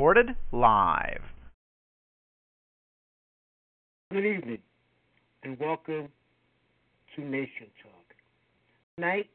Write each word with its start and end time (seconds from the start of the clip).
Recorded 0.00 0.34
live. 0.50 1.20
Good 4.10 4.24
evening, 4.24 4.62
and 5.42 5.60
welcome 5.60 6.08
to 7.14 7.20
Nation 7.20 7.66
Talk. 7.82 8.14
Tonight, 8.96 9.28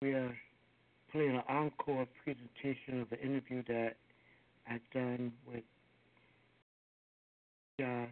we 0.00 0.12
are 0.12 0.36
playing 1.10 1.34
an 1.34 1.42
encore 1.48 2.06
presentation 2.22 3.00
of 3.00 3.10
the 3.10 3.20
interview 3.20 3.64
that 3.66 3.96
I've 4.70 4.88
done 4.94 5.32
with 5.48 5.64
Jahannes, 7.80 8.06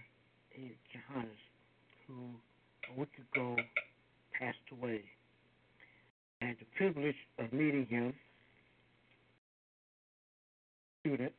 who 2.08 2.14
a 2.92 2.98
week 2.98 3.12
ago 3.33 3.55
passed 4.36 4.58
away. 4.72 5.05
I 6.42 6.46
had 6.46 6.56
the 6.58 6.66
privilege 6.77 7.14
of 7.39 7.52
meeting 7.52 7.86
him, 7.89 8.12
student 11.05 11.33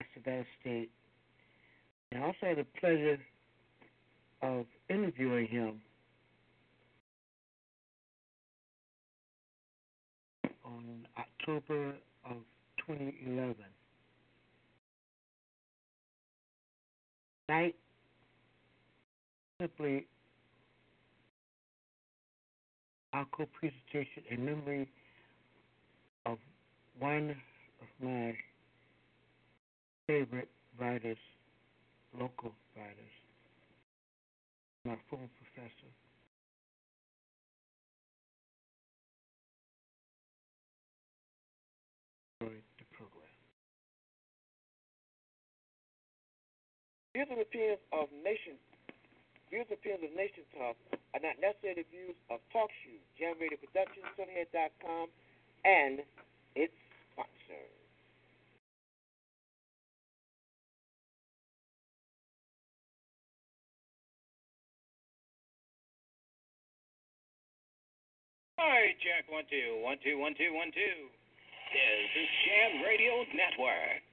at 0.00 0.06
Savannah 0.14 0.44
State. 0.60 0.90
And 2.10 2.22
I 2.22 2.26
also 2.26 2.36
had 2.42 2.58
the 2.58 2.66
pleasure 2.78 3.18
of 4.42 4.66
interviewing 4.90 5.46
him 5.46 5.80
on 10.64 11.06
October 11.16 11.94
of 12.28 12.36
2011. 12.86 13.56
Night 17.48 17.74
simply 19.60 20.06
our 23.12 23.26
co-presentation 23.36 24.22
in 24.30 24.44
memory 24.44 24.88
of 26.26 26.38
one 26.98 27.36
my 28.02 28.34
favorite 30.06 30.48
writers, 30.78 31.18
local 32.18 32.52
writers, 32.76 33.14
my 34.84 34.96
former 35.08 35.28
professor. 35.38 35.90
The 42.40 42.84
program. 42.98 43.30
Views 47.14 47.28
and 47.30 47.40
opinions 47.40 47.78
of 47.92 48.08
Nation 48.24 48.58
views 49.52 49.68
and 49.68 49.76
opinions 49.78 50.08
of 50.08 50.16
Nation 50.16 50.42
Talk 50.56 50.76
are 51.12 51.20
not 51.20 51.36
necessarily 51.36 51.84
views 51.92 52.16
of 52.32 52.40
Talk 52.56 52.72
Radio 53.20 53.60
Productions, 53.60 54.08
SonyHead.com, 54.16 55.06
and 55.68 56.00
its 56.56 56.72
sponsors. 57.12 57.81
Hi, 68.64 68.94
check 69.02 69.26
one 69.28 69.42
two 69.50 69.82
one 69.82 69.98
two 70.04 70.16
one 70.18 70.34
two 70.38 70.54
one 70.54 70.70
two. 70.70 71.10
This 71.74 72.10
is 72.14 72.28
Jam 72.46 72.82
Radio 72.86 73.24
Network. 73.34 74.06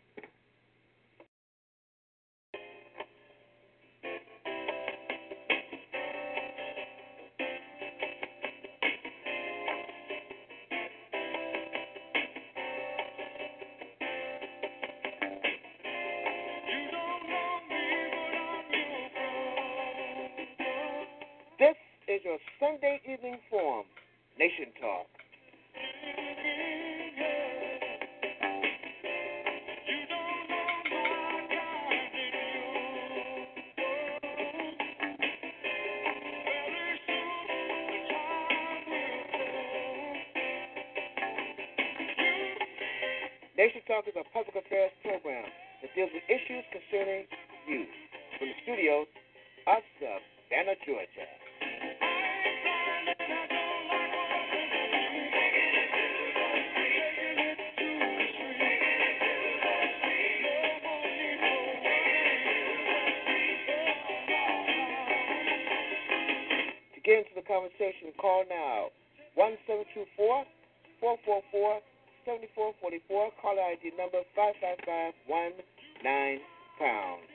This 21.60 21.78
is 22.08 22.22
your 22.26 22.40
Sunday 22.60 23.00
evening 23.06 23.38
forum, 23.52 23.86
Nation 24.40 24.72
Talk. 24.80 25.06
Nation 43.58 43.82
Talk 43.92 44.08
is 44.08 44.16
a 44.16 44.24
public 44.32 44.56
affairs 44.56 44.92
program 45.04 45.44
that 45.82 45.94
deals 45.94 46.12
with 46.14 46.24
issues 46.32 46.64
concerning 46.72 47.28
you. 47.68 47.84
From 48.40 48.48
the 48.48 48.56
studios 48.64 49.08
of 49.68 49.84
Savannah, 50.00 50.80
uh, 50.80 50.86
Georgia. 50.88 51.39
Conversation, 67.50 68.14
call 68.22 68.46
now 68.46 68.94
1724 69.34 70.46
444 71.02 71.82
7444. 72.30 73.34
Caller 73.42 73.74
ID 73.74 73.90
number 73.98 74.22
55519 74.38 76.46
pound. 76.78 77.26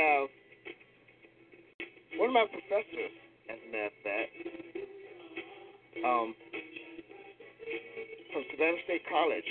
Have 0.00 0.28
one 2.16 2.32
of 2.32 2.34
my 2.34 2.48
professors, 2.48 3.12
as 3.52 3.58
a 3.60 3.68
matter 3.68 3.92
of 3.92 3.96
fact, 4.00 4.32
um, 6.04 6.28
from 8.32 8.42
Savannah 8.50 8.80
State 8.88 9.04
College, 9.08 9.50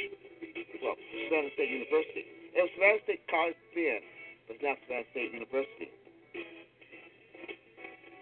well, 0.81 0.97
Savannah 1.29 1.53
State 1.53 1.69
University. 1.69 2.23
It 2.55 2.61
was 2.65 2.71
Savannah 2.73 3.01
State 3.05 3.23
College 3.29 3.59
then, 3.77 4.01
but 4.47 4.57
it's 4.57 4.65
now 4.65 4.75
Savannah 4.85 5.09
State 5.13 5.29
University. 5.33 5.89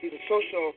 He's 0.03 0.13
a 0.13 0.23
social, 0.27 0.75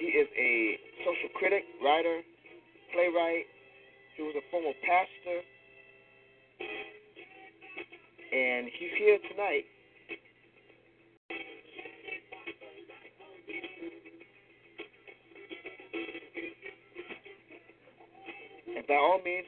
he 0.00 0.08
is 0.16 0.28
a 0.34 0.80
social 1.04 1.30
critic, 1.36 1.64
writer, 1.84 2.24
playwright. 2.92 3.46
He 4.16 4.22
was 4.24 4.34
a 4.34 4.44
former 4.50 4.72
pastor. 4.82 5.44
And 8.46 8.70
he's 8.78 8.94
here 8.96 9.18
tonight 9.26 9.66
And 18.76 18.86
by 18.86 18.94
all 18.94 19.18
means, 19.24 19.46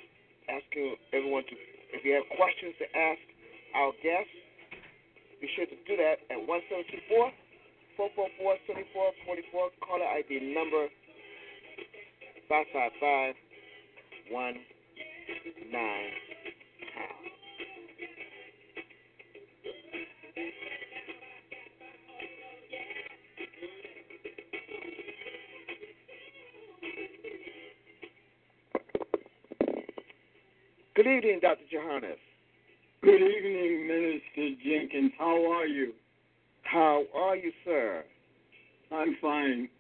asking 0.51 0.97
everyone 1.13 1.45
to, 1.47 1.55
if 1.95 2.03
you 2.03 2.11
have 2.19 2.27
questions 2.35 2.75
to 2.83 2.87
ask 2.91 3.23
our 3.77 3.93
guests, 4.03 4.35
be 5.39 5.47
sure 5.55 5.67
to 5.71 5.79
do 5.87 5.95
that 5.95 6.19
at 6.35 6.43
1724 6.43 7.31
444 7.95 8.59
7444. 8.67 9.79
Caller 9.79 10.11
ID 10.11 10.43
number 10.51 10.91
555 12.51 13.39
pound. 15.71 16.28
Good 31.09 31.25
evening, 31.25 31.41
Dr. 31.41 31.65
Jahannes. 31.73 32.21
Good 33.03 33.23
evening, 33.23 33.87
Minister 33.89 34.61
Jenkins. 34.63 35.13
How 35.19 35.51
are 35.53 35.65
you? 35.65 35.95
How 36.65 37.05
are 37.17 37.35
you, 37.35 37.51
sir? 37.65 38.05
I'm 38.93 39.17
fine. 39.19 39.71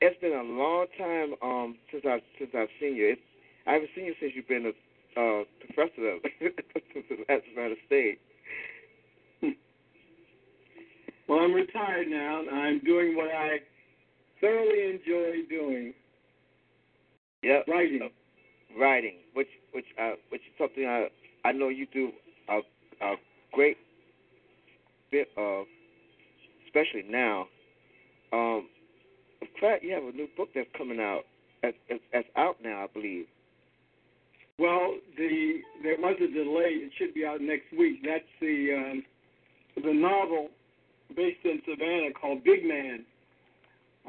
It's 0.00 0.20
been 0.20 0.34
a 0.34 0.42
long 0.44 0.86
time 0.96 1.34
um, 1.42 1.76
since 1.90 2.04
I've 2.08 2.20
since 2.38 2.52
I've 2.56 2.68
seen 2.78 2.94
you. 2.94 3.08
It's, 3.10 3.20
I 3.66 3.72
haven't 3.72 3.90
seen 3.96 4.04
you 4.04 4.14
since 4.20 4.34
you've 4.36 4.46
been 4.46 4.66
a 4.66 5.20
uh, 5.20 5.42
professor 5.66 6.18
at 7.28 7.42
Savannah 7.50 7.74
State. 7.86 8.20
Well, 11.28 11.40
I'm 11.40 11.54
retired 11.54 12.08
now, 12.08 12.40
and 12.40 12.50
I'm 12.50 12.80
doing 12.84 13.16
what 13.16 13.30
I 13.30 13.58
thoroughly 14.40 14.90
enjoy 14.90 15.48
doing. 15.48 15.94
Yep. 17.42 17.64
Writing. 17.68 18.10
Writing, 18.78 19.16
which 19.34 19.48
which 19.72 19.86
uh, 20.00 20.12
which 20.30 20.42
is 20.42 20.52
something 20.58 20.86
I 20.86 21.08
I 21.44 21.52
know 21.52 21.68
you 21.68 21.86
do 21.92 22.10
a 22.48 22.60
a 23.04 23.14
great 23.52 23.76
bit 25.10 25.28
of, 25.36 25.66
especially 26.66 27.04
now. 27.08 27.46
Um, 28.32 28.68
in 29.42 29.48
fact, 29.60 29.84
you 29.84 29.92
have 29.92 30.04
a 30.04 30.16
new 30.16 30.28
book 30.36 30.48
that's 30.54 30.68
coming 30.76 31.00
out. 31.00 31.22
That's, 31.62 31.76
that's- 31.88 32.24
out 32.36 32.56
now, 32.62 32.84
I 32.84 32.86
believe. 32.92 33.26
Well, 34.58 34.96
the 35.16 35.60
there 35.82 35.96
was 35.98 36.16
a 36.20 36.26
delay. 36.32 36.70
It 36.84 36.92
should 36.98 37.14
be 37.14 37.24
out 37.26 37.40
next 37.40 37.72
week. 37.76 38.00
That's 38.04 38.24
the 38.40 38.68
um, 38.76 39.02
the 39.82 39.92
novel 39.92 40.48
based 41.16 41.44
in 41.44 41.60
Savannah 41.68 42.12
called 42.20 42.44
Big 42.44 42.64
Man. 42.64 43.04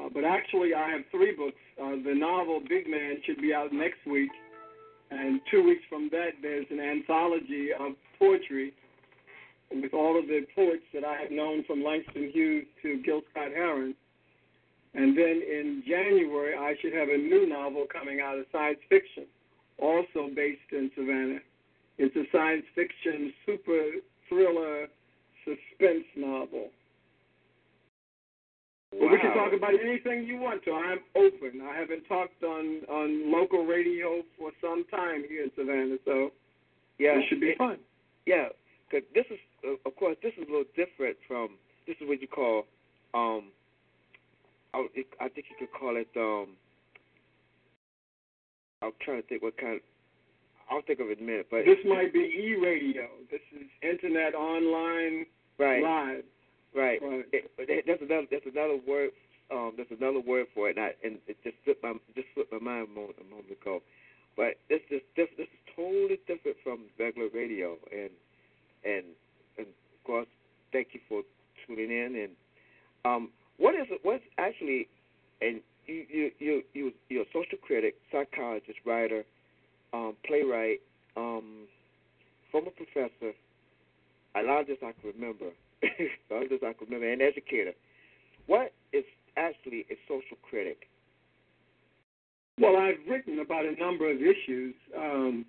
Uh, 0.00 0.08
but 0.12 0.24
actually, 0.24 0.74
I 0.74 0.90
have 0.90 1.02
three 1.10 1.34
books. 1.34 1.56
Uh, 1.80 1.96
the 2.04 2.14
novel 2.14 2.60
Big 2.68 2.88
Man 2.88 3.16
should 3.24 3.40
be 3.40 3.54
out 3.54 3.72
next 3.72 4.04
week, 4.06 4.30
and 5.14 5.40
two 5.50 5.64
weeks 5.64 5.82
from 5.88 6.08
that, 6.10 6.32
there's 6.42 6.66
an 6.70 6.80
anthology 6.80 7.68
of 7.72 7.92
poetry 8.18 8.72
with 9.70 9.94
all 9.94 10.18
of 10.18 10.26
the 10.26 10.46
poets 10.54 10.84
that 10.92 11.04
I 11.04 11.16
have 11.16 11.30
known 11.30 11.64
from 11.64 11.82
Langston 11.82 12.30
Hughes 12.32 12.66
to 12.82 13.02
Gil 13.02 13.22
Scott 13.30 13.50
Heron. 13.54 13.94
And 14.94 15.16
then 15.16 15.42
in 15.42 15.82
January, 15.86 16.54
I 16.54 16.74
should 16.80 16.92
have 16.92 17.08
a 17.08 17.16
new 17.16 17.48
novel 17.48 17.86
coming 17.92 18.20
out 18.20 18.38
of 18.38 18.46
science 18.52 18.78
fiction, 18.88 19.24
also 19.78 20.30
based 20.34 20.70
in 20.70 20.90
Savannah. 20.94 21.40
It's 21.98 22.14
a 22.14 22.24
science 22.30 22.64
fiction 22.74 23.32
super 23.44 23.82
thriller 24.28 24.86
suspense 25.44 26.04
novel. 26.16 26.70
But 29.00 29.10
we 29.10 29.18
can 29.18 29.34
talk 29.34 29.52
about 29.52 29.74
anything 29.74 30.24
you 30.24 30.36
want 30.38 30.62
to. 30.64 30.72
I'm 30.72 30.98
open. 31.16 31.60
I 31.62 31.76
haven't 31.76 32.04
talked 32.04 32.42
on 32.42 32.82
on 32.88 33.30
local 33.32 33.64
radio 33.66 34.22
for 34.38 34.50
some 34.60 34.84
time 34.90 35.24
here 35.28 35.42
in 35.44 35.50
Savannah, 35.56 35.96
so 36.04 36.30
Yeah, 36.98 37.18
it 37.18 37.24
should 37.28 37.40
be 37.40 37.50
it- 37.50 37.58
fun. 37.58 37.78
Yeah, 38.26 38.48
because 38.88 39.06
this 39.14 39.26
is, 39.30 39.38
uh, 39.66 39.76
of 39.84 39.96
course, 39.96 40.16
this 40.22 40.32
is 40.38 40.48
a 40.48 40.50
little 40.50 40.64
different 40.76 41.16
from. 41.28 41.58
This 41.86 41.96
is 42.00 42.08
what 42.08 42.22
you 42.22 42.28
call, 42.28 42.66
um, 43.12 43.52
I, 44.72 44.86
I 45.20 45.28
think 45.28 45.46
you 45.50 45.56
could 45.58 45.72
call 45.72 45.96
it. 45.96 46.08
um 46.16 46.56
I'm 48.82 48.92
trying 49.00 49.22
to 49.22 49.28
think 49.28 49.42
what 49.42 49.56
kind. 49.56 49.80
I'll 50.70 50.82
think 50.82 51.00
of 51.00 51.08
it 51.10 51.18
in 51.18 51.24
a 51.24 51.26
minute, 51.26 51.46
but 51.50 51.64
This 51.66 51.78
might 51.84 52.12
be 52.12 52.20
e-radio. 52.20 53.06
This 53.30 53.40
is 53.52 53.66
internet 53.82 54.34
online 54.34 55.26
right, 55.58 55.82
live. 55.82 56.24
Right. 56.74 57.00
Right. 57.02 57.24
It, 57.32 57.50
but 57.56 57.66
that- 57.68 57.84
that's 57.86 58.02
another. 58.02 58.26
That's 58.30 58.46
another 58.46 58.78
word. 58.86 59.10
Um, 59.52 59.72
that's 59.76 59.90
another 59.90 60.20
word 60.20 60.46
for 60.54 60.70
it, 60.70 60.76
and, 60.78 60.86
I, 60.86 60.90
and 61.04 61.18
it 61.28 61.36
just 61.44 61.56
slipped 61.64 61.82
my 61.82 61.92
just 62.14 62.28
slipped 62.34 62.50
my 62.52 62.58
mind 62.58 62.88
a 62.90 62.94
moment, 62.94 63.16
a 63.20 63.24
moment 63.28 63.50
ago. 63.52 63.82
But 64.36 64.56
this 64.68 64.80
is 64.90 65.02
this 65.16 65.28
this 65.36 65.46
is 65.46 65.60
totally 65.76 66.18
different 66.26 66.56
from 66.64 66.80
regular 66.98 67.28
radio, 67.32 67.76
and 67.92 68.10
and 68.84 69.04
and 69.58 69.66
of 69.68 70.04
course, 70.04 70.26
thank 70.72 70.88
you 70.92 71.00
for 71.08 71.22
tuning 71.66 71.90
in. 71.90 72.16
And 72.16 72.32
um, 73.04 73.30
what 73.58 73.74
is? 73.74 73.86
What's 74.02 74.24
actually, 74.38 74.88
and 75.40 75.60
you 75.86 76.06
you 76.08 76.30
you 76.38 76.62
you 76.72 76.92
you're 77.10 77.22
a 77.22 77.32
social 77.32 77.58
critic, 77.62 77.96
psychologist, 78.10 78.78
writer, 78.86 79.24
um, 79.92 80.16
playwright, 80.26 80.80
um, 81.16 81.66
former 82.50 82.70
professor. 82.70 83.34
A 84.36 84.42
lot 84.42 84.62
of 84.62 84.66
this 84.66 84.78
I 84.82 84.92
can 85.00 85.12
remember. 85.14 85.50
Of 86.30 86.62
I 86.62 86.74
remember, 86.80 87.12
and 87.12 87.22
educator. 87.22 87.72
What 88.46 88.72
is 88.92 89.04
actually 89.36 89.86
a 89.90 89.96
social 90.08 90.36
critic? 90.42 90.88
Well, 92.58 92.76
I've 92.76 92.98
written 93.08 93.40
about 93.40 93.64
a 93.64 93.74
number 93.80 94.10
of 94.10 94.18
issues, 94.18 94.74
um, 94.96 95.44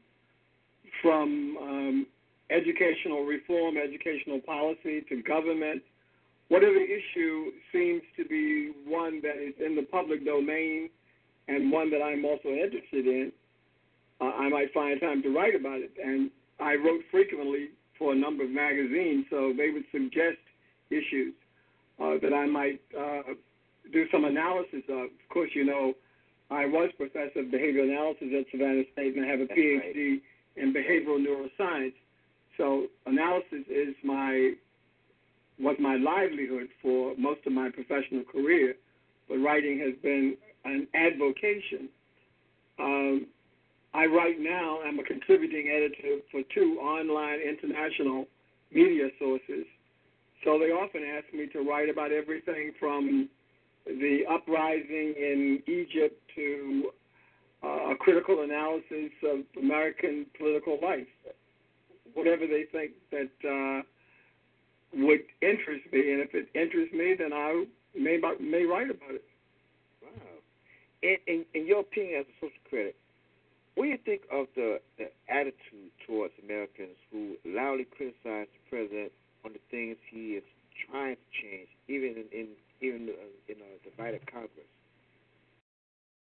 from 1.02 1.58
um, 1.62 2.08
educational 2.50 3.26
reform, 3.26 3.76
educational 3.78 4.40
policy, 4.40 5.02
to 5.10 5.22
government. 5.22 5.84
Whatever 6.50 6.78
issue 6.78 7.52
seems 7.72 8.02
to 8.18 8.26
be 8.26 8.72
one 8.86 9.22
that 9.22 9.38
is 9.38 9.54
in 9.64 9.76
the 9.76 9.84
public 9.84 10.26
domain 10.26 10.90
and 11.48 11.72
one 11.72 11.90
that 11.92 12.02
I'm 12.02 12.24
also 12.26 12.50
interested 12.50 13.08
in, 13.08 13.32
uh, 14.22 14.26
I 14.26 14.50
might 14.50 14.74
find 14.74 15.00
time 15.02 15.22
to 15.24 15.36
write 15.36 15.56
about 15.56 15.80
it. 15.80 15.92
And 16.04 16.30
I 16.60 16.76
wrote 16.76 17.02
frequently 17.12 17.70
for 17.98 18.14
a 18.14 18.16
number 18.16 18.44
of 18.44 18.50
magazines, 18.50 19.26
so 19.30 19.54
they 19.56 19.70
would 19.70 19.86
suggest 19.92 20.38
issues 20.90 21.34
uh, 22.02 22.16
that 22.22 22.34
I 22.34 22.46
might 22.46 22.82
uh, 22.98 23.34
do 23.92 24.06
some 24.12 24.26
analysis 24.26 24.84
of. 24.90 25.06
Of 25.06 25.30
course, 25.30 25.52
you 25.54 25.66
know, 25.66 25.94
I 26.50 26.66
was 26.66 26.90
professor 26.98 27.40
of 27.40 27.48
behavioral 27.48 27.90
analysis 27.90 28.28
at 28.38 28.46
Savannah 28.52 28.84
State, 28.94 29.16
and 29.16 29.26
I 29.26 29.30
have 29.30 29.40
a 29.40 29.48
That's 29.48 29.60
PhD 29.60 30.22
in 30.56 30.74
behavioral 30.74 31.20
neuroscience. 31.20 31.94
So 32.58 32.88
analysis 33.06 33.66
is 33.70 33.96
my 34.04 34.54
was 35.60 35.78
my 35.80 35.96
livelihood 35.96 36.68
for 36.82 37.16
most 37.18 37.40
of 37.46 37.54
my 37.54 37.70
professional 37.70 38.24
career, 38.24 38.76
but 39.30 39.38
writing 39.38 39.80
has 39.80 39.94
been 40.04 40.36
an 40.66 40.88
advocation. 40.94 41.90
Um, 42.78 43.28
I 43.96 44.06
write 44.08 44.42
now. 44.42 44.80
I'm 44.86 45.00
a 45.00 45.04
contributing 45.04 45.70
editor 45.74 46.20
for 46.30 46.42
two 46.54 46.78
online 46.82 47.40
international 47.40 48.26
media 48.70 49.08
sources. 49.18 49.66
So 50.44 50.60
they 50.60 50.66
often 50.66 51.02
ask 51.04 51.34
me 51.34 51.48
to 51.54 51.62
write 51.62 51.88
about 51.90 52.12
everything 52.12 52.74
from 52.78 53.30
the 53.86 54.24
uprising 54.30 55.14
in 55.18 55.64
Egypt 55.66 56.22
to 56.36 56.92
uh, 57.64 57.92
a 57.92 57.96
critical 57.96 58.42
analysis 58.42 59.12
of 59.24 59.40
American 59.58 60.26
political 60.38 60.78
life. 60.82 61.08
Whatever 62.14 62.48
they 62.48 62.66
think 62.72 62.92
that 63.12 63.32
uh, 63.48 63.82
would 65.06 65.22
interest 65.42 65.86
me, 65.94 66.12
and 66.12 66.22
if 66.22 66.36
it 66.36 66.50
interests 66.54 66.94
me, 66.94 67.16
then 67.18 67.32
I 67.32 67.64
may 67.96 68.20
may 68.42 68.66
write 68.66 68.90
about 68.90 69.12
it. 69.12 69.24
Wow. 70.04 70.10
In, 71.02 71.16
in, 71.28 71.46
in 71.54 71.66
your 71.66 71.80
opinion 71.80 72.20
as 72.22 72.26
a 72.26 72.36
social 72.46 72.64
critic, 72.70 72.96
what 73.76 73.86
do 73.86 73.90
you 73.90 74.00
think 74.04 74.22
of 74.32 74.48
the, 74.56 74.80
the 74.98 75.12
attitude 75.30 75.92
towards 76.08 76.34
Americans 76.44 76.96
who 77.12 77.36
loudly 77.46 77.86
criticize 77.86 78.48
the 78.48 78.64
president 78.70 79.12
on 79.44 79.54
the 79.54 79.60
things 79.70 79.98
he 80.10 80.40
is 80.40 80.44
trying 80.90 81.16
to 81.16 81.28
change, 81.42 81.68
even 81.88 82.24
in, 82.24 82.26
in 82.32 82.48
even 82.82 83.10
uh, 83.10 83.52
in 83.52 83.56
a 83.60 83.90
divided 83.90 84.26
Congress? 84.32 84.68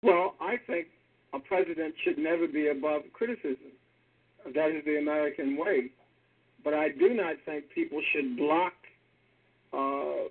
Well, 0.03 0.35
I 0.41 0.57
think 0.67 0.89
a 1.33 1.39
president 1.39 1.95
should 2.03 2.19
never 2.19 2.47
be 2.47 2.69
above 2.69 3.03
criticism. 3.13 3.73
That 4.55 4.71
is 4.71 4.85
the 4.85 4.99
American 4.99 5.57
way. 5.57 5.91
But 6.65 6.75
I 6.75 6.89
do 6.91 7.15
not 7.15 7.37
think 7.45 7.65
people 7.75 8.01
should 8.13 8.37
block 8.37 8.75
uh, 9.73 10.29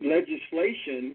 legislation, 0.00 1.14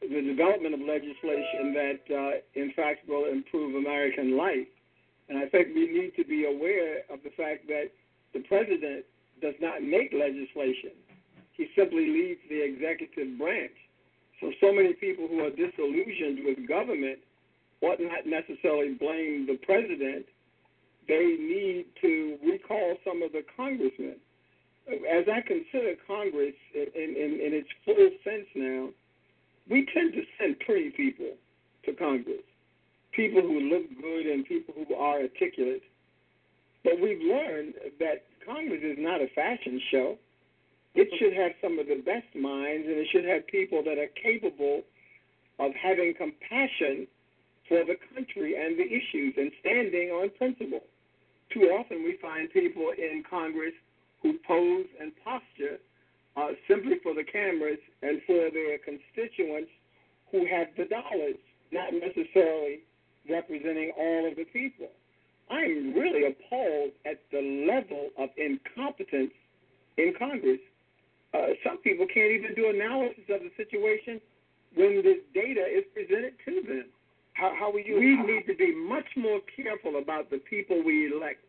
the 0.00 0.22
development 0.22 0.74
of 0.74 0.80
legislation 0.80 1.74
that, 1.74 2.00
uh, 2.10 2.60
in 2.60 2.72
fact, 2.74 3.08
will 3.08 3.26
improve 3.26 3.74
American 3.74 4.36
life. 4.36 4.66
And 5.28 5.38
I 5.38 5.48
think 5.48 5.74
we 5.74 5.88
need 5.88 6.12
to 6.16 6.24
be 6.24 6.46
aware 6.46 7.02
of 7.10 7.20
the 7.22 7.30
fact 7.36 7.66
that 7.68 7.90
the 8.32 8.40
president 8.40 9.04
does 9.42 9.54
not 9.60 9.82
make 9.82 10.12
legislation. 10.12 10.92
He 11.52 11.68
simply 11.76 12.06
leads 12.06 12.40
the 12.48 12.62
executive 12.62 13.38
branch. 13.38 13.74
So, 14.40 14.52
so 14.60 14.72
many 14.72 14.92
people 14.94 15.26
who 15.26 15.40
are 15.40 15.50
disillusioned 15.50 16.44
with 16.44 16.68
government 16.68 17.18
ought 17.82 18.00
not 18.00 18.26
necessarily 18.26 18.94
blame 18.94 19.46
the 19.46 19.58
president. 19.66 20.26
They 21.08 21.36
need 21.38 21.86
to 22.00 22.38
recall 22.44 22.96
some 23.04 23.22
of 23.22 23.32
the 23.32 23.42
congressmen. 23.56 24.16
As 24.88 25.24
I 25.28 25.40
consider 25.42 25.94
Congress 26.06 26.54
in, 26.74 26.86
in, 26.94 27.40
in 27.44 27.52
its 27.52 27.68
full 27.84 28.08
sense 28.24 28.46
now, 28.54 28.88
we 29.70 29.86
tend 29.92 30.12
to 30.14 30.22
send 30.38 30.58
pretty 30.60 30.90
people 30.90 31.32
to 31.84 31.92
Congress, 31.92 32.44
people 33.12 33.42
who 33.42 33.60
look 33.60 33.84
good 34.00 34.26
and 34.26 34.44
people 34.46 34.74
who 34.74 34.94
are 34.94 35.20
articulate. 35.20 35.82
But 36.84 37.00
we've 37.00 37.20
learned 37.20 37.74
that 37.98 38.24
Congress 38.46 38.80
is 38.82 38.96
not 38.98 39.20
a 39.20 39.28
fashion 39.34 39.80
show. 39.90 40.18
It 40.94 41.08
should 41.18 41.34
have 41.34 41.52
some 41.62 41.78
of 41.78 41.86
the 41.86 42.02
best 42.04 42.34
minds, 42.34 42.86
and 42.86 42.96
it 42.96 43.08
should 43.12 43.24
have 43.24 43.46
people 43.46 43.82
that 43.84 43.98
are 43.98 44.08
capable 44.20 44.82
of 45.58 45.72
having 45.74 46.14
compassion 46.16 47.06
for 47.68 47.84
the 47.84 47.96
country 48.14 48.56
and 48.56 48.78
the 48.78 48.86
issues 48.86 49.34
and 49.36 49.52
standing 49.60 50.10
on 50.10 50.30
principle. 50.38 50.80
Too 51.52 51.68
often 51.76 52.04
we 52.04 52.16
find 52.20 52.50
people 52.50 52.90
in 52.96 53.22
Congress 53.28 53.74
who 54.22 54.34
pose 54.46 54.86
and 55.00 55.12
posture 55.22 55.78
uh, 56.38 56.54
simply 56.68 56.98
for 57.02 57.14
the 57.14 57.24
cameras 57.24 57.78
and 58.02 58.20
for 58.26 58.50
their 58.50 58.78
constituents 58.78 59.70
who 60.30 60.46
have 60.46 60.68
the 60.76 60.84
dollars, 60.84 61.36
not 61.72 61.92
necessarily 61.92 62.80
representing 63.28 63.90
all 63.98 64.28
of 64.28 64.36
the 64.36 64.44
people. 64.44 64.88
I'm 65.50 65.94
really 65.94 66.26
appalled 66.26 66.92
at 67.06 67.18
the 67.32 67.66
level 67.66 68.10
of 68.18 68.28
incompetence 68.36 69.32
in 69.96 70.14
Congress. 70.18 70.60
Uh, 71.34 71.58
some 71.66 71.78
people 71.78 72.06
can't 72.06 72.30
even 72.30 72.54
do 72.54 72.70
analysis 72.70 73.24
of 73.28 73.40
the 73.40 73.50
situation 73.56 74.20
when 74.76 75.02
the 75.02 75.20
data 75.34 75.64
is 75.66 75.84
presented 75.92 76.34
to 76.44 76.62
them. 76.66 76.84
How, 77.32 77.52
how 77.58 77.72
will 77.72 77.80
you? 77.80 77.98
We 77.98 78.16
need 78.16 78.46
to 78.46 78.54
be 78.54 78.74
much 78.74 79.06
more 79.16 79.40
careful 79.56 79.98
about 79.98 80.30
the 80.30 80.38
people 80.38 80.82
we 80.84 81.12
elect. 81.12 81.40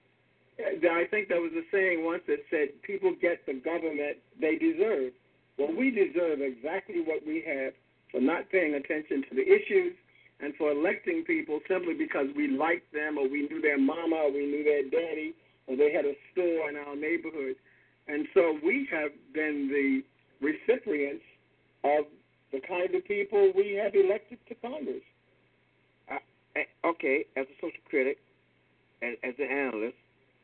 Uh, 0.59 0.87
I 0.91 1.05
think 1.09 1.29
there 1.29 1.41
was 1.41 1.53
a 1.53 1.63
saying 1.71 2.03
once 2.03 2.23
that 2.27 2.43
said, 2.49 2.81
"People 2.83 3.15
get 3.15 3.45
the 3.45 3.53
government 3.53 4.17
they 4.39 4.57
deserve." 4.57 5.13
Well, 5.57 5.73
we 5.75 5.91
deserve 5.91 6.41
exactly 6.41 7.01
what 7.01 7.25
we 7.25 7.41
have 7.41 7.73
for 8.11 8.21
not 8.21 8.49
paying 8.49 8.75
attention 8.75 9.23
to 9.29 9.35
the 9.35 9.43
issues 9.43 9.93
and 10.39 10.55
for 10.55 10.71
electing 10.71 11.23
people 11.25 11.59
simply 11.67 11.93
because 11.93 12.27
we 12.35 12.47
liked 12.47 12.91
them 12.93 13.17
or 13.17 13.27
we 13.27 13.47
knew 13.49 13.61
their 13.61 13.77
mama 13.77 14.15
or 14.15 14.31
we 14.31 14.45
knew 14.45 14.63
their 14.63 14.83
daddy 14.83 15.33
or 15.67 15.75
they 15.75 15.91
had 15.91 16.05
a 16.05 16.15
store 16.31 16.69
in 16.69 16.77
our 16.77 16.95
neighborhood. 16.95 17.55
And 18.07 18.25
so 18.33 18.57
we 18.63 18.87
have 18.89 19.11
been 19.33 19.67
the 19.67 20.01
recipients 20.41 21.23
of 21.83 22.05
the 22.51 22.61
kind 22.61 22.95
of 22.95 23.05
people 23.05 23.51
we 23.55 23.73
have 23.83 23.93
elected 23.93 24.39
to 24.47 24.55
Congress. 24.55 25.03
Eh, 26.55 26.63
okay, 26.83 27.25
as 27.37 27.45
a 27.45 27.55
social 27.61 27.83
critic, 27.87 28.17
as, 29.03 29.15
as 29.23 29.35
an 29.37 29.51
analyst, 29.51 29.97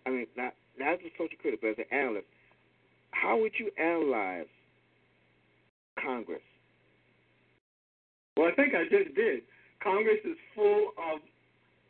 I 0.05 0.09
mean, 0.09 0.27
not 0.35 0.53
not 0.77 0.93
as 0.93 0.99
a 0.99 1.11
social 1.17 1.37
critic, 1.41 1.59
but 1.61 1.69
as 1.69 1.77
an 1.77 1.97
analyst, 1.97 2.27
how 3.11 3.39
would 3.39 3.53
you 3.57 3.71
analyze 3.79 4.47
Congress? 6.01 6.41
Well, 8.37 8.47
I 8.51 8.55
think 8.55 8.73
I 8.75 8.83
just 8.83 9.15
did. 9.15 9.41
Congress 9.81 10.19
is 10.25 10.37
full 10.53 10.89
of 10.97 11.19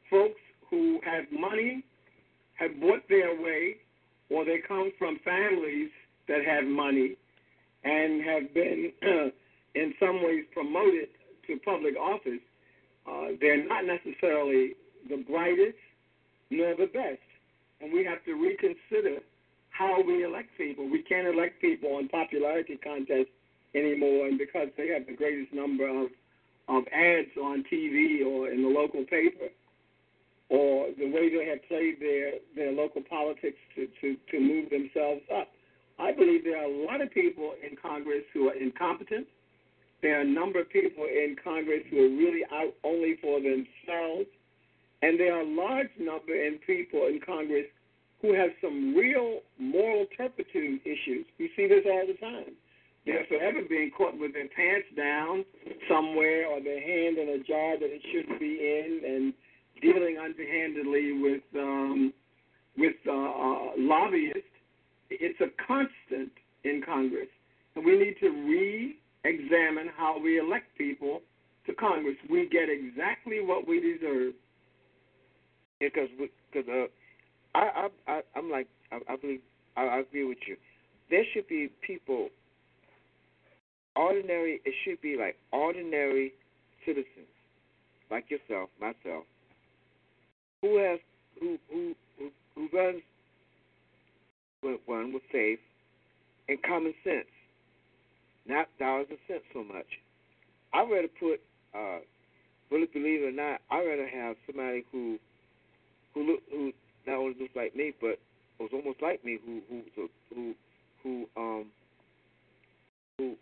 folks 0.10 0.40
who 0.70 1.00
have 1.04 1.26
money, 1.32 1.84
have 2.56 2.80
bought 2.80 3.08
their 3.10 3.40
way, 3.42 3.78
or 4.30 4.46
they 4.46 4.60
come 4.68 4.92
from 5.00 5.18
families 5.24 5.90
that 6.28 6.46
have 6.46 6.66
money 6.66 7.16
and 7.84 8.24
have 8.24 8.54
been 8.54 8.92
in 9.76 9.94
some 10.00 10.24
ways 10.24 10.44
promoted 10.54 11.10
to 11.48 11.60
public 11.64 11.96
office, 11.98 12.42
uh, 13.08 13.28
they're 13.40 13.68
not 13.68 13.86
necessarily 13.86 14.74
the 15.10 15.24
brightest 15.30 15.78
nor 16.50 16.76
the 16.76 16.88
best. 16.88 17.20
And 17.82 17.92
we 17.92 18.06
have 18.06 18.24
to 18.26 18.34
reconsider 18.34 19.22
how 19.70 20.02
we 20.02 20.24
elect 20.24 20.50
people. 20.58 20.90
We 20.90 21.02
can't 21.02 21.28
elect 21.28 21.62
people 21.62 21.96
on 21.96 22.08
popularity 22.08 22.78
contests 22.82 23.34
anymore, 23.74 24.28
and 24.28 24.38
because 24.38 24.70
they 24.78 24.88
have 24.90 25.06
the 25.06 25.16
greatest 25.16 25.54
number 25.54 25.88
of, 25.88 26.08
of 26.70 26.84
ads 26.94 27.36
on 27.42 27.66
TV 27.72 28.26
or 28.26 28.50
in 28.50 28.64
the 28.64 28.70
local 28.70 29.04
paper, 29.04 29.50
or 30.50 30.88
the 30.98 31.10
way 31.10 31.30
they 31.30 31.46
have 31.50 31.68
played 31.68 32.00
their, 32.00 32.34
their 32.56 32.72
local 32.72 33.02
politics 33.02 33.58
to, 33.76 33.88
to, 34.00 34.16
to 34.32 34.40
move 34.40 34.70
themselves 34.70 35.22
up. 35.36 35.50
I 36.00 36.12
believe 36.12 36.44
there 36.44 36.58
are 36.58 36.70
a 36.70 36.86
lot 36.86 37.02
of 37.02 37.12
people 37.12 37.54
in 37.64 37.76
Congress 37.78 38.24
who 38.34 38.50
are 38.50 38.54
incompetent. 38.54 39.28
There 40.02 40.18
are 40.18 40.22
a 40.22 40.28
number 40.28 40.60
of 40.60 40.70
people 40.70 41.06
in 41.06 41.36
Congress 41.42 41.82
who 41.90 41.98
are 41.98 42.18
really 42.18 42.44
out 42.54 42.74
only 42.84 43.18
for 43.22 43.40
themselves. 43.40 44.28
And 45.06 45.20
there 45.20 45.36
are 45.36 45.42
a 45.42 45.56
large 45.56 45.94
number 46.00 46.34
in 46.34 46.58
people 46.66 47.06
in 47.06 47.20
Congress 47.24 47.68
who 48.24 48.34
have 48.34 48.50
some 48.60 48.96
real 48.96 49.42
moral 49.60 50.08
turpitude 50.18 50.82
issues. 50.84 51.28
We 51.38 51.52
see 51.56 51.68
this 51.68 51.86
all 51.86 52.08
the 52.08 52.18
time. 52.20 52.58
They're 53.06 53.24
forever 53.30 53.60
being 53.70 53.92
caught 53.96 54.18
with 54.18 54.34
their 54.34 54.48
pants 54.48 54.88
down 54.98 55.46
somewhere 55.88 56.48
or 56.48 56.60
their 56.60 56.82
hand 56.82 57.20
in 57.20 57.30
a 57.30 57.44
jar 57.44 57.78
that 57.78 57.86
it 57.86 58.02
shouldn't 58.12 58.40
be 58.40 58.58
in 58.58 59.02
and 59.06 59.34
dealing 59.80 60.18
underhandedly 60.18 61.22
with 61.22 61.44
um, 61.56 62.12
with 62.76 62.96
uh, 63.08 63.12
uh, 63.12 63.72
lobbyists. 63.78 64.42
It's 65.12 65.40
a 65.40 65.54
constant 65.68 66.32
in 66.64 66.82
Congress, 66.84 67.30
and 67.76 67.86
we 67.86 67.96
need 67.96 68.16
to 68.22 68.30
re-examine 68.30 69.92
how 69.96 70.18
we 70.20 70.40
elect 70.40 70.76
people 70.80 71.22
to 71.68 71.76
Congress. 71.76 72.18
We 72.28 72.50
get 72.50 72.70
exactly 72.70 73.40
what 73.46 73.68
we 73.68 73.80
deserve. 73.80 74.34
Because 75.80 76.10
because 76.52 76.70
uh, 76.70 76.88
I, 77.58 77.88
I 78.08 78.12
I 78.12 78.22
I'm 78.36 78.50
like 78.50 78.68
I, 78.92 79.00
I 79.10 79.16
believe 79.18 79.42
I, 79.76 79.86
I 79.86 80.00
agree 80.00 80.26
with 80.26 80.38
you. 80.48 80.56
There 81.10 81.24
should 81.34 81.48
be 81.48 81.70
people 81.86 82.30
ordinary. 83.96 84.62
It 84.66 84.74
should 84.84 85.02
be 85.02 85.18
like 85.18 85.38
ordinary 85.52 86.34
citizens, 86.86 87.32
like 88.10 88.26
yourself, 88.30 88.70
myself, 88.80 89.26
who 90.62 90.78
has 90.78 91.00
who 91.40 91.58
who 91.70 91.94
who, 92.18 92.30
who 92.56 92.78
runs 92.78 93.02
one 94.86 95.14
with 95.14 95.22
faith 95.32 95.60
and 96.50 96.62
common 96.64 96.94
sense, 97.04 97.30
not 98.48 98.68
dollars 98.80 99.08
and 99.10 99.20
cents 99.28 99.44
so 99.54 99.64
much. 99.64 99.86
I'd 100.74 100.90
rather 100.90 101.08
put, 101.20 101.40
uh, 101.74 102.00
believe 102.70 102.90
it 102.94 103.28
or 103.28 103.32
not, 103.32 103.62
I'd 103.72 103.86
rather 103.86 104.08
have 104.08 104.36
somebody 104.46 104.84
who 104.92 105.18
who 106.16 106.24
look 106.24 106.40
who 106.52 106.72
not 107.06 107.18
only 107.18 107.36
looks 107.40 107.56
like 107.56 107.76
me 107.76 107.94
but 108.02 108.18
was 108.60 108.72
almost 108.74 109.02
like 109.02 109.24
me, 109.24 109.38
who 109.46 109.62
who 109.96 110.10
who 110.34 110.56
who 111.04 111.28
um 111.38 111.66
who 113.20 113.36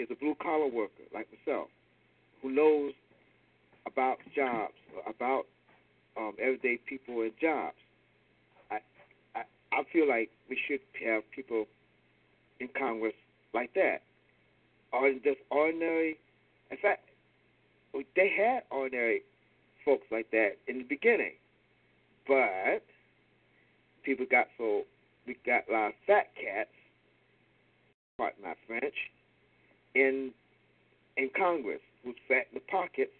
is 0.00 0.08
a 0.10 0.16
blue 0.16 0.34
collar 0.42 0.66
worker 0.66 1.04
like 1.14 1.28
myself, 1.46 1.68
who 2.40 2.50
knows 2.50 2.92
about 3.86 4.18
jobs, 4.34 4.74
about 5.06 5.44
um, 6.16 6.32
everyday 6.40 6.78
people 6.88 7.20
and 7.22 7.32
jobs. 7.40 7.76
I, 8.70 8.78
I 9.34 9.42
I 9.72 9.82
feel 9.92 10.08
like 10.08 10.30
we 10.48 10.58
should 10.66 10.80
have 11.06 11.22
people 11.30 11.66
in 12.58 12.68
Congress 12.78 13.14
like 13.52 13.74
that, 13.74 14.02
or 14.92 15.12
just 15.12 15.40
ordinary. 15.50 16.18
In 16.70 16.78
fact, 16.78 17.04
they 18.16 18.32
had 18.34 18.62
ordinary 18.70 19.22
folks 19.84 20.06
like 20.10 20.30
that 20.30 20.52
in 20.68 20.78
the 20.78 20.84
beginning, 20.84 21.32
but 22.26 22.82
people 24.04 24.26
got 24.30 24.46
so 24.58 24.82
we 25.26 25.36
got 25.46 25.62
a 25.68 25.72
lot 25.72 25.86
of 25.88 25.92
fat 26.06 26.30
cats. 26.34 26.70
Pardon 28.16 28.42
my 28.42 28.54
French. 28.66 28.94
In 29.94 30.32
in 31.16 31.30
Congress 31.36 31.80
who's 32.04 32.16
fat 32.28 32.46
in 32.52 32.54
the 32.54 32.60
pockets. 32.70 33.12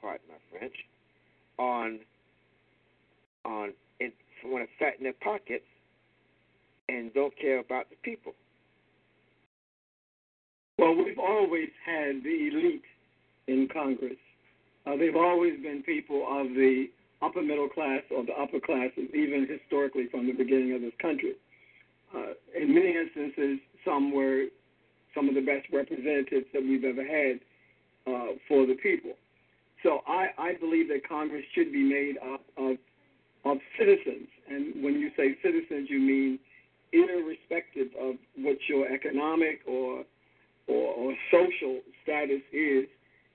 Pardon 0.00 0.26
my 0.28 0.58
French 0.58 0.74
on 1.58 2.00
on 3.44 3.72
it 4.00 4.12
want 4.44 4.68
to 4.68 4.84
fatten 4.84 5.04
their 5.04 5.14
pockets 5.14 5.64
and 6.88 7.12
don't 7.14 7.36
care 7.38 7.58
about 7.58 7.88
the 7.90 7.96
people. 8.02 8.32
Well, 10.78 10.94
we've 10.94 11.18
always 11.18 11.70
had 11.84 12.22
the 12.22 12.48
elite 12.52 12.82
in 13.48 13.68
Congress. 13.72 14.18
Uh, 14.86 14.96
they've 14.96 15.16
always 15.16 15.60
been 15.62 15.82
people 15.82 16.26
of 16.28 16.48
the 16.48 16.86
upper 17.22 17.42
middle 17.42 17.68
class 17.68 18.02
or 18.14 18.24
the 18.24 18.32
upper 18.32 18.60
classes, 18.60 19.08
even 19.14 19.46
historically 19.48 20.06
from 20.10 20.26
the 20.26 20.32
beginning 20.32 20.74
of 20.74 20.80
this 20.80 20.92
country. 21.00 21.34
Uh, 22.14 22.34
in 22.54 22.74
many 22.74 22.94
instances, 22.96 23.58
some 23.84 24.12
were 24.12 24.46
some 25.14 25.28
of 25.28 25.34
the 25.34 25.40
best 25.40 25.66
representatives 25.72 26.46
that 26.52 26.62
we've 26.62 26.84
ever 26.84 27.04
had 27.04 27.40
uh, 28.06 28.36
for 28.48 28.66
the 28.66 28.74
people. 28.74 29.12
So 29.82 30.00
I, 30.06 30.28
I 30.38 30.54
believe 30.54 30.88
that 30.88 31.08
Congress 31.08 31.44
should 31.54 31.72
be 31.72 31.82
made 31.82 32.16
up 32.18 32.42
of 32.56 32.76
of 33.44 33.58
citizens, 33.78 34.26
and 34.50 34.82
when 34.82 34.94
you 34.94 35.10
say 35.16 35.36
citizens, 35.40 35.88
you 35.88 36.00
mean 36.00 36.36
irrespective 36.92 37.88
of 38.00 38.16
what 38.36 38.56
your 38.68 38.90
economic 38.92 39.60
or 39.68 40.02
or, 40.66 40.94
or 40.94 41.14
social 41.30 41.80
status 42.02 42.42
is, 42.52 42.86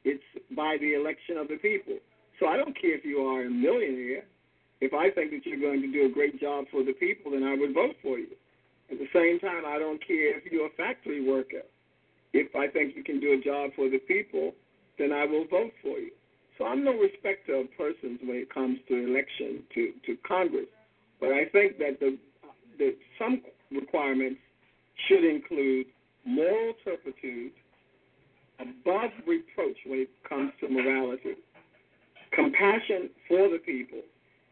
it's 0.04 0.24
by 0.56 0.76
the 0.82 0.96
election 0.96 1.38
of 1.38 1.48
the 1.48 1.56
people. 1.56 1.96
So 2.41 2.47
I 2.47 2.58
don't 2.58 2.73
care 2.73 2.97
if 2.97 3.06
you 3.06 3.19
are 3.19 3.45
a 3.45 3.49
millionaire. 3.49 4.25
If 4.82 4.95
I 4.95 5.12
think 5.12 5.30
that 5.30 5.45
you're 5.45 5.62
going 5.62 5.80
to 5.82 5.91
do 5.91 6.08
a 6.08 6.10
great 6.10 6.41
job 6.41 6.65
for 6.71 6.84
the 6.84 6.93
people, 6.93 7.32
then 7.32 7.43
I 7.43 7.54
would 7.54 7.71
vote 7.71 7.95
for 8.01 8.17
you. 8.17 8.34
At 8.89 8.97
the 8.97 9.06
same 9.13 9.38
time, 9.39 9.62
I 9.63 9.77
don't 9.77 10.01
care 10.06 10.36
if 10.41 10.51
you're 10.51 10.65
a 10.65 10.75
factory 10.75 11.21
worker. 11.21 11.62
If 12.34 12.56
I 12.56 12.67
think 12.67 12.95
you 12.95 13.04
can 13.04 13.19
do 13.19 13.38
a 13.39 13.45
job 13.45 13.69
for 13.75 13.89
the 13.91 13.99
people, 13.99 14.56
then 14.97 15.12
I 15.12 15.23
will 15.25 15.45
vote 15.45 15.71
for 15.84 15.99
you. 15.99 16.10
So 16.58 16.65
I'm 16.65 16.84
no 16.84 16.97
respecter 16.97 17.54
of 17.62 17.67
persons 17.77 18.19
when 18.25 18.38
it 18.38 18.51
comes 18.51 18.80
to 18.88 18.95
election 18.97 19.62
to, 19.75 19.93
to 20.08 20.17
Congress. 20.27 20.67
But 21.19 21.30
I 21.34 21.45
think 21.45 21.77
that 21.77 21.99
the, 21.99 22.17
the 22.80 22.95
some 23.19 23.43
requirements 23.69 24.41
should 25.08 25.23
include 25.23 25.86
moral 26.25 26.73
turpitude, 26.84 27.51
above 28.60 29.12
reproach 29.27 29.77
when 29.86 29.99
it 29.99 30.10
comes 30.27 30.51
to 30.60 30.69
morality, 30.69 31.38
compassion 32.34 33.10
for 33.28 33.50
the 33.50 33.60
people, 33.65 34.02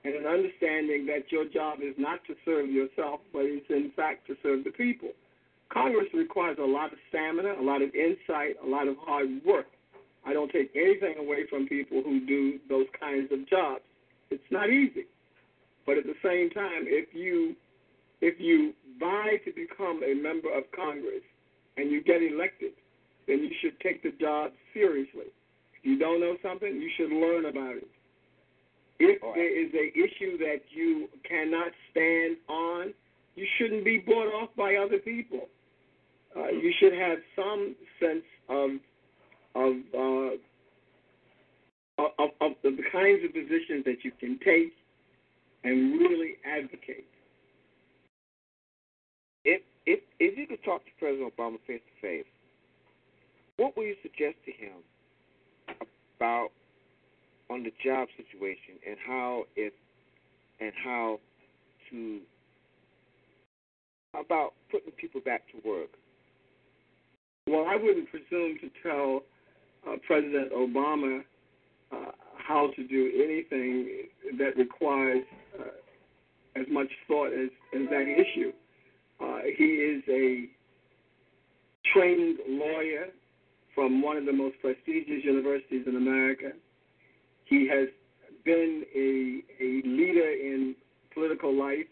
and 0.03 0.15
an 0.15 0.25
understanding 0.25 1.05
that 1.07 1.31
your 1.31 1.45
job 1.45 1.79
is 1.81 1.95
not 1.97 2.23
to 2.25 2.35
serve 2.45 2.69
yourself, 2.69 3.19
but 3.33 3.43
it's 3.43 3.69
in 3.69 3.91
fact 3.95 4.27
to 4.27 4.35
serve 4.41 4.63
the 4.63 4.71
people. 4.71 5.09
Congress 5.69 6.07
requires 6.13 6.57
a 6.59 6.65
lot 6.65 6.91
of 6.91 6.99
stamina, 7.09 7.55
a 7.59 7.63
lot 7.63 7.81
of 7.81 7.93
insight, 7.93 8.55
a 8.63 8.67
lot 8.67 8.87
of 8.87 8.95
hard 9.05 9.29
work 9.45 9.67
I 10.25 10.33
don't 10.33 10.51
take 10.51 10.71
anything 10.75 11.15
away 11.17 11.47
from 11.49 11.67
people 11.67 12.01
who 12.03 12.25
do 12.25 12.59
those 12.67 12.87
kinds 12.99 13.31
of 13.31 13.47
jobs. 13.47 13.81
It's 14.29 14.51
not 14.51 14.69
easy. 14.69 15.05
But 15.85 15.97
at 15.97 16.03
the 16.05 16.15
same 16.23 16.49
time, 16.49 16.85
if 16.85 17.13
you 17.13 17.55
if 18.21 18.39
you 18.39 18.73
vie 18.99 19.37
to 19.45 19.51
become 19.51 20.03
a 20.03 20.13
member 20.13 20.51
of 20.55 20.65
Congress 20.75 21.23
and 21.77 21.89
you 21.89 22.03
get 22.03 22.21
elected, 22.21 22.73
then 23.27 23.39
you 23.39 23.51
should 23.61 23.79
take 23.79 24.03
the 24.03 24.11
job 24.19 24.51
seriously. 24.73 25.31
You 25.83 25.97
don't 25.97 26.19
know 26.19 26.35
something, 26.41 26.75
you 26.75 26.89
should 26.97 27.11
learn 27.11 27.45
about 27.45 27.75
it. 27.77 27.87
If 28.99 29.21
there 29.21 29.65
is 29.65 29.71
an 29.73 29.91
issue 29.95 30.37
that 30.39 30.61
you 30.69 31.07
cannot 31.27 31.71
stand 31.91 32.37
on, 32.49 32.93
you 33.35 33.47
shouldn't 33.57 33.85
be 33.85 33.99
bought 33.99 34.27
off 34.33 34.49
by 34.57 34.75
other 34.75 34.97
people. 34.97 35.47
Uh, 36.35 36.49
you 36.49 36.73
should 36.79 36.93
have 36.93 37.19
some 37.35 37.75
sense 37.99 38.25
of 38.49 38.71
of, 39.55 39.73
uh, 39.97 40.35
of, 41.97 42.29
of 42.39 42.51
the 42.63 42.77
kinds 42.91 43.25
of 43.25 43.33
positions 43.33 43.83
that 43.85 44.03
you 44.03 44.11
can 44.19 44.37
take 44.45 44.73
and 45.63 45.99
really 45.99 46.37
advocate. 46.45 47.07
If 49.43 49.61
if 49.85 50.01
if 50.19 50.37
you 50.37 50.45
could 50.45 50.63
talk 50.63 50.85
to 50.85 50.91
President 50.99 51.33
Obama 51.35 51.57
face 51.65 51.81
to 51.81 52.01
face, 52.01 52.25
what 53.57 53.75
would 53.75 53.87
you 53.87 53.95
suggest 54.01 54.35
to 54.45 54.51
him 54.51 54.83
about 56.19 56.49
on 57.49 57.63
the 57.63 57.71
job 57.83 58.07
situation 58.17 58.75
and 58.87 58.97
how 59.05 59.43
it 59.55 59.73
and 60.59 60.73
how 60.83 61.19
to 61.89 62.19
about 64.19 64.53
putting 64.71 64.91
people 64.91 65.21
back 65.21 65.43
to 65.51 65.67
work? 65.67 65.89
Well, 67.47 67.65
I 67.67 67.75
wouldn't 67.75 68.09
presume 68.09 68.57
to 68.59 68.69
tell 68.83 69.23
uh, 69.87 69.95
President 70.05 70.51
Obama 70.51 71.21
uh, 71.91 72.11
how 72.37 72.69
to 72.75 72.87
do 72.87 73.11
anything 73.15 74.07
that 74.37 74.57
requires 74.57 75.23
uh, 75.59 76.59
as 76.59 76.65
much 76.69 76.87
thought 77.07 77.31
as, 77.33 77.49
as 77.73 77.89
that 77.89 78.05
issue. 78.07 78.51
Uh, 79.19 79.39
he 79.57 79.63
is 79.63 80.03
a 80.09 80.49
trained 81.93 82.39
lawyer. 82.47 83.07
From 83.79 84.01
one 84.01 84.17
of 84.17 84.25
the 84.25 84.33
most 84.33 84.55
prestigious 84.59 85.23
universities 85.23 85.85
in 85.87 85.95
America. 85.95 86.51
He 87.45 87.65
has 87.69 87.87
been 88.43 88.83
a, 88.93 89.63
a 89.63 89.87
leader 89.87 90.29
in 90.29 90.75
political 91.13 91.57
life. 91.57 91.87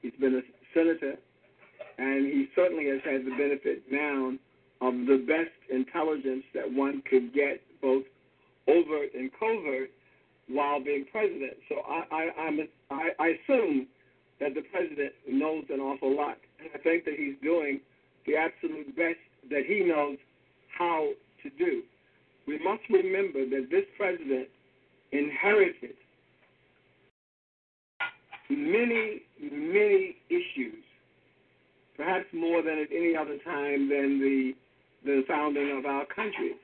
He's 0.00 0.14
been 0.18 0.36
a 0.36 0.40
senator, 0.72 1.16
and 1.98 2.24
he 2.24 2.48
certainly 2.56 2.88
has 2.88 3.00
had 3.04 3.26
the 3.26 3.36
benefit 3.36 3.82
now 3.92 4.32
of 4.80 4.94
the 5.04 5.22
best 5.28 5.52
intelligence 5.68 6.44
that 6.54 6.72
one 6.72 7.02
could 7.02 7.34
get, 7.34 7.60
both 7.82 8.04
overt 8.66 9.12
and 9.12 9.30
covert, 9.38 9.90
while 10.48 10.82
being 10.82 11.04
president. 11.12 11.52
So 11.68 11.82
I, 11.86 12.04
I, 12.10 12.42
I'm, 12.44 12.60
I, 12.90 13.10
I 13.18 13.26
assume 13.36 13.88
that 14.40 14.54
the 14.54 14.62
president 14.72 15.12
knows 15.28 15.64
an 15.68 15.80
awful 15.80 16.16
lot, 16.16 16.38
and 16.60 16.70
I 16.74 16.78
think 16.78 17.04
that 17.04 17.14
he's 17.18 17.34
doing 17.42 17.80
the 18.26 18.36
absolute 18.36 18.96
best 18.96 19.20
that 19.50 19.66
he 19.66 19.80
knows 19.80 20.16
how 20.78 21.10
to 21.50 21.64
do. 21.64 21.82
We 22.46 22.58
must 22.58 22.82
remember 22.90 23.44
that 23.44 23.68
this 23.70 23.84
president 23.96 24.48
inherited 25.12 25.94
many, 28.48 29.22
many 29.40 30.16
issues, 30.28 30.82
perhaps 31.96 32.26
more 32.32 32.62
than 32.62 32.78
at 32.78 32.88
any 32.90 33.16
other 33.16 33.38
time 33.44 33.88
than 33.88 34.20
the 34.20 34.52
the 35.04 35.22
founding 35.28 35.76
of 35.78 35.86
our 35.86 36.04
country, 36.06 36.56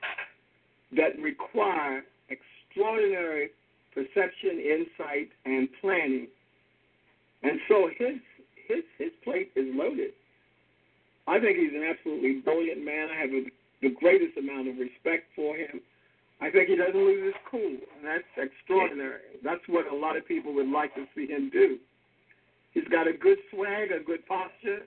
that 0.91 1.17
require 1.21 2.03
extraordinary 2.27 3.49
perception, 3.93 4.59
insight, 4.59 5.29
and 5.45 5.69
planning. 5.79 6.27
And 7.43 7.59
so 7.69 7.89
his 7.97 8.19
his 8.67 8.83
his 8.97 9.11
plate 9.23 9.51
is 9.55 9.67
loaded. 9.73 10.11
I 11.27 11.39
think 11.39 11.57
he's 11.57 11.73
an 11.73 11.87
absolutely 11.89 12.41
brilliant 12.41 12.83
man. 12.83 13.07
I 13.09 13.21
have 13.21 13.29
a, 13.29 13.43
the 13.83 13.93
greatest 13.93 14.37
amount 14.37 14.67
of 14.67 14.79
respect 14.79 15.27
for 15.35 15.55
him. 15.55 15.81
I 16.41 16.49
think 16.49 16.67
he 16.67 16.75
doesn't 16.75 16.95
lose 16.95 17.31
his 17.31 17.39
cool, 17.49 17.77
and 17.77 18.01
that's 18.03 18.27
extraordinary. 18.35 19.39
That's 19.43 19.63
what 19.67 19.91
a 19.91 19.95
lot 19.95 20.17
of 20.17 20.27
people 20.27 20.53
would 20.55 20.67
like 20.67 20.95
to 20.95 21.05
see 21.15 21.27
him 21.27 21.49
do. 21.51 21.77
He's 22.73 22.87
got 22.89 23.07
a 23.07 23.13
good 23.13 23.37
swag, 23.51 23.91
a 23.91 24.03
good 24.03 24.25
posture, 24.25 24.81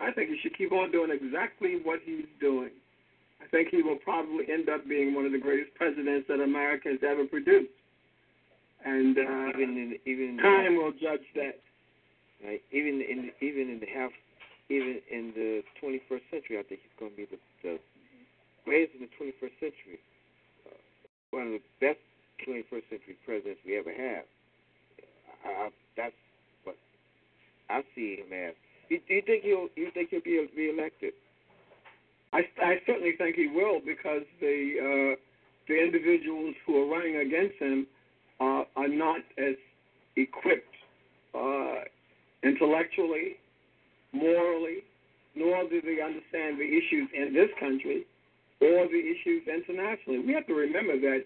I 0.00 0.12
think 0.12 0.30
he 0.30 0.38
should 0.42 0.56
keep 0.56 0.72
on 0.72 0.90
doing 0.90 1.10
exactly 1.10 1.80
what 1.82 2.00
he's 2.04 2.26
doing. 2.40 2.70
I 3.40 3.46
think 3.48 3.68
he 3.68 3.82
will 3.82 3.96
probably 3.96 4.44
end 4.50 4.68
up 4.68 4.88
being 4.88 5.14
one 5.14 5.26
of 5.26 5.32
the 5.32 5.38
greatest 5.38 5.74
presidents 5.74 6.26
that 6.28 6.40
America 6.40 6.88
has 6.88 7.00
ever 7.06 7.24
produced. 7.26 7.72
And 8.84 9.18
uh, 9.18 9.58
even 9.58 9.76
in 9.76 9.98
even 10.06 10.38
time 10.38 10.76
will 10.76 10.92
judge 10.92 11.24
that. 11.34 11.58
Right? 12.44 12.62
Even 12.70 13.02
in 13.02 13.30
even 13.40 13.70
in 13.70 13.80
the 13.80 13.86
half, 13.86 14.10
even 14.68 15.00
in 15.10 15.32
the 15.34 15.62
21st 15.82 16.22
century, 16.30 16.58
I 16.58 16.62
think 16.62 16.80
he's 16.82 16.98
going 16.98 17.10
to 17.10 17.16
be 17.16 17.26
the, 17.26 17.38
the 17.62 17.78
greatest 18.66 18.98
in 18.98 19.06
the 19.06 19.12
21st 19.14 19.54
century. 19.62 19.98
Uh, 20.66 20.74
one 21.30 21.46
of 21.46 21.52
the 21.54 21.64
best 21.80 22.02
21st 22.42 22.90
century 22.90 23.16
presidents 23.24 23.60
we 23.64 23.78
ever 23.78 23.94
have. 23.94 24.26
I, 25.46 25.48
I, 25.48 25.68
that's 25.96 26.20
what 26.64 26.76
I 27.70 27.82
see 27.94 28.16
him 28.16 28.34
as. 28.34 28.54
Do, 28.90 28.98
do 29.08 29.14
you 29.14 29.22
think 29.22 29.44
he'll 29.44 29.68
you 29.76 29.90
think 29.94 30.10
he'll 30.10 30.20
be 30.20 30.46
reelected? 30.54 31.14
I, 32.32 32.42
I 32.60 32.82
certainly 32.86 33.14
think 33.16 33.36
he 33.36 33.46
will 33.46 33.80
because 33.80 34.22
the 34.40 35.14
uh, 35.14 35.16
the 35.68 35.78
individuals 35.78 36.54
who 36.66 36.82
are 36.82 36.86
running 36.86 37.16
against 37.16 37.56
him 37.58 37.86
uh, 38.40 38.64
are 38.76 38.88
not 38.88 39.20
as 39.38 39.54
equipped 40.16 40.74
uh, 41.34 41.86
intellectually, 42.42 43.36
morally, 44.12 44.82
nor 45.34 45.68
do 45.68 45.80
they 45.82 46.00
understand 46.02 46.58
the 46.58 46.66
issues 46.66 47.08
in 47.14 47.32
this 47.32 47.50
country 47.58 48.06
or 48.60 48.86
the 48.88 49.02
issues 49.02 49.42
internationally. 49.46 50.20
We 50.20 50.32
have 50.32 50.46
to 50.46 50.54
remember 50.54 50.98
that 51.00 51.24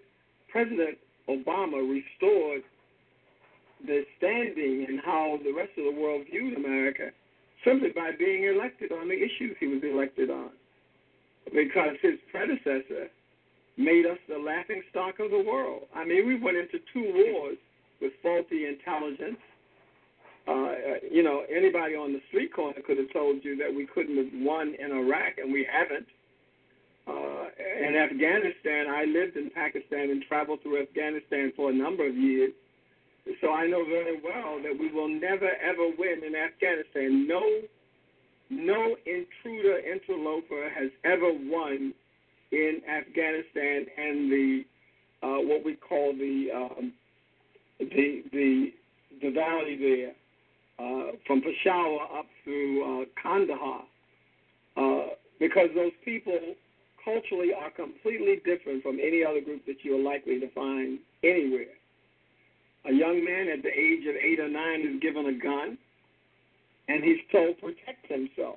President 0.51 0.99
Obama 1.29 1.79
restored 1.87 2.62
the 3.87 4.05
standing 4.19 4.87
and 4.88 5.01
how 5.05 5.38
the 5.45 5.53
rest 5.53 5.71
of 5.79 5.85
the 5.85 6.01
world 6.01 6.27
viewed 6.31 6.57
America 6.57 7.11
simply 7.64 7.90
by 7.90 8.11
being 8.19 8.45
elected 8.45 8.93
on 8.93 9.09
the 9.09 9.14
issues 9.14 9.57
he 9.61 9.66
was 9.66 9.81
elected 9.83 10.31
on. 10.31 10.51
Because 11.53 11.97
his 12.03 12.14
predecessor 12.31 13.09
made 13.77 14.07
us 14.07 14.19
the 14.29 14.38
laughing 14.38 14.83
stock 14.90 15.21
of 15.21 15.31
the 15.31 15.43
world. 15.43 15.83
I 15.95 16.05
mean, 16.05 16.27
we 16.27 16.38
went 16.38 16.57
into 16.57 16.79
two 16.93 17.12
wars 17.14 17.57
with 18.01 18.12
faulty 18.23 18.66
intelligence. 18.66 19.38
Uh, 20.49 21.01
you 21.11 21.23
know, 21.23 21.45
anybody 21.55 21.95
on 21.95 22.12
the 22.12 22.21
street 22.29 22.53
corner 22.53 22.81
could 22.87 22.99
have 22.99 23.12
told 23.12 23.45
you 23.45 23.57
that 23.57 23.73
we 23.75 23.87
couldn't 23.87 24.16
have 24.16 24.33
won 24.35 24.75
in 24.79 24.90
Iraq, 24.90 25.38
and 25.38 25.53
we 25.53 25.66
haven't. 25.71 26.07
Uh, 27.11 27.46
in 27.87 27.96
Afghanistan, 27.96 28.87
I 28.88 29.05
lived 29.05 29.37
in 29.37 29.51
Pakistan 29.51 30.11
and 30.11 30.23
traveled 30.29 30.62
through 30.62 30.83
Afghanistan 30.83 31.53
for 31.57 31.70
a 31.70 31.75
number 31.75 32.07
of 32.07 32.14
years. 32.16 32.53
So 33.40 33.53
I 33.53 33.66
know 33.66 33.85
very 33.85 34.20
well 34.23 34.61
that 34.62 34.77
we 34.79 34.90
will 34.90 35.09
never 35.09 35.51
ever 35.62 35.88
win 35.99 36.23
in 36.25 36.35
Afghanistan. 36.35 37.27
No, 37.27 37.42
no 38.49 38.96
intruder 39.07 39.79
interloper 39.79 40.70
has 40.70 40.90
ever 41.05 41.31
won 41.33 41.94
in 42.53 42.81
Afghanistan 42.88 43.87
and 43.96 44.33
the 44.33 44.64
uh, 45.23 45.38
what 45.49 45.64
we 45.64 45.75
call 45.75 46.12
the 46.12 46.49
um, 46.55 46.92
the 47.79 48.25
the 48.33 48.73
the 49.23 49.31
valley 49.31 49.77
there, 49.77 50.12
uh, 50.79 51.12
from 51.27 51.42
Peshawar 51.42 52.18
up 52.18 52.27
through 52.44 53.03
uh, 53.03 53.05
Kandahar, 53.23 53.83
uh, 54.77 55.07
because 55.38 55.68
those 55.75 55.92
people 56.05 56.40
culturally 57.05 57.51
are 57.53 57.71
completely 57.71 58.41
different 58.45 58.83
from 58.83 58.99
any 59.01 59.25
other 59.25 59.41
group 59.41 59.65
that 59.67 59.83
you're 59.83 60.03
likely 60.03 60.41
to 60.41 60.51
find 60.53 60.99
anywhere. 61.23 61.75
A 62.89 62.93
young 62.93 63.25
man 63.25 63.49
at 63.49 63.63
the 63.63 63.69
age 63.69 64.07
of 64.09 64.17
eight 64.17 64.41
or 64.41 64.49
nine 64.49 64.81
is 64.81 65.01
given 65.01 65.27
a 65.27 65.37
gun, 65.39 65.77
and 66.89 67.05
he's 67.05 67.21
told 67.31 67.57
to 67.57 67.61
protect 67.61 68.07
himself. 68.09 68.57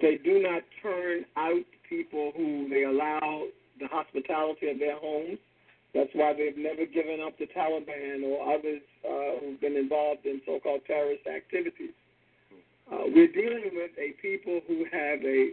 They 0.00 0.18
do 0.22 0.42
not 0.42 0.62
turn 0.82 1.24
out 1.36 1.64
people 1.88 2.32
who 2.36 2.68
they 2.68 2.84
allow 2.84 3.44
the 3.80 3.88
hospitality 3.88 4.70
of 4.70 4.78
their 4.78 4.98
homes. 4.98 5.38
That's 5.94 6.10
why 6.14 6.32
they've 6.32 6.56
never 6.56 6.86
given 6.86 7.20
up 7.20 7.36
the 7.38 7.46
Taliban 7.46 8.24
or 8.24 8.54
others 8.54 8.80
uh, 9.04 9.40
who've 9.40 9.60
been 9.60 9.76
involved 9.76 10.24
in 10.24 10.40
so-called 10.46 10.82
terrorist 10.86 11.26
activities. 11.26 11.92
Uh, 12.90 13.04
we're 13.14 13.30
dealing 13.30 13.70
with 13.74 13.90
a 13.98 14.12
people 14.22 14.60
who 14.66 14.84
have 14.90 15.20
a 15.22 15.50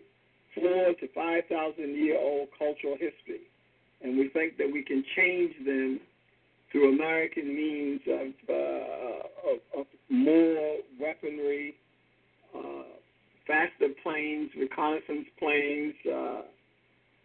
four 0.56 0.94
to 0.94 1.08
five 1.14 1.44
thousand 1.50 1.96
year 1.96 2.20
old 2.20 2.50
cultural 2.58 2.94
history, 2.94 3.42
and 4.02 4.18
we 4.18 4.30
think 4.30 4.58
that 4.58 4.70
we 4.72 4.84
can 4.84 5.04
change 5.16 5.54
them 5.66 6.00
through 6.72 6.94
American 6.96 7.48
means 7.56 8.02
of, 8.08 8.28
uh, 8.48 9.52
of, 9.52 9.80
of 9.80 9.86
more 10.10 10.78
weaponry, 11.00 11.76
uh, 12.56 12.84
faster 13.48 13.90
planes, 14.04 14.52
reconnaissance 14.58 15.28
planes, 15.40 15.96
uh, 16.08 16.42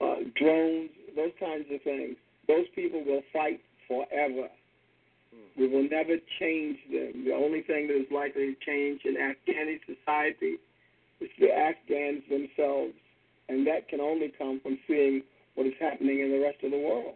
uh, 0.01 0.17
drones, 0.37 0.91
those 1.15 1.33
kinds 1.39 1.67
of 1.71 1.83
things. 1.83 2.17
Those 2.49 2.67
people 2.75 3.05
will 3.05 3.23
fight 3.33 3.61
forever. 3.87 4.49
Mm. 5.35 5.59
We 5.59 5.69
will 5.69 5.89
never 5.89 6.17
change 6.39 6.79
them. 6.91 7.25
The 7.25 7.35
only 7.35 7.63
thing 7.63 7.89
that 7.89 7.97
is 7.97 8.11
likely 8.11 8.55
to 8.55 8.57
change 8.65 9.03
in 9.05 9.17
Afghani 9.17 9.79
society 9.85 10.57
is 11.21 11.31
the 11.39 11.53
Afghans 11.53 12.23
themselves, 12.29 12.95
and 13.49 13.67
that 13.67 13.89
can 13.89 14.01
only 14.01 14.33
come 14.37 14.61
from 14.63 14.79
seeing 14.87 15.23
what 15.55 15.67
is 15.67 15.75
happening 15.81 16.21
in 16.21 16.31
the 16.31 16.41
rest 16.41 16.63
of 16.65 16.71
the 16.71 16.79
world. 16.79 17.15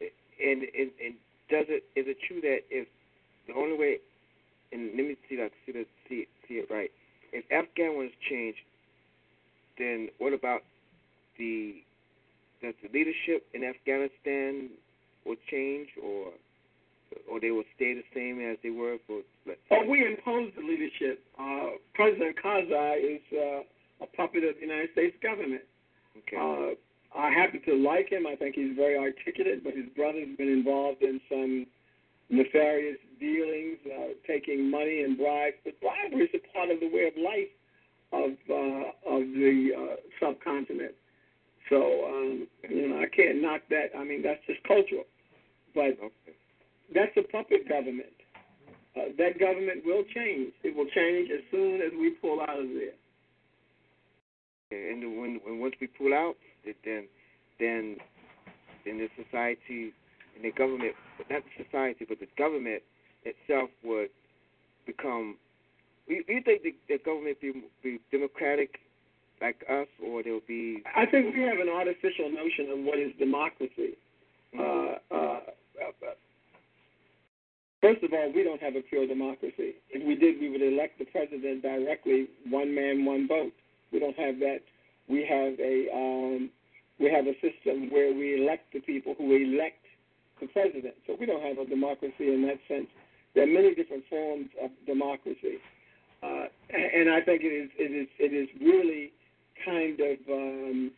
And, 0.00 0.62
and, 0.62 0.90
and 1.02 1.14
does 1.48 1.64
it 1.68 1.84
is 1.96 2.04
it 2.06 2.18
true 2.28 2.40
that 2.42 2.60
if 2.68 2.86
the 3.46 3.54
only 3.54 3.78
way, 3.78 3.98
and 4.72 4.90
let 4.96 5.06
me 5.06 5.16
see 5.28 5.36
can 5.36 5.50
see, 5.64 5.72
the, 5.72 5.86
see, 6.08 6.26
see 6.46 6.54
it 6.54 6.68
right 6.70 6.90
if 7.32 7.44
Afghan 7.52 7.96
was 7.96 8.10
changed, 8.30 8.58
then 9.78 10.08
what 10.18 10.32
about 10.32 10.62
the 11.38 11.82
does 12.62 12.74
the 12.82 12.88
leadership 12.88 13.44
in 13.52 13.62
Afghanistan 13.62 14.70
will 15.24 15.36
change 15.50 15.88
or 16.02 16.32
or 17.30 17.40
they 17.40 17.50
will 17.50 17.68
stay 17.76 17.94
the 17.94 18.04
same 18.14 18.40
as 18.40 18.56
they 18.62 18.70
were 18.70 18.96
for 19.06 19.20
Oh, 19.70 19.84
we 19.88 20.04
impose 20.04 20.50
the 20.56 20.62
leadership. 20.62 21.22
Uh, 21.38 21.78
President 21.94 22.36
Karzai 22.42 23.16
is 23.16 23.22
uh, 23.32 23.60
a 24.00 24.06
puppet 24.06 24.44
of 24.44 24.56
the 24.56 24.60
United 24.62 24.90
States 24.92 25.16
government. 25.22 25.62
Okay. 26.18 26.36
Uh, 26.36 26.74
I 27.16 27.30
happen 27.30 27.60
to 27.64 27.74
like 27.74 28.10
him. 28.10 28.26
I 28.26 28.36
think 28.36 28.54
he's 28.54 28.76
very 28.76 28.98
articulate, 28.98 29.64
but 29.64 29.74
his 29.74 29.86
brother's 29.96 30.36
been 30.36 30.48
involved 30.48 31.02
in 31.02 31.20
some 31.28 31.66
nefarious 32.28 32.98
dealings, 33.18 33.78
uh, 33.86 34.12
taking 34.26 34.70
money 34.70 35.02
and 35.02 35.16
bribes. 35.16 35.56
But 35.64 35.80
bribery 35.80 36.24
is 36.24 36.30
a 36.34 36.52
part 36.52 36.70
of 36.70 36.80
the 36.80 36.88
way 36.88 37.08
of 37.08 37.16
life 37.16 37.52
of 38.12 38.36
uh, 38.50 39.16
of 39.16 39.22
the 39.32 39.70
uh, 39.72 39.96
subcontinent. 40.20 40.94
So 41.70 42.04
um, 42.06 42.46
you 42.68 42.88
know, 42.88 43.00
I 43.00 43.06
can't 43.06 43.40
knock 43.40 43.62
that. 43.70 43.96
I 43.96 44.04
mean, 44.04 44.22
that's 44.22 44.44
just 44.46 44.62
cultural. 44.64 45.04
But 45.74 45.96
okay. 46.02 46.36
that's 46.94 47.16
a 47.16 47.22
puppet 47.22 47.68
government. 47.68 48.12
Uh, 48.96 49.12
that 49.18 49.38
government 49.38 49.84
will 49.84 50.04
change. 50.14 50.52
It 50.64 50.74
will 50.74 50.88
change 50.94 51.30
as 51.30 51.44
soon 51.50 51.80
as 51.82 51.92
we 51.98 52.10
pull 52.10 52.40
out 52.40 52.60
of 52.60 52.68
there. 52.68 52.96
And 54.70 55.20
when, 55.20 55.40
when 55.44 55.60
once 55.60 55.74
we 55.80 55.86
pull 55.86 56.12
out, 56.12 56.34
then 56.84 57.06
then 57.60 57.96
then 58.84 58.98
the 58.98 59.08
society 59.22 59.92
and 60.34 60.44
the 60.44 60.50
government, 60.52 60.94
not 61.30 61.42
the 61.44 61.64
society, 61.64 62.04
but 62.08 62.18
the 62.18 62.28
government 62.36 62.82
itself 63.24 63.70
would 63.84 64.08
become. 64.86 65.36
Do 66.08 66.14
you 66.14 66.42
think 66.42 66.62
the, 66.62 66.74
the 66.88 66.98
government 66.98 67.40
be 67.40 67.62
be 67.82 68.00
democratic 68.10 68.80
like 69.40 69.64
us, 69.70 69.86
or 70.04 70.22
there'll 70.22 70.40
be? 70.48 70.82
I 70.96 71.06
think 71.06 71.34
we 71.34 71.42
have 71.42 71.58
an 71.58 71.68
artificial 71.68 72.30
notion 72.30 72.70
of 72.72 72.78
what 72.84 72.98
is 72.98 73.12
democracy. 73.18 73.96
Uh, 74.58 74.96
uh, 75.14 75.40
first 77.80 78.02
of 78.02 78.12
all, 78.12 78.32
we 78.34 78.42
don't 78.42 78.62
have 78.62 78.74
a 78.74 78.80
pure 78.80 79.06
democracy. 79.06 79.74
If 79.90 80.04
we 80.06 80.16
did, 80.16 80.40
we 80.40 80.50
would 80.50 80.62
elect 80.62 80.98
the 80.98 81.04
president 81.04 81.62
directly, 81.62 82.26
one 82.48 82.74
man, 82.74 83.04
one 83.04 83.28
vote. 83.28 83.52
We 83.92 83.98
don't 83.98 84.16
have 84.18 84.38
that. 84.40 84.60
We 85.08 85.24
have 85.24 85.58
a 85.60 85.88
um, 85.94 86.50
we 86.98 87.10
have 87.10 87.26
a 87.26 87.34
system 87.34 87.90
where 87.90 88.12
we 88.12 88.42
elect 88.42 88.72
the 88.72 88.80
people 88.80 89.14
who 89.16 89.36
elect 89.36 89.84
the 90.40 90.46
president. 90.48 90.94
So 91.06 91.16
we 91.18 91.26
don't 91.26 91.42
have 91.42 91.58
a 91.58 91.66
democracy 91.68 92.32
in 92.32 92.42
that 92.46 92.58
sense. 92.68 92.88
There 93.34 93.44
are 93.44 93.46
many 93.46 93.74
different 93.74 94.04
forms 94.08 94.48
of 94.62 94.70
democracy, 94.86 95.58
uh, 96.22 96.46
and 96.70 97.10
I 97.10 97.20
think 97.20 97.42
it 97.42 97.52
is 97.52 97.70
it 97.76 97.92
is 97.92 98.08
it 98.18 98.32
is 98.32 98.48
really 98.60 99.12
kind 99.64 100.00
of 100.00 100.18
um, 100.30 100.90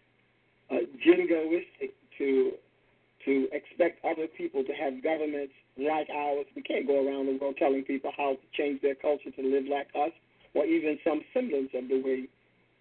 uh, 0.70 0.86
jingoistic 1.04 1.92
to 2.18 2.52
to 3.24 3.48
expect 3.52 4.04
other 4.04 4.26
people 4.26 4.62
to 4.64 4.72
have 4.72 5.02
governments 5.02 5.52
like 5.76 6.08
ours. 6.10 6.46
We 6.54 6.62
can't 6.62 6.86
go 6.86 7.06
around 7.06 7.26
the 7.26 7.38
world 7.40 7.56
telling 7.58 7.82
people 7.82 8.12
how 8.16 8.34
to 8.34 8.46
change 8.56 8.80
their 8.82 8.94
culture 8.94 9.30
to 9.30 9.42
live 9.42 9.64
like 9.68 9.88
us, 9.94 10.12
or 10.54 10.64
even 10.64 10.98
some 11.02 11.22
semblance 11.34 11.70
of 11.74 11.88
the 11.88 12.00
way 12.00 12.28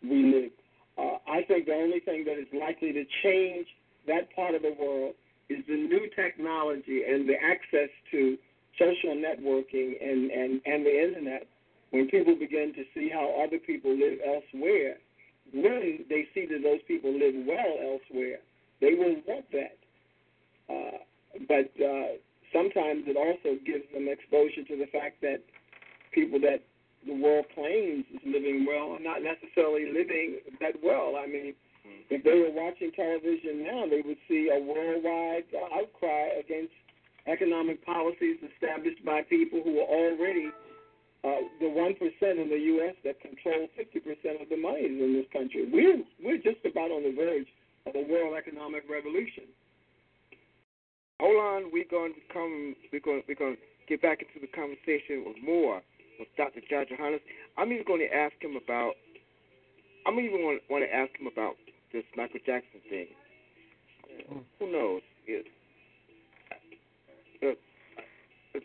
we 0.04 0.24
live. 0.24 0.52
Uh, 0.98 1.18
I 1.30 1.44
think 1.44 1.66
the 1.66 1.74
only 1.74 2.00
thing 2.00 2.26
that 2.26 2.40
is 2.40 2.48
likely 2.54 2.92
to 2.94 3.06
change 3.24 3.68
that 4.08 4.34
part 4.36 4.56
of 4.56 4.62
the 4.62 4.76
world 4.80 5.14
is 5.50 5.64
the 5.68 5.76
new 5.76 6.10
technology 6.16 7.04
and 7.08 7.28
the 7.28 7.36
access 7.36 7.90
to 8.12 8.38
social 8.80 9.16
networking 9.16 9.94
and, 10.02 10.32
and, 10.32 10.62
and 10.66 10.86
the 10.86 11.04
internet. 11.04 11.48
When 11.92 12.08
people 12.10 12.36
begin 12.36 12.74
to 12.76 12.84
see 12.94 13.10
how 13.10 13.42
other 13.44 13.60
people 13.60 13.92
live 13.92 14.20
elsewhere, 14.26 14.98
when 15.54 16.06
they 16.10 16.28
see 16.34 16.46
that 16.48 16.62
those 16.64 16.82
people 16.88 17.12
live 17.12 17.34
well 17.48 17.78
elsewhere, 17.80 18.40
they 18.82 18.94
will 18.94 19.16
want 19.26 19.46
that. 19.52 19.78
Uh, 20.70 20.98
but 21.48 21.72
uh, 21.80 22.20
sometimes 22.52 23.04
it 23.08 23.16
also 23.16 23.58
gives 23.66 23.86
them 23.94 24.08
exposure 24.10 24.64
to 24.68 24.76
the 24.76 24.88
fact 24.92 25.22
that 25.22 25.42
people 26.12 26.40
that 26.42 26.62
the 27.08 27.16
world 27.16 27.46
claims 27.56 28.06
is 28.14 28.22
living 28.26 28.66
well 28.68 28.94
are 28.94 29.04
not 29.04 29.24
necessarily 29.24 29.92
living 29.92 30.44
that 30.60 30.76
well. 30.84 31.16
I 31.16 31.26
mean, 31.28 31.56
if 32.10 32.24
they 32.24 32.36
were 32.36 32.52
watching 32.52 32.92
television 32.92 33.64
now, 33.64 33.88
they 33.88 34.04
would 34.04 34.20
see 34.28 34.52
a 34.52 34.60
worldwide 34.60 35.48
outcry 35.74 36.36
against 36.40 36.76
economic 37.28 37.84
policies 37.86 38.38
established 38.44 39.04
by 39.04 39.22
people 39.24 39.62
who 39.64 39.80
are 39.80 39.90
already 39.90 40.52
uh, 41.24 41.44
the 41.60 41.68
one 41.68 41.96
percent 41.96 42.40
in 42.40 42.48
the 42.50 42.60
U.S. 42.80 42.96
that 43.04 43.20
control 43.20 43.68
fifty 43.76 44.00
percent 44.00 44.40
of 44.42 44.48
the 44.50 44.58
money 44.58 44.86
in 44.86 45.14
this 45.14 45.28
country. 45.34 45.68
We're 45.68 46.04
we're 46.24 46.44
just 46.44 46.64
about 46.64 46.92
on 46.92 47.04
the 47.04 47.16
verge 47.16 47.48
of 47.88 47.96
a 47.96 48.04
world 48.08 48.38
economic 48.38 48.84
revolution. 48.90 49.50
Hold 51.20 51.38
on, 51.38 51.72
we're 51.74 51.90
going 51.90 52.14
to 52.14 52.24
come. 52.32 52.76
We're 52.94 53.02
going. 53.02 53.24
We're 53.28 53.36
going 53.36 53.56
to 53.56 53.62
get 53.90 54.02
back 54.02 54.22
into 54.22 54.40
the 54.40 54.52
conversation 54.52 55.26
with 55.26 55.38
more 55.44 55.82
with 56.20 56.28
Dr. 56.38 56.62
George 56.70 56.90
Jahannes. 56.90 57.22
I'm 57.58 57.72
even 57.72 57.86
going 57.86 58.02
to 58.02 58.14
ask 58.14 58.34
him 58.42 58.56
about. 58.56 58.94
I'm 60.06 60.20
even 60.20 60.44
want, 60.44 60.62
want 60.70 60.84
to 60.84 60.94
ask 60.94 61.12
him 61.20 61.28
about 61.28 61.56
this 61.92 62.04
Michael 62.16 62.40
Jackson 62.46 62.80
thing. 62.90 63.08
Uh, 64.32 64.40
who 64.60 64.72
knows? 64.72 65.02
It, 65.26 65.46
uh, 67.44 67.48
uh, 68.56 68.60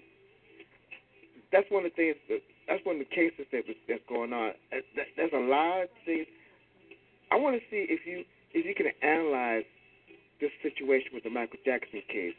that's 1.50 1.70
one 1.70 1.84
of 1.84 1.92
the 1.92 1.96
things. 1.96 2.16
That, 2.28 2.40
that's 2.68 2.84
one 2.86 2.96
of 2.96 3.04
the 3.04 3.14
cases 3.14 3.46
that 3.50 3.66
was, 3.66 3.76
that's 3.88 4.06
going 4.08 4.32
on. 4.32 4.50
Uh, 4.72 4.86
that, 4.96 5.06
there's 5.16 5.34
a 5.34 5.44
lot 5.44 5.82
of 5.82 5.88
things. 6.06 6.26
I 7.30 7.36
want 7.36 7.56
to 7.56 7.62
see 7.70 7.86
if 7.88 8.06
you 8.06 8.24
if 8.52 8.66
you 8.66 8.74
can 8.74 8.92
analyze 9.02 9.64
this 10.40 10.50
situation 10.62 11.10
with 11.14 11.24
the 11.24 11.30
Michael 11.30 11.58
Jackson 11.64 12.02
case. 12.08 12.36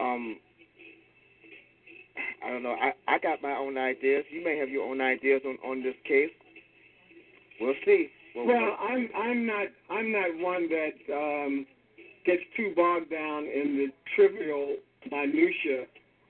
Um, 0.00 0.38
I 2.44 2.50
don't 2.50 2.62
know. 2.62 2.76
I 2.80 2.92
I 3.08 3.18
got 3.18 3.42
my 3.42 3.52
own 3.52 3.78
ideas. 3.78 4.24
You 4.30 4.44
may 4.44 4.58
have 4.58 4.68
your 4.68 4.88
own 4.88 5.00
ideas 5.00 5.42
on 5.44 5.58
on 5.64 5.82
this 5.82 5.96
case. 6.06 6.30
We'll 7.60 7.74
see. 7.84 8.10
Well, 8.34 8.46
well 8.46 8.76
I'm 8.80 9.08
I'm 9.16 9.46
not 9.46 9.66
I'm 9.90 10.12
not 10.12 10.28
one 10.38 10.68
that 10.68 11.14
um, 11.14 11.66
gets 12.26 12.42
too 12.56 12.72
bogged 12.76 13.10
down 13.10 13.44
in 13.44 13.76
the 13.76 13.88
trivial 14.14 14.76
minutia 15.10 15.86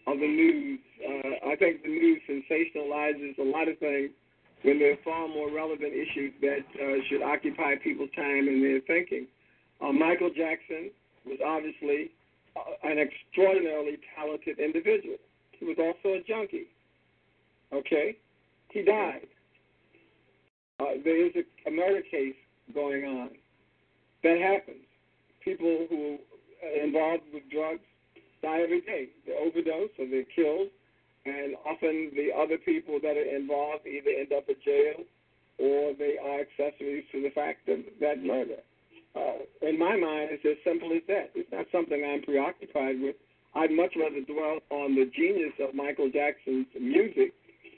of 0.07 0.19
the 0.19 0.27
news. 0.27 0.81
Uh, 1.01 1.51
I 1.51 1.57
think 1.57 1.83
the 1.83 1.89
news 1.89 2.21
sensationalizes 2.29 3.39
a 3.39 3.43
lot 3.43 3.69
of 3.69 3.79
things 3.79 4.11
when 4.63 4.79
there 4.79 4.93
are 4.93 5.03
far 5.05 5.29
more 5.29 5.51
relevant 5.51 5.93
issues 5.93 6.33
that 6.41 6.65
uh, 6.81 6.97
should 7.09 7.23
occupy 7.23 7.77
people's 7.83 8.11
time 8.17 8.49
and 8.49 8.63
their 8.63 8.81
thinking. 8.81 9.27
Uh, 9.81 9.93
Michael 9.93 10.31
Jackson 10.31 10.91
was 11.27 11.39
obviously 11.45 12.11
uh, 12.57 12.89
an 12.89 12.99
extraordinarily 12.99 13.99
talented 14.17 14.59
individual. 14.59 15.17
He 15.59 15.67
was 15.67 15.77
also 15.79 16.17
a 16.17 16.23
junkie. 16.27 16.69
Okay? 17.73 18.17
He 18.71 18.83
died. 18.83 19.27
Uh, 20.81 20.99
there 21.05 21.27
is 21.27 21.33
a, 21.37 21.69
a 21.69 21.73
murder 21.73 22.03
case 22.11 22.35
going 22.75 23.05
on. 23.05 23.31
That 24.23 24.39
happens. 24.41 24.85
People 25.45 25.87
who 25.89 26.19
are 26.65 26.85
involved 26.85 27.25
with 27.33 27.43
drugs 27.51 27.85
die 28.43 28.61
every 28.63 28.81
day. 28.81 29.09
They 29.27 29.33
overdose 29.33 29.91
or 29.99 30.07
they're 30.09 30.25
killed, 30.35 30.69
and 31.27 31.55
often 31.65 32.11
the 32.17 32.31
other 32.37 32.59
people 32.59 32.99
that 33.03 33.17
are 33.17 33.37
involved 33.37 33.87
either 33.87 34.11
end 34.11 34.33
up 34.33 34.49
in 34.49 34.57
jail 34.65 35.05
or 35.59 35.95
they 35.95 36.17
are 36.19 36.41
accessories 36.41 37.05
to 37.13 37.23
the 37.23 37.31
fact 37.31 37.69
of 37.69 37.79
that 38.01 38.23
murder. 38.23 38.59
Uh, 39.15 39.47
in 39.63 39.79
my 39.79 39.97
mind, 39.97 40.31
it's 40.33 40.45
as 40.45 40.59
simple 40.65 40.91
as 40.93 41.03
that. 41.07 41.31
It's 41.35 41.51
not 41.53 41.67
something 41.71 42.03
I'm 42.03 42.23
preoccupied 42.23 43.01
with. 43.01 43.17
I'd 43.57 43.71
much 43.71 43.95
rather 43.97 44.21
dwell 44.21 44.59
on 44.71 44.95
the 44.95 45.11
genius 45.15 45.53
of 45.61 45.75
Michael 45.75 46.11
Jackson's 46.11 46.67
music 46.79 47.35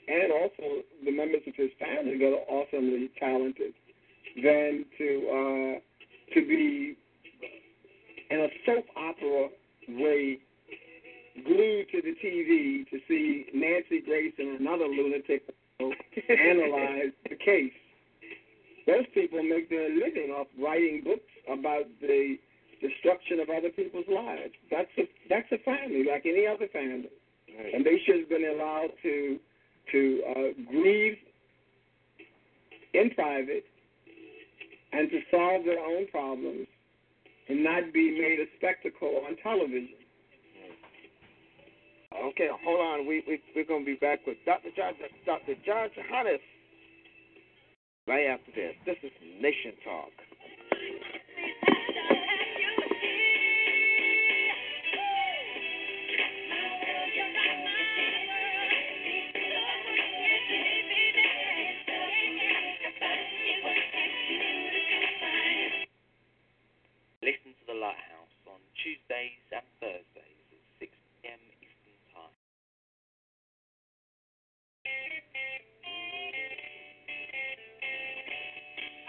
and 0.07 0.31
also 0.31 0.81
the 1.03 1.11
members 1.11 1.41
of 1.45 1.53
his 1.55 1.69
family 1.79 2.17
that 2.17 2.33
are 2.33 2.47
awesomely 2.49 3.11
talented 3.19 3.73
than 4.41 4.85
to 4.97 5.07
uh, 5.29 6.33
to 6.33 6.47
be 6.47 6.95
in 8.29 8.39
a 8.39 8.47
soap 8.65 8.85
opera 8.95 9.49
way 9.89 10.39
glued 11.45 11.85
to 11.91 12.01
the 12.01 12.15
TV 12.23 12.89
to 12.89 12.99
see 13.07 13.45
Nancy 13.53 14.01
Grace 14.01 14.33
and 14.37 14.59
another 14.59 14.85
lunatic 14.85 15.43
analyze 15.79 17.13
the 17.29 17.35
case. 17.35 17.73
Those 18.87 19.05
people 19.13 19.43
make 19.43 19.69
their 19.69 19.89
living 19.89 20.31
off 20.31 20.47
writing 20.59 21.01
books 21.03 21.29
about 21.47 21.85
the 22.01 22.37
destruction 22.81 23.39
of 23.39 23.49
other 23.49 23.69
people's 23.69 24.07
lives. 24.07 24.53
That's 24.69 24.89
a 24.97 25.09
that's 25.29 25.51
a 25.51 25.57
family 25.63 26.03
like 26.09 26.25
any 26.25 26.45
other 26.47 26.67
family, 26.71 27.09
right. 27.57 27.73
and 27.73 27.85
they 27.85 27.99
should 28.05 28.19
have 28.19 28.29
been 28.29 28.45
allowed 28.45 28.91
to 29.03 29.39
to 29.91 30.23
uh, 30.29 30.49
grieve 30.69 31.17
in 32.93 33.09
private 33.11 33.65
and 34.93 35.09
to 35.09 35.19
solve 35.31 35.65
their 35.65 35.79
own 35.79 36.07
problems 36.07 36.67
and 37.49 37.63
not 37.63 37.93
be 37.93 38.11
made 38.11 38.39
a 38.39 38.47
spectacle 38.57 39.21
on 39.27 39.35
television. 39.41 39.95
Okay, 42.13 42.49
hold 42.63 42.81
on. 42.81 43.07
We, 43.07 43.23
we 43.27 43.39
we're 43.55 43.65
gonna 43.65 43.85
be 43.85 43.95
back 43.95 44.25
with 44.25 44.37
Dr. 44.45 44.69
John 44.75 44.93
Dr. 45.25 45.53
John 45.65 45.89
Jahannes 45.93 46.41
right 48.07 48.25
after 48.25 48.51
this. 48.55 48.73
This 48.85 48.97
is 49.03 49.11
Nation 49.39 49.73
Talk. 49.83 50.26
Tuesdays 68.87 69.43
and 69.51 69.67
Thursdays 69.83 70.47
at 70.47 70.63
6 70.79 70.87
p.m. 71.19 71.41
Eastern 71.59 71.99
Time. 72.15 72.39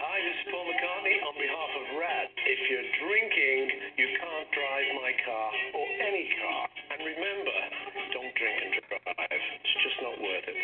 Hi, 0.03 0.17
this 0.19 0.35
is 0.35 0.51
Paul 0.51 0.67
McCartney 0.67 1.15
on 1.23 1.31
behalf 1.31 1.71
of 1.79 1.85
RADD. 1.95 2.27
If 2.43 2.59
you're 2.67 2.91
drinking, 3.07 3.71
you 3.95 4.07
can't 4.19 4.51
drive 4.51 4.89
my 4.99 5.15
car 5.23 5.47
or 5.71 5.87
any 6.11 6.27
car. 6.43 6.67
And 6.91 6.99
remember, 6.99 7.57
don't 8.11 8.35
drink 8.35 8.59
and 8.59 8.83
drive. 8.83 9.31
It's 9.31 9.75
just 9.79 9.95
not 10.03 10.19
worth 10.19 10.43
it. 10.43 10.59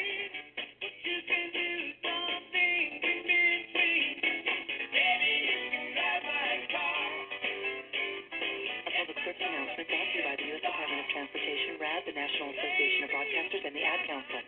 Association 12.25 13.05
of 13.05 13.09
Broadcasters 13.13 13.63
and 13.69 13.75
the 13.77 13.85
Ad 13.85 14.01
Council. 14.09 14.41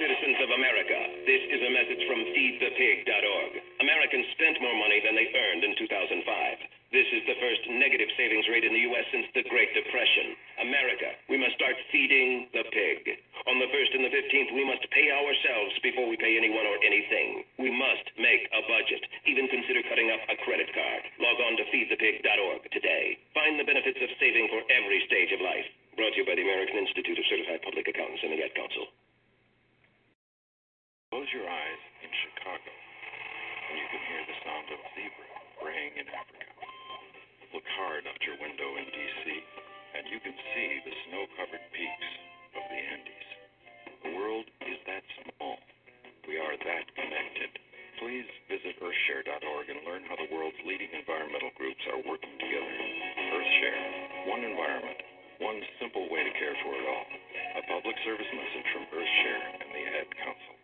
Citizens 0.00 0.38
of 0.40 0.50
America, 0.56 0.98
this 1.26 1.42
is 1.52 1.60
a 1.60 1.74
message 1.74 2.02
from 2.08 2.22
FeedThePig.org. 2.32 3.52
Americans 3.82 4.26
spent 4.38 4.56
more 4.62 4.78
money 4.78 5.02
than 5.04 5.18
they 5.18 5.28
earned 5.28 5.68
in 5.68 5.74
2005. 5.74 6.22
This 6.94 7.08
is 7.12 7.26
the 7.28 7.36
first 7.42 7.62
negative 7.76 8.08
savings 8.16 8.48
rate 8.48 8.64
in 8.64 8.72
the 8.72 8.86
U.S. 8.88 9.04
since 9.12 9.26
the 9.36 9.44
Great 9.52 9.74
Depression. 9.76 10.38
America, 10.58 11.14
we 11.30 11.38
must 11.38 11.54
start 11.54 11.78
feeding 11.94 12.50
the 12.50 12.66
pig. 12.74 13.18
On 13.46 13.56
the 13.62 13.70
1st 13.70 13.94
and 13.94 14.04
the 14.04 14.14
15th, 14.14 14.50
we 14.52 14.66
must 14.66 14.82
pay 14.90 15.06
ourselves 15.08 15.72
before 15.86 16.10
we 16.10 16.18
pay 16.18 16.34
anyone 16.34 16.66
or 16.66 16.78
anything. 16.82 17.46
We 17.62 17.70
must 17.70 18.10
make 18.18 18.44
a 18.50 18.62
budget. 18.66 19.02
Even 19.24 19.46
consider 19.46 19.86
cutting 19.86 20.10
up 20.10 20.20
a 20.26 20.36
credit 20.42 20.68
card. 20.74 21.02
Log 21.22 21.38
on 21.46 21.56
to 21.62 21.64
feedthepig.org 21.70 22.62
today. 22.74 23.18
Find 23.32 23.54
the 23.54 23.64
benefits 23.64 24.02
of 24.02 24.10
saving 24.18 24.50
for 24.50 24.60
every 24.68 25.00
stage 25.06 25.30
of 25.30 25.40
life. 25.40 25.66
Brought 25.94 26.12
to 26.14 26.22
you 26.22 26.26
by 26.26 26.34
the 26.34 26.46
American 26.46 26.82
Institute 26.82 27.18
of 27.18 27.26
Certified 27.30 27.62
Public 27.62 27.86
Accountants 27.86 28.22
and 28.26 28.34
the 28.34 28.42
Ad 28.42 28.54
Council. 28.54 28.86
Close 31.14 31.30
your 31.32 31.48
eyes 31.48 31.82
in 32.04 32.10
Chicago, 32.12 32.68
and 32.68 33.74
you 33.80 33.86
can 33.88 34.02
hear 34.12 34.22
the 34.28 34.38
sound 34.44 34.66
of 34.74 34.78
zebra 34.92 35.26
braying 35.62 35.94
in 35.98 36.06
Africa. 36.12 36.46
Look 37.56 37.64
hard 37.80 38.04
out 38.04 38.20
your 38.28 38.36
window 38.38 38.76
in 38.76 38.86
D.C., 38.92 39.24
and 39.94 40.04
you 40.12 40.20
can 40.20 40.36
see 40.52 40.68
the 40.84 40.94
snow-covered 41.08 41.64
peaks 41.72 42.10
of 42.56 42.62
the 42.68 42.80
Andes. 42.80 43.28
The 44.04 44.12
world 44.18 44.46
is 44.68 44.78
that 44.84 45.04
small. 45.24 45.56
We 46.28 46.36
are 46.36 46.56
that 46.56 46.84
connected. 46.92 47.50
Please 47.98 48.28
visit 48.46 48.78
earthshare.org 48.78 49.66
and 49.72 49.80
learn 49.88 50.04
how 50.06 50.14
the 50.14 50.28
world's 50.30 50.60
leading 50.62 50.92
environmental 50.92 51.50
groups 51.56 51.82
are 51.90 52.00
working 52.04 52.36
together. 52.36 52.74
Earthshare, 53.32 53.82
one 54.28 54.44
environment, 54.44 55.00
one 55.40 55.58
simple 55.80 56.06
way 56.12 56.22
to 56.22 56.32
care 56.36 56.56
for 56.62 56.72
it 56.76 56.86
all. 56.86 57.06
A 57.58 57.62
public 57.66 57.96
service 58.04 58.30
message 58.30 58.68
from 58.70 58.84
Earthshare 58.92 59.42
and 59.64 59.70
the 59.72 59.84
Ad 59.98 60.08
Council. 60.14 60.54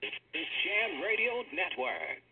This 0.00 0.16
is 0.34 0.48
Jam 0.64 1.02
Radio 1.02 1.42
Network. 1.52 2.31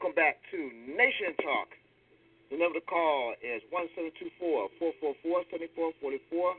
Welcome 0.00 0.16
back 0.16 0.40
to 0.48 0.56
Nation 0.96 1.36
Talk. 1.44 1.76
The 2.48 2.56
number 2.56 2.80
to 2.80 2.86
call 2.88 3.36
is 3.44 3.60
1724-444-7444. 4.80 6.56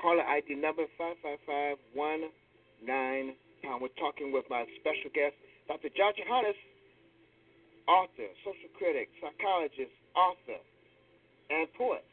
Caller 0.00 0.24
ID 0.24 0.56
number 0.56 0.88
55519. 0.96 3.36
pound. 3.60 3.84
We're 3.84 3.92
talking 4.00 4.32
with 4.32 4.48
my 4.48 4.64
special 4.80 5.12
guest, 5.12 5.36
Dr. 5.68 5.92
John 5.92 6.16
Jahannes, 6.16 6.56
author, 7.84 8.32
social 8.40 8.72
critic, 8.80 9.12
psychologist, 9.20 9.92
author, 10.16 10.56
and 11.52 11.68
poet. 11.76 12.08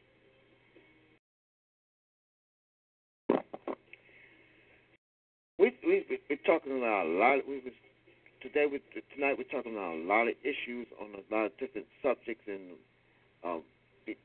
We 5.58 5.72
we 5.88 6.04
we're 6.30 6.44
talking 6.44 6.76
about 6.78 7.08
a 7.08 7.10
lot. 7.10 7.48
We 7.48 7.64
was 7.64 7.72
today 8.42 8.66
tonight 9.14 9.38
we're 9.38 9.52
talking 9.54 9.74
about 9.74 9.94
a 9.94 10.04
lot 10.04 10.28
of 10.28 10.34
issues 10.42 10.88
on 11.00 11.14
a 11.14 11.24
lot 11.34 11.46
of 11.46 11.58
different 11.60 11.86
subjects, 12.02 12.42
and 12.48 12.74
um, 13.44 13.62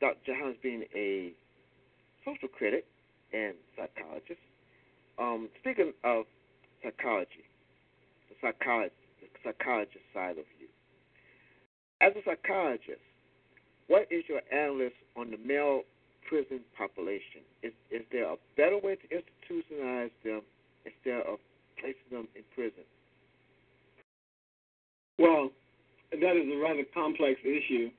Dr. 0.01 0.17
Jahannes 0.27 0.57
being 0.63 0.85
a 0.95 1.33
social 2.25 2.49
critic 2.49 2.87
and 3.33 3.53
psychologist. 3.77 4.41
Um, 5.19 5.49
speaking 5.61 5.93
of 6.03 6.25
psychology, 6.83 7.45
the 8.33 8.37
psychologist, 8.41 8.97
the 9.21 9.29
psychologist 9.45 10.05
side 10.15 10.41
of 10.41 10.49
you. 10.59 10.69
As 12.01 12.13
a 12.17 12.25
psychologist, 12.25 13.05
what 13.89 14.09
is 14.11 14.25
your 14.29 14.41
analysis 14.51 14.97
on 15.17 15.31
the 15.31 15.39
male 15.45 15.83
prison 16.29 16.61
population? 16.77 17.45
Is 17.63 17.73
is 17.91 18.03
there 18.11 18.33
a 18.33 18.37
better 18.57 18.79
way 18.79 18.97
to 18.97 19.07
institutionalize 19.13 20.11
them 20.25 20.41
instead 20.89 21.21
of 21.29 21.39
placing 21.77 22.09
them 22.11 22.29
in 22.35 22.43
prison? 22.55 22.85
Well, 25.19 25.51
that 26.13 26.37
is 26.37 26.49
a 26.53 26.59
rather 26.63 26.85
complex 26.95 27.41
issue, 27.43 27.91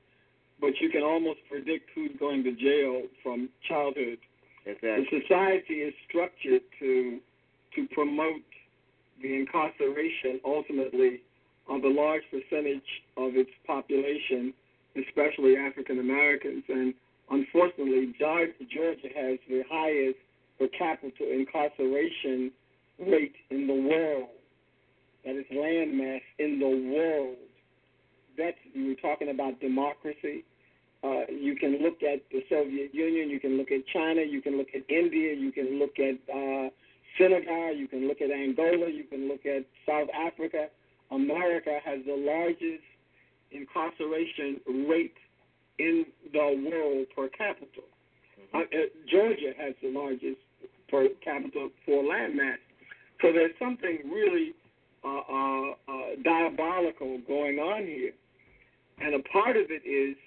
but 0.62 0.80
you 0.80 0.90
can 0.90 1.04
almost 1.04 1.40
predict 1.50 1.90
who's 1.94 2.12
going 2.20 2.44
to 2.44 2.52
jail 2.52 3.04
from 3.24 3.50
childhood. 3.68 4.20
Exactly. 4.66 5.08
The 5.10 5.22
society 5.22 5.74
is 5.76 5.94
structured 6.08 6.62
to 6.80 7.20
to 7.76 7.88
promote 7.94 8.42
the 9.22 9.36
incarceration 9.36 10.40
ultimately 10.46 11.22
of 11.70 11.84
a 11.84 11.88
large 11.88 12.24
percentage 12.32 13.04
of 13.18 13.36
its 13.36 13.52
population, 13.66 14.54
especially 14.96 15.58
African 15.58 16.00
Americans. 16.00 16.64
And 16.70 16.94
unfortunately, 17.30 18.14
Georgia 18.18 19.10
has 19.16 19.38
the 19.48 19.64
highest 19.70 20.18
per 20.58 20.68
capita 20.68 21.32
incarceration 21.32 22.52
rate 23.00 23.36
in 23.50 23.68
the 23.68 23.74
world. 23.74 24.30
That 25.28 25.36
is 25.36 25.46
landmass 25.52 26.22
in 26.40 26.58
the 26.58 26.96
world. 26.96 27.36
That's 28.38 28.56
were 28.74 28.96
talking 28.96 29.30
about 29.30 29.60
democracy. 29.60 30.46
Uh, 31.04 31.28
you 31.30 31.54
can 31.58 31.84
look 31.84 32.02
at 32.02 32.24
the 32.32 32.46
Soviet 32.50 32.96
Union. 32.96 33.30
You 33.30 33.38
can 33.38 33.58
look 33.58 33.70
at 33.70 33.86
China. 33.92 34.22
You 34.22 34.42
can 34.42 34.58
look 34.58 34.70
at 34.74 34.90
India. 34.90 35.34
You 35.34 35.52
can 35.52 35.80
look 35.80 36.00
at 36.00 36.16
uh, 36.34 36.70
Senegal. 37.18 37.76
You 37.76 37.90
can 37.90 38.08
look 38.08 38.22
at 38.22 38.32
Angola. 38.32 38.90
You 38.90 39.04
can 39.04 39.28
look 39.28 39.46
at 39.46 39.66
South 39.86 40.08
Africa. 40.16 40.68
America 41.12 41.78
has 41.84 42.00
the 42.06 42.16
largest 42.16 42.88
incarceration 43.52 44.62
rate 44.88 45.18
in 45.78 46.06
the 46.32 46.72
world 46.72 47.06
per 47.14 47.28
capita. 47.38 47.84
Uh, 48.54 48.60
uh, 48.60 48.64
Georgia 49.12 49.52
has 49.60 49.76
the 49.84 49.92
largest 49.92 50.40
per 50.88 51.10
capita 51.22 51.68
for 51.86 52.02
landmass. 52.02 52.64
So 53.22 53.34
there's 53.34 53.52
something 53.60 54.00
really 54.10 54.54
uh, 55.08 55.22
uh, 55.40 55.70
uh, 55.88 56.10
diabolical 56.24 57.20
going 57.28 57.60
on 57.60 57.86
here. 57.86 58.14
And 59.00 59.16
a 59.16 59.24
part 59.30 59.56
of 59.56 59.68
it 59.70 59.84
is 59.88 60.18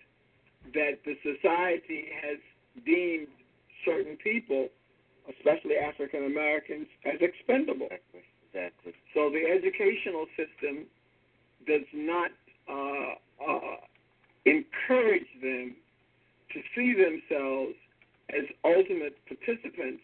that 0.74 0.98
the 1.04 1.16
society 1.22 2.06
has 2.22 2.38
deemed 2.84 3.28
certain 3.84 4.16
people, 4.16 4.68
especially 5.28 5.76
African 5.76 6.24
Americans, 6.24 6.86
as 7.04 7.20
expendable. 7.20 7.88
Exactly. 8.52 8.94
So 9.14 9.30
the 9.30 9.44
educational 9.46 10.26
system 10.36 10.86
does 11.66 11.86
not 11.92 12.30
uh, 12.68 13.14
uh, 13.46 13.76
encourage 14.44 15.28
them 15.42 15.74
to 16.52 16.60
see 16.74 16.94
themselves 16.94 17.74
as 18.30 18.44
ultimate 18.64 19.16
participants 19.26 20.02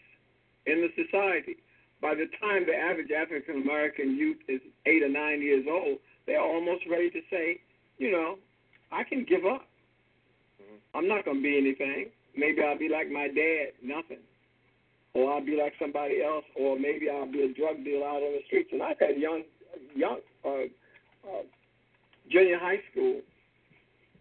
in 0.66 0.83
the 0.83 0.91
society. 1.05 1.57
By 2.01 2.15
the 2.15 2.27
time 2.41 2.67
the 2.67 2.75
average 2.75 3.11
African 3.11 3.63
American 3.63 4.17
youth 4.17 4.39
is 4.49 4.61
eight 4.87 5.03
or 5.03 5.09
nine 5.09 5.41
years 5.43 5.67
old, 5.69 5.99
they're 6.27 6.41
almost 6.41 6.85
ready 6.91 7.11
to 7.11 7.21
say, 7.31 7.61
you 7.99 8.13
know, 8.13 8.37
I 8.93 9.05
can 9.05 9.25
give 9.25 9.45
up. 9.47 9.67
I'm 10.95 11.09
not 11.09 11.25
going 11.25 11.39
to 11.39 11.43
be 11.43 11.57
anything. 11.57 12.07
Maybe 12.37 12.63
I'll 12.63 12.79
be 12.79 12.89
like 12.89 13.11
my 13.11 13.29
dad, 13.29 13.73
nothing. 13.83 14.21
Or 15.15 15.33
I'll 15.33 15.45
be 15.45 15.57
like 15.57 15.73
somebody 15.81 16.23
else, 16.23 16.45
or 16.55 16.79
maybe 16.79 17.09
I'll 17.09 17.31
be 17.31 17.43
a 17.43 17.55
drug 17.55 17.85
dealer 17.85 18.07
out 18.07 18.23
on 18.23 18.33
the 18.33 18.41
streets. 18.47 18.71
And 18.73 18.83
I've 18.83 18.99
had 19.01 19.17
young, 19.17 19.43
young, 19.95 20.21
uh, 20.45 20.69
uh, 21.29 21.43
junior 22.31 22.59
high 22.59 22.81
school 22.93 23.21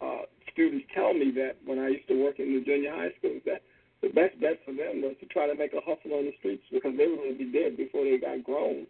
uh, 0.02 0.24
students 0.52 0.86
tell 0.94 1.14
me 1.14 1.32
that 1.36 1.56
when 1.66 1.80
I 1.80 1.90
used 1.90 2.08
to 2.08 2.24
work 2.24 2.40
in 2.40 2.56
the 2.56 2.64
junior 2.64 2.92
high 2.92 3.12
school, 3.20 3.40
that 3.46 3.62
the 4.06 4.14
best 4.14 4.39
bet 4.39 4.62
for 4.64 4.72
them 4.72 5.01
was 5.01 5.16
to 5.20 5.26
try 5.26 5.47
to 5.47 5.56
make 5.56 5.74
a 5.74 5.82
hustle 5.82 6.14
on 6.14 6.30
the 6.30 6.34
streets 6.38 6.62
because 6.72 6.93
they 6.95 7.08
were 7.08 7.18
going 7.18 7.34
to 7.34 7.41
be 7.41 7.51
dead 7.51 7.76
before 7.76 8.06
they 8.06 8.22
got 8.22 8.43
grown. 8.43 8.86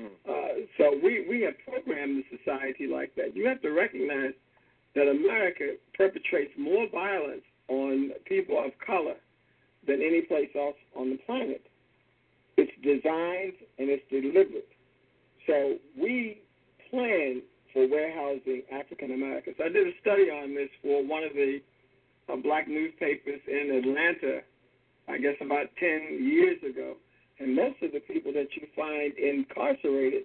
Mm. 0.00 0.08
Uh, 0.24 0.64
so 0.78 0.96
we, 1.04 1.28
we 1.28 1.42
have 1.42 1.52
programmed 1.68 2.24
the 2.24 2.38
society 2.38 2.86
like 2.88 3.14
that. 3.16 3.36
You 3.36 3.46
have 3.46 3.60
to 3.60 3.70
recognize 3.70 4.32
that 4.94 5.04
America 5.04 5.76
perpetrates 5.92 6.52
more 6.56 6.88
violence 6.88 7.44
on 7.68 8.12
people 8.24 8.56
of 8.64 8.72
color 8.80 9.20
than 9.86 10.00
any 10.00 10.22
place 10.22 10.48
else 10.56 10.80
on 10.96 11.10
the 11.10 11.18
planet. 11.26 11.62
It's 12.56 12.72
designed 12.80 13.60
and 13.78 13.92
it's 13.92 14.02
deliberate. 14.08 14.72
So 15.46 15.76
we 16.00 16.40
plan 16.90 17.42
for 17.74 17.86
warehousing 17.86 18.62
African 18.72 19.12
Americans. 19.12 19.56
I 19.62 19.68
did 19.68 19.86
a 19.86 19.92
study 20.00 20.30
on 20.30 20.54
this 20.54 20.70
for 20.80 21.04
one 21.04 21.22
of 21.22 21.34
the 21.34 21.60
uh, 22.28 22.36
black 22.36 22.68
newspapers 22.68 23.40
in 23.46 23.82
Atlanta, 23.82 24.40
I 25.08 25.18
guess 25.18 25.36
about 25.40 25.66
10 25.80 26.18
years 26.20 26.58
ago. 26.62 26.94
And 27.38 27.54
most 27.54 27.82
of 27.82 27.92
the 27.92 28.00
people 28.00 28.32
that 28.32 28.48
you 28.56 28.66
find 28.74 29.14
incarcerated 29.16 30.24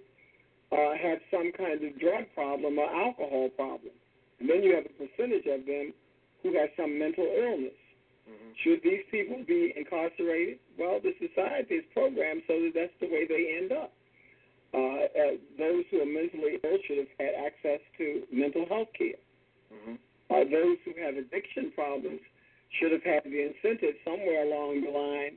uh, 0.72 0.98
have 1.00 1.18
some 1.30 1.52
kind 1.56 1.82
of 1.82 1.98
drug 2.00 2.24
problem 2.34 2.78
or 2.78 2.90
alcohol 2.90 3.48
problem. 3.54 3.94
And 4.40 4.50
then 4.50 4.62
you 4.62 4.74
have 4.74 4.84
a 4.84 4.94
percentage 4.98 5.46
of 5.46 5.66
them 5.66 5.94
who 6.42 6.58
has 6.58 6.68
some 6.76 6.98
mental 6.98 7.24
illness. 7.24 7.78
Mm-hmm. 8.28 8.50
Should 8.64 8.80
these 8.82 9.04
people 9.10 9.44
be 9.46 9.72
incarcerated? 9.76 10.58
Well, 10.78 10.98
the 11.00 11.14
society 11.20 11.76
is 11.80 11.84
programmed 11.92 12.42
so 12.46 12.54
that 12.54 12.72
that's 12.74 12.96
the 13.00 13.06
way 13.06 13.26
they 13.28 13.60
end 13.60 13.72
up. 13.72 13.92
Uh, 14.74 15.06
uh, 15.06 15.34
those 15.56 15.84
who 15.90 16.02
are 16.02 16.08
mentally 16.08 16.58
ill 16.64 16.78
should 16.88 16.98
have 16.98 17.14
had 17.20 17.32
access 17.46 17.80
to 17.98 18.22
mental 18.32 18.66
health 18.66 18.88
care. 18.98 19.20
Mm-hmm. 19.70 19.94
Uh, 20.34 20.42
those 20.50 20.78
who 20.84 20.92
have 21.00 21.14
addiction 21.16 21.70
problems 21.74 22.20
should 22.80 22.90
have 22.90 23.04
had 23.04 23.22
the 23.24 23.54
incentive 23.54 23.94
somewhere 24.04 24.42
along 24.42 24.82
the 24.82 24.90
line 24.90 25.36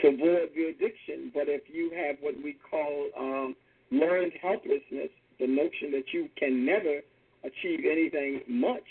to 0.00 0.08
avoid 0.08 0.48
the 0.56 0.72
addiction. 0.72 1.30
But 1.34 1.48
if 1.48 1.62
you 1.68 1.92
have 1.94 2.16
what 2.20 2.34
we 2.42 2.56
call 2.70 3.10
um, 3.18 3.56
learned 3.90 4.32
helplessness, 4.40 5.10
the 5.38 5.46
notion 5.46 5.92
that 5.92 6.14
you 6.14 6.30
can 6.38 6.64
never 6.64 7.00
achieve 7.44 7.80
anything 7.84 8.40
much, 8.48 8.84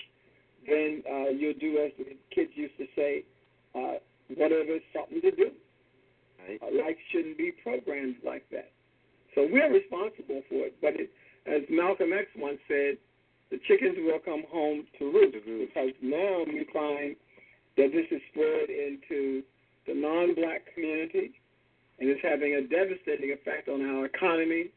then 0.67 1.01
uh, 1.09 1.29
you'll 1.29 1.57
do 1.59 1.79
as 1.83 1.91
the 1.97 2.15
kids 2.33 2.51
used 2.53 2.77
to 2.77 2.85
say, 2.95 3.23
uh, 3.73 3.95
whatever's 4.35 4.81
something 4.93 5.21
to 5.21 5.31
do. 5.31 5.51
Right. 6.47 6.61
Uh, 6.61 6.83
life 6.85 6.97
shouldn't 7.11 7.37
be 7.37 7.51
programmed 7.63 8.17
like 8.23 8.45
that. 8.51 8.71
So 9.33 9.47
we're 9.49 9.73
responsible 9.73 10.43
for 10.49 10.67
it. 10.67 10.75
But 10.81 10.93
it, 10.99 11.09
as 11.47 11.63
Malcolm 11.69 12.13
X 12.13 12.27
once 12.37 12.59
said, 12.67 12.97
the 13.49 13.59
chickens 13.67 13.95
will 13.97 14.19
come 14.19 14.43
home 14.51 14.85
to 14.99 15.11
roost 15.11 15.33
because 15.33 15.93
now 16.01 16.43
we 16.45 16.65
find 16.73 17.15
that 17.77 17.91
this 17.93 18.05
is 18.11 18.21
spread 18.31 18.69
into 18.69 19.43
the 19.85 19.93
non-black 19.93 20.73
community 20.73 21.31
and 21.99 22.09
it's 22.09 22.21
having 22.21 22.55
a 22.55 22.61
devastating 22.61 23.31
effect 23.31 23.69
on 23.69 23.81
our 23.81 24.05
economy 24.05 24.67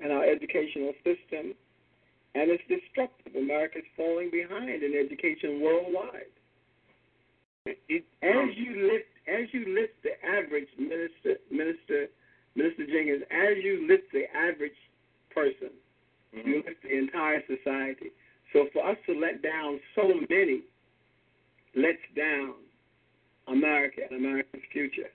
and 0.00 0.12
our 0.12 0.24
educational 0.24 0.92
system 1.02 1.54
and 2.34 2.50
it's 2.50 2.62
destructive. 2.68 3.34
America 3.34 3.78
is 3.78 3.84
falling 3.96 4.30
behind 4.30 4.82
in 4.82 4.94
education 4.94 5.60
worldwide. 5.60 6.34
It, 7.66 8.04
as 8.22 8.50
you 8.56 8.90
lift, 8.90 9.10
as 9.26 9.46
you 9.52 9.64
lift 9.72 9.94
the 10.02 10.18
average 10.26 10.68
minister, 10.76 11.40
minister, 11.50 12.06
minister 12.54 12.86
Jenkins, 12.86 13.22
as 13.30 13.56
you 13.62 13.86
lift 13.88 14.12
the 14.12 14.24
average 14.36 14.76
person, 15.32 15.70
mm-hmm. 16.36 16.48
you 16.48 16.62
the 16.82 16.98
entire 16.98 17.42
society. 17.46 18.10
So 18.52 18.66
for 18.72 18.88
us 18.88 18.96
to 19.06 19.18
let 19.18 19.42
down 19.42 19.80
so 19.94 20.08
many, 20.28 20.62
lets 21.74 21.98
down 22.16 22.54
America 23.48 24.02
and 24.08 24.18
America's 24.18 24.62
future. 24.72 25.10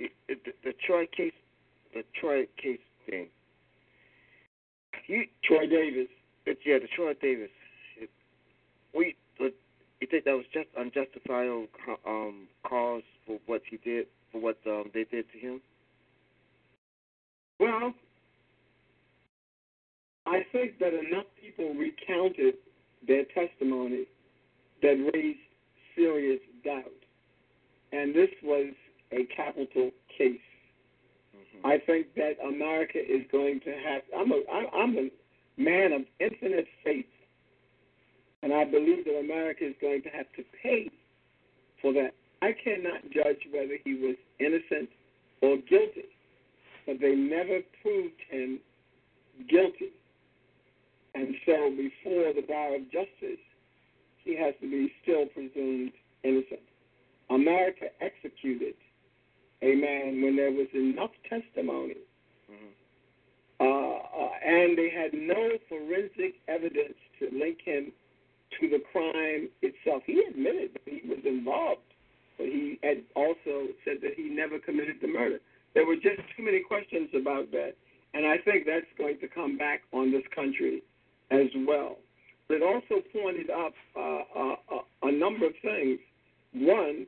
It, 0.00 0.12
it, 0.28 0.44
the, 0.44 0.52
the 0.64 0.72
Troy 0.86 1.06
case, 1.16 1.32
the 1.94 2.02
Troy 2.20 2.46
case 2.60 2.78
thing. 3.08 3.28
You, 5.06 5.24
Troy 5.44 5.66
Davis. 5.66 6.08
It, 6.46 6.58
yeah, 6.64 6.78
the 6.78 6.88
Troy 6.94 7.14
Davis. 7.20 7.50
It, 8.00 8.10
we, 8.94 9.16
you 10.04 10.10
think 10.10 10.24
that 10.24 10.36
was 10.36 10.44
just 10.52 10.68
unjustifiable 10.78 11.66
um, 12.06 12.46
cause 12.62 13.02
for 13.26 13.38
what 13.46 13.62
he 13.70 13.78
did, 13.78 14.06
for 14.30 14.38
what 14.38 14.58
um, 14.66 14.90
they 14.92 15.04
did 15.04 15.24
to 15.32 15.38
him? 15.38 15.60
Well, 17.58 17.94
I 20.26 20.44
think 20.52 20.78
that 20.78 20.94
enough 20.94 21.26
people 21.40 21.74
recounted 21.74 22.54
their 23.06 23.24
testimony 23.24 24.06
that 24.82 25.10
raised 25.14 25.38
serious 25.94 26.40
doubt. 26.64 26.84
And 27.92 28.14
this 28.14 28.30
was 28.42 28.72
a 29.12 29.24
capital 29.36 29.90
case. 30.16 30.40
Mm-hmm. 31.34 31.66
I 31.66 31.78
think 31.86 32.14
that 32.16 32.34
America 32.46 32.98
is 32.98 33.22
going 33.30 33.60
to 33.60 33.70
have. 33.70 34.02
I'm 34.16 34.32
a 34.32 34.42
I'm 34.72 34.96
a 34.96 35.10
man 35.56 35.92
of 35.92 36.02
infinite 36.18 36.66
faith, 36.82 37.06
and 38.42 38.52
I 38.52 38.64
believe 38.64 39.04
that 39.04 39.18
America 39.20 39.66
is 39.66 39.74
going 39.80 40.02
to 40.02 40.08
have 40.08 40.26
to 40.36 40.42
pay 40.62 40.90
for 41.80 41.92
that. 41.92 42.14
I 42.42 42.52
cannot 42.52 43.02
judge 43.12 43.40
whether 43.52 43.78
he 43.84 43.94
was 43.94 44.16
innocent 44.40 44.88
or 45.40 45.56
guilty, 45.68 46.08
but 46.86 47.00
they 47.00 47.14
never 47.14 47.60
proved 47.82 48.20
him 48.28 48.58
guilty. 49.48 49.92
And 51.14 51.34
so, 51.46 51.70
before 51.70 52.32
the 52.32 52.42
bar 52.46 52.74
of 52.74 52.82
justice, 52.90 53.40
he 54.24 54.36
has 54.36 54.54
to 54.60 54.68
be 54.68 54.92
still 55.02 55.26
presumed 55.26 55.92
innocent. 56.24 56.64
America 57.30 57.86
executed 58.00 58.74
a 59.62 59.74
man 59.74 60.22
when 60.22 60.36
there 60.36 60.50
was 60.50 60.66
enough 60.74 61.12
testimony, 61.28 61.96
mm-hmm. 62.50 62.72
uh, 63.60 63.64
uh, 63.64 64.30
and 64.44 64.76
they 64.76 64.90
had 64.90 65.14
no 65.14 65.56
forensic 65.68 66.34
evidence 66.48 66.98
to 67.18 67.30
link 67.32 67.58
him 67.64 67.92
to 68.60 68.68
the 68.68 68.82
crime 68.92 69.48
itself. 69.62 70.02
He 70.06 70.22
admitted 70.28 70.72
that 70.74 70.92
he 70.92 71.08
was 71.08 71.20
involved, 71.24 71.80
but 72.36 72.46
he 72.46 72.78
had 72.82 73.02
also 73.14 73.68
said 73.84 73.98
that 74.02 74.14
he 74.16 74.24
never 74.24 74.58
committed 74.58 74.96
the 75.00 75.08
murder. 75.08 75.38
There 75.74 75.86
were 75.86 75.96
just 75.96 76.20
too 76.36 76.42
many 76.42 76.60
questions 76.60 77.08
about 77.14 77.50
that, 77.52 77.74
and 78.12 78.26
I 78.26 78.38
think 78.38 78.66
that's 78.66 78.86
going 78.98 79.18
to 79.20 79.28
come 79.28 79.56
back 79.56 79.82
on 79.92 80.12
this 80.12 80.24
country 80.34 80.82
as 81.30 81.48
well. 81.66 81.96
It 82.50 82.62
also 82.62 83.02
pointed 83.12 83.50
up 83.50 83.72
uh, 83.96 84.22
uh, 84.38 84.56
a 85.02 85.12
number 85.12 85.46
of 85.46 85.52
things. 85.62 85.98
One, 86.52 87.06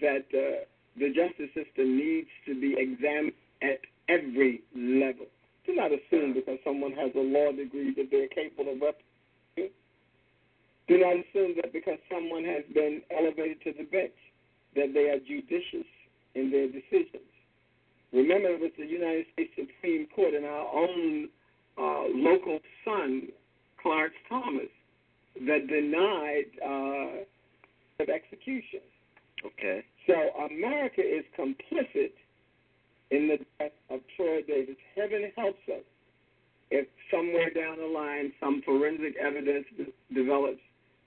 that 0.00 0.26
uh, 0.34 0.64
the 0.98 1.08
justice 1.08 1.50
system 1.54 1.96
needs 1.96 2.28
to 2.46 2.58
be 2.58 2.74
examined 2.78 3.32
at 3.62 3.80
every 4.08 4.62
level. 4.74 5.26
Do 5.66 5.74
not 5.74 5.90
assume 5.92 6.34
because 6.34 6.58
someone 6.64 6.92
has 6.92 7.12
a 7.14 7.20
law 7.20 7.52
degree 7.52 7.94
that 7.94 8.08
they're 8.10 8.28
capable 8.28 8.72
of 8.72 8.80
representing. 8.80 9.72
Do 10.88 10.98
not 10.98 11.16
assume 11.16 11.56
that 11.62 11.72
because 11.72 11.98
someone 12.10 12.44
has 12.44 12.64
been 12.74 13.00
elevated 13.10 13.62
to 13.64 13.72
the 13.72 13.84
bench 13.84 14.12
that 14.76 14.92
they 14.92 15.08
are 15.08 15.18
judicious 15.18 15.88
in 16.34 16.50
their 16.50 16.66
decisions. 16.66 17.30
Remember, 18.12 18.48
it 18.48 18.60
was 18.60 18.70
the 18.78 18.86
United 18.86 19.26
States 19.32 19.52
Supreme 19.56 20.06
Court 20.14 20.34
and 20.34 20.44
our 20.44 20.68
own 20.72 21.28
uh, 21.78 22.04
local 22.14 22.60
son, 22.84 23.28
Clarence 23.82 24.14
Thomas, 24.28 24.70
that 25.46 25.66
denied 25.66 26.50
uh, 26.64 28.02
of 28.02 28.08
execution. 28.08 28.80
Okay. 29.44 29.84
So 30.06 30.14
America 30.44 31.00
is 31.00 31.24
complicit 31.38 32.12
in 33.10 33.28
the 33.28 33.38
death 33.58 33.72
of 33.90 34.00
Troy 34.16 34.42
Davis. 34.42 34.76
Heaven 34.96 35.30
helps 35.36 35.58
us 35.68 35.84
if 36.70 36.86
somewhere 37.10 37.50
down 37.50 37.78
the 37.78 37.86
line 37.86 38.32
some 38.40 38.62
forensic 38.64 39.16
evidence 39.16 39.66
de- 39.76 40.14
develops 40.14 40.60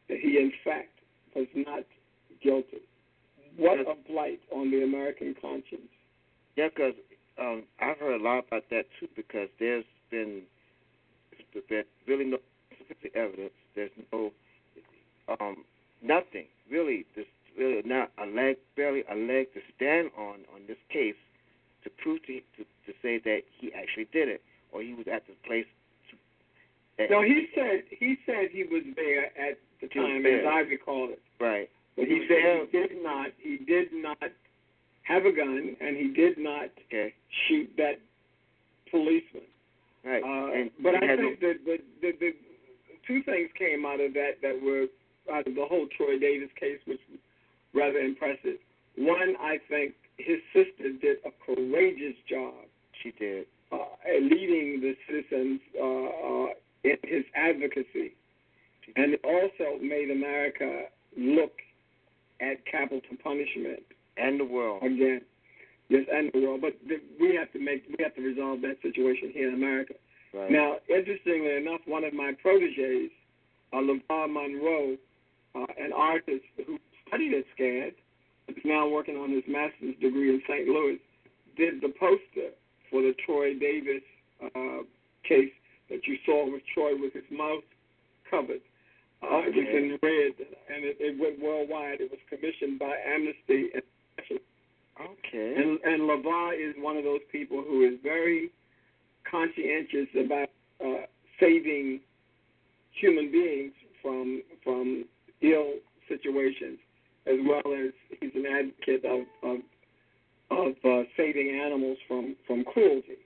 that 0.08 0.20
he 0.20 0.38
in 0.38 0.52
fact 0.64 0.90
was 1.36 1.48
not 1.56 1.84
guilty. 2.42 2.82
What 3.58 3.80
a 3.80 3.96
blight 4.08 4.40
on 4.52 4.70
the 4.70 4.84
American 4.84 5.36
conscience. 5.42 5.90
Yeah, 6.56 6.70
because 6.70 6.94
um, 7.40 7.64
I've 7.82 7.98
heard 7.98 8.22
a 8.22 8.24
lot 8.24 8.46
about 8.48 8.64
that 8.70 8.86
too. 9.00 9.08
Because 9.16 9.50
there's 9.60 9.86
been 10.12 10.44
there's 11.70 11.86
really 12.08 12.26
no 12.26 12.38
specific 12.74 13.16
evidence. 13.16 13.54
There's 13.76 13.92
no 14.12 14.32
um, 15.40 15.64
nothing 16.02 16.46
really. 16.70 17.06
There's 17.16 17.28
really 17.58 17.82
not 17.86 18.12
a 18.22 18.26
leg, 18.26 18.58
barely 18.76 19.04
a 19.10 19.16
leg 19.16 19.54
to 19.54 19.62
stand 19.76 20.12
on 20.18 20.46
on 20.54 20.62
this 20.68 20.78
case 20.90 21.16
to 21.84 21.90
prove 21.90 22.22
to 22.28 22.40
to, 22.58 22.64
to 22.86 22.94
say 23.02 23.20
that 23.24 23.42
he 23.60 23.74
actually 23.74 24.08
did 24.12 24.30
it 24.30 24.42
or 24.72 24.82
he 24.82 24.94
was 24.94 25.06
at 25.12 25.24
the 25.28 25.34
place. 25.46 25.66
To, 26.98 27.08
no, 27.10 27.22
he 27.22 27.48
said 27.56 27.84
he 27.90 28.18
said 28.26 28.50
he 28.52 28.64
was 28.64 28.84
there 28.96 29.26
at 29.38 29.58
the 29.82 29.88
time, 29.88 30.26
as 30.26 30.46
I 30.48 30.60
recall 30.62 31.10
it. 31.12 31.22
Right. 31.40 31.70
But 31.96 32.06
he, 32.06 32.16
he 32.16 32.28
said 32.28 32.68
he 32.72 32.78
did 32.78 33.04
not. 33.04 33.28
He 33.38 33.58
did 33.58 33.94
not 33.94 34.18
have 35.04 35.26
a 35.26 35.32
gun, 35.32 35.76
and 35.80 35.96
he 35.96 36.10
did 36.14 36.38
not 36.38 36.70
okay. 36.88 37.14
shoot 37.48 37.70
that 37.78 38.00
policeman. 38.92 39.48
Right. 40.08 40.24
Uh, 40.24 40.54
and 40.56 40.72
but 40.82 40.96
I 40.96 41.18
think 41.18 41.42
that 41.42 41.60
the, 41.66 41.78
the 42.02 42.12
the 42.18 42.32
two 43.06 43.24
things 43.24 43.50
came 43.60 43.86
out 43.86 44.00
of 44.00 44.14
that 44.14 44.40
that 44.42 44.56
were 44.64 44.88
out 45.34 45.46
of 45.46 45.56
the 45.56 45.66
whole 45.66 45.88
Troy 45.98 46.18
Davis 46.18 46.50
case, 46.58 46.80
which 46.86 47.02
was 47.12 47.20
rather 47.74 48.00
impressive. 48.00 48.56
One, 48.96 49.36
I 49.40 49.60
think 49.68 49.96
his 50.18 50.40
sister 50.54 50.94
did 51.02 51.18
a 51.26 51.32
courageous 51.46 52.16
job. 52.30 52.54
She 53.04 53.12
did. 53.20 53.48
Uh, 53.70 53.84
leading 54.22 54.80
the 54.80 54.96
citizens 55.06 55.60
uh, 55.78 55.84
uh, 55.84 56.48
in 56.86 56.96
his 57.04 57.26
advocacy, 57.36 58.16
and 58.96 59.14
it 59.14 59.22
also 59.26 59.78
made 59.84 60.10
America 60.10 60.86
look 61.18 61.52
at 62.40 62.66
capital 62.66 63.02
punishment 63.22 63.84
and 64.16 64.40
the 64.40 64.46
world 64.46 64.84
again. 64.84 65.22
Yes, 65.90 66.04
and 66.12 66.30
the 66.34 66.42
world. 66.42 66.62
But 66.62 66.76
we 67.20 67.36
have 67.36 67.52
to 67.54 67.60
make 67.60 67.86
we 67.88 68.04
have 68.04 68.16
to 68.16 68.22
resolve 68.22 68.62
that 68.62 68.78
situation 68.82 69.32
here 69.34 69.48
in 69.48 69.56
America. 69.56 69.94
Right. 70.34 70.52
Now, 70.52 70.78
interestingly 70.90 71.56
enough, 71.56 71.82
one 71.86 72.04
of 72.04 72.14
my 72.14 72.34
proteges, 72.42 73.10
uh, 73.72 73.78
LeVar 73.78 74.28
Monroe, 74.32 74.98
uh, 75.56 75.66
an 75.80 75.94
artist 75.96 76.44
who 76.66 76.78
studied 77.08 77.34
at 77.34 77.46
SCAD, 77.58 77.94
is 78.50 78.58
now 78.66 78.88
working 78.88 79.16
on 79.16 79.32
his 79.32 79.44
master's 79.48 79.96
degree 80.02 80.30
in 80.36 80.42
St. 80.48 80.68
Louis, 80.68 81.00
did 81.56 81.82
the 81.82 81.94
poster 81.98 82.52
for 82.92 83.02
the 83.02 83.16
Troy 83.26 83.58
Davis 83.58 84.04
uh, 84.44 84.84
case 85.24 85.52
that 85.90 86.06
you 86.06 86.18
saw 86.26 86.52
with 86.52 86.62
Troy 86.74 86.92
with 87.00 87.14
his 87.14 87.24
mouth 87.32 87.64
covered. 88.30 88.62
Uh, 89.24 89.42
It 89.48 89.56
was 89.56 89.68
in 89.72 89.98
red, 90.04 90.36
and 90.70 90.84
it, 90.86 90.98
it 91.00 91.20
went 91.20 91.42
worldwide. 91.42 92.02
It 92.02 92.12
was 92.12 92.20
commissioned 92.30 92.78
by 92.78 92.94
Amnesty 93.08 93.72
International. 93.74 93.97
Okay. 95.00 95.54
And 95.56 95.80
and 95.84 96.10
Lavar 96.10 96.54
is 96.54 96.76
one 96.80 96.98
of 96.98 97.04
those 97.04 97.22
people 97.32 97.64
who 97.68 97.88
is 97.88 98.00
very 98.04 98.52
conscientious 99.30 100.08
about 100.20 100.50
uh, 100.84 101.06
saving 101.40 102.00
human 103.00 103.32
beings 103.32 103.74
from 104.02 104.42
from 104.64 105.06
ill 105.42 105.74
situations, 106.08 106.80
as 107.26 107.38
well 107.46 107.74
as 107.74 107.92
he's 108.20 108.32
an 108.36 108.46
advocate 108.46 109.06
of 109.06 109.26
of, 109.44 109.60
of 110.50 110.74
uh, 110.84 111.04
saving 111.16 111.60
animals 111.64 111.98
from 112.08 112.36
from 112.46 112.64
cruelty. 112.64 113.18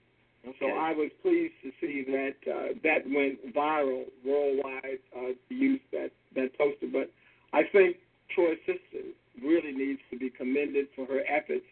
So 0.58 0.66
I 0.66 0.92
was 0.92 1.08
pleased 1.22 1.54
to 1.62 1.70
see 1.80 2.04
that 2.08 2.34
uh, 2.50 2.74
that 2.82 3.06
went 3.06 3.54
viral 3.54 4.04
worldwide. 4.26 4.98
Uh, 5.16 5.32
to 5.48 5.54
use 5.54 5.80
that 5.92 6.10
that 6.34 6.58
poster, 6.58 6.88
but 6.92 7.10
I 7.52 7.62
think 7.70 7.96
Troy 8.34 8.54
Sister 8.66 9.08
really 9.42 9.72
needs 9.72 10.00
to 10.10 10.18
be 10.18 10.30
commended 10.30 10.86
for 10.94 11.06
her 11.06 11.22
efforts, 11.28 11.64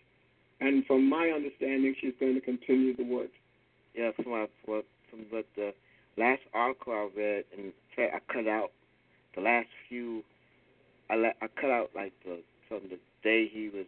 and 0.61 0.85
from 0.87 1.09
my 1.09 1.31
understanding, 1.31 1.95
she's 2.01 2.15
going 2.21 2.35
to 2.35 2.41
continue 2.41 2.97
the 2.97 3.05
work. 3.05 3.31
Yeah, 3.95 4.11
from 4.17 4.33
what 4.33 4.51
from 5.11 5.21
what 5.31 5.47
the 5.57 5.75
last 6.17 6.43
article 6.55 6.93
I 6.93 7.09
read, 7.17 7.45
and 7.57 7.73
I 7.99 8.21
cut 8.33 8.47
out 8.47 8.71
the 9.35 9.41
last 9.41 9.69
few. 9.89 10.23
I 11.09 11.17
la- 11.17 11.39
I 11.43 11.49
cut 11.61 11.71
out 11.71 11.91
like 11.95 12.13
the 12.25 12.41
from 12.69 12.83
the 12.89 12.99
day 13.23 13.49
he 13.49 13.69
was 13.69 13.87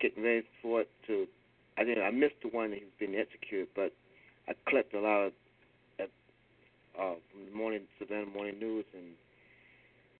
getting 0.00 0.22
ready 0.22 0.44
for 0.62 0.82
it 0.82 0.90
to. 1.08 1.26
I 1.76 1.84
didn't. 1.84 2.04
I 2.04 2.10
missed 2.10 2.36
the 2.42 2.48
one 2.48 2.70
that 2.70 2.78
he 2.78 2.84
was 2.84 2.94
being 2.98 3.16
executed, 3.16 3.68
but 3.74 3.92
I 4.48 4.54
clipped 4.68 4.94
a 4.94 5.00
lot 5.00 5.26
of 5.26 5.32
uh, 5.98 7.02
uh, 7.02 7.14
morning 7.52 7.82
Savannah 7.98 8.26
Morning 8.26 8.58
News, 8.60 8.84
and 8.94 9.04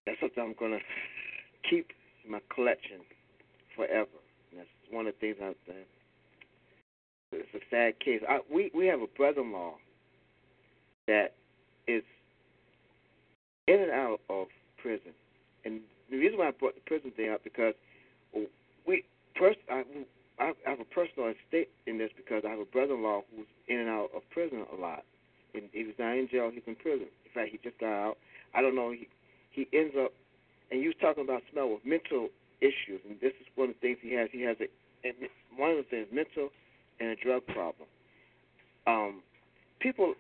that's 0.07 0.19
something 0.21 0.43
I'm 0.43 0.55
gonna 0.59 0.81
keep 1.69 1.89
my 2.29 2.41
collection 2.55 3.01
forever. 3.77 4.09
That's 4.57 4.69
one 4.91 5.07
of 5.07 5.15
the 5.15 5.21
things 5.21 5.37
I've 5.43 5.55
done. 5.67 5.85
It's 7.33 7.55
a 7.55 7.59
sad 7.71 7.99
case. 8.01 8.23
I, 8.29 8.41
we 8.53 8.71
we 8.75 8.87
have 8.87 9.01
a 9.01 9.09
brother-in-law 9.17 9.75
that 11.09 11.35
is 11.89 12.03
in 13.67 13.81
and 13.81 13.91
out 13.91 14.21
of 14.31 14.47
prison, 14.81 15.13
and 15.65 15.81
the 16.11 16.17
reason 16.19 16.39
why 16.39 16.49
I 16.49 16.51
brought 16.53 16.75
the 16.77 16.81
prison 16.87 17.11
thing 17.17 17.31
up 17.31 17.43
because 17.43 17.75
we 18.87 19.05
pers- 19.35 19.57
I, 19.71 19.83
I 20.39 20.53
have 20.67 20.81
a 20.81 20.85
personal 20.85 21.33
stake 21.49 21.71
in 21.87 21.99
this 21.99 22.11
because 22.17 22.45
I 22.47 22.51
have 22.51 22.61
a 22.61 22.65
brother-in-law 22.65 23.23
who's 23.35 23.47
in 23.69 23.81
and 23.81 23.89
out 23.89 24.11
of 24.15 24.23
prison 24.31 24.65
a 24.77 24.81
lot. 24.81 25.05
And 25.55 25.65
he 25.73 25.85
was 25.85 25.95
not 25.99 26.17
in 26.17 26.29
jail; 26.31 26.51
he's 26.53 26.63
in 26.67 26.77
prison. 26.77 27.07
In 27.25 27.33
fact, 27.33 27.51
he 27.51 27.59
just 27.63 27.79
got 27.79 27.93
out. 27.93 28.17
I 28.55 28.63
don't 28.63 28.75
know. 28.75 28.91
He 28.91 29.09
he 29.51 29.69
ends 29.73 29.95
up, 29.99 30.13
and 30.71 30.81
you 30.81 30.89
was 30.89 30.97
talking 31.01 31.25
about 31.25 31.43
smell 31.53 31.69
with 31.71 31.85
mental 31.85 32.29
issues, 32.61 33.01
and 33.09 33.21
this 33.21 33.33
is 33.41 33.47
one 33.55 33.71
of 33.71 33.75
the 33.77 33.81
things 33.81 33.99
he 34.03 34.15
has. 34.15 34.29
He 34.33 34.43
has 34.43 34.57
a 34.61 34.69
one 35.57 35.71
of 35.71 35.77
the 35.77 35.85
things 35.91 36.09
mental 36.13 36.49
and 37.01 37.11
a 37.11 37.17
drug 37.17 37.47
problem. 37.47 37.89
Um, 38.87 39.23
people, 39.81 40.15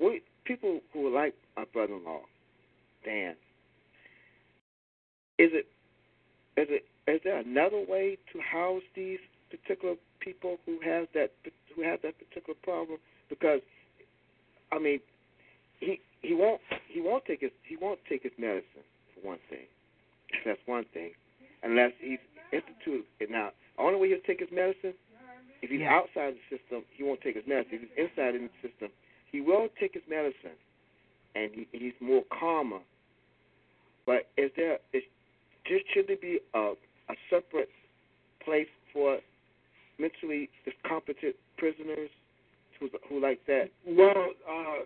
we, 0.00 0.22
people 0.44 0.80
who 0.92 1.08
are 1.08 1.10
like 1.10 1.34
my 1.56 1.64
brother-in-law, 1.72 2.20
Dan. 3.04 3.34
Is 5.38 5.50
it, 5.52 5.66
is 6.60 6.66
it, 6.70 6.84
is 7.10 7.20
there 7.24 7.38
another 7.38 7.84
way 7.88 8.18
to 8.32 8.40
house 8.40 8.82
these 8.94 9.20
particular 9.50 9.94
people 10.20 10.58
who 10.66 10.78
have 10.84 11.06
that 11.14 11.30
who 11.74 11.82
have 11.82 12.02
that 12.02 12.14
particular 12.18 12.58
problem? 12.62 12.98
Because, 13.28 13.60
I 14.72 14.78
mean, 14.78 15.00
he 15.78 16.00
he 16.22 16.34
won't 16.34 16.60
he 16.88 17.00
won't 17.00 17.24
take 17.24 17.40
his 17.40 17.52
he 17.62 17.76
won't 17.76 18.00
take 18.08 18.24
his 18.24 18.32
medicine 18.36 18.84
for 19.14 19.28
one 19.28 19.38
thing. 19.48 19.66
That's 20.44 20.60
one 20.66 20.84
thing, 20.92 21.12
unless 21.62 21.92
he's 22.00 22.18
instituted. 22.52 23.30
Now, 23.30 23.50
the 23.76 23.82
only 23.82 23.98
way 24.00 24.08
he'll 24.08 24.26
take 24.26 24.40
his 24.40 24.50
medicine 24.52 24.94
if 25.60 25.70
he's 25.70 25.82
outside 25.82 26.34
the 26.34 26.56
system, 26.56 26.84
he 26.94 27.02
won't 27.02 27.20
take 27.20 27.34
his 27.34 27.46
medicine. 27.46 27.72
If 27.72 27.80
he's 27.82 28.06
inside 28.06 28.34
in 28.34 28.48
the 28.48 28.68
system, 28.68 28.88
he 29.30 29.40
will 29.40 29.68
take 29.80 29.94
his 29.94 30.02
medicine, 30.08 30.56
and 31.34 31.50
he, 31.52 31.66
he's 31.72 31.94
more 32.00 32.22
calmer. 32.30 32.80
But 34.06 34.28
is 34.36 34.50
there 34.56 34.78
is 34.92 35.02
just 35.66 35.84
should 35.92 36.06
there 36.06 36.16
be 36.16 36.40
a 36.54 36.74
a 37.10 37.14
separate 37.28 37.70
place 38.44 38.68
for 38.92 39.18
mentally 39.98 40.48
incompetent 40.64 41.34
prisoners 41.56 42.10
who 42.80 42.88
who 43.08 43.20
like 43.20 43.40
that? 43.46 43.70
Well, 43.86 44.30
uh, 44.48 44.84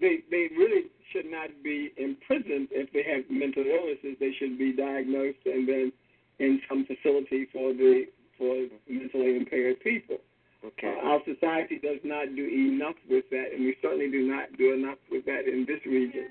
they 0.00 0.18
they 0.30 0.48
really 0.56 0.90
should 1.12 1.30
not 1.30 1.48
be 1.62 1.92
imprisoned 1.96 2.68
if 2.70 2.92
they 2.92 3.02
have 3.02 3.24
mental 3.30 3.64
illnesses. 3.64 4.16
They 4.20 4.32
should 4.38 4.58
be 4.58 4.72
diagnosed 4.72 5.44
and 5.46 5.68
then 5.68 5.92
in 6.38 6.60
some 6.68 6.86
facility 6.86 7.46
for 7.52 7.72
the 7.72 8.06
for 8.36 8.66
mentally 8.88 9.36
impaired 9.36 9.80
people. 9.80 10.18
Okay. 10.64 10.94
Uh, 11.02 11.08
our 11.08 11.20
society 11.24 11.78
does 11.78 11.98
not 12.04 12.34
do 12.34 12.44
enough 12.44 12.96
with 13.08 13.24
that, 13.30 13.52
and 13.54 13.64
we 13.64 13.76
certainly 13.80 14.10
do 14.10 14.26
not 14.26 14.48
do 14.58 14.74
enough 14.74 14.98
with 15.10 15.24
that 15.26 15.46
in 15.46 15.64
this 15.66 15.80
region. 15.86 16.28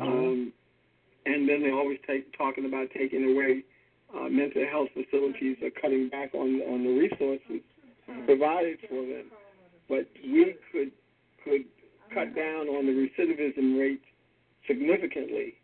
Um, 0.00 0.52
and 1.26 1.48
then 1.48 1.62
they 1.62 1.70
always 1.70 1.98
take 2.06 2.36
talking 2.36 2.64
about 2.64 2.88
taking 2.96 3.34
away 3.34 3.64
uh, 4.14 4.28
mental 4.28 4.64
health 4.70 4.88
facilities 4.94 5.56
or 5.62 5.70
cutting 5.70 6.08
back 6.08 6.34
on 6.34 6.60
on 6.62 6.84
the 6.84 6.90
resources 6.90 7.60
provided 8.24 8.78
for 8.88 9.02
them. 9.04 9.26
But 9.88 10.06
we 10.22 10.56
could 10.72 10.92
could 11.44 11.64
cut 12.12 12.34
down 12.34 12.68
on 12.68 12.86
the 12.86 12.92
recidivism 12.92 13.78
rate 13.78 14.02
significantly 14.66 15.54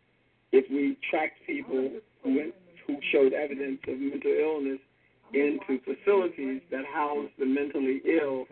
if 0.51 0.65
we 0.69 0.97
tracked 1.09 1.39
people 1.45 1.91
who 2.23 2.35
went, 2.35 2.53
who 2.87 2.97
showed 3.11 3.33
evidence 3.33 3.79
of 3.87 3.99
mental 3.99 4.31
illness 4.31 4.79
into 5.33 5.79
facilities 5.83 6.61
that 6.71 6.85
house 6.85 7.27
the 7.37 7.45
mentally 7.45 8.01
ill, 8.05 8.45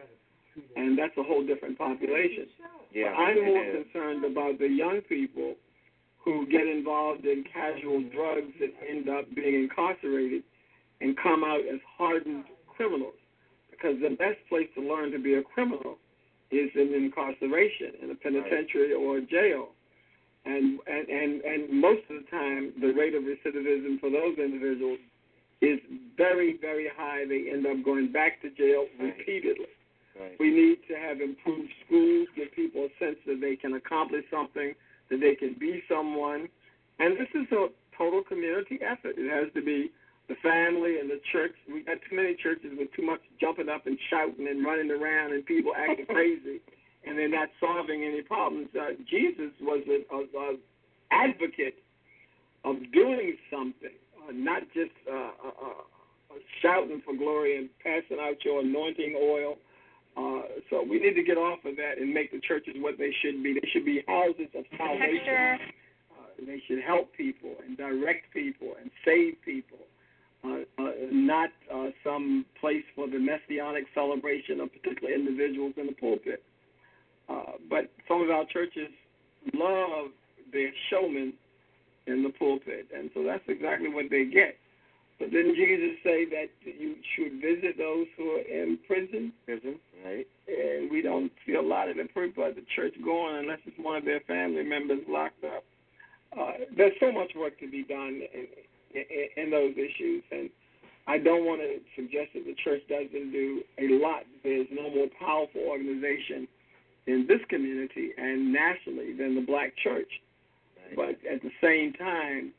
and 0.75 0.97
that's 0.97 1.15
a 1.17 1.23
whole 1.23 1.45
different 1.45 1.77
population. 1.77 2.47
Yeah, 2.93 3.13
But 3.15 3.21
I'm 3.21 3.45
more 3.45 3.65
concerned 3.83 4.25
about 4.25 4.59
the 4.59 4.67
young 4.67 5.01
people 5.07 5.55
who 6.23 6.45
get 6.47 6.67
involved 6.67 7.25
in 7.25 7.43
casual 7.51 8.03
drugs 8.13 8.53
that 8.59 8.73
end 8.87 9.09
up 9.09 9.25
being 9.35 9.63
incarcerated 9.63 10.43
and 11.01 11.17
come 11.17 11.43
out 11.43 11.61
as 11.61 11.79
hardened 11.97 12.45
criminals. 12.67 13.15
Because 13.83 13.99
the 14.01 14.15
best 14.15 14.39
place 14.47 14.69
to 14.75 14.81
learn 14.81 15.11
to 15.11 15.19
be 15.19 15.33
a 15.33 15.43
criminal 15.43 15.97
is 16.51 16.69
in 16.75 16.93
incarceration, 16.93 17.91
in 18.01 18.11
a 18.11 18.15
penitentiary 18.15 18.93
or 18.93 19.17
a 19.17 19.21
jail. 19.21 19.69
And, 20.45 20.79
and, 20.87 21.09
and, 21.09 21.41
and 21.41 21.81
most 21.81 22.03
of 22.09 22.23
the 22.23 22.31
time, 22.31 22.71
the 22.79 22.93
rate 22.93 23.13
of 23.13 23.23
recidivism 23.23 23.99
for 23.99 24.09
those 24.09 24.37
individuals 24.37 24.99
is 25.61 25.79
very, 26.15 26.57
very 26.61 26.87
high. 26.95 27.25
They 27.27 27.51
end 27.51 27.65
up 27.65 27.83
going 27.83 28.11
back 28.11 28.41
to 28.43 28.49
jail 28.51 28.85
repeatedly. 28.99 29.67
Right. 30.19 30.37
We 30.39 30.51
need 30.51 30.77
to 30.87 30.95
have 30.95 31.19
improved 31.19 31.71
schools, 31.85 32.27
give 32.35 32.53
people 32.53 32.87
a 32.87 33.03
sense 33.03 33.17
that 33.25 33.41
they 33.41 33.55
can 33.57 33.73
accomplish 33.73 34.23
something, 34.31 34.75
that 35.09 35.19
they 35.19 35.35
can 35.35 35.55
be 35.59 35.83
someone. 35.89 36.47
And 36.99 37.17
this 37.17 37.29
is 37.33 37.51
a 37.51 37.67
total 37.97 38.23
community 38.23 38.79
effort. 38.81 39.15
It 39.17 39.29
has 39.29 39.51
to 39.55 39.61
be 39.61 39.91
the 40.27 40.35
family 40.41 40.99
and 40.99 41.09
the 41.09 41.19
church. 41.31 41.53
We 41.67 41.83
got 41.83 41.97
too 42.09 42.15
many 42.15 42.35
churches 42.35 42.71
with 42.77 42.93
too 42.95 43.05
much 43.05 43.21
jumping 43.39 43.69
up 43.69 43.87
and 43.87 43.97
shouting 44.09 44.47
and 44.47 44.65
running 44.65 44.91
around 44.91 45.33
and 45.33 45.45
people 45.45 45.73
acting 45.75 46.05
crazy, 46.09 46.61
and 47.05 47.17
they're 47.17 47.29
not 47.29 47.49
solving 47.59 48.03
any 48.03 48.21
problems. 48.21 48.69
Uh, 48.75 48.95
Jesus 49.09 49.51
was 49.61 49.83
an 49.87 50.05
a, 50.11 50.19
a 50.37 50.55
advocate 51.11 51.75
of 52.63 52.75
doing 52.93 53.35
something, 53.51 53.95
uh, 54.23 54.31
not 54.33 54.63
just 54.73 54.95
uh, 55.11 55.31
uh, 55.43 55.67
uh, 55.67 56.35
shouting 56.61 57.01
for 57.03 57.15
glory 57.15 57.57
and 57.57 57.69
passing 57.83 58.17
out 58.19 58.43
your 58.43 58.61
anointing 58.61 59.15
oil. 59.21 59.57
Uh, 60.15 60.45
so 60.69 60.83
we 60.83 60.99
need 60.99 61.15
to 61.15 61.23
get 61.23 61.37
off 61.37 61.59
of 61.65 61.75
that 61.75 61.97
and 61.99 62.13
make 62.13 62.31
the 62.31 62.39
churches 62.39 62.75
what 62.77 62.97
they 62.97 63.11
should 63.21 63.41
be. 63.43 63.53
They 63.53 63.67
should 63.73 63.85
be 63.85 64.03
houses 64.07 64.47
of 64.55 64.63
salvation. 64.77 65.57
Uh, 66.13 66.45
they 66.45 66.61
should 66.67 66.83
help 66.85 67.11
people 67.17 67.55
and 67.65 67.75
direct 67.75 68.31
people 68.31 68.77
and 68.79 68.91
save 69.03 69.41
people, 69.43 69.79
uh, 70.45 70.63
uh, 70.77 70.91
not 71.11 71.49
uh, 71.73 71.87
some 72.03 72.45
place 72.59 72.83
for 72.95 73.07
the 73.07 73.19
messianic 73.19 73.85
celebration 73.93 74.59
of 74.59 74.69
particular 74.73 75.13
individuals 75.13 75.73
in 75.77 75.87
the 75.87 75.93
pulpit. 75.93 76.43
Uh, 77.29 77.53
but 77.69 77.89
some 78.07 78.21
of 78.21 78.29
our 78.29 78.45
churches 78.45 78.89
love 79.53 80.11
their 80.51 80.71
showmen 80.89 81.33
in 82.07 82.23
the 82.23 82.29
pulpit, 82.29 82.87
and 82.95 83.09
so 83.13 83.23
that's 83.23 83.43
exactly 83.47 83.87
what 83.87 84.05
they 84.09 84.25
get. 84.25 84.57
But 85.19 85.31
didn't 85.31 85.55
Jesus 85.55 85.95
say 86.03 86.25
that 86.25 86.49
you 86.65 86.95
should 87.15 87.39
visit 87.39 87.77
those 87.77 88.07
who 88.17 88.31
are 88.31 88.41
in 88.41 88.77
prison? 88.85 89.31
Prison, 89.45 89.79
right? 90.03 90.27
And 90.47 90.91
we 90.91 91.01
don't 91.01 91.31
see 91.45 91.53
a 91.53 91.61
lot 91.61 91.87
of 91.87 91.95
the 91.95 92.03
people 92.03 92.43
at 92.43 92.55
the 92.55 92.65
church 92.75 92.93
going 93.03 93.37
unless 93.37 93.59
it's 93.65 93.77
one 93.79 93.97
of 93.97 94.05
their 94.05 94.19
family 94.21 94.63
members 94.63 94.99
locked 95.07 95.43
up. 95.45 95.63
Uh, 96.37 96.65
there's 96.75 96.93
so 96.99 97.11
much 97.11 97.31
work 97.37 97.57
to 97.59 97.69
be 97.69 97.83
done 97.83 98.21
in, 98.33 98.47
in, 98.93 99.43
in 99.43 99.51
those 99.51 99.73
issues, 99.73 100.23
and 100.31 100.49
I 101.07 101.17
don't 101.17 101.45
want 101.45 101.61
to 101.61 101.79
suggest 101.95 102.33
that 102.33 102.45
the 102.45 102.55
church 102.63 102.81
doesn't 102.87 103.31
do 103.31 103.61
a 103.77 103.99
lot. 103.99 104.23
There's 104.43 104.67
no 104.71 104.89
more 104.89 105.07
powerful 105.19 105.61
organization 105.61 106.47
in 107.07 107.25
this 107.27 107.39
community 107.49 108.11
and 108.17 108.53
nationally 108.53 109.13
than 109.13 109.35
the 109.35 109.41
black 109.41 109.73
church. 109.83 110.09
but 110.95 111.17
at 111.29 111.41
the 111.41 111.51
same 111.61 111.93
time, 111.93 112.53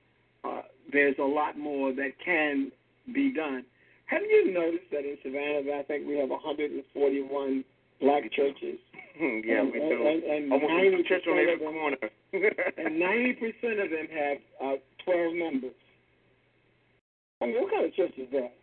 uh, 0.45 0.63
there's 0.93 1.17
a 1.19 1.25
lot 1.25 1.59
more 1.59 1.93
that 1.93 2.13
can 2.23 2.71
be 3.15 3.33
done. 3.33 3.65
Have 4.07 4.23
you 4.23 4.53
noticed 4.53 4.91
that 4.91 5.05
in 5.05 5.17
Savannah, 5.23 5.79
I 5.79 5.83
think 5.85 6.07
we 6.07 6.19
have 6.19 6.29
141 6.29 7.65
black 8.01 8.31
churches? 8.33 8.79
yeah, 9.19 9.61
and, 9.61 9.73
we 9.73 9.79
do. 9.79 10.07
And, 10.07 10.23
and 10.25 10.53
Almost 10.53 10.73
90 10.73 11.01
a 11.01 11.03
church 11.05 11.25
on 11.27 11.39
every 11.39 11.59
corner. 11.59 11.97
and 12.77 12.99
90 12.99 13.33
percent 13.35 13.81
of 13.81 13.89
them 13.91 14.07
have 14.13 14.39
uh, 14.61 14.77
12 15.05 15.35
members. 15.35 15.73
I 17.45 17.47
mean, 17.47 17.61
what 17.61 17.71
kind 17.71 17.85
of 17.85 17.93
church 17.93 18.17
is 18.17 18.29
that? 18.33 18.57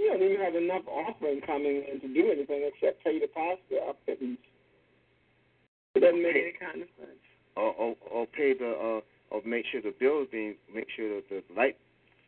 You 0.00 0.08
don't 0.08 0.22
even 0.24 0.40
have 0.40 0.56
enough 0.56 0.88
offering 0.88 1.40
coming 1.44 1.84
in 1.84 2.00
to 2.00 2.08
do 2.08 2.32
anything 2.32 2.64
except 2.64 3.04
pay 3.04 3.20
the 3.20 3.28
pastor 3.28 3.84
up 3.86 3.98
at 4.08 4.20
least. 4.22 4.40
It 5.94 6.00
doesn't 6.00 6.22
make 6.22 6.36
any 6.36 6.56
kind 6.56 6.80
of 6.80 6.88
sense. 6.96 7.20
or, 7.56 7.72
or 7.76 7.96
or 8.10 8.26
pay 8.26 8.52
the 8.56 8.72
uh 8.72 9.00
or 9.34 9.42
make 9.44 9.64
sure 9.70 9.82
the 9.82 9.92
bills 10.00 10.28
being 10.32 10.54
make 10.72 10.88
sure 10.96 11.16
that 11.16 11.28
the 11.28 11.42
lights 11.54 11.76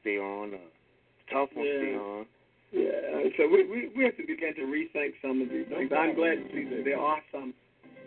stay 0.00 0.18
on, 0.18 0.52
uh, 0.52 0.58
the 0.60 1.32
telephone 1.32 1.64
stay 1.64 1.94
on. 1.96 2.26
Yeah, 2.72 3.24
so 3.36 3.48
we, 3.48 3.64
we 3.64 3.88
we 3.96 4.04
have 4.04 4.16
to 4.16 4.26
begin 4.26 4.54
to 4.56 4.68
rethink 4.68 5.16
some 5.22 5.40
of 5.40 5.48
these 5.48 5.64
things. 5.68 5.90
I'm 5.92 6.14
glad 6.14 6.36
to 6.36 6.48
see 6.52 6.64
that 6.68 6.84
there 6.84 7.00
are 7.00 7.20
some 7.32 7.54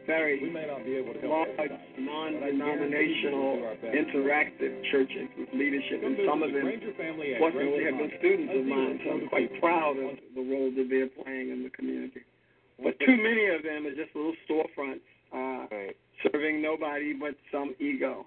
very 0.07 0.39
large, 1.23 1.71
non-denominational, 1.97 3.75
interactive 3.93 4.83
churches 4.91 5.27
with 5.37 5.49
leadership, 5.53 6.01
and 6.03 6.17
some 6.27 6.43
of 6.43 6.51
them, 6.53 6.65
fortunately, 7.39 7.83
have 7.85 7.97
been 7.97 8.11
students 8.19 8.53
of 8.55 8.65
mine. 8.65 8.99
So 9.05 9.11
I'm 9.11 9.29
quite 9.29 9.59
proud 9.59 9.97
of 9.97 10.17
the 10.35 10.41
role 10.41 10.71
that 10.75 10.87
they're 10.89 11.09
playing 11.23 11.51
in 11.51 11.63
the 11.63 11.69
community. 11.69 12.21
But 12.81 12.99
too 12.99 13.15
many 13.15 13.47
of 13.47 13.63
them 13.63 13.85
are 13.85 13.95
just 13.95 14.15
little 14.15 14.33
storefronts, 14.49 15.05
uh, 15.33 15.67
Right, 15.71 15.95
serving 16.23 16.61
nobody 16.61 17.13
but 17.13 17.35
some 17.51 17.75
ego. 17.79 18.25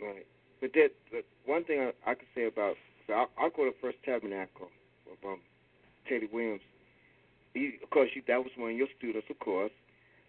right. 0.00 0.26
But 0.60 0.72
that 0.74 0.90
but 1.10 1.24
one 1.44 1.64
thing 1.64 1.80
I, 1.80 2.10
I 2.10 2.14
could 2.14 2.28
say 2.34 2.46
about 2.46 2.76
so 3.06 3.14
I, 3.14 3.26
I 3.38 3.48
go 3.54 3.64
to 3.64 3.72
First 3.80 3.98
Tabernacle 4.04 4.68
with 5.08 5.18
um, 5.24 5.40
Teddy 6.08 6.28
Williams. 6.32 6.60
He, 7.54 7.74
of 7.82 7.90
course, 7.90 8.10
you, 8.14 8.22
that 8.28 8.38
was 8.38 8.50
one 8.56 8.70
of 8.70 8.76
your 8.76 8.86
students, 8.96 9.26
of 9.28 9.38
course. 9.40 9.72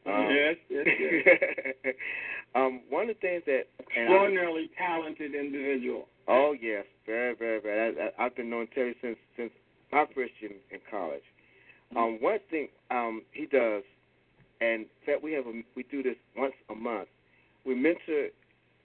Um, 0.06 0.28
yes, 0.30 0.56
yes, 0.70 0.88
yes. 1.00 1.96
um, 2.56 2.82
one 2.90 3.10
of 3.10 3.16
the 3.16 3.22
things 3.22 3.44
that 3.46 3.68
I- 3.80 4.00
Extraordinarily 4.02 4.70
talented 4.78 5.34
individual. 5.36 6.08
Oh 6.28 6.54
yes, 6.60 6.86
very, 7.06 7.36
very, 7.36 7.60
very. 7.62 7.96
I, 7.98 8.04
I, 8.22 8.26
I've 8.26 8.36
been 8.36 8.50
knowing 8.50 8.68
Terry 8.74 8.96
since 9.02 9.18
since 9.38 9.52
my 9.92 10.06
first 10.16 10.32
year 10.40 10.52
in, 10.52 10.76
in 10.76 10.80
college. 10.90 11.24
Um, 11.96 12.18
one 12.22 12.40
thing 12.50 12.70
um, 12.90 13.22
he 13.32 13.46
does, 13.46 13.84
and 14.62 14.82
in 14.82 14.88
fact 15.06 15.24
we 15.24 15.32
have 15.34 15.46
a, 15.46 15.62
we 15.76 15.84
do 15.84 16.02
this 16.02 16.16
once 16.36 16.54
a 16.70 16.76
month. 16.76 17.08
We 17.66 17.76
mentor 17.76 18.30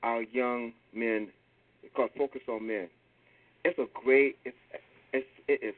our 0.03 0.23
young 0.23 0.73
men. 0.95 1.29
It's 1.83 1.95
called 1.95 2.11
Focus 2.19 2.43
on 2.49 2.67
Men. 2.67 2.89
It's 3.65 3.79
a 3.79 3.87
great. 4.05 4.37
It's 4.45 4.57
it's 5.13 5.27
it 5.49 5.61
is 5.63 5.75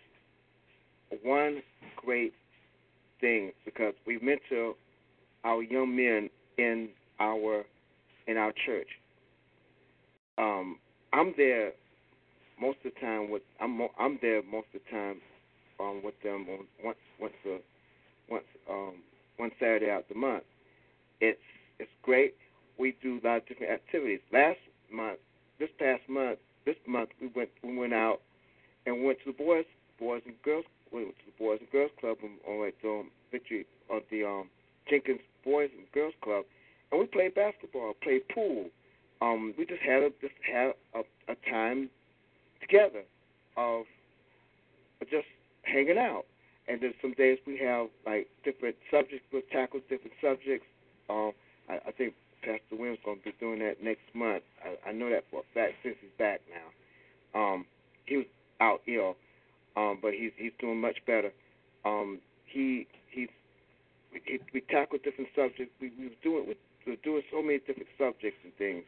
one 1.23 1.63
great 1.97 2.33
thing 3.21 3.53
because 3.65 3.95
we 4.07 4.19
mentor 4.19 4.75
our 5.45 5.63
young 5.63 5.95
men 5.95 6.31
in 6.59 6.89
our 7.19 7.65
in 8.27 8.37
our 8.37 8.53
church. 8.67 8.89
Um, 10.39 10.79
I'm 11.13 11.35
there 11.37 11.73
most 12.61 12.79
of 12.85 12.93
the 12.95 13.01
time 13.01 13.31
with 13.31 13.43
I'm 13.61 13.81
I'm 13.99 14.19
there 14.23 14.43
most 14.43 14.67
of 14.75 14.81
the 14.85 14.91
time 14.91 15.17
um, 15.81 16.03
with 16.05 16.15
them 16.23 16.47
on 16.51 16.67
once 16.85 16.99
once 17.21 17.35
a 17.47 17.59
once 18.31 18.45
um, 18.69 18.95
one 19.37 19.51
Saturday 19.59 19.91
out 19.91 20.09
the 20.09 20.15
month. 20.15 20.45
It's 21.21 21.39
it's 21.79 21.91
great. 22.03 22.35
We 22.79 22.97
do 23.03 23.21
a 23.23 23.27
lot 23.27 23.37
of 23.39 23.49
different 23.49 23.73
activities. 23.73 24.21
Last 24.33 24.59
month, 24.93 25.19
this 25.59 25.69
past 25.79 26.03
month, 26.09 26.39
this 26.65 26.77
month 26.87 27.11
we 27.21 27.31
went 27.35 27.51
we 27.63 27.77
went 27.77 27.95
out 27.95 28.21
and 28.87 29.05
went 29.05 29.19
to 29.25 29.33
the 29.33 29.37
boys 29.37 29.65
boys 29.99 30.23
and 30.27 30.35
girls 30.43 30.65
we 30.93 31.05
went 31.05 31.19
to 31.19 31.27
the 31.27 31.45
boys 31.45 31.59
and 31.61 31.71
girls 31.71 31.91
club 32.01 32.17
on, 32.23 32.31
on 32.47 32.73
the 32.83 32.89
um, 32.89 33.11
victory 33.31 33.67
of 33.91 34.03
the 34.11 34.25
um, 34.25 34.49
Jenkins 34.89 35.21
Boys 35.45 35.71
and 35.77 35.91
Girls 35.93 36.15
Club, 36.23 36.45
and 36.91 37.01
we 37.01 37.07
played 37.07 37.35
basketball, 37.35 37.95
played 38.03 38.29
pool. 38.29 38.67
Um, 39.23 39.55
we 39.59 39.67
just 39.67 39.83
had 39.83 40.03
a 40.03 40.11
just 40.21 40.35
had 40.51 40.73
a, 40.95 41.01
a 41.31 41.37
time 41.51 41.91
together 42.61 43.03
of 43.57 43.85
just 45.11 45.27
hanging 45.63 45.99
out. 45.99 46.25
And 46.69 46.81
then 46.81 46.95
some 47.03 47.15
days 47.15 47.39
we 47.47 47.59
have 47.59 47.89
like 48.07 48.29
different 48.45 48.77
subjects. 48.91 49.25
We'll 49.33 49.43
tackle 49.51 49.81
different 49.89 50.15
subjects. 50.23 50.67
Um, 51.09 51.33
I, 51.69 51.81
I 51.89 51.93
think 51.93 52.15
Pastor 52.43 52.77
Williams 52.77 52.99
going 53.05 53.19
to 53.19 53.25
be 53.25 53.35
doing 53.41 53.59
that 53.61 53.83
next 53.83 54.07
month. 54.15 54.43
I, 54.65 54.91
I 54.91 54.93
know 54.93 55.11
that 55.11 55.25
for 55.31 55.41
a 55.41 55.55
fact 55.55 55.75
since 55.83 55.97
he's 56.01 56.11
back 56.19 56.41
now. 56.49 57.41
Um, 57.41 57.67
he 58.07 58.17
was 58.19 58.27
out 58.61 58.81
ill, 58.87 59.17
um, 59.77 59.99
but 60.01 60.13
he's 60.15 60.33
he's 60.37 60.53
doing 60.61 60.81
much 60.81 60.99
better. 61.07 61.33
Um, 61.85 62.19
he 62.47 62.87
he's 64.25 64.41
we, 64.53 64.61
tackled 64.63 65.03
different 65.03 65.31
subjects. 65.35 65.73
We, 65.81 65.93
we 65.99 66.05
were 66.09 66.21
doing 66.23 66.55
we 66.87 66.93
were 66.93 67.05
doing 67.05 67.23
so 67.31 67.43
many 67.43 67.59
different 67.59 67.89
subjects 67.99 68.39
and 68.45 68.55
things, 68.57 68.85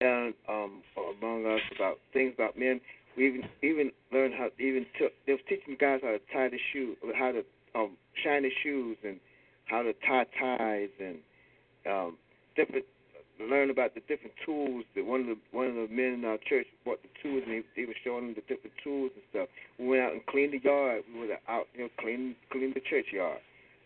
and 0.00 0.34
um, 0.48 0.82
among 0.96 1.46
us 1.46 1.60
about 1.74 1.98
things 2.12 2.34
about 2.34 2.58
men. 2.58 2.80
We 3.16 3.26
even 3.26 3.42
even 3.62 3.90
learned 4.12 4.34
how 4.34 4.48
even 4.58 4.86
took 4.98 5.12
they 5.26 5.32
was 5.32 5.42
teaching 5.48 5.76
guys 5.80 6.00
how 6.02 6.12
to 6.12 6.20
tie 6.32 6.48
the 6.48 6.58
shoe, 6.72 6.96
how 7.14 7.32
to 7.32 7.44
um, 7.74 7.96
shine 8.22 8.42
the 8.42 8.50
shoes, 8.62 8.96
and 9.04 9.18
how 9.66 9.82
to 9.82 9.92
tie 10.06 10.26
ties, 10.38 10.90
and 11.00 11.18
um, 11.86 12.16
different 12.56 12.84
learn 13.48 13.70
about 13.70 13.94
the 13.94 14.00
different 14.00 14.34
tools. 14.44 14.84
That 14.94 15.04
one 15.06 15.20
of 15.20 15.26
the 15.26 15.38
one 15.52 15.66
of 15.66 15.74
the 15.74 15.88
men 15.90 16.14
in 16.20 16.24
our 16.24 16.38
church 16.48 16.66
brought 16.84 17.02
the 17.02 17.08
tools, 17.22 17.42
and 17.46 17.54
he, 17.54 17.82
he 17.82 17.86
was 17.86 17.96
showing 18.04 18.26
them 18.26 18.34
the 18.34 18.42
different 18.42 18.74
tools 18.82 19.10
and 19.14 19.24
stuff. 19.30 19.48
We 19.78 19.88
went 19.88 20.02
out 20.02 20.12
and 20.12 20.24
cleaned 20.26 20.52
the 20.52 20.62
yard. 20.62 21.02
We 21.12 21.26
were 21.26 21.38
out, 21.48 21.66
you 21.74 21.82
know, 21.82 21.88
cleaning 21.98 22.36
cleaning 22.50 22.72
the 22.74 22.84
church 22.88 23.06
yard. 23.12 23.38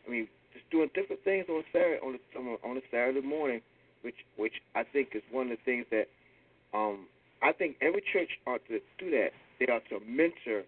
I 0.06 0.10
mean, 0.10 0.28
just 0.52 0.68
doing 0.70 0.90
different 0.94 1.24
things 1.24 1.46
on 1.48 1.64
Saturday 1.72 1.98
on 2.04 2.14
a, 2.14 2.66
on 2.66 2.76
a, 2.76 2.80
Saturday 2.90 3.26
morning, 3.26 3.60
which 4.02 4.16
which 4.36 4.54
I 4.74 4.82
think 4.84 5.10
is 5.14 5.22
one 5.30 5.50
of 5.50 5.58
the 5.58 5.64
things 5.64 5.86
that 5.90 6.06
um, 6.76 7.06
I 7.42 7.52
think 7.52 7.76
every 7.80 8.02
church 8.12 8.30
ought 8.46 8.66
to 8.68 8.80
do 8.98 9.10
that. 9.10 9.30
They 9.58 9.66
ought 9.66 9.86
to 9.90 10.00
mentor, 10.06 10.62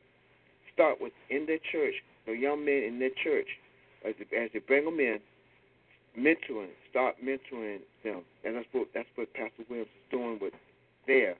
start 0.72 1.00
with 1.00 1.12
in 1.30 1.46
their 1.46 1.58
church, 1.58 1.94
the 2.26 2.32
young 2.32 2.64
men 2.64 2.82
in 2.82 2.98
their 2.98 3.10
church, 3.10 3.48
as 4.06 4.14
they, 4.18 4.36
as 4.36 4.50
they 4.52 4.60
bring 4.60 4.84
them 4.84 5.00
in, 5.00 5.18
mentoring, 6.16 6.70
start 6.90 7.16
mentoring 7.22 7.80
them, 8.04 8.22
and 8.44 8.56
that's 8.56 8.66
what 8.72 8.88
that's 8.94 9.08
what 9.16 9.32
Pastor 9.34 9.64
Williams 9.68 9.88
is 9.88 10.10
doing 10.10 10.38
with 10.40 10.54
there. 11.06 11.36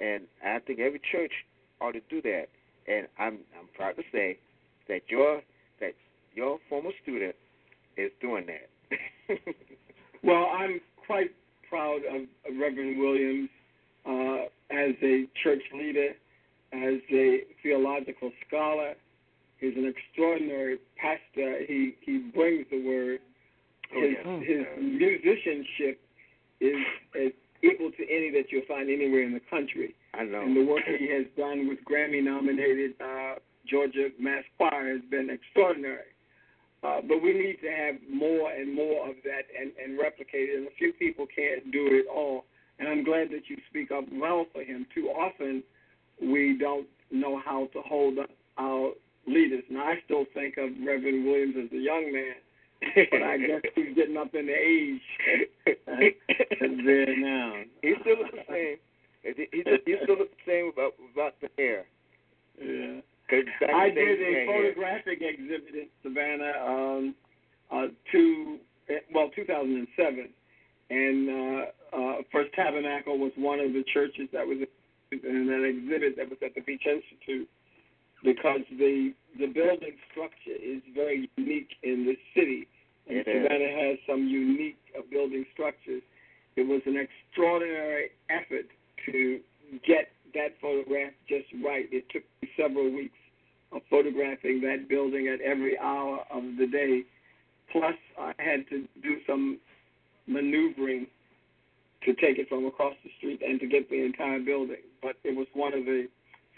And 0.00 0.24
I 0.44 0.58
think 0.60 0.78
every 0.78 1.00
church 1.12 1.32
ought 1.80 1.92
to 1.92 2.00
do 2.08 2.22
that. 2.22 2.46
And 2.88 3.06
I'm 3.18 3.38
I'm 3.58 3.68
proud 3.76 3.96
to 3.96 4.02
say 4.12 4.38
that 4.88 5.02
your 5.08 5.42
your 6.34 6.58
former 6.68 6.90
student 7.02 7.34
is 7.96 8.10
doing 8.20 8.46
that. 8.46 9.38
Well, 10.22 10.46
I'm 10.54 10.80
quite 11.06 11.30
proud 11.68 12.00
of, 12.08 12.22
of 12.22 12.60
Reverend 12.60 12.98
Williams 12.98 13.48
uh, 14.06 14.44
as 14.70 14.94
a 15.02 15.24
church 15.42 15.62
leader, 15.74 16.10
as 16.72 17.00
a 17.10 17.40
theological 17.62 18.30
scholar. 18.46 18.94
He's 19.58 19.76
an 19.76 19.86
extraordinary 19.86 20.78
pastor. 20.96 21.64
He 21.66 21.94
he 22.00 22.18
brings 22.34 22.66
the 22.70 22.84
word. 22.86 23.20
Oh, 23.94 24.00
His 24.00 24.14
yeah. 24.24 24.38
his 24.40 24.66
musicianship 24.78 26.00
is, 26.60 26.76
is 27.14 27.32
equal 27.62 27.90
to 27.90 28.02
any 28.04 28.30
that 28.30 28.44
you'll 28.50 28.64
find 28.68 28.88
anywhere 28.88 29.22
in 29.24 29.32
the 29.34 29.40
country. 29.50 29.94
I 30.14 30.24
know. 30.24 30.42
And 30.42 30.56
the 30.56 30.64
work 30.64 30.82
he 30.86 31.10
has 31.12 31.26
done 31.36 31.68
with 31.68 31.78
Grammy-nominated 31.84 32.92
uh, 33.00 33.34
Georgia 33.66 34.08
Mass 34.18 34.44
Choir 34.56 34.92
has 34.92 35.02
been 35.10 35.28
extraordinary. 35.30 36.08
Uh, 36.82 37.00
but 37.06 37.22
we 37.22 37.34
need 37.34 37.58
to 37.60 37.70
have 37.70 37.96
more 38.10 38.50
and 38.52 38.74
more 38.74 39.08
of 39.08 39.16
that 39.24 39.44
and, 39.58 39.72
and 39.82 39.98
replicate 39.98 40.48
it. 40.48 40.58
And 40.58 40.66
a 40.66 40.74
few 40.78 40.92
people 40.94 41.26
can't 41.26 41.70
do 41.70 41.88
it 41.92 42.06
all. 42.12 42.44
And 42.78 42.88
I'm 42.88 43.04
glad 43.04 43.28
that 43.30 43.48
you 43.48 43.58
speak 43.68 43.90
up 43.90 44.04
well 44.12 44.46
for 44.52 44.62
him. 44.62 44.86
Too 44.94 45.08
often, 45.08 45.62
we 46.22 46.56
don't 46.58 46.86
know 47.10 47.40
how 47.44 47.68
to 47.74 47.82
hold 47.82 48.18
up 48.18 48.30
our 48.58 48.92
leaders. 49.26 49.64
Now, 49.70 49.84
I 49.84 49.94
still 50.04 50.24
think 50.32 50.56
of 50.56 50.70
Reverend 50.84 51.26
Williams 51.26 51.56
as 51.64 51.72
a 51.72 51.80
young 51.80 52.12
man, 52.12 52.34
but 53.10 53.22
I 53.22 53.36
guess 53.36 53.60
he's 53.74 53.94
getting 53.94 54.16
up 54.16 54.34
in 54.34 54.46
the 54.46 54.54
age 54.54 55.02
there 56.84 57.16
now. 57.18 57.62
He 57.82 57.94
still 58.00 58.18
looks 58.18 58.30
the 58.32 58.44
same. 58.48 58.76
He, 59.22 59.46
he, 59.52 59.62
he 59.84 59.96
still 60.02 60.16
looks 60.16 60.32
the 60.46 60.50
same 60.50 60.70
about 60.72 60.94
about 61.12 61.34
the 61.42 61.50
hair. 61.58 61.84
Yeah. 62.58 63.00
I 63.32 63.86
in 63.86 63.94
the 63.94 64.00
day, 64.00 64.16
did 64.16 64.36
a 64.36 64.46
photographic 64.46 65.18
exhibit 65.22 65.74
in 65.74 65.88
Savannah, 66.02 66.54
um, 66.66 67.14
uh, 67.70 67.86
to 68.12 68.58
well, 69.14 69.30
2007, 69.34 70.28
and 70.90 71.30
uh, 71.30 71.96
uh, 71.96 72.14
First 72.32 72.52
Tabernacle 72.54 73.18
was 73.18 73.32
one 73.36 73.60
of 73.60 73.72
the 73.72 73.84
churches 73.92 74.28
that 74.32 74.46
was 74.46 74.58
in 75.12 75.46
that 75.46 75.64
exhibit 75.64 76.16
that 76.16 76.28
was 76.28 76.38
at 76.44 76.54
the 76.54 76.60
Beach 76.62 76.86
Institute 76.86 77.48
because 78.24 78.60
the 78.78 79.12
the 79.38 79.46
building 79.46 79.94
structure 80.10 80.58
is 80.58 80.82
very 80.94 81.30
unique 81.36 81.70
in 81.82 82.04
this 82.04 82.18
city, 82.34 82.66
and 83.08 83.18
It 83.18 83.28
is. 83.28 83.42
Savannah 83.44 83.72
has 83.88 83.98
some 84.08 84.26
unique 84.26 84.78
uh, 84.96 85.02
building 85.10 85.46
structures. 85.52 86.02
it 86.56 86.66
was 86.66 86.82
an 86.86 86.96
extraordinary 86.98 88.10
effort 88.28 88.66
to 89.06 89.40
get 89.86 90.10
that 90.34 90.58
photograph 90.60 91.12
just 91.28 91.46
right. 91.64 91.86
It 91.90 92.04
took 92.10 92.22
me 92.42 92.50
several 92.56 92.90
weeks 92.90 93.14
of 93.72 93.82
photographing 93.88 94.60
that 94.62 94.88
building 94.88 95.28
at 95.28 95.40
every 95.40 95.78
hour 95.78 96.24
of 96.30 96.42
the 96.58 96.66
day. 96.66 97.02
Plus, 97.72 97.94
I 98.18 98.32
had 98.38 98.68
to 98.70 98.86
do 99.02 99.16
some 99.26 99.58
maneuvering 100.26 101.06
to 102.04 102.14
take 102.14 102.38
it 102.38 102.48
from 102.48 102.66
across 102.66 102.94
the 103.04 103.10
street 103.18 103.40
and 103.46 103.60
to 103.60 103.66
get 103.66 103.88
the 103.90 104.02
entire 104.04 104.40
building. 104.40 104.82
But 105.02 105.16
it 105.24 105.36
was 105.36 105.46
one 105.52 105.74
of 105.74 105.84
the 105.84 106.08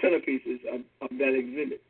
centerpieces 0.03 0.61
of, 0.73 0.81
of 1.01 1.11
that 1.19 1.35
exhibit. 1.35 1.83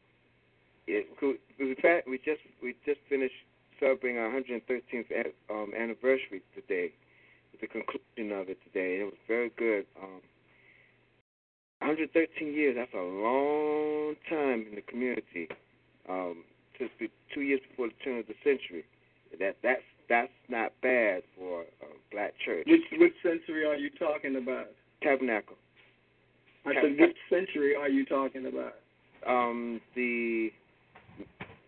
In 0.88 1.76
fact, 1.80 2.08
we 2.08 2.18
just 2.18 2.40
we 2.62 2.74
just 2.84 2.98
finished 3.08 3.34
celebrating 3.78 4.18
our 4.18 4.30
113th 4.30 5.32
um, 5.50 5.72
anniversary 5.78 6.42
today. 6.54 6.92
The 7.60 7.66
conclusion 7.68 8.32
of 8.32 8.48
it 8.48 8.58
today. 8.64 9.00
It 9.00 9.04
was 9.04 9.20
very 9.28 9.50
good. 9.56 9.86
Um, 10.02 10.20
113 11.82 12.54
years. 12.54 12.76
That's 12.78 12.94
a 12.94 12.98
long 12.98 14.14
time 14.28 14.66
in 14.68 14.74
the 14.74 14.82
community. 14.82 15.48
Um, 16.08 16.44
since 16.78 16.90
the, 16.98 17.10
two 17.34 17.42
years 17.42 17.60
before 17.68 17.88
the 17.88 17.94
turn 18.04 18.18
of 18.18 18.26
the 18.26 18.34
century. 18.42 18.84
That 19.38 19.56
that's 19.62 19.82
that's 20.08 20.32
not 20.48 20.72
bad 20.82 21.22
for 21.38 21.62
a 21.62 21.86
black 22.10 22.34
church. 22.44 22.66
Which 22.66 22.82
which 22.98 23.14
century 23.22 23.64
are 23.64 23.76
you 23.76 23.90
talking 23.98 24.36
about? 24.36 24.66
Tabernacle. 25.02 25.56
I 26.66 26.74
said, 26.74 26.96
which 26.98 27.16
century 27.28 27.74
are 27.74 27.88
you 27.88 28.04
talking 28.04 28.46
about? 28.46 28.74
Um, 29.26 29.80
the 29.96 30.52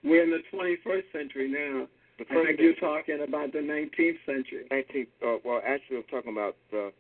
We're 0.05 0.23
in 0.23 0.31
the 0.31 0.43
21st 0.53 1.03
century 1.13 1.49
now. 1.49 1.89
the 2.19 2.25
I 2.31 2.45
think 2.45 2.61
you're 2.61 2.75
talking 2.75 3.25
about 3.27 3.53
the 3.53 3.59
19th 3.59 4.19
century. 4.25 4.67
19. 4.71 5.07
Uh, 5.21 5.37
well, 5.45 5.61
actually, 5.67 5.97
I'm 5.97 6.03
talking 6.05 6.33
about 6.33 6.55
the, 6.71 6.93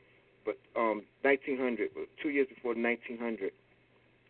but 0.44 0.58
um, 0.76 1.02
1900. 1.22 1.90
Two 2.22 2.28
years 2.30 2.46
before 2.54 2.74
1900. 2.74 3.52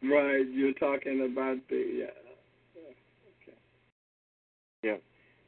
Right, 0.03 0.47
you're 0.53 0.73
talking 0.75 1.29
about 1.31 1.59
the. 1.69 2.09
Uh, 2.09 2.11
Yeah. 4.83 4.93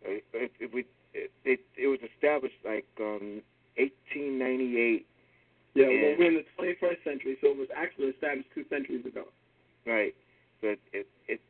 Uh, 0.05 0.11
It, 0.11 0.25
it, 0.33 0.53
it, 0.61 0.87
it, 1.14 1.31
it, 1.45 1.61
it 1.77 1.87
was 1.89 1.99
established 2.14 2.57
like 2.64 2.87
um, 3.01 3.43
1898. 3.77 5.07
yeah, 5.75 5.85
And- 5.85 6.03
well, 6.03 6.14
we're 6.19 6.29
in 6.29 6.35
the 6.41 6.45
21st 6.59 7.05
century, 7.05 7.37
so 7.41 7.49
it 7.51 7.57
was 7.59 7.69
actually 7.77 8.07
established 8.09 8.49
two 8.55 8.64
centuries 8.71 9.05
ago. 9.05 9.25
Right. 9.87 10.14
But 10.62 10.79
it 10.93 11.07
it 11.29 11.41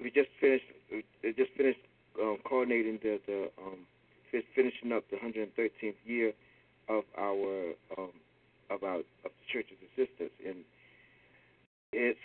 we 0.00 0.10
just 0.10 0.30
finished 0.40 0.64
we 0.90 1.04
it 1.22 1.36
just 1.36 1.50
finished 1.56 1.80
um, 2.22 2.38
coordinating 2.44 2.98
the 3.02 3.20
the 3.26 3.50
um 3.58 3.80
finishing 4.54 4.92
up 4.92 5.04
the 5.10 5.16
113th 5.16 5.94
year 6.06 6.32
of 6.88 7.02
our 7.18 7.72
um 7.98 8.12
our 8.82 8.98
of 8.98 9.04
the 9.24 9.46
church's 9.52 9.78
existence 9.80 10.32
and 10.44 10.64
it's 11.92 12.18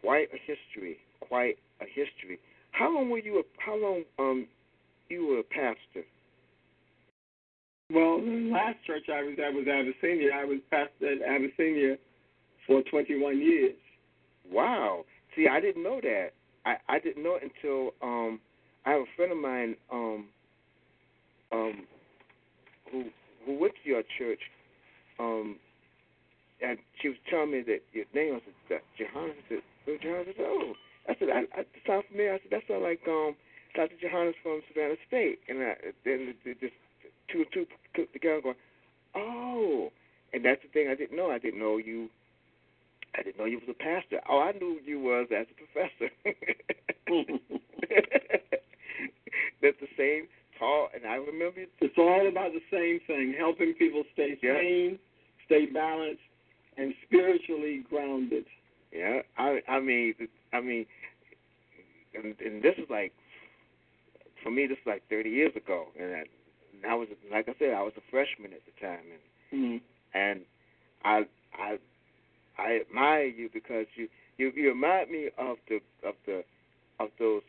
quite 0.00 0.28
a 0.32 0.38
history, 0.38 0.96
quite 1.20 1.58
a 1.80 1.84
history. 1.84 2.38
How 2.72 2.92
long 2.92 3.10
were 3.10 3.18
you 3.18 3.38
a 3.38 3.42
how 3.58 3.76
long 3.76 4.04
um 4.18 4.46
you 5.08 5.26
were 5.26 5.38
a 5.40 5.42
pastor? 5.42 6.06
Well, 7.92 8.18
the 8.18 8.50
last 8.52 8.78
church 8.86 9.04
I 9.12 9.22
was 9.22 9.36
at 9.38 9.54
was 9.54 9.66
Abyssinia. 9.68 10.30
I 10.34 10.44
was 10.44 10.58
pastor 10.70 11.12
at 11.12 11.22
Abyssinia 11.22 11.96
for 12.66 12.82
21 12.82 13.40
years. 13.40 13.76
Wow. 14.50 15.04
See, 15.36 15.46
I 15.48 15.60
didn't 15.60 15.84
know 15.84 16.00
that. 16.02 16.30
I 16.64 16.76
I 16.88 16.98
didn't 16.98 17.22
know 17.22 17.38
it 17.40 17.42
until 17.44 17.92
um 18.02 18.40
I 18.84 18.90
have 18.90 19.02
a 19.02 19.16
friend 19.16 19.32
of 19.32 19.38
mine 19.38 19.76
um 19.92 20.26
um 21.52 21.86
who 22.90 23.04
who 23.44 23.58
went 23.58 23.74
to 23.82 23.88
your 23.88 24.02
church 24.18 24.40
um 25.18 25.56
and 26.62 26.78
she 27.00 27.08
was 27.08 27.18
telling 27.30 27.52
me 27.52 27.62
that 27.62 27.82
your 27.92 28.06
name 28.14 28.34
was 28.34 28.42
uh, 28.70 28.74
Jahannes. 28.98 29.36
I 29.36 29.48
said, 29.48 29.62
oh, 29.88 29.96
Jahannes. 30.02 30.28
I 30.28 30.34
said, 30.36 30.46
oh, 30.46 30.72
I 31.08 31.14
said, 31.18 31.28
I, 31.30 31.64
sounds 31.86 32.04
familiar. 32.10 32.34
I 32.34 32.38
said, 32.38 32.50
that 32.52 32.62
sounds 32.68 32.82
like 32.82 33.00
um 33.08 33.36
Dr. 33.74 33.94
Jahannes 34.02 34.34
from 34.42 34.62
Savannah 34.68 34.96
State. 35.06 35.40
And 35.48 35.62
I 35.62 35.74
then 36.04 36.34
just 36.60 36.74
two 37.30 37.38
and 37.44 37.46
two 37.52 37.66
put 37.94 38.12
together, 38.12 38.40
going, 38.42 38.56
oh. 39.14 39.92
And 40.32 40.44
that's 40.44 40.62
the 40.62 40.68
thing 40.68 40.88
I 40.88 40.94
didn't 40.94 41.16
know. 41.16 41.30
I 41.30 41.38
didn't 41.38 41.60
know 41.60 41.76
you 41.76 42.08
I 43.16 43.22
didn't 43.22 43.38
know 43.38 43.44
you 43.46 43.60
was 43.60 43.68
a 43.70 43.82
pastor. 43.82 44.20
Oh, 44.28 44.40
I 44.40 44.52
knew 44.52 44.78
you 44.84 45.00
was 45.00 45.28
as 45.32 45.46
a 45.48 45.54
professor. 45.56 46.12
That's 49.62 49.76
the 49.80 49.88
same 49.96 50.28
tall, 50.58 50.88
and 50.94 51.06
I 51.06 51.14
remember. 51.16 51.60
It. 51.60 51.70
It's 51.80 51.96
all 51.96 52.28
about 52.28 52.52
the 52.52 52.60
same 52.70 53.00
thing: 53.06 53.34
helping 53.38 53.72
people 53.74 54.04
stay 54.12 54.38
Yeah. 54.42 54.54
sane, 54.60 54.98
stay 55.46 55.66
balanced, 55.66 56.20
and 56.76 56.94
spiritually 57.06 57.84
grounded. 57.88 58.44
Yeah, 58.92 59.20
I 59.38 59.60
I 59.68 59.80
mean 59.80 60.14
I 60.52 60.60
mean, 60.60 60.86
and, 62.14 62.34
and 62.40 62.62
this 62.62 62.74
is 62.78 62.88
like 62.90 63.12
for 64.42 64.50
me 64.50 64.66
this 64.66 64.78
is 64.78 64.86
like 64.86 65.02
30 65.10 65.30
years 65.30 65.52
ago, 65.56 65.86
and 65.98 66.14
I, 66.14 66.18
and 66.18 66.86
I 66.88 66.94
was 66.94 67.08
like 67.30 67.48
I 67.48 67.54
said 67.58 67.74
I 67.74 67.82
was 67.82 67.92
a 67.96 68.10
freshman 68.10 68.52
at 68.52 68.60
the 68.64 68.86
time, 68.86 69.04
and 69.10 69.20
Mm-hmm. 69.54 69.76
and 70.14 70.40
I 71.04 71.26
I 71.56 71.78
I 72.58 72.80
admire 72.80 73.26
you 73.26 73.48
because 73.52 73.86
you 73.94 74.08
you 74.38 74.52
you 74.56 74.68
remind 74.68 75.10
me 75.10 75.30
of 75.38 75.56
the 75.68 75.80
of 76.06 76.14
the 76.26 76.42
of 76.98 77.10
those 77.18 77.42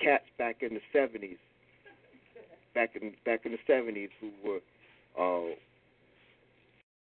cats 0.00 0.24
back 0.38 0.56
in 0.62 0.74
the 0.74 0.80
seventies 0.92 1.38
back 2.74 2.96
in 3.00 3.12
back 3.24 3.46
in 3.46 3.52
the 3.52 3.58
seventies 3.66 4.10
who 4.20 4.30
were 4.44 4.60
uh 5.18 5.54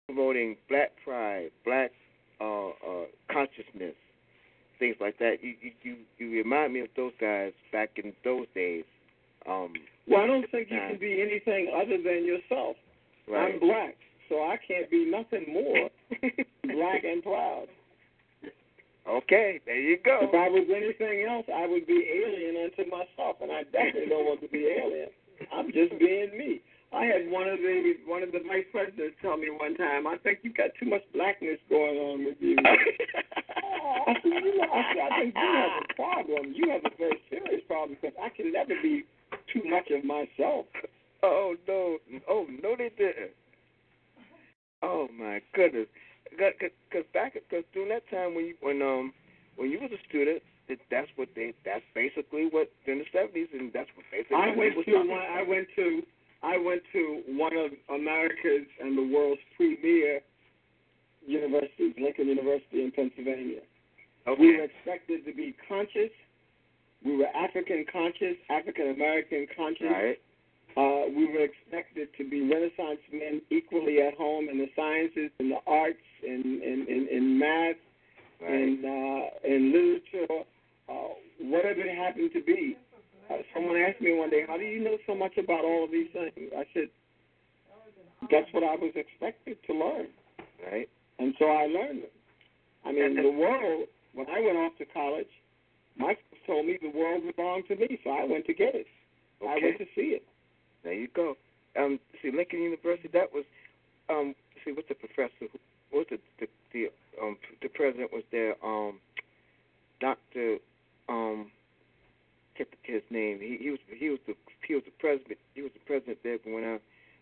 promoting 0.08 0.56
black 0.68 0.92
pride, 1.04 1.50
black 1.64 1.90
uh 2.40 2.68
uh 2.68 3.04
consciousness, 3.30 3.94
things 4.78 4.96
like 5.00 5.18
that. 5.18 5.36
You 5.42 5.54
you 5.60 5.72
you, 5.82 5.96
you 6.18 6.30
remind 6.42 6.72
me 6.72 6.80
of 6.80 6.88
those 6.96 7.12
guys 7.20 7.52
back 7.70 7.90
in 8.02 8.12
those 8.24 8.46
days. 8.54 8.84
Um 9.46 9.74
Well, 10.08 10.22
I 10.22 10.26
don't 10.26 10.50
think 10.50 10.68
you 10.70 10.78
can 10.78 10.98
be 10.98 11.20
anything 11.20 11.70
other 11.76 11.98
than 11.98 12.24
yourself. 12.24 12.76
right. 13.28 13.54
I'm 13.54 13.60
black, 13.60 13.96
so 14.28 14.36
I 14.36 14.56
can't 14.66 14.90
be 14.90 15.04
nothing 15.04 15.44
more 15.52 15.90
black 16.64 17.04
and 17.04 17.22
proud. 17.22 17.66
Okay, 19.08 19.58
there 19.64 19.80
you 19.80 19.96
go. 20.04 20.18
If 20.22 20.34
I 20.34 20.48
was 20.50 20.68
anything 20.68 21.24
else, 21.28 21.46
I 21.54 21.66
would 21.66 21.86
be 21.86 22.04
alien 22.12 22.56
unto 22.64 22.90
myself, 22.90 23.36
and 23.40 23.50
I 23.50 23.62
definitely 23.64 24.08
don't 24.10 24.26
want 24.26 24.42
to 24.42 24.48
be 24.48 24.66
alien. 24.68 25.08
I'm 25.52 25.72
just 25.72 25.98
being 25.98 26.36
me. 26.36 26.60
I 26.92 27.04
had 27.04 27.30
one 27.30 27.48
of 27.48 27.58
the 27.58 27.94
one 28.06 28.22
of 28.22 28.32
the 28.32 28.40
vice 28.48 28.64
presidents 28.72 29.16
tell 29.20 29.36
me 29.36 29.48
one 29.50 29.76
time, 29.76 30.06
I 30.06 30.16
think 30.18 30.40
you've 30.42 30.56
got 30.56 30.70
too 30.80 30.88
much 30.88 31.02
blackness 31.12 31.58
going 31.68 31.98
on 31.98 32.24
with 32.24 32.36
you. 32.40 32.56
I 32.64 34.14
said, 34.22 34.24
you 34.24 34.56
know, 34.56 34.72
I, 34.72 34.82
said, 34.94 35.02
I 35.04 35.20
think 35.20 35.34
you 35.36 35.52
have 35.52 35.82
a 35.84 35.94
problem. 35.94 36.54
You 36.56 36.70
have 36.70 36.84
a 36.88 36.96
very 36.96 37.20
serious 37.28 37.60
problem 37.68 37.98
because 38.00 38.16
I 38.16 38.30
can 38.30 38.52
never 38.52 38.72
be 38.82 39.04
too 39.52 39.62
much 39.68 39.90
of 39.90 40.04
myself. 40.04 40.64
Oh 41.22 41.56
no! 41.66 41.98
Oh 42.28 42.46
no, 42.62 42.74
they 42.76 42.90
didn't. 42.96 43.36
Oh 44.82 45.08
my 45.12 45.42
goodness! 45.54 45.88
Because 46.30 47.04
back, 47.12 47.34
because 47.34 47.64
during 47.74 47.90
that 47.90 48.08
time 48.10 48.34
when 48.34 48.46
you 48.46 48.54
when 48.60 48.80
um 48.80 49.12
when 49.56 49.70
you 49.70 49.78
was 49.78 49.90
a 49.92 50.00
student, 50.08 50.42
that 50.68 50.78
that's 50.90 51.08
what 51.16 51.28
they 51.36 51.52
that's 51.64 51.84
basically 51.94 52.48
what 52.50 52.70
in 52.86 52.98
the 52.98 53.04
seventies, 53.12 53.48
and 53.52 53.72
that's 53.74 53.90
what 53.94 54.06
basically 54.10 54.36
I 54.36 54.56
went 54.56 54.72
to 54.86 54.94
one, 54.96 55.10
I 55.10 55.42
went 55.42 55.68
to 55.76 56.02
I 56.42 56.56
went 56.56 56.82
to 56.92 57.22
one 57.28 57.56
of 57.56 57.72
America's 57.94 58.66
and 58.80 58.96
the 58.96 59.14
world's 59.14 59.40
premier 59.56 60.20
universities, 61.26 61.94
Lincoln 62.00 62.28
University 62.28 62.82
in 62.84 62.92
Pennsylvania. 62.92 63.60
Okay. 64.26 64.40
We 64.40 64.56
were 64.56 64.64
expected 64.64 65.24
to 65.26 65.34
be 65.34 65.54
conscious. 65.68 66.10
We 67.04 67.16
were 67.16 67.26
African 67.28 67.84
conscious, 67.90 68.36
African 68.50 68.90
American 68.90 69.46
conscious. 69.56 69.86
Right. 69.90 70.18
Uh, 70.76 71.08
we 71.08 71.26
were 71.26 71.44
expected 71.44 72.08
to 72.18 72.28
be 72.28 72.42
Renaissance 72.42 73.00
men 73.12 73.42
equally 73.50 74.00
at 74.00 74.14
home 74.14 74.48
in 74.48 74.58
the 74.58 74.68
sciences, 74.76 75.30
in 75.40 75.48
the 75.48 75.58
arts, 75.66 75.98
in 76.22 76.60
in, 76.62 76.86
in, 76.88 77.08
in 77.10 77.38
math, 77.38 77.76
Right. 78.40 78.52
in 78.52 78.84
uh, 78.84 79.48
in 79.48 79.72
literature, 79.72 80.44
uh, 80.88 81.14
whatever 81.40 81.80
it 81.80 81.96
happened 81.96 82.30
to 82.34 82.42
be. 82.42 82.76
Uh, 83.30 83.42
someone 83.52 83.76
asked 83.76 84.00
me 84.00 84.14
one 84.14 84.30
day, 84.30 84.44
"How 84.46 84.56
do 84.56 84.64
you 84.64 84.80
know 84.80 84.96
so 85.06 85.14
much 85.14 85.36
about 85.36 85.64
all 85.64 85.84
of 85.84 85.90
these 85.90 86.08
things?" 86.12 86.52
I 86.56 86.64
said, 86.72 86.88
"That's 88.30 88.50
what 88.52 88.64
I 88.64 88.74
was 88.76 88.92
expected 88.96 89.62
to 89.64 89.72
learn, 89.74 90.08
Right. 90.64 90.88
and 91.18 91.34
so 91.38 91.46
I 91.46 91.66
learned 91.66 92.04
it." 92.04 92.12
I 92.84 92.92
mean, 92.92 93.14
the 93.16 93.30
world. 93.30 93.88
When 94.14 94.28
I 94.30 94.40
went 94.40 94.56
off 94.56 94.76
to 94.78 94.86
college, 94.86 95.28
my 95.96 96.14
folks 96.14 96.42
told 96.46 96.66
me 96.66 96.78
the 96.80 96.88
world 96.88 97.22
belonged 97.36 97.68
to 97.68 97.76
me, 97.76 98.00
so 98.02 98.10
I 98.10 98.24
went 98.24 98.46
to 98.46 98.54
get 98.54 98.74
it. 98.74 98.86
I 99.46 99.58
went 99.62 99.78
to 99.78 99.86
see 99.94 100.16
it. 100.16 100.24
There 100.82 100.94
you 100.94 101.08
go. 101.08 101.36
Um, 101.76 102.00
see, 102.22 102.30
Lincoln 102.30 102.62
University. 102.62 103.08
That 103.12 103.32
was 103.32 103.44
um. 104.08 104.34
See, 104.64 104.72
what's 104.72 104.88
the 104.88 104.94
professor? 104.94 105.46
Who, 105.52 105.58
what 105.90 106.08
the 106.08 106.18
the, 106.40 106.48
the 106.72 106.90
um 107.22 107.36
the 107.62 107.68
president 107.68 108.12
was 108.12 108.24
there? 108.32 108.56
Um, 108.64 108.98
Doctor 110.00 110.58
um. 111.08 111.50
Get 112.58 112.70
the 112.72 112.76
kid's 112.84 113.06
name. 113.08 113.38
He 113.40 113.56
he 113.62 113.70
was 113.70 113.78
he 113.86 114.08
was 114.10 114.18
the 114.26 114.34
he 114.66 114.74
was 114.74 114.82
the 114.84 114.90
president. 114.98 115.38
He 115.54 115.62
was 115.62 115.70
the 115.72 115.84
president 115.86 116.18
there 116.24 116.38
when 116.44 116.64
I 116.64 116.78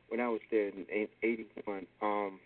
when 0.09 0.19
I 0.21 0.29
was 0.29 0.41
there 0.51 0.69
in 0.69 1.07
'81. 1.23 1.87
Um, 2.01 2.41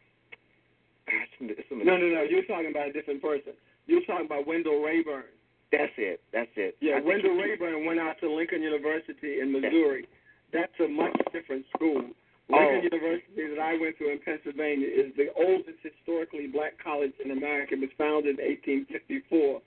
gosh, 1.06 1.30
some- 1.68 1.84
No, 1.86 1.96
no, 1.96 2.06
no. 2.08 2.22
You're 2.22 2.42
talking 2.44 2.70
about 2.70 2.88
a 2.88 2.92
different 2.92 3.22
person. 3.22 3.52
You're 3.86 4.02
talking 4.02 4.26
about 4.26 4.46
Wendell 4.46 4.82
Rayburn. 4.82 5.24
That's 5.70 5.92
it. 5.98 6.20
That's 6.32 6.50
it. 6.56 6.76
Yeah, 6.80 6.96
I 6.96 7.00
Wendell 7.00 7.36
Rayburn 7.36 7.86
went 7.86 8.00
out 8.00 8.18
to 8.20 8.28
Lincoln 8.32 8.62
University 8.62 9.38
in 9.40 9.52
Missouri. 9.52 10.08
That's 10.52 10.72
a 10.80 10.88
much 10.88 11.14
different 11.32 11.64
school. 11.76 12.02
Lincoln 12.50 12.80
Oh. 12.82 12.82
University 12.82 13.46
that 13.54 13.60
I 13.62 13.78
went 13.78 13.96
to 13.98 14.10
in 14.10 14.18
Pennsylvania 14.18 14.88
is 14.88 15.14
the 15.14 15.30
oldest 15.38 15.78
historically 15.80 16.48
black 16.48 16.74
college 16.82 17.12
in 17.24 17.30
America. 17.30 17.74
It 17.74 17.80
was 17.80 17.90
founded 17.96 18.40
in 18.40 18.44
1854. 18.44 19.62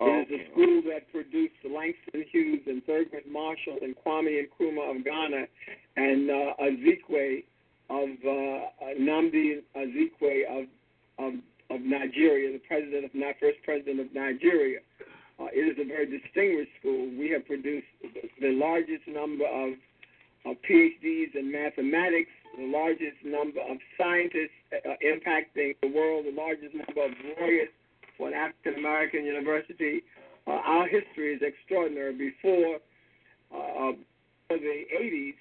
Oh, 0.00 0.06
It 0.22 0.30
is 0.30 0.40
a 0.40 0.52
school 0.52 0.82
that 0.90 1.10
produced 1.10 1.54
Langston 1.64 2.24
Hughes 2.30 2.62
and 2.66 2.84
Thurgood 2.86 3.26
Marshall 3.30 3.78
and 3.82 3.94
Kwame 3.96 4.40
Nkrumah 4.46 4.96
of 4.96 5.04
Ghana 5.04 5.46
and 5.96 6.30
uh, 6.30 6.54
Azikiwe 6.62 7.42
of 7.90 8.08
uh, 8.24 8.30
uh, 8.30 8.94
Nnamdi 9.00 9.62
Azikiwe 9.76 10.44
of, 10.46 10.66
of 11.18 11.34
of 11.70 11.80
Nigeria, 11.82 12.52
the 12.52 12.62
president 12.66 13.04
of 13.04 13.12
first 13.40 13.58
president 13.64 14.00
of 14.00 14.14
Nigeria. 14.14 14.80
Uh, 15.38 15.46
it 15.52 15.68
is 15.68 15.76
a 15.78 15.86
very 15.86 16.06
distinguished 16.06 16.72
school. 16.80 17.10
We 17.18 17.30
have 17.30 17.46
produced 17.46 17.86
the 18.40 18.50
largest 18.52 19.06
number 19.06 19.46
of, 19.46 19.74
of 20.46 20.56
PhDs 20.68 21.36
in 21.36 21.52
mathematics, 21.52 22.32
the 22.56 22.66
largest 22.66 23.20
number 23.24 23.60
of 23.60 23.76
scientists 23.96 24.56
uh, 24.72 24.96
impacting 25.04 25.76
the 25.82 25.88
world, 25.92 26.24
the 26.26 26.34
largest 26.34 26.74
number 26.74 27.04
of 27.04 27.12
lawyers 27.38 27.68
for 28.18 28.28
an 28.28 28.34
African 28.34 28.74
American 28.74 29.24
university. 29.24 30.02
Uh, 30.46 30.60
our 30.64 30.86
history 30.88 31.34
is 31.34 31.40
extraordinary. 31.42 32.12
Before 32.14 32.76
uh, 33.54 33.92
the 34.50 34.84
80s, 35.00 35.34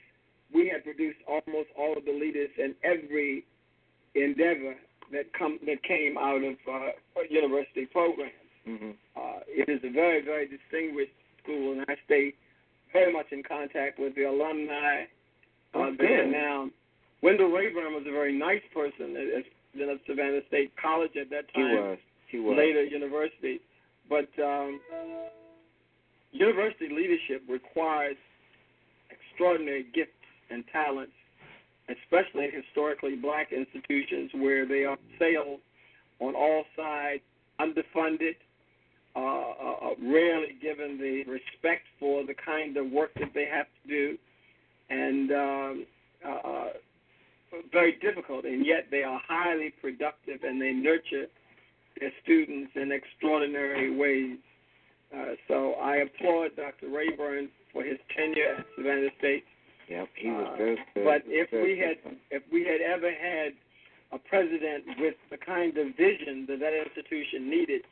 we 0.54 0.70
had 0.70 0.84
produced 0.84 1.20
almost 1.28 1.70
all 1.78 1.98
of 1.98 2.06
the 2.06 2.14
leaders 2.14 2.50
in 2.58 2.76
every 2.84 3.44
endeavor 4.16 4.76
that 5.12 5.34
come 5.34 5.60
that 5.66 5.84
came 5.84 6.18
out 6.18 6.44
of 6.44 6.56
uh, 6.72 7.22
university 7.30 7.86
programs. 7.86 8.32
Mhm. 8.68 8.94
Uh, 9.16 9.40
it 9.48 9.70
is 9.70 9.82
a 9.84 9.92
very, 9.92 10.22
very 10.22 10.48
distinguished 10.48 11.14
school, 11.42 11.72
and 11.74 11.86
I 11.88 11.96
stay 12.06 12.34
very 12.94 13.12
much 13.12 13.28
in 13.32 13.44
contact 13.44 14.00
with 14.00 14.16
the 14.16 14.24
alumni. 14.24 15.06
Uh, 15.74 15.92
good. 15.92 16.32
now. 16.32 16.70
Wendell 17.22 17.48
Rayburn 17.50 17.94
was 17.94 18.04
a 18.08 18.12
very 18.12 18.38
nice 18.38 18.62
person 18.74 19.16
at, 19.18 19.40
at 19.40 19.44
president 19.78 19.92
of 19.92 20.00
Savannah 20.08 20.42
State 20.48 20.72
College 20.82 21.16
at 21.20 21.30
that 21.30 21.52
time. 21.54 21.70
He 21.70 21.76
was. 21.76 21.98
He 22.28 22.40
was. 22.40 22.58
Later 22.58 22.84
university, 22.84 23.62
but 24.10 24.28
um, 24.44 24.80
university 26.32 26.90
leadership 26.90 27.44
requires 27.50 28.18
extraordinary 29.10 29.86
gifts 29.94 30.12
and 30.50 30.64
talents, 30.72 31.14
especially 31.90 32.46
in 32.46 32.52
historically 32.52 33.16
black 33.16 33.52
institutions 33.52 34.32
where 34.36 34.68
they 34.68 34.84
are 34.84 34.98
assailed 35.16 35.60
on 36.20 36.36
all 36.36 36.64
sides, 36.76 37.22
underfunded, 37.60 38.36
uh, 39.16 39.20
uh, 39.20 39.22
uh, 39.22 39.90
rarely 40.02 40.58
given 40.62 40.98
the 40.98 41.24
respect 41.30 41.86
for 42.00 42.26
the 42.26 42.34
kind 42.34 42.78
of 42.78 42.92
work 42.92 43.12
that 43.16 43.34
they 43.34 43.46
have 43.46 43.68
to 43.84 43.90
do, 43.90 44.18
and 44.90 45.32
um, 45.32 45.86
uh, 46.26 46.48
uh, 46.48 46.68
very 47.72 47.98
difficult. 48.02 48.46
And 48.46 48.66
yet 48.66 48.88
they 48.92 49.04
are 49.04 49.20
highly 49.28 49.74
productive 49.82 50.44
and 50.44 50.62
they 50.62 50.72
nurture 50.72 51.28
their 52.00 52.12
students 52.24 52.72
in 52.76 52.91
extraordinary 52.91 53.95
ways. 53.95 54.38
Uh, 55.16 55.36
so 55.48 55.74
I 55.74 55.98
applaud 55.98 56.56
Dr. 56.56 56.89
Rayburn 56.89 57.50
for 57.72 57.84
his 57.84 57.98
tenure 58.16 58.56
at 58.60 58.66
Savannah 58.76 59.10
State. 59.20 59.45
Yep, 59.89 60.10
he 60.16 60.30
was 60.30 60.48
Uh, 60.48 60.56
very 60.58 60.76
good. 60.93 61.04
But 61.06 61.24
if 61.28 61.50
very 61.50 61.64
we 61.74 61.80
had 61.80 62.04
good. 62.04 62.18
if 62.32 62.43
we 62.52 62.66
had 62.66 62.82
ever 62.82 63.12
had 63.14 63.54
a 64.12 64.20
president 64.20 64.84
with 65.00 65.16
the 65.30 65.38
kind 65.38 65.78
of 65.78 65.95
vision 65.95 66.45
that 66.48 66.60
that 66.60 66.74
institution 66.74 67.50
needed, 67.50 67.84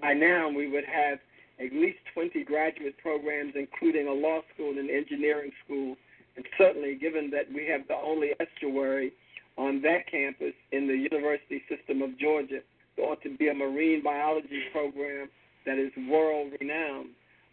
by 0.00 0.14
now 0.14 0.48
we 0.48 0.68
would 0.68 0.84
have 0.84 1.18
at 1.60 1.72
least 1.72 1.98
20 2.14 2.42
graduate 2.44 2.96
programs, 2.98 3.52
including 3.54 4.08
a 4.08 4.12
law 4.12 4.40
school 4.54 4.70
and 4.70 4.78
an 4.78 4.90
engineering 4.90 5.52
school. 5.64 5.96
And 6.36 6.44
certainly, 6.58 6.96
given 6.96 7.30
that 7.30 7.52
we 7.52 7.66
have 7.66 7.86
the 7.86 7.94
only 7.94 8.32
estuary 8.40 9.12
on 9.56 9.80
that 9.82 10.06
campus 10.10 10.54
in 10.72 10.88
the 10.88 10.96
university 10.96 11.62
system 11.68 12.02
of 12.02 12.18
Georgia, 12.18 12.60
ought 12.98 13.22
to 13.22 13.36
be 13.36 13.48
a 13.48 13.54
marine 13.54 14.02
biology 14.02 14.62
program 14.72 15.28
that 15.66 15.78
is 15.78 15.90
world 16.08 16.52
renowned. 16.60 17.10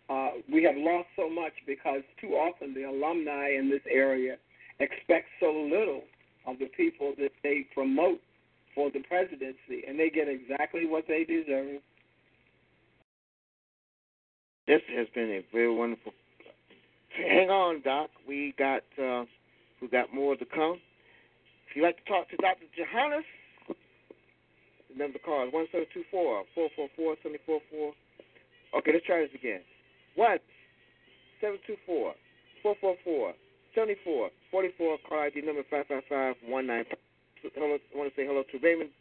Uh, 0.10 0.32
we 0.52 0.64
have 0.64 0.76
lost 0.76 1.08
so 1.16 1.30
much 1.30 1.54
because 1.66 2.02
too 2.20 2.34
often 2.34 2.74
the 2.74 2.84
alumni 2.84 3.50
in 3.58 3.70
this 3.70 3.82
area 3.90 4.36
expect 4.80 5.28
so 5.40 5.52
little 5.52 6.04
of 6.46 6.60
the 6.60 6.66
people 6.76 7.14
that 7.18 7.32
they 7.44 7.66
promote 7.74 8.20
for 8.74 8.90
the 8.92 9.00
presidency, 9.02 9.84
and 9.88 10.00
they 10.00 10.10
get 10.10 10.28
exactly 10.28 10.86
what 10.86 11.06
they 11.08 11.24
deserve. 11.24 11.82
This 14.68 14.82
has 14.96 15.08
been 15.14 15.30
a 15.30 15.46
very 15.52 15.74
wonderful. 15.74 16.14
Hang 17.18 17.50
on, 17.50 17.82
Doc. 17.82 18.10
We 18.28 18.54
got 18.58 18.84
uh, 19.02 19.26
we 19.82 19.88
got 19.88 20.14
more 20.14 20.36
to 20.36 20.46
come. 20.46 20.80
If 21.70 21.76
you'd 21.76 21.84
like 21.84 21.98
to 22.04 22.10
talk 22.10 22.30
to 22.30 22.38
Dr. 22.38 22.66
Jahannes, 22.78 23.24
remember 25.02 25.18
the 25.18 25.26
call 25.26 25.50
one 25.50 25.66
seven 25.72 25.88
two 25.94 26.06
four 26.12 26.44
four 26.54 26.70
four 26.76 26.88
four 26.96 27.16
seventy 27.24 27.42
four 27.46 27.60
four. 27.74 27.94
Okay, 28.78 28.94
let's 28.94 29.06
try 29.06 29.22
this 29.26 29.34
again. 29.34 29.62
One 30.16 30.38
seven 31.42 31.58
two 31.66 31.76
four 31.86 32.14
four 32.62 32.76
four 32.80 32.96
four 33.04 33.34
seventy 33.74 33.98
four 34.06 34.30
forty 34.52 34.70
four. 34.78 34.98
Call 35.10 35.26
ID 35.26 35.42
number 35.42 35.64
five 35.70 35.88
five 35.90 36.04
five 36.08 36.36
one 36.46 36.68
nine. 36.68 36.86
Hello, 37.42 37.78
I 37.82 37.98
want 37.98 38.14
to 38.14 38.16
say 38.16 38.28
hello 38.28 38.44
to 38.46 38.58
Raymond 38.62 38.92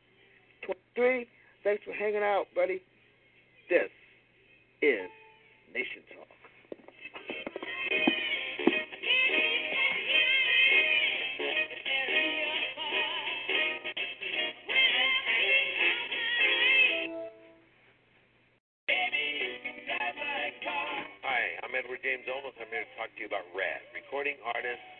twenty 0.65 0.81
three. 0.97 1.29
Thanks 1.63 1.85
for 1.85 1.93
hanging 1.93 2.25
out, 2.25 2.47
buddy. 2.55 2.81
This 3.69 3.93
is 4.81 5.11
Nation 5.75 6.01
Talk. 6.17 6.20
Recording 24.21 24.45
artists, 24.45 25.00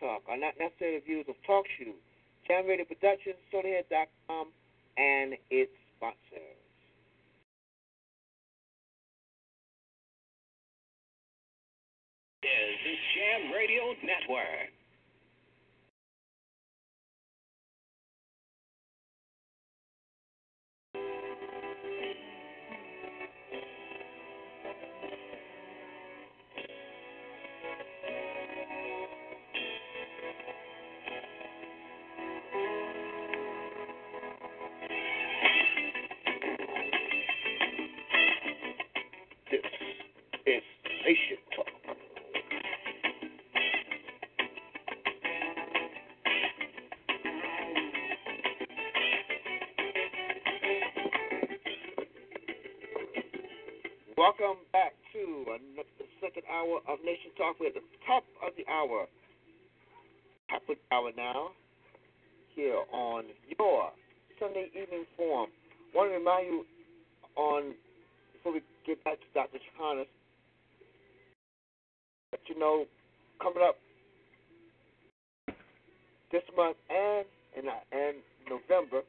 Talk. 0.00 0.28
Are 0.28 0.36
not 0.36 0.54
necessarily 0.60 0.98
the 1.00 1.04
views 1.04 1.26
of 1.28 1.36
Talk 1.46 1.64
Shoe, 1.78 1.96
Jam 2.46 2.66
Radio 2.66 2.84
Productions, 2.84 3.40
SonyHead.com, 3.48 4.09
hour 56.50 56.80
of 56.88 56.98
Nation 57.04 57.30
Talk. 57.38 57.56
We're 57.60 57.68
at 57.68 57.74
the 57.74 57.86
top 58.06 58.24
of 58.44 58.52
the 58.58 58.66
hour. 58.70 59.06
Top 60.50 60.62
of 60.68 60.76
the 60.76 60.94
hour 60.94 61.10
now, 61.16 61.50
here 62.54 62.82
on 62.92 63.24
your 63.46 63.90
Sunday 64.38 64.68
evening 64.74 65.06
forum. 65.16 65.50
I 65.94 65.96
want 65.96 66.10
to 66.10 66.18
remind 66.18 66.46
you 66.46 66.64
on 67.36 67.74
before 68.32 68.54
we 68.54 68.62
get 68.86 69.02
back 69.04 69.18
to 69.18 69.26
Dr. 69.34 69.58
Jahannes, 69.58 70.06
that 72.32 72.40
you 72.48 72.58
know, 72.58 72.86
coming 73.40 73.62
up 73.62 73.76
this 76.32 76.42
month 76.56 76.76
and 76.90 77.26
and 77.56 77.66
and 77.92 78.16
November. 78.48 79.02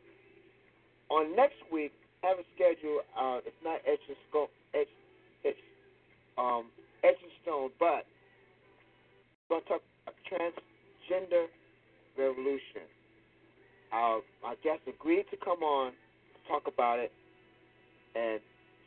On 1.09 1.35
next 1.35 1.59
week, 1.71 1.91
have 2.23 2.37
a 2.37 2.45
schedule. 2.55 3.01
Uh, 3.17 3.39
it's 3.45 3.55
not 3.63 3.81
stone, 4.29 4.47
etched, 4.73 4.89
etched, 5.45 5.57
um, 6.37 6.65
etched 7.03 7.25
stone, 7.41 7.69
but 7.79 8.05
going 9.49 9.61
to 9.63 9.67
talk 9.67 9.83
about 10.07 10.15
transgender 10.23 11.51
revolution. 12.17 12.87
Our, 13.91 14.23
our 14.47 14.55
guest 14.63 14.79
agreed 14.87 15.27
to 15.31 15.37
come 15.43 15.59
on 15.63 15.91
to 15.91 16.39
talk 16.47 16.71
about 16.71 16.99
it, 16.99 17.11
and 18.15 18.39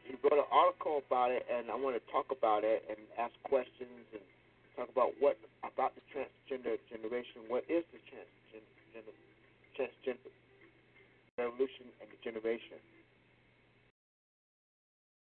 he 0.09 0.17
wrote 0.25 0.41
an 0.41 0.49
article 0.49 1.05
about 1.05 1.33
it, 1.33 1.45
and 1.53 1.69
I 1.69 1.77
want 1.77 1.97
to 2.01 2.05
talk 2.09 2.33
about 2.33 2.65
it 2.65 2.85
and 2.89 2.97
ask 3.21 3.33
questions 3.45 4.09
and 4.13 4.25
talk 4.77 4.89
about 4.89 5.13
what 5.21 5.37
about 5.61 5.93
the 5.93 6.05
transgender 6.09 6.81
generation. 6.89 7.45
What 7.49 7.65
is 7.69 7.85
the 7.93 8.01
transgender 8.09 9.13
transgender 9.77 10.33
revolution 11.37 11.93
and 12.01 12.09
the 12.09 12.21
generation? 12.25 12.81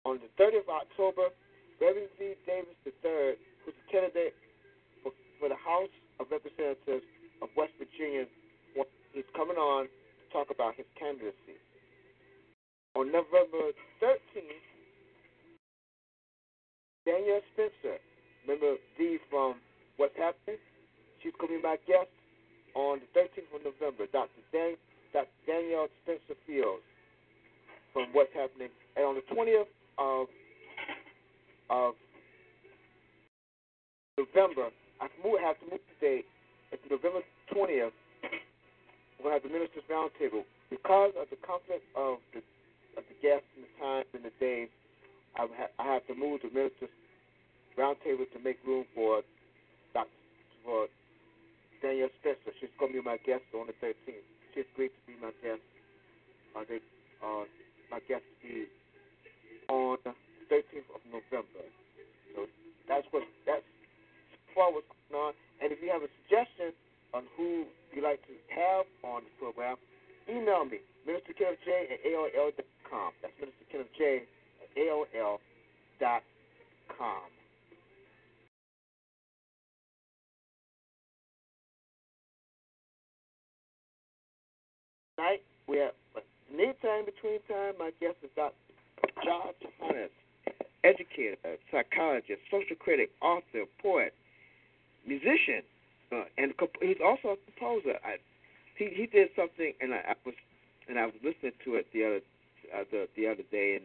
On 0.05 0.21
the 0.21 0.29
30th 0.37 0.69
of 0.69 0.85
October, 0.85 1.29
Reverend 1.81 2.13
V. 2.21 2.37
Davis 2.45 2.77
III, 2.85 3.41
who's 3.65 3.73
a 3.73 3.87
candidate 3.91 4.37
for, 5.03 5.13
for 5.41 5.49
the 5.49 5.57
House 5.57 5.93
of 6.21 6.29
Representatives 6.29 7.09
of 7.41 7.49
West 7.57 7.73
Virginia, 7.81 8.29
is 9.15 9.27
coming 9.35 9.57
on 9.57 9.89
to 9.89 10.25
talk 10.31 10.53
about 10.53 10.77
his 10.77 10.87
candidacy. 10.95 11.59
On 12.95 13.11
November 13.11 13.73
13th, 13.99 14.67
Danielle 17.07 17.43
Spencer, 17.55 17.99
remember 18.47 18.77
Dee 18.99 19.19
from 19.31 19.57
What's 19.97 20.15
Happening? 20.15 20.61
She's 21.23 21.33
going 21.41 21.57
to 21.57 21.63
my 21.63 21.77
guest 21.89 22.13
on 22.75 23.01
the 23.01 23.09
13th 23.19 23.51
of 23.57 23.65
November. 23.65 24.07
Dr. 24.13 24.43
Dan, 24.53 24.77
Dr. 25.13 25.33
Danielle 25.47 25.89
Spencer 26.05 26.37
Fields 26.47 26.85
from 27.93 28.13
What's 28.13 28.33
Happening. 28.37 28.71
And 28.97 29.05
on 29.07 29.15
the 29.17 29.27
20th 29.33 29.71
of 29.99 30.29
of 31.71 31.95
November, 34.19 34.71
I 35.01 35.05
have 35.09 35.15
to 35.17 35.21
move, 35.25 35.41
have 35.41 35.59
to 35.61 35.67
move 35.71 35.81
the 35.87 35.99
date. 36.07 36.27
It's 36.73 36.83
November 36.91 37.21
20th. 37.55 37.93
We're 39.19 39.31
going 39.31 39.31
to 39.31 39.39
have 39.41 39.45
the 39.45 39.53
Ministers 39.53 39.85
Roundtable. 39.91 40.45
Because 40.71 41.13
of 41.21 41.29
the 41.31 41.39
conflict 41.47 41.85
of 41.97 42.19
the 42.35 42.43
of 42.99 43.05
the 43.09 43.17
guests 43.23 43.47
and 43.57 43.65
the 43.65 43.73
times 43.81 44.09
and 44.15 44.25
the 44.25 44.35
days, 44.41 44.69
I 45.37 45.47
ha- 45.51 45.75
I 45.79 45.85
have 45.95 46.07
to 46.09 46.15
move 46.15 46.41
the 46.43 46.51
Ministers 46.51 46.91
Roundtable 47.79 48.27
to 48.33 48.39
make 48.45 48.59
room 48.67 48.85
for 48.95 49.23
Dr. 49.95 50.11
for 50.65 50.87
Danielle 51.83 52.11
Spencer. 52.21 52.53
She's 52.61 52.71
going 52.81 52.93
to 52.93 52.99
be 53.03 53.05
my 53.05 53.19
guest 53.27 53.45
on 53.55 53.69
the 53.69 53.77
13th. 53.85 54.25
She's 54.55 54.65
agreed 54.75 54.91
to 54.95 55.03
be 55.07 55.15
my 55.23 55.33
guest. 55.43 55.63
Uh, 56.57 56.65
they, 56.69 56.81
uh, 57.25 57.45
my 57.91 58.01
guest 58.09 58.25
be 58.43 58.67
on 59.69 59.99
13th 60.51 60.91
of 60.91 61.01
November. 61.07 61.63
So 62.35 62.47
that's 62.89 63.07
what 63.15 63.23
that's 63.47 63.65
far 64.55 64.75
what's 64.75 64.87
going 65.09 65.31
on. 65.31 65.33
And 65.63 65.73
if 65.73 65.79
you 65.81 65.89
have 65.95 66.03
a 66.03 66.11
suggestion 66.27 66.75
on 67.15 67.25
who 67.37 67.65
you'd 67.95 68.05
like 68.05 68.21
to 68.27 68.35
have 68.51 68.85
on 69.07 69.23
the 69.23 69.31
program, 69.39 69.77
email 70.29 70.65
me, 70.65 70.83
Minister 71.07 71.33
Kenneth 71.33 71.63
J 71.65 71.87
at 71.95 72.03
AOL.com. 72.03 73.13
That's 73.23 73.35
Minister 73.39 73.65
Kenneth 73.71 73.95
J 73.97 74.27
at 74.63 74.71
AOL.com. 74.75 75.41
Tonight, 85.17 85.43
we 85.69 85.77
have 85.79 85.93
anytime 86.53 87.05
between 87.05 87.41
time, 87.49 87.75
my 87.79 87.91
guest 88.01 88.17
is 88.23 88.31
Dr. 88.37 88.55
John 89.25 89.53
Hannes, 89.81 90.11
educator, 90.85 91.37
psychologist, 91.71 92.41
social 92.51 92.77
critic, 92.77 93.11
author, 93.21 93.65
poet, 93.83 94.15
musician, 95.07 95.63
uh, 96.13 96.25
and 96.39 96.57
comp- 96.57 96.81
he's 96.81 97.01
also 97.05 97.37
a 97.37 97.39
composer. 97.47 97.99
I, 98.05 98.17
he 98.77 98.91
he 98.95 99.07
did 99.07 99.29
something, 99.37 99.73
and 99.81 99.95
I, 99.95 99.99
I 99.99 100.15
was 100.25 100.35
and 100.89 100.99
I 100.99 101.07
was 101.07 101.15
listening 101.23 101.53
to 101.65 101.75
it 101.77 101.87
the 101.93 102.05
other 102.05 102.21
uh, 102.75 102.85
the 102.91 103.09
the 103.17 103.27
other 103.29 103.45
day, 103.51 103.77
and 103.77 103.85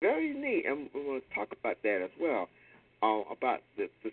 very 0.00 0.34
neat. 0.34 0.66
And 0.66 0.90
we're 0.94 1.04
going 1.04 1.20
to 1.20 1.34
talk 1.34 1.48
about 1.52 1.76
that 1.82 2.02
as 2.02 2.10
well. 2.20 2.48
Uh, 3.02 3.22
about 3.32 3.60
the, 3.76 3.88
the 4.04 4.10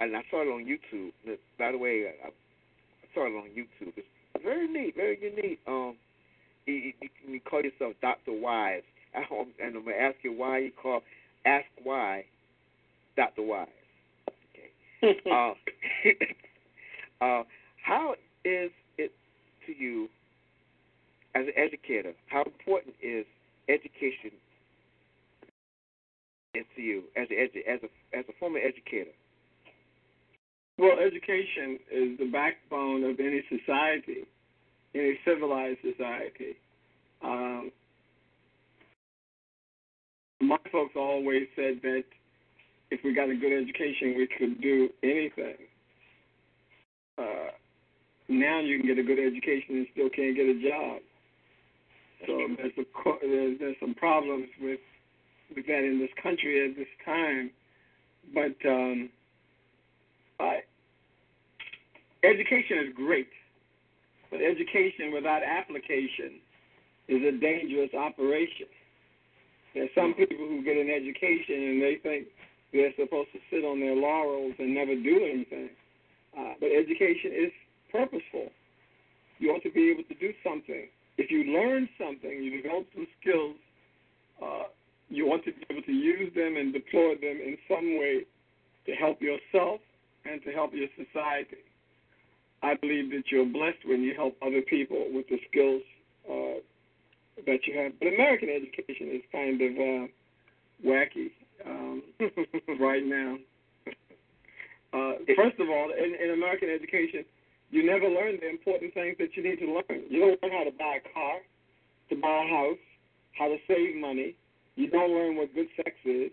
and 0.00 0.16
I 0.16 0.22
saw 0.30 0.42
it 0.42 0.48
on 0.48 0.64
YouTube. 0.64 1.12
By 1.58 1.72
the 1.72 1.78
way, 1.78 2.06
I, 2.24 2.28
I 2.28 2.30
saw 3.14 3.26
it 3.26 3.36
on 3.36 3.50
YouTube. 3.50 3.92
It's 3.96 4.06
very 4.42 4.68
neat, 4.68 4.96
very 4.96 5.18
unique. 5.20 5.60
Um, 5.66 5.96
you, 6.66 6.92
you, 7.00 7.08
you 7.26 7.40
call 7.40 7.62
yourself 7.62 7.94
Doctor 8.02 8.32
Wise, 8.32 8.82
and 9.14 9.76
I'm 9.76 9.84
gonna 9.84 9.96
ask 9.96 10.16
you 10.22 10.32
why 10.32 10.58
you 10.58 10.70
call 10.70 11.02
ask 11.44 11.66
why 11.82 12.24
Doctor 13.16 13.42
Wise. 13.42 13.68
Okay. 15.02 15.18
uh, 15.32 15.54
uh, 17.24 17.42
how 17.82 18.14
is 18.44 18.70
it 18.98 19.12
to 19.66 19.72
you 19.72 20.10
as 21.34 21.46
an 21.46 21.54
educator? 21.56 22.12
How 22.26 22.42
important 22.42 22.94
is 23.02 23.24
education 23.70 24.36
is 26.54 26.66
to 26.76 26.82
you 26.82 27.04
as 27.16 27.28
a, 27.30 27.40
as 27.40 27.80
a 27.82 28.18
as 28.18 28.24
a 28.28 28.32
former 28.38 28.58
educator? 28.58 29.12
Well, 30.78 30.98
education 30.98 31.78
is 31.90 32.18
the 32.18 32.30
backbone 32.30 33.04
of 33.04 33.20
any 33.20 33.42
society. 33.48 34.24
any 34.94 35.18
civilized 35.24 35.78
society. 35.82 36.56
Um, 37.22 37.70
my 40.40 40.58
folks 40.72 40.94
always 40.96 41.46
said 41.54 41.80
that 41.82 42.04
if 42.90 43.00
we 43.04 43.14
got 43.14 43.30
a 43.30 43.36
good 43.36 43.52
education, 43.52 44.14
we 44.16 44.26
could 44.26 44.60
do 44.60 44.88
anything. 45.02 45.56
Uh, 47.18 47.50
now 48.28 48.60
you 48.60 48.78
can 48.78 48.86
get 48.86 48.98
a 48.98 49.02
good 49.02 49.18
education 49.18 49.76
and 49.76 49.86
still 49.92 50.08
can't 50.08 50.34
get 50.34 50.46
a 50.46 50.54
job. 50.62 51.02
So 52.26 52.36
there's, 52.56 52.72
a, 52.78 52.84
there's, 53.22 53.58
there's 53.58 53.76
some 53.80 53.94
problems 53.94 54.48
with 54.60 54.80
with 55.54 55.66
that 55.66 55.84
in 55.84 55.98
this 55.98 56.10
country 56.22 56.68
at 56.68 56.76
this 56.76 56.86
time. 57.04 57.50
But 58.32 58.54
um, 58.68 59.10
I, 60.38 60.60
education 62.22 62.86
is 62.86 62.94
great, 62.94 63.28
but 64.30 64.40
education 64.40 65.12
without 65.12 65.42
application 65.42 66.38
is 67.08 67.22
a 67.26 67.32
dangerous 67.40 67.90
operation. 67.94 68.68
There's 69.74 69.90
some 69.94 70.14
people 70.14 70.36
who 70.36 70.64
get 70.64 70.76
an 70.76 70.90
education 70.90 71.54
and 71.54 71.82
they 71.82 71.98
think 72.02 72.26
they're 72.72 72.92
supposed 72.98 73.30
to 73.32 73.40
sit 73.50 73.64
on 73.64 73.80
their 73.80 73.94
laurels 73.94 74.54
and 74.58 74.74
never 74.74 74.94
do 74.94 75.16
anything. 75.22 75.70
Uh, 76.36 76.54
but 76.60 76.70
education 76.70 77.30
is 77.34 77.52
purposeful. 77.90 78.50
You 79.38 79.50
ought 79.50 79.62
to 79.62 79.70
be 79.70 79.90
able 79.90 80.04
to 80.04 80.14
do 80.14 80.32
something. 80.44 80.86
If 81.18 81.30
you 81.30 81.52
learn 81.52 81.88
something, 81.98 82.30
you 82.30 82.62
develop 82.62 82.86
some 82.94 83.06
skills, 83.20 83.56
uh, 84.42 84.70
you 85.08 85.26
want 85.26 85.44
to 85.44 85.52
be 85.52 85.66
able 85.70 85.82
to 85.82 85.92
use 85.92 86.32
them 86.34 86.56
and 86.56 86.72
deploy 86.72 87.14
them 87.14 87.38
in 87.42 87.56
some 87.68 87.98
way 87.98 88.26
to 88.86 88.92
help 88.92 89.20
yourself 89.20 89.80
and 90.24 90.42
to 90.44 90.52
help 90.52 90.72
your 90.72 90.88
society. 90.96 91.62
I 92.62 92.74
believe 92.74 93.10
that 93.10 93.24
you're 93.30 93.46
blessed 93.46 93.84
when 93.84 94.02
you 94.02 94.14
help 94.14 94.36
other 94.42 94.62
people 94.62 95.06
with 95.12 95.26
the 95.28 95.38
skills 95.50 95.82
uh, 96.30 96.60
that 97.46 97.66
you 97.66 97.78
have. 97.78 97.92
But 97.98 98.08
American 98.08 98.48
education 98.48 99.08
is 99.10 99.22
kind 99.32 99.60
of 99.60 99.72
uh, 99.76 100.06
wacky 100.86 101.30
um, 101.66 102.02
right 102.80 103.04
now. 103.04 103.36
Uh, 104.92 105.12
first 105.36 105.58
of 105.60 105.68
all, 105.68 105.90
in, 105.92 106.16
in 106.22 106.34
American 106.34 106.68
education, 106.70 107.24
you 107.70 107.86
never 107.86 108.08
learn 108.08 108.38
the 108.40 108.50
important 108.50 108.94
things 108.94 109.16
that 109.18 109.36
you 109.36 109.42
need 109.42 109.58
to 109.60 109.66
learn. 109.66 110.02
You 110.10 110.20
don't 110.20 110.42
learn 110.42 110.52
how 110.52 110.64
to 110.64 110.74
buy 110.76 110.98
a 110.98 111.14
car, 111.14 111.38
to 112.10 112.16
buy 112.16 112.44
a 112.44 112.48
house, 112.48 112.82
how 113.38 113.46
to 113.46 113.56
save 113.68 113.96
money. 113.96 114.34
You 114.74 114.90
don't 114.90 115.12
learn 115.12 115.36
what 115.36 115.54
good 115.54 115.68
sex 115.76 115.92
is. 116.04 116.32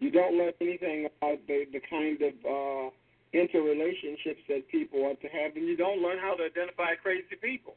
You 0.00 0.10
don't 0.10 0.36
learn 0.36 0.52
anything 0.60 1.06
about 1.06 1.38
the, 1.46 1.66
the 1.72 1.80
kind 1.88 2.18
of 2.20 2.34
uh, 2.42 2.90
interrelationships 3.32 4.42
that 4.48 4.66
people 4.70 5.00
ought 5.06 5.20
to 5.20 5.28
have, 5.28 5.54
and 5.54 5.66
you 5.66 5.76
don't 5.76 6.02
learn 6.02 6.18
how 6.18 6.34
to 6.34 6.44
identify 6.44 6.94
crazy 7.00 7.38
people. 7.40 7.74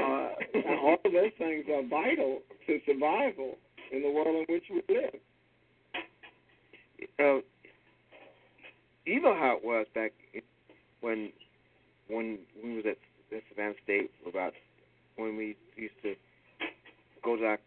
Uh, 0.00 0.04
all 0.82 0.96
of 1.04 1.12
those 1.12 1.30
things 1.38 1.64
are 1.72 1.86
vital 1.88 2.40
to 2.66 2.80
survival 2.86 3.56
in 3.92 4.02
the 4.02 4.10
world 4.10 4.46
in 4.48 4.54
which 4.54 4.64
we 4.70 4.82
live. 4.94 5.14
Uh, 7.18 7.40
you 9.04 9.20
know 9.20 9.34
how 9.34 9.56
it 9.56 9.64
was 9.64 9.86
back 9.94 10.12
when 11.00 11.32
when 12.08 12.38
we 12.62 12.76
was 12.76 12.84
at, 12.86 12.98
at 13.36 13.42
Savannah 13.48 13.74
State 13.82 14.10
about 14.28 14.52
when 15.16 15.36
we 15.36 15.56
used 15.76 15.94
to 16.02 16.14
go 17.24 17.36
to 17.36 17.44
our 17.44 17.58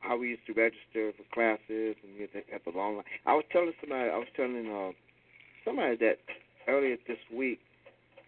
how 0.00 0.16
we 0.16 0.28
used 0.28 0.46
to 0.46 0.52
register 0.52 1.12
for 1.16 1.24
classes 1.34 1.96
and 2.02 2.14
we 2.18 2.28
had 2.50 2.60
the 2.64 2.78
long 2.78 2.96
line. 2.96 3.04
I 3.26 3.34
was 3.34 3.44
telling 3.50 3.72
somebody, 3.80 4.08
I 4.08 4.16
was 4.16 4.28
telling 4.36 4.70
uh, 4.70 4.92
somebody 5.64 5.96
that 5.96 6.18
earlier 6.68 6.96
this 7.08 7.18
week 7.34 7.58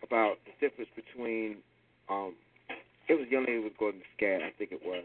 about 0.02 0.38
the 0.44 0.52
difference 0.66 0.90
between 0.96 1.58
um, 2.08 2.34
it 3.08 3.18
was 3.18 3.26
a 3.28 3.32
young 3.32 3.44
lady 3.46 3.58
was 3.58 3.72
going 3.78 3.94
to 4.00 4.06
SCAD, 4.16 4.42
I 4.42 4.52
think 4.56 4.72
it 4.72 4.84
was, 4.84 5.04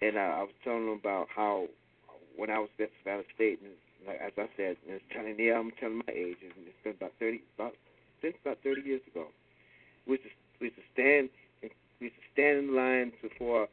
and 0.00 0.16
uh, 0.16 0.40
I 0.40 0.42
was 0.42 0.56
telling 0.64 0.86
them 0.86 0.98
about 0.98 1.28
how 1.34 1.66
when 2.36 2.50
I 2.50 2.58
was 2.58 2.68
at 2.80 2.90
Savannah 3.00 3.28
State, 3.34 3.60
and 3.62 3.72
like 4.06 4.20
as 4.20 4.32
I 4.36 4.48
said, 4.56 4.76
and 4.88 4.96
it's 4.96 5.04
telling 5.12 5.36
yeah, 5.38 5.58
I'm 5.58 5.70
telling 5.80 5.98
my 5.98 6.12
age, 6.12 6.40
and 6.42 6.52
it's 6.64 6.80
been 6.84 6.94
about 6.96 7.12
thirty 7.18 7.42
about 7.56 7.74
since 8.22 8.34
about 8.40 8.58
thirty 8.64 8.82
years 8.82 9.02
ago. 9.06 9.28
We 10.06 10.16
used 10.16 10.24
to 10.24 10.30
we 10.60 10.66
used 10.68 10.76
to 10.76 10.86
stand 10.92 11.28
we 12.00 12.08
used 12.08 12.16
to 12.16 12.26
stand 12.32 12.58
in 12.58 12.76
line 12.76 13.12
before 13.20 13.68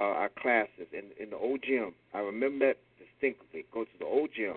uh, 0.00 0.04
our 0.04 0.30
classes 0.40 0.88
in 0.92 1.12
in 1.20 1.30
the 1.30 1.36
old 1.36 1.60
gym. 1.62 1.94
I 2.14 2.20
remember 2.20 2.72
that 2.72 2.78
distinctly. 2.96 3.64
Go 3.72 3.84
to 3.84 3.96
the 3.98 4.06
old 4.06 4.30
gym, 4.34 4.56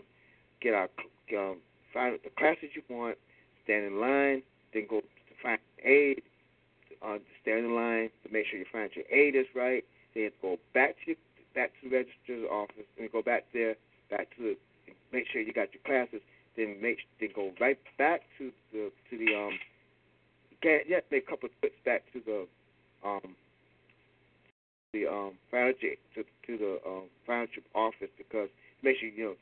get 0.61 0.73
our 0.73 0.89
um, 1.35 1.57
find 1.93 2.19
the 2.23 2.29
classes 2.37 2.69
you 2.75 2.83
want, 2.89 3.17
stand 3.63 3.85
in 3.85 3.99
line, 3.99 4.43
then 4.73 4.87
go 4.89 5.01
to 5.01 5.33
find 5.41 5.59
aid, 5.83 6.21
uh, 7.03 7.17
stand 7.41 7.65
in 7.65 7.75
line 7.75 8.09
to 8.25 8.31
make 8.31 8.45
sure 8.47 8.59
your 8.59 9.05
aid 9.11 9.35
is 9.35 9.45
right. 9.55 9.83
Then 10.15 10.31
go 10.41 10.57
back 10.73 10.95
to 11.03 11.11
your, 11.11 11.17
back 11.55 11.71
to 11.81 11.89
the 11.89 11.95
registrar's 11.95 12.45
office, 12.49 12.87
and 12.99 13.11
go 13.11 13.21
back 13.21 13.45
there, 13.53 13.75
back 14.09 14.29
to 14.37 14.43
the, 14.43 14.57
make 15.11 15.25
sure 15.31 15.41
you 15.41 15.53
got 15.53 15.69
your 15.73 15.83
classes. 15.85 16.21
Then 16.55 16.77
make 16.81 16.99
then 17.19 17.29
go 17.35 17.51
right 17.59 17.79
back 17.97 18.21
to 18.37 18.51
the 18.71 18.91
to 19.09 19.17
the 19.17 19.35
um. 19.35 19.59
Get, 20.61 20.87
yeah, 20.87 20.99
make 21.11 21.27
a 21.27 21.29
couple 21.29 21.49
of 21.49 21.59
trips 21.59 21.75
back 21.83 22.03
to 22.13 22.21
the 22.25 22.47
um 23.05 23.35
the 24.93 25.07
um 25.07 25.33
financial 25.49 25.89
to 26.15 26.23
to 26.23 26.57
the 26.57 26.79
um 26.87 27.03
financial 27.25 27.63
office 27.73 28.09
because 28.17 28.49
make 28.83 28.97
sure 28.99 29.09
you 29.09 29.25
know 29.25 29.35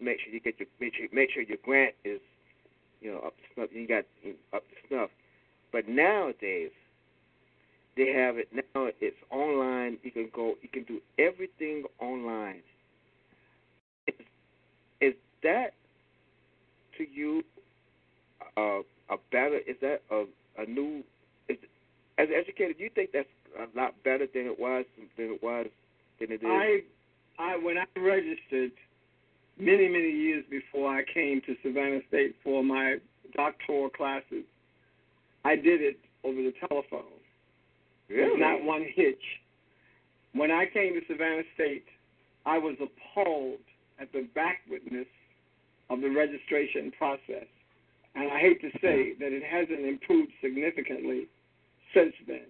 make 0.00 0.20
sure 0.20 0.32
you 0.32 0.40
get 0.40 0.58
your 0.58 0.68
make 0.80 0.94
sure 0.94 1.06
make 1.12 1.30
sure 1.30 1.42
your 1.42 1.58
grant 1.64 1.94
is 2.04 2.20
you 3.00 3.12
know 3.12 3.18
up 3.18 3.34
to 3.36 3.42
snuff. 3.54 3.68
You 3.72 3.88
got 3.88 4.04
up 4.54 4.62
to 4.62 4.88
snuff. 4.88 5.10
But 5.72 5.88
nowadays 5.88 6.70
they 7.96 8.12
have 8.12 8.38
it 8.38 8.48
now. 8.52 8.88
It's 9.00 9.16
online. 9.30 9.98
You 10.02 10.10
can 10.10 10.30
go. 10.34 10.54
You 10.62 10.68
can 10.68 10.84
do 10.84 11.00
everything 11.18 11.84
online. 12.00 12.62
Is, 14.06 14.14
is 15.00 15.14
that 15.42 15.74
to 16.98 17.04
you 17.08 17.42
uh, 18.56 18.80
a 19.10 19.16
better? 19.30 19.58
Is 19.66 19.76
that 19.80 20.02
a 20.10 20.24
a 20.60 20.66
new? 20.66 21.02
Is, 21.48 21.58
as 22.18 22.28
an 22.28 22.34
educator, 22.34 22.72
do 22.72 22.82
you 22.82 22.90
think 22.94 23.10
that's 23.12 23.28
a 23.58 23.78
lot 23.78 23.94
better 24.04 24.26
than 24.32 24.46
it 24.46 24.58
was 24.58 24.84
than 25.16 25.26
it 25.32 25.42
was 25.42 25.66
than 26.20 26.32
it 26.32 26.42
is? 26.42 26.44
I, 26.44 26.80
I 27.38 27.56
when 27.56 27.78
I 27.78 27.84
registered 27.96 28.72
many 29.58 29.88
many 29.88 30.10
years 30.10 30.44
before 30.50 30.92
I 30.92 31.04
came 31.04 31.40
to 31.42 31.54
Savannah 31.62 32.00
State 32.08 32.34
for 32.42 32.64
my 32.64 32.96
doctoral 33.36 33.88
classes, 33.90 34.44
I 35.44 35.56
did 35.56 35.80
it 35.80 35.98
over 36.24 36.42
the 36.42 36.52
telephone. 36.68 37.13
Really? 38.08 38.38
Not 38.38 38.62
one 38.62 38.86
hitch. 38.94 39.22
When 40.32 40.50
I 40.50 40.66
came 40.66 40.94
to 40.94 41.00
Savannah 41.06 41.42
State, 41.54 41.84
I 42.44 42.58
was 42.58 42.76
appalled 42.80 43.60
at 44.00 44.12
the 44.12 44.26
backwardness 44.34 45.06
of 45.90 46.00
the 46.00 46.10
registration 46.10 46.92
process. 46.96 47.46
And 48.14 48.30
I 48.30 48.38
hate 48.38 48.60
to 48.60 48.70
say 48.80 49.14
that 49.18 49.32
it 49.32 49.42
hasn't 49.42 49.84
improved 49.84 50.32
significantly 50.40 51.26
since 51.92 52.14
then. 52.26 52.46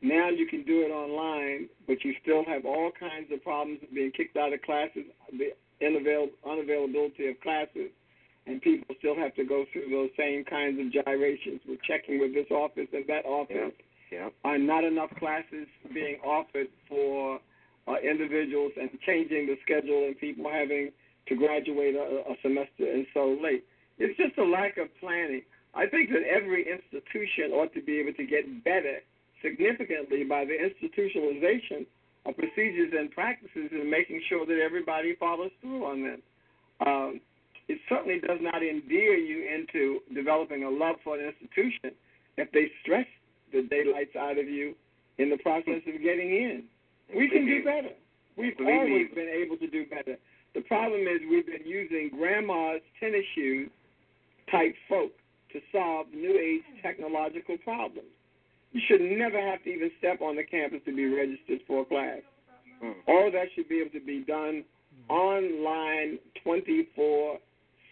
Now 0.00 0.28
you 0.28 0.46
can 0.46 0.64
do 0.64 0.82
it 0.82 0.90
online, 0.90 1.68
but 1.86 2.04
you 2.04 2.14
still 2.22 2.44
have 2.44 2.64
all 2.66 2.90
kinds 2.98 3.30
of 3.32 3.42
problems 3.42 3.80
of 3.82 3.94
being 3.94 4.10
kicked 4.10 4.36
out 4.36 4.52
of 4.52 4.60
classes, 4.62 5.04
the 5.30 5.54
unavail- 5.80 6.30
unavailability 6.44 7.30
of 7.30 7.40
classes, 7.40 7.90
and 8.46 8.60
people 8.60 8.94
still 8.98 9.14
have 9.14 9.34
to 9.36 9.44
go 9.44 9.64
through 9.72 9.88
those 9.90 10.10
same 10.16 10.44
kinds 10.44 10.78
of 10.80 10.90
gyrations 10.90 11.60
with 11.68 11.80
checking 11.82 12.18
with 12.18 12.34
this 12.34 12.50
office 12.50 12.88
and 12.92 13.06
that 13.06 13.24
office. 13.24 13.56
Yeah. 13.56 13.70
Are 14.44 14.58
not 14.58 14.84
enough 14.84 15.10
classes 15.18 15.66
being 15.94 16.16
offered 16.24 16.68
for 16.88 17.40
uh, 17.88 17.94
individuals 18.02 18.72
and 18.80 18.90
changing 19.06 19.46
the 19.46 19.56
schedule 19.62 20.06
and 20.06 20.18
people 20.18 20.50
having 20.50 20.90
to 21.28 21.36
graduate 21.36 21.94
a, 21.94 22.22
a 22.30 22.34
semester 22.42 22.90
and 22.90 23.06
so 23.14 23.38
late. 23.42 23.64
It's 23.98 24.16
just 24.16 24.36
a 24.38 24.44
lack 24.44 24.76
of 24.78 24.88
planning. 25.00 25.42
I 25.74 25.86
think 25.86 26.10
that 26.10 26.22
every 26.28 26.66
institution 26.68 27.52
ought 27.52 27.72
to 27.74 27.82
be 27.82 27.98
able 27.98 28.12
to 28.14 28.26
get 28.26 28.64
better 28.64 28.98
significantly 29.42 30.24
by 30.24 30.44
the 30.44 30.54
institutionalization 30.54 31.86
of 32.26 32.36
procedures 32.36 32.92
and 32.96 33.10
practices 33.10 33.70
and 33.72 33.90
making 33.90 34.22
sure 34.28 34.46
that 34.46 34.58
everybody 34.58 35.16
follows 35.16 35.50
through 35.60 35.84
on 35.84 36.02
them. 36.02 36.22
Um, 36.86 37.20
it 37.68 37.78
certainly 37.88 38.20
does 38.20 38.38
not 38.40 38.62
endear 38.62 39.16
you 39.16 39.48
into 39.48 40.00
developing 40.14 40.64
a 40.64 40.70
love 40.70 40.96
for 41.02 41.18
an 41.18 41.26
institution 41.26 41.96
if 42.36 42.50
they 42.52 42.70
stress 42.82 43.06
the 43.52 43.62
daylights 43.62 44.16
out 44.16 44.38
of 44.38 44.48
you 44.48 44.74
in 45.18 45.30
the 45.30 45.38
process 45.38 45.82
of 45.86 46.02
getting 46.02 46.30
in. 46.30 46.64
We 47.14 47.28
can 47.28 47.46
do 47.46 47.64
better. 47.64 47.94
We've 48.36 48.56
Believe 48.56 48.80
always 48.80 49.08
been 49.14 49.28
able 49.28 49.56
to 49.58 49.68
do 49.68 49.84
better. 49.86 50.16
The 50.54 50.62
problem 50.62 51.02
is 51.02 51.20
we've 51.30 51.46
been 51.46 51.66
using 51.66 52.10
grandma's 52.16 52.80
tennis 52.98 53.24
shoes 53.34 53.70
type 54.50 54.74
folk 54.88 55.12
to 55.52 55.60
solve 55.70 56.06
new 56.12 56.38
age 56.38 56.62
technological 56.82 57.58
problems. 57.58 58.08
You 58.72 58.80
should 58.88 59.02
never 59.02 59.38
have 59.38 59.62
to 59.64 59.70
even 59.70 59.90
step 59.98 60.20
on 60.22 60.36
the 60.36 60.44
campus 60.44 60.80
to 60.86 60.96
be 60.96 61.04
registered 61.06 61.60
for 61.66 61.82
a 61.82 61.84
class. 61.84 62.20
Mm. 62.82 62.94
All 63.06 63.30
that 63.30 63.48
should 63.54 63.68
be 63.68 63.80
able 63.80 63.90
to 63.90 64.04
be 64.04 64.24
done 64.24 64.64
online 65.08 66.18
24 66.42 67.38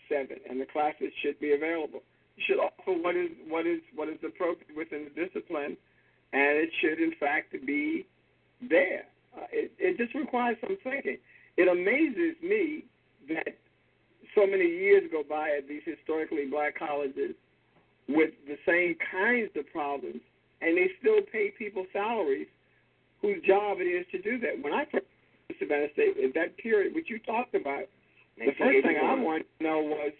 7, 0.08 0.36
and 0.48 0.60
the 0.60 0.66
classes 0.66 1.12
should 1.22 1.38
be 1.38 1.52
available. 1.52 2.02
Should 2.46 2.58
offer 2.58 2.92
what 3.00 3.16
is 3.16 3.30
what 3.48 3.66
is 3.66 3.80
what 3.94 4.08
is 4.08 4.18
appropriate 4.24 4.76
within 4.76 5.04
the 5.04 5.26
discipline, 5.26 5.76
and 6.32 6.52
it 6.58 6.70
should 6.80 7.00
in 7.00 7.12
fact 7.20 7.54
be 7.66 8.06
there. 8.60 9.04
Uh, 9.36 9.46
it, 9.52 9.72
it 9.78 9.98
just 9.98 10.14
requires 10.14 10.56
some 10.60 10.76
thinking. 10.82 11.18
It 11.56 11.68
amazes 11.68 12.36
me 12.42 12.84
that 13.28 13.56
so 14.34 14.46
many 14.46 14.64
years 14.64 15.04
go 15.12 15.22
by 15.28 15.50
at 15.58 15.68
these 15.68 15.82
historically 15.84 16.46
black 16.46 16.78
colleges 16.78 17.34
with 18.08 18.30
the 18.46 18.56
same 18.66 18.96
kinds 19.10 19.50
of 19.56 19.70
problems, 19.70 20.20
and 20.62 20.76
they 20.76 20.90
still 21.00 21.20
pay 21.32 21.52
people 21.56 21.86
salaries 21.92 22.48
whose 23.22 23.42
job 23.46 23.78
it 23.80 23.84
is 23.84 24.06
to 24.12 24.20
do 24.20 24.38
that. 24.40 24.62
When 24.62 24.72
I 24.72 24.86
first 24.90 25.04
Savannah 25.58 25.92
State, 25.92 26.16
at 26.24 26.34
that 26.34 26.56
period, 26.56 26.94
which 26.94 27.10
you 27.10 27.18
talked 27.20 27.54
about, 27.54 27.84
the 28.38 28.52
first 28.58 28.86
thing 28.86 28.96
I 28.96 29.14
wanted 29.14 29.46
to 29.58 29.64
know 29.64 29.80
was 29.80 30.12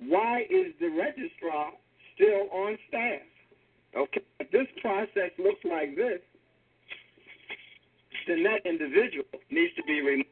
why 0.00 0.42
is 0.50 0.72
the 0.80 0.88
registrar 0.88 1.72
still 2.14 2.48
on 2.52 2.78
staff? 2.88 3.22
Okay, 3.96 4.22
if 4.40 4.50
this 4.50 4.66
process 4.80 5.30
looks 5.38 5.64
like 5.64 5.94
this, 5.94 6.20
then 8.26 8.42
that 8.42 8.66
individual 8.66 9.24
needs 9.50 9.74
to 9.76 9.82
be 9.84 10.00
removed 10.00 10.28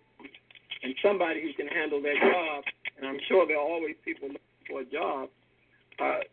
and 0.82 0.94
somebody 1.02 1.42
who 1.42 1.52
can 1.54 1.68
handle 1.68 2.02
their 2.02 2.18
job. 2.18 2.64
And 2.98 3.06
I'm 3.06 3.18
sure 3.28 3.46
there 3.46 3.56
are 3.56 3.60
always 3.60 3.94
people 4.04 4.28
looking 4.28 4.66
for 4.68 4.80
a 4.80 4.84
job. 4.84 5.28
Uh, 6.00 6.26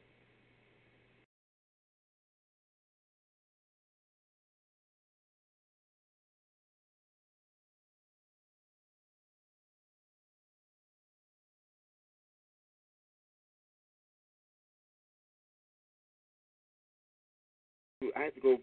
I 18.20 18.24
have 18.24 18.36
to 18.36 18.42
go. 18.42 18.58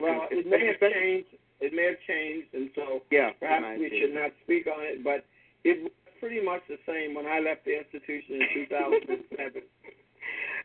Well, 0.00 0.28
it 0.30 0.46
may 0.48 0.72
have 0.72 0.80
changed. 0.80 1.28
It 1.60 1.72
may 1.72 1.92
have 1.92 2.00
changed, 2.08 2.48
and 2.52 2.70
so 2.74 3.02
Yeah, 3.10 3.30
perhaps 3.40 3.78
we 3.78 3.92
should 4.00 4.14
not 4.14 4.32
speak 4.44 4.66
on 4.66 4.80
it. 4.80 5.04
But 5.04 5.24
it 5.64 5.82
was 5.82 5.92
pretty 6.20 6.40
much 6.40 6.62
the 6.68 6.80
same 6.88 7.14
when 7.14 7.26
I 7.26 7.40
left 7.40 7.64
the 7.64 7.76
institution 7.76 8.40
in 8.40 8.68
2007. 8.68 9.62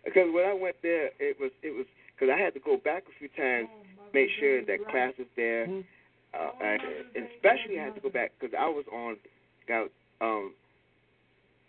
Because 0.05 0.29
when 0.35 0.45
I 0.45 0.53
went 0.55 0.75
there, 0.81 1.11
it 1.19 1.35
was 1.39 1.51
it 1.63 1.75
was 1.75 1.85
because 2.15 2.31
I 2.31 2.39
had 2.39 2.53
to 2.55 2.63
go 2.63 2.77
back 2.77 3.03
a 3.11 3.15
few 3.19 3.27
times, 3.35 3.67
make 4.13 4.29
sure 4.39 4.63
that 4.63 4.87
class 4.87 5.11
was 5.19 5.27
there, 5.35 5.67
uh, 6.33 6.51
and 6.63 6.81
and 7.15 7.27
especially 7.35 7.79
I 7.79 7.91
had 7.91 7.95
to 7.95 8.01
go 8.01 8.09
back 8.09 8.31
because 8.39 8.55
I 8.57 8.67
was 8.67 8.85
on, 8.91 9.17
got 9.67 9.91
um, 10.19 10.53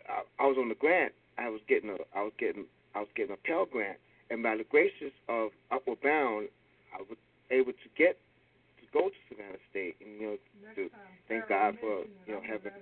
I, 0.07 0.23
I 0.39 0.47
was 0.47 0.57
on 0.59 0.69
the 0.69 0.79
grant. 0.79 1.13
I 1.39 1.49
was 1.49 1.61
getting 1.69 1.91
a 1.91 1.99
I 2.15 2.23
was 2.23 2.33
getting 2.39 2.67
I 2.95 3.01
was 3.01 3.09
getting 3.17 3.35
a 3.35 3.41
Pell 3.47 3.67
grant, 3.67 3.99
and 4.33 4.43
by 4.43 4.57
the 4.57 4.65
graces 4.65 5.13
of 5.29 5.51
Upward 5.71 6.01
Bound, 6.03 6.49
I 6.97 7.03
was 7.05 7.19
able 7.53 7.73
to 7.73 7.89
get 7.97 8.17
to 8.81 8.85
go 8.97 9.09
to 9.13 9.19
Savannah 9.29 9.61
State, 9.71 9.97
and 10.01 10.17
you 10.21 10.27
know, 10.27 10.37
to 10.77 10.89
thank 11.29 11.49
God 11.49 11.77
for 11.81 12.09
you 12.27 12.33
know 12.35 12.41
having 12.41 12.73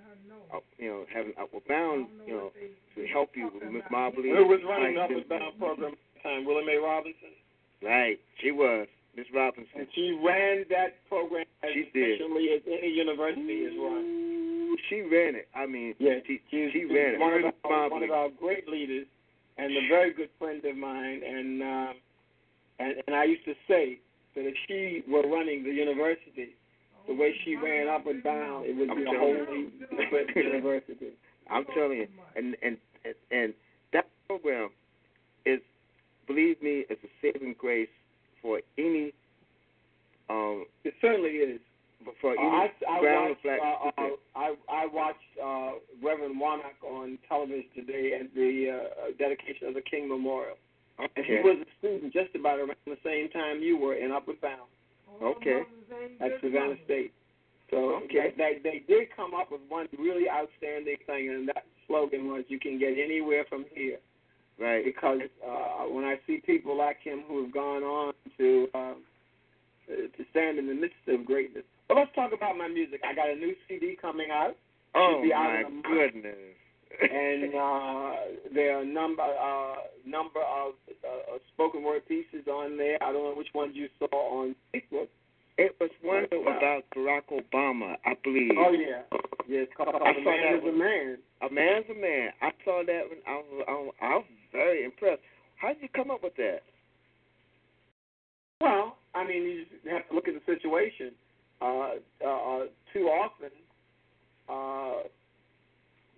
uh, 0.55 0.63
you 0.79 0.89
know 0.89 1.05
having 1.13 1.33
Upward 1.41 1.67
Bound, 1.69 2.07
you 2.27 2.35
know, 2.35 2.51
to 2.95 3.07
help 3.11 3.31
you 3.35 3.51
with 3.53 3.67
Miss 3.73 3.83
Mobley. 3.91 4.31
Who 4.31 4.47
was 4.47 4.61
running 4.63 4.95
the 4.95 5.03
Upward 5.03 5.29
Bound 5.29 5.59
program 5.59 5.93
at 5.93 5.99
the 6.15 6.29
time? 6.29 6.45
Willie 6.47 6.65
Mae 6.65 6.79
Robinson. 6.79 7.35
Right, 7.83 8.21
she 8.41 8.51
was 8.53 8.87
Miss 9.17 9.27
Robinson. 9.35 9.73
And 9.75 9.89
she 9.95 10.13
ran 10.23 10.65
that 10.71 10.95
program 11.09 11.47
as 11.65 11.71
She 11.75 11.89
did. 11.93 12.21
efficiently 12.21 12.49
as 12.55 12.63
any 12.69 12.93
university 12.93 13.67
is 13.67 13.75
run. 13.75 14.77
She 14.89 15.01
ran 15.03 15.35
it. 15.35 15.49
I 15.57 15.67
mean, 15.67 15.95
Yeah, 15.99 16.21
she 16.27 16.41
she's, 16.51 16.71
she 16.73 16.85
ran 16.85 17.15
it. 17.15 17.21
one, 17.21 17.31
Her 17.33 17.39
of 17.39 17.45
and 17.65 17.73
our, 17.73 17.89
one 17.91 18.03
of 18.05 18.11
our 18.11 18.29
great 18.39 18.69
leaders 18.69 19.07
and 19.61 19.77
a 19.77 19.89
very 19.89 20.13
good 20.13 20.31
friend 20.39 20.65
of 20.65 20.77
mine. 20.77 21.21
And 21.27 21.63
um, 21.63 21.95
and 22.79 22.95
and 23.07 23.17
I 23.17 23.25
used 23.25 23.45
to 23.45 23.55
say 23.69 24.01
that 24.35 24.47
if 24.47 24.55
she 24.67 25.03
were 25.11 25.23
running 25.29 25.65
the 25.65 25.71
university, 25.71 26.57
the 27.07 27.15
way 27.15 27.35
she 27.45 27.57
ran 27.57 27.89
up 27.89 28.07
and 28.07 28.23
down, 28.23 28.65
it 28.65 28.77
would 28.77 28.91
I'm 28.91 28.97
be 28.97 29.03
a 29.03 29.07
telling 29.07 29.21
wholly 29.21 29.69
different 29.91 30.37
university. 30.37 31.11
I'm 31.51 31.65
telling 31.75 31.99
you, 31.99 32.09
and 32.37 32.57
and 32.63 32.77
and, 33.05 33.15
and 33.31 33.55
that 33.93 34.07
program 34.27 34.71
is, 35.45 35.61
believe 36.27 36.63
me, 36.63 36.85
is 36.91 36.99
a 37.05 37.09
saving 37.21 37.55
grace 37.59 37.89
for 38.41 38.61
any 38.79 39.13
um 40.29 40.67
It 40.85 40.95
certainly 41.01 41.31
is. 41.31 41.61
For 42.21 42.33
Uh, 42.33 42.41
I, 42.41 42.71
I 42.89 43.01
brown 43.01 43.25
or 43.25 43.29
watched, 43.31 43.43
black. 43.43 43.61
uh, 43.61 43.91
uh. 43.97 44.11
I, 44.35 44.55
I 44.69 44.87
watched 44.87 45.19
uh, 45.43 45.73
Reverend 46.03 46.39
Warnock 46.39 46.77
on 46.83 47.19
television 47.29 47.65
today 47.75 48.19
at 48.21 48.35
the 48.35 48.71
uh, 48.71 49.11
dedication 49.19 49.69
of 49.69 49.75
the 49.75 49.83
King 49.83 50.09
Memorial. 50.09 50.57
And 51.17 51.25
he 51.25 51.37
was 51.37 51.57
a 51.61 51.71
student 51.79 52.13
just 52.13 52.35
about 52.35 52.59
around 52.59 52.77
the 52.87 52.99
same 53.05 53.31
time 53.31 53.63
you 53.63 53.77
were 53.79 53.95
in 53.95 54.13
Upward 54.13 54.41
Bound 54.41 54.69
Okay. 55.23 55.63
at 56.21 56.31
Savannah 56.43 56.77
State. 56.85 57.13
So 57.71 57.95
Okay. 58.05 58.35
they, 58.37 58.59
they 58.63 58.83
did 58.87 59.09
come 59.15 59.33
up 59.35 59.51
with 59.51 59.61
one 59.69 59.87
really 59.99 60.29
outstanding 60.29 60.97
thing, 61.07 61.31
and 61.31 61.49
that 61.49 61.65
slogan 61.87 62.27
was, 62.29 62.45
"You 62.49 62.59
can 62.59 62.79
get 62.79 62.99
anywhere 62.99 63.45
from 63.49 63.65
here." 63.73 63.99
Right. 64.59 64.85
Because 64.85 65.21
uh, 65.47 65.85
when 65.85 66.05
I 66.05 66.19
see 66.27 66.43
people 66.45 66.77
like 66.77 66.99
him 67.01 67.23
who 67.29 67.43
have 67.45 67.53
gone 67.53 67.83
on 67.83 68.13
to 68.39 68.69
uh, 68.75 68.95
to 69.89 70.25
stand 70.31 70.59
in 70.59 70.67
the 70.67 70.75
midst 70.75 70.97
of 71.09 71.25
greatness. 71.25 71.65
But 71.91 71.97
let's 71.97 72.15
talk 72.15 72.31
about 72.33 72.57
my 72.57 72.69
music. 72.69 73.01
I 73.03 73.17
got 73.17 73.31
a 73.31 73.35
new 73.35 73.53
CD 73.67 73.99
coming 74.01 74.29
out. 74.31 74.55
Oh 74.95 75.27
out 75.35 75.51
my 75.51 75.63
a 75.67 75.83
goodness. 75.83 76.55
and 77.03 77.51
uh, 77.59 78.13
there 78.55 78.79
are 78.79 78.83
a 78.83 78.87
number 78.87 79.25
uh, 79.27 79.75
number 80.07 80.39
of 80.39 80.75
uh, 81.03 81.39
spoken 81.53 81.83
word 81.83 82.07
pieces 82.07 82.47
on 82.47 82.77
there. 82.77 82.97
I 83.03 83.11
don't 83.11 83.25
know 83.25 83.35
which 83.37 83.51
ones 83.57 83.73
you 83.75 83.89
saw 83.99 84.07
on 84.07 84.55
Facebook. 84.73 85.09
It 85.59 85.75
was 85.81 85.91
one 86.01 86.27
about 86.31 86.85
Barack 86.95 87.27
Obama, 87.35 87.97
I 88.07 88.15
believe. 88.23 88.53
Oh 88.57 88.71
yeah, 88.71 89.03
yeah. 89.49 89.67
It's 89.67 89.73
called 89.77 89.89
I 89.97 90.13
"The 90.13 90.23
saw 90.23 90.31
Man 90.31 90.63
that 90.63 90.69
a. 90.69 90.73
Man." 90.73 91.17
A 91.43 91.51
man's 91.51 91.87
a 91.91 92.01
man. 92.01 92.31
I 92.41 92.51
saw 92.65 92.83
that 92.87 93.03
one. 93.09 93.19
I 93.27 93.35
was, 93.35 93.65
I 93.67 93.73
was, 93.73 93.95
I 94.01 94.15
was 94.15 94.25
very 94.53 94.85
impressed. 94.85 95.23
How 95.57 95.73
did 95.73 95.83
you 95.83 95.89
come 95.89 96.13
up 96.13 96.23
with 96.23 96.37
that? 96.37 96.61
Well, 98.61 98.97
I 99.15 99.27
mean, 99.27 99.43
you 99.43 99.65
just 99.65 99.89
have 99.91 100.07
to 100.09 100.15
look 100.15 100.29
at 100.29 100.35
the 100.35 100.45
situation. 100.47 101.13
Uh, 101.61 101.91
uh, 102.27 102.61
too 102.93 103.07
often, 103.09 103.51
uh, 104.49 105.09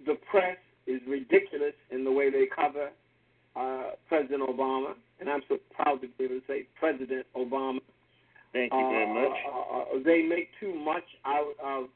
the 0.07 0.15
press 0.31 0.57
is 0.87 1.01
ridiculous 1.09 1.75
in 1.91 2.05
the 2.05 2.11
way 2.13 2.31
they 2.31 2.47
cover 2.55 2.91
uh, 3.57 3.91
President 4.09 4.43
Obama, 4.43 4.95
and 5.21 5.29
I'm 5.29 5.43
so 5.49 5.59
proud 5.75 6.01
to 6.03 6.09
be 6.19 6.25
able 6.25 6.37
to 6.37 6.43
say 6.47 6.67
President 6.79 7.27
Obama. 7.37 7.81
Thank 8.53 8.73
you 8.73 8.79
very 8.91 9.05
Uh, 9.05 9.15
much. 9.15 9.39
Uh, 9.47 9.79
uh, 9.79 9.85
they 10.05 10.23
make 10.23 10.49
too 10.61 10.75
much 10.75 11.05
out 11.25 11.55
of 11.63 11.89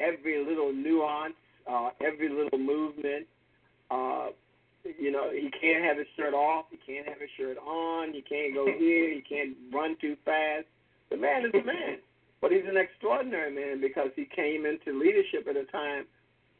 every 0.00 0.44
little 0.44 0.72
nuance, 0.72 1.34
uh, 1.70 1.90
every 2.04 2.28
little 2.28 2.58
movement. 2.58 3.26
Uh, 3.90 4.28
you 4.98 5.10
know, 5.10 5.30
he 5.32 5.50
can't 5.60 5.84
have 5.84 5.96
his 5.98 6.06
shirt 6.16 6.32
off, 6.34 6.66
he 6.70 6.78
can't 6.86 7.08
have 7.08 7.20
his 7.20 7.30
shirt 7.36 7.56
on, 7.58 8.12
he 8.12 8.22
can't 8.22 8.54
go 8.54 8.66
here, 8.78 9.12
he 9.14 9.20
can't 9.28 9.56
run 9.72 9.96
too 10.00 10.16
fast. 10.24 10.66
The 11.10 11.16
man 11.16 11.44
is 11.46 11.52
a 11.54 11.64
man, 11.64 11.98
but 12.46 12.54
he's 12.54 12.68
an 12.68 12.76
extraordinary 12.76 13.52
man 13.52 13.80
because 13.80 14.10
he 14.14 14.24
came 14.24 14.66
into 14.66 14.96
leadership 14.96 15.48
at 15.50 15.56
a 15.56 15.64
time 15.64 16.04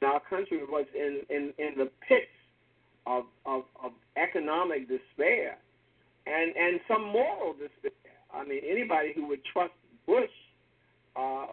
when 0.01 0.11
our 0.11 0.19
country 0.29 0.59
was 0.69 0.85
in 0.97 1.21
in 1.31 1.53
in 1.59 1.79
the 1.79 1.89
pits 2.09 2.27
of 3.07 3.23
of, 3.47 3.63
of 3.85 3.93
economic 4.17 4.89
despair 4.89 5.57
and 6.27 6.57
and 6.57 6.81
some 6.89 7.05
moral 7.05 7.53
despair. 7.53 7.93
I 8.35 8.45
mean, 8.45 8.63
anybody 8.69 9.13
who 9.15 9.29
would 9.29 9.45
trust 9.45 9.75
Bush 10.09 10.29
uh, 11.15 11.47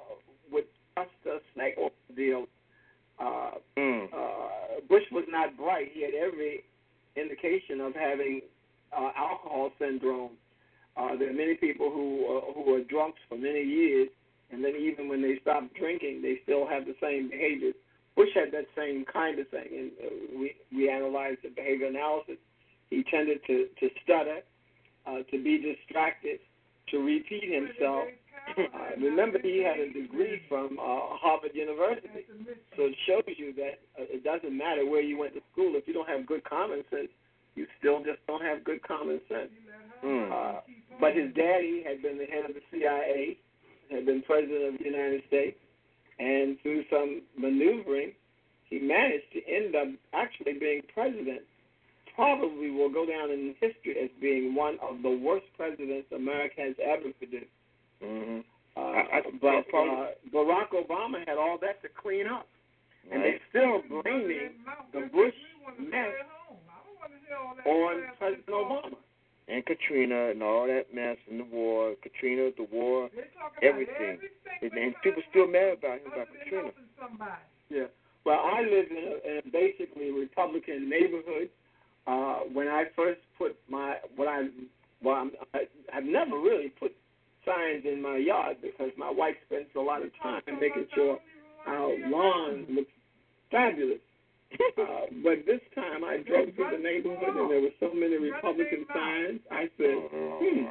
would 0.52 0.66
trust 0.96 1.12
a 1.28 1.38
snake 1.54 1.76
oil 1.78 1.92
deal. 2.16 2.46
Uh, 3.20 3.52
Mm. 3.78 4.10
uh, 4.12 4.82
Bush 4.90 5.04
was 5.12 5.26
not 5.30 5.56
bright. 5.58 5.92
He 5.94 6.02
had 6.02 6.16
every 6.16 6.64
indication 7.16 7.82
of 7.82 7.94
having 7.94 8.42
uh, 8.92 9.12
alcohol 9.16 9.72
syndrome. 9.78 10.32
Uh, 10.98 11.16
there 11.18 11.30
are 11.30 11.34
many 11.34 11.54
people 11.54 11.92
who 11.92 12.26
uh, 12.26 12.54
who 12.54 12.74
are 12.74 12.82
drunks 12.84 13.20
for 13.30 13.38
many 13.38 13.62
years, 13.62 14.10
and 14.54 14.64
then 14.64 14.76
even 14.76 15.10
when 15.10 15.22
they 15.22 15.40
stop 15.42 15.64
drinking, 15.78 16.22
they 16.22 16.40
still 16.44 16.68
have 16.68 16.86
the 16.86 16.96
same 17.02 17.30
behaviors. 17.30 17.76
Bush 18.16 18.30
had 18.36 18.52
that 18.52 18.66
same 18.78 19.06
kind 19.12 19.40
of 19.40 19.50
thing, 19.50 19.68
and 19.72 19.92
uh, 19.98 20.40
we 20.40 20.54
we 20.76 20.90
analyzed 20.90 21.40
the 21.44 21.50
behavior 21.50 21.88
analysis. 21.88 22.38
He 22.90 23.04
tended 23.10 23.40
to 23.48 23.68
to 23.80 23.90
stutter, 24.04 24.42
uh, 25.08 25.24
to 25.32 25.44
be 25.44 25.58
distracted, 25.58 26.40
to 26.92 27.00
repeat 27.00 27.52
himself. 27.52 28.06
Uh, 28.58 29.00
remember, 29.00 29.40
he 29.42 29.64
had 29.64 29.80
a 29.80 29.94
degree 29.94 30.42
from 30.50 30.78
uh, 30.78 31.16
Harvard 31.16 31.52
University, 31.54 32.28
so 32.76 32.84
it 32.84 32.96
shows 33.08 33.24
you 33.38 33.54
that 33.54 33.80
uh, 33.98 34.04
it 34.12 34.24
doesn't 34.24 34.56
matter 34.56 34.86
where 34.86 35.02
you 35.02 35.18
went 35.18 35.34
to 35.34 35.40
school. 35.52 35.74
If 35.76 35.88
you 35.88 35.94
don't 35.94 36.10
have 36.10 36.28
good 36.28 36.44
common 36.44 36.84
sense, 36.92 37.08
you 37.56 37.66
still 37.80 38.04
just 38.04 38.20
don't 38.28 38.44
have 38.44 38.64
good 38.64 38.84
common 38.84 39.22
sense. 39.30 39.50
Mm. 40.04 40.32
Uh, 40.32 40.60
but 41.00 41.16
his 41.16 41.34
daddy 41.34 41.84
had 41.88 42.02
been 42.02 42.18
the 42.18 42.26
head 42.26 42.44
of 42.50 42.56
the 42.56 42.62
CIA, 42.72 43.38
had 43.92 44.06
been 44.06 44.22
president 44.24 44.74
of 44.74 44.80
the 44.80 44.86
United 44.86 45.24
States, 45.28 45.58
and 46.20 46.58
through 46.62 46.84
some 46.90 47.22
maneuvering, 47.38 48.12
he 48.70 48.80
managed 48.80 49.32
to 49.34 49.42
end 49.48 49.76
up 49.76 49.88
actually 50.14 50.54
being 50.54 50.82
president 50.94 51.42
probably 52.16 52.70
will 52.70 52.90
go 52.94 53.06
down 53.08 53.32
in 53.32 53.56
history 53.60 53.96
as 54.04 54.10
being 54.22 54.54
one 54.54 54.78
of 54.88 55.02
the 55.02 55.10
worst 55.10 55.46
presidents 55.58 56.06
America 56.16 56.62
has 56.62 56.76
ever 56.84 57.10
produced. 57.18 57.46
Mm-hmm. 58.04 58.40
Uh, 58.78 58.80
I- 58.80 59.18
I- 59.18 59.22
but 59.42 59.66
uh, 59.76 60.08
Barack 60.34 60.70
Obama 60.74 61.28
had 61.28 61.38
all 61.38 61.58
that 61.62 61.82
to 61.82 61.90
clean 61.90 62.28
up, 62.28 62.48
and 63.12 63.22
they're 63.24 63.40
still 63.50 63.82
blaming 63.90 64.52
the 64.94 65.02
Bush 65.12 65.34
mess 65.80 66.14
on 67.66 68.04
President 68.20 68.48
Obama. 68.50 68.96
And 69.48 69.66
Katrina 69.66 70.30
and 70.30 70.42
all 70.42 70.68
that 70.68 70.94
mess 70.94 71.18
and 71.30 71.40
the 71.40 71.46
war, 71.46 71.96
Katrina, 72.02 72.52
the 72.58 72.68
war, 72.72 73.10
everything. 73.62 74.20
And, 74.62 74.72
and 74.72 74.96
people 75.04 75.22
still 75.30 75.48
mad 75.48 75.78
about 75.80 76.00
him 76.00 76.08
about 76.14 76.28
Katrina. 76.44 76.72
Yeah. 77.70 77.86
Well, 78.26 78.40
I 78.40 78.62
live 78.62 78.86
in 78.90 78.98
a, 78.98 79.32
in 79.32 79.42
a 79.46 79.50
basically 79.52 80.12
Republican 80.12 80.90
neighborhood. 80.90 81.50
Uh, 82.08 82.40
when 82.54 82.68
I 82.68 82.86
first 82.96 83.22
put 83.38 83.56
my 83.70 83.96
what 84.16 84.28
I 84.28 84.48
well, 85.02 85.16
I'm, 85.16 85.32
I, 85.54 85.68
I've 85.94 86.06
never 86.06 86.38
really 86.38 86.70
put 86.70 86.94
signs 87.46 87.84
in 87.86 88.02
my 88.02 88.18
yard 88.18 88.58
because 88.62 88.92
my 88.98 89.12
wife 89.12 89.36
spends 89.46 89.68
a 89.76 89.80
lot 89.80 90.02
of 90.02 90.12
time 90.22 90.42
making 90.60 90.88
sure 90.96 91.20
our 91.68 92.10
lawn 92.10 92.66
looks 92.70 92.92
fabulous. 93.52 94.00
Uh, 94.60 95.06
but 95.24 95.46
this 95.46 95.62
time 95.76 96.04
I 96.04 96.18
drove 96.18 96.54
through 96.56 96.72
the 96.72 96.82
neighborhood 96.82 97.36
and 97.36 97.50
there 97.50 97.62
were 97.62 97.76
so 97.80 97.94
many 97.94 98.18
Republican 98.18 98.86
signs. 98.94 99.40
I 99.52 99.70
said, 99.78 99.96
hmm, 100.12 100.66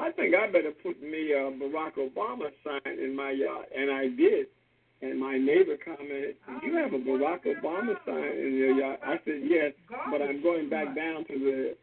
I 0.00 0.12
think 0.12 0.34
I 0.34 0.46
better 0.46 0.70
put 0.70 1.02
me 1.02 1.32
a 1.32 1.50
Barack 1.50 1.94
Obama 1.98 2.50
sign 2.62 2.98
in 2.98 3.16
my 3.16 3.30
yard, 3.30 3.66
and 3.76 3.90
I 3.90 4.08
did. 4.08 4.46
And 5.00 5.20
my 5.20 5.38
neighbor 5.38 5.76
commented, 5.78 6.36
you 6.62 6.74
have 6.76 6.92
a 6.92 6.98
Barack 6.98 7.46
Obama 7.46 7.94
sign 8.04 8.38
in 8.38 8.54
your 8.56 8.74
yard?" 8.74 8.98
I 9.04 9.20
said, 9.24 9.42
"Yes, 9.44 9.72
but 10.10 10.20
I'm 10.20 10.42
going 10.42 10.68
back 10.68 10.94
down 10.96 11.24
to 11.26 11.38
the 11.38 11.76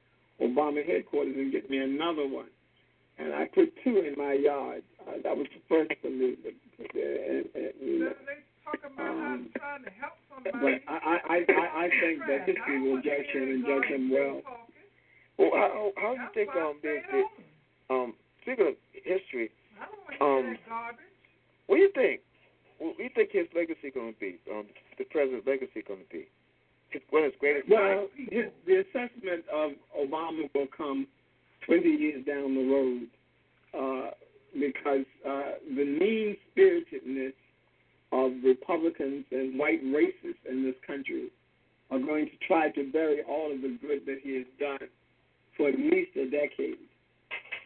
Obama 0.46 0.86
headquarters 0.86 1.36
and 1.36 1.52
get 1.52 1.70
me 1.70 1.78
another 1.78 2.28
one." 2.28 2.50
And 3.18 3.34
I 3.34 3.46
put 3.46 3.74
two 3.84 4.00
in 4.00 4.16
my 4.18 4.34
yard. 4.34 4.84
Uh, 5.08 5.14
that 5.24 5.38
was 5.38 5.48
the 5.48 5.62
first 5.70 5.92
for 6.02 6.10
me. 6.10 6.36
But, 6.44 6.54
uh, 6.84 7.00
and, 7.00 7.46
and, 7.56 8.16
you 8.84 9.04
know, 9.04 9.12
um, 9.12 9.50
but 10.44 10.82
I, 10.88 10.96
I, 10.96 11.20
I, 11.30 11.46
I 11.50 11.86
I 11.86 11.90
think 12.02 12.20
that 12.28 12.46
history 12.46 12.82
will 12.82 13.02
judge 13.02 13.28
him 13.34 13.44
and 13.44 13.66
judge 13.66 13.86
him 13.86 14.12
well. 14.12 14.42
Well, 15.38 15.52
how, 15.54 15.92
how 15.98 16.16
do 16.16 16.22
you 16.22 16.28
think 16.34 16.50
um 16.56 16.76
the, 16.82 16.98
the 17.12 17.94
um 17.94 18.14
speaking 18.42 18.68
of 18.68 18.76
history, 18.92 19.52
um 20.22 20.58
what 21.68 21.78
do 21.78 21.82
you 21.82 21.92
think? 21.94 22.22
What 22.80 22.98
do 22.98 23.04
you 23.04 23.10
think 23.16 23.32
his 23.32 23.48
legacy 23.56 23.90
going 23.94 24.14
to 24.14 24.20
be? 24.20 24.38
Um, 24.52 24.66
the 24.98 25.06
president's 25.06 25.48
legacy 25.48 25.82
going 25.88 26.02
to 26.02 26.10
be? 26.12 26.28
His, 26.90 27.02
what 27.10 27.24
greatest? 27.40 27.70
Well, 27.70 28.08
his, 28.16 28.46
the 28.68 28.84
assessment 28.86 29.46
of 29.52 29.72
Obama 29.98 30.50
will 30.54 30.68
come 30.76 31.08
20 31.66 31.88
years 31.90 32.26
down 32.26 32.54
the 32.54 32.68
road 32.70 33.08
uh, 33.74 34.12
because 34.54 35.06
uh, 35.28 35.58
the 35.76 35.86
mean 35.86 36.38
spiritedness 36.52 37.34
of 38.12 38.32
Republicans 38.44 39.26
and 39.32 39.58
white 39.58 39.84
racists 39.84 40.44
in 40.50 40.64
this 40.64 40.76
country 40.86 41.30
are 41.92 42.00
going 42.00 42.26
to 42.26 42.48
try 42.48 42.70
to 42.72 42.92
bury 42.92 43.22
all 43.28 43.52
of 43.52 43.62
the 43.62 43.78
good 43.82 44.06
that 44.06 44.20
he 44.24 44.36
has 44.36 44.46
done 44.60 44.90
for 45.58 45.70
at 45.70 45.78
least 45.78 46.16
a 46.16 46.26
decade. 46.26 46.78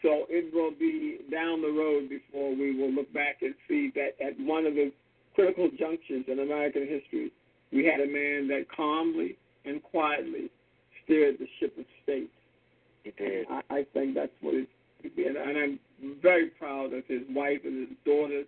So 0.02 0.26
it 0.30 0.54
will 0.54 0.72
be 0.72 1.20
down 1.32 1.62
the 1.62 1.72
road 1.72 2.10
before 2.10 2.56
we 2.56 2.78
will 2.78 2.92
look 2.92 3.12
back 3.14 3.38
and 3.42 3.54
see 3.68 3.92
that 3.96 4.16
at 4.24 4.40
one 4.40 4.66
of 4.66 4.76
the 4.76 4.92
critical 5.36 5.70
junctions 5.78 6.26
in 6.28 6.40
American 6.40 6.88
history, 6.88 7.32
we 7.72 7.86
had 7.86 8.00
a 8.00 8.08
man 8.08 8.48
that 8.48 8.66
calmly 8.76 9.38
and 9.66 9.84
quietly 9.84 10.50
steered 11.04 11.38
the 11.40 11.48
ship 11.60 11.78
of 11.78 11.86
state. 12.04 12.32
He 13.04 13.12
did. 13.12 13.46
I, 13.50 13.62
I 13.70 13.86
think 13.94 14.16
that's 14.16 14.32
what 14.42 14.56
it 14.56 14.68
should 15.02 15.16
be. 15.16 15.26
And, 15.26 15.38
and 15.38 15.58
I'm 15.58 15.80
very 16.22 16.48
proud 16.48 16.94
of 16.94 17.04
his 17.08 17.22
wife 17.30 17.60
and 17.64 17.88
his 17.88 17.98
daughters. 18.06 18.46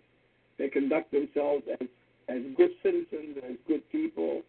They 0.58 0.68
conduct 0.68 1.12
themselves 1.12 1.64
as, 1.80 1.88
as 2.28 2.42
good 2.56 2.70
citizens, 2.82 3.38
as 3.48 3.56
good 3.66 3.88
people. 3.90 4.42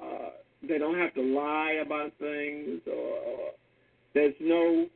Uh, 0.00 0.30
they 0.66 0.78
don't 0.78 0.98
have 0.98 1.14
to 1.14 1.22
lie 1.22 1.82
about 1.84 2.12
things. 2.18 2.80
Or, 2.86 2.94
or 2.94 3.50
there's 4.14 4.34
no 4.40 4.86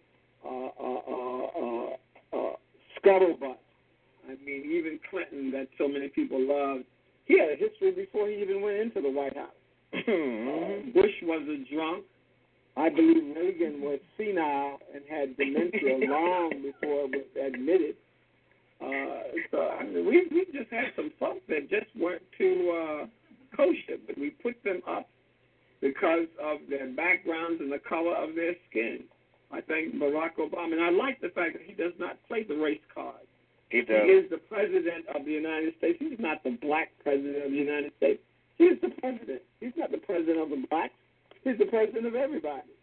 uh, 0.45 0.69
uh, 0.81 1.01
uh, 1.11 1.47
uh, 1.63 2.39
uh, 2.39 2.57
scuttlebutt. 2.99 3.59
I 4.29 4.35
mean, 4.45 4.65
even 4.73 4.99
Clinton, 5.11 5.51
that 5.53 5.69
so 5.79 5.89
many 5.89 6.09
people 6.09 6.41
loved, 6.41 6.85
he 7.27 7.39
had 7.39 7.51
a 7.51 7.57
history 7.57 7.93
before 7.93 8.29
he 8.29 8.37
even 8.37 8.61
went 8.63 8.79
into 8.79 9.01
the 9.01 9.11
White 9.11 9.37
House. 9.37 9.51
Uh, 10.57 10.83
Bush 10.95 11.13
was 11.23 11.43
a 11.49 11.75
drunk. 11.75 12.05
I 12.77 12.89
believe 12.89 13.35
Reagan 13.37 13.81
was 13.81 13.99
senile 14.17 14.79
and 14.95 15.03
had 15.09 15.37
dementia 15.37 15.99
long 16.11 16.51
before 16.63 17.05
it 17.05 17.11
was 17.11 17.53
admitted. 17.55 17.97
Uh, 18.81 19.23
so 19.51 19.69
I 19.69 19.85
mean, 19.85 20.07
we 20.07 20.27
we 20.31 20.45
just 20.53 20.71
had 20.71 20.93
some 20.97 21.11
folks 21.19 21.41
that 21.49 21.71
just 21.71 21.87
weren't 21.99 22.23
too 22.37 22.71
uh, 22.71 23.07
kosher, 23.57 23.99
but 24.07 24.19
we 24.19 24.31
put 24.31 24.63
them 24.65 24.83
up 24.87 25.09
because 25.81 26.27
of 26.43 26.59
their 26.69 26.89
backgrounds 26.89 27.61
and 27.61 27.73
the 27.73 27.79
color 27.79 28.15
of 28.15 28.35
their 28.35 28.55
skin. 28.71 29.05
I 29.53 29.61
think 29.61 29.95
Barack 29.95 30.37
Obama, 30.39 30.73
and 30.73 30.83
I 30.83 30.91
like 30.91 31.21
the 31.21 31.29
fact 31.29 31.55
that 31.55 31.63
he 31.65 31.73
does 31.73 31.93
not 31.99 32.19
play 32.29 32.43
the 32.43 32.57
race 32.57 32.81
card. 32.93 33.23
He 33.71 33.83
does. 33.83 34.03
He 34.05 34.11
is 34.11 34.31
the 34.31 34.39
president 34.39 35.07
of 35.15 35.25
the 35.25 35.33
United 35.33 35.75
States. 35.79 35.99
He's 36.01 36.19
not 36.19 36.43
the 36.45 36.59
black 36.61 36.93
president 37.03 37.45
of 37.45 37.51
the 37.51 37.57
United 37.57 37.93
States. 37.97 38.21
He 38.59 38.65
is 38.65 38.81
the 38.81 38.91
president. 39.01 39.43
He's 39.61 39.77
not 39.77 39.91
the 39.91 39.99
president 39.99 40.39
of 40.39 40.51
the 40.51 40.67
blacks. 40.69 40.95
He's 41.45 41.59
the 41.59 41.67
president 41.67 42.07
of 42.07 42.15
everybody. 42.15 42.75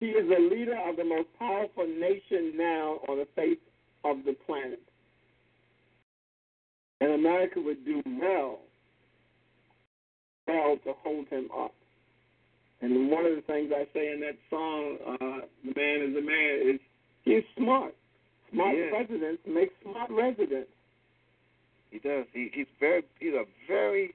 He 0.00 0.06
is 0.06 0.28
the 0.28 0.40
leader 0.40 0.78
of 0.88 0.96
the 0.96 1.04
most 1.04 1.28
powerful 1.38 1.86
nation 1.86 2.56
now 2.56 3.00
on 3.08 3.18
the 3.18 3.28
face 3.36 3.58
of 4.04 4.24
the 4.24 4.34
planet. 4.46 4.80
And 7.00 7.12
America 7.12 7.60
would 7.60 7.84
do 7.84 8.02
well, 8.20 8.60
well 10.46 10.76
to 10.84 10.92
hold 11.02 11.26
him 11.28 11.48
up. 11.56 11.74
And 12.82 13.10
one 13.10 13.26
of 13.26 13.36
the 13.36 13.42
things 13.42 13.72
I 13.74 13.86
say 13.92 14.12
in 14.12 14.20
that 14.20 14.36
song, 14.48 14.98
uh, 15.06 15.46
"The 15.64 15.72
Man 15.76 16.02
Is 16.02 16.16
a 16.16 16.20
Man," 16.20 16.74
is 16.74 16.80
he's 17.24 17.44
smart. 17.56 17.94
Smart 18.50 18.76
Yeah. 18.76 18.90
presidents 18.90 19.46
make 19.46 19.70
smart 19.82 20.10
residents. 20.10 20.72
He 21.90 21.98
does. 21.98 22.26
He 22.32 22.48
he's 22.48 22.66
very 22.78 23.04
he's 23.18 23.34
a 23.34 23.46
very 23.66 24.14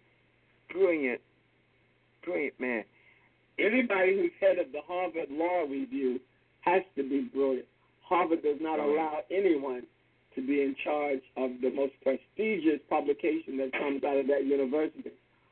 brilliant 0.70 1.22
brilliant 2.24 2.60
man. 2.60 2.84
Anybody 3.60 4.18
who's 4.18 4.34
head 4.40 4.58
of 4.58 4.72
the 4.72 4.82
Harvard 4.82 5.30
Law 5.30 5.64
Review 5.64 6.20
has 6.62 6.84
to 6.96 7.04
be 7.04 7.22
brilliant. 7.22 7.68
Harvard 8.08 8.44
does 8.44 8.58
not 8.62 8.80
allow 8.80 9.20
anyone 9.32 9.84
to 10.36 10.46
be 10.46 10.62
in 10.62 10.76
charge 10.84 11.22
of 11.38 11.52
the 11.62 11.72
most 11.72 11.94
prestigious 12.04 12.80
publication 12.90 13.58
that 13.58 13.72
comes 13.74 14.04
out 14.04 14.18
of 14.18 14.28
that 14.28 14.46
university 14.46 15.12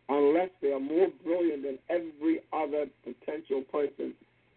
unless 0.09 0.49
they 0.61 0.71
are 0.71 0.79
more 0.79 1.07
brilliant 1.23 1.63
than 1.63 1.79
every 1.89 2.41
other 2.51 2.85
potential 3.03 3.63
person 3.71 4.13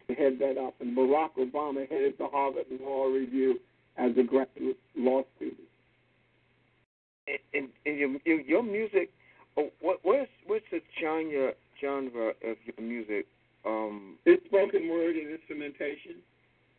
to 0.08 0.14
head 0.14 0.38
that 0.40 0.58
up. 0.58 0.74
And 0.80 0.96
Barack 0.96 1.30
Obama 1.38 1.88
headed 1.88 2.14
the 2.18 2.26
Harvard 2.26 2.66
Law 2.80 3.06
Review 3.06 3.60
as 3.96 4.12
a 4.18 4.22
graduate 4.22 4.78
law 4.96 5.22
student. 5.36 5.60
And, 7.28 7.38
and, 7.54 7.68
and 7.86 7.98
your, 7.98 8.10
your 8.24 8.40
your 8.40 8.62
music, 8.62 9.10
oh, 9.56 9.70
what 9.80 9.98
what's 10.02 10.30
what's 10.46 10.64
the 10.70 10.80
genre 11.00 11.52
genre 11.80 12.28
of 12.28 12.56
your 12.64 12.86
music? 12.86 13.26
Um, 13.64 14.16
It's 14.26 14.44
spoken 14.46 14.88
word 14.88 15.16
and 15.16 15.30
instrumentation. 15.30 16.22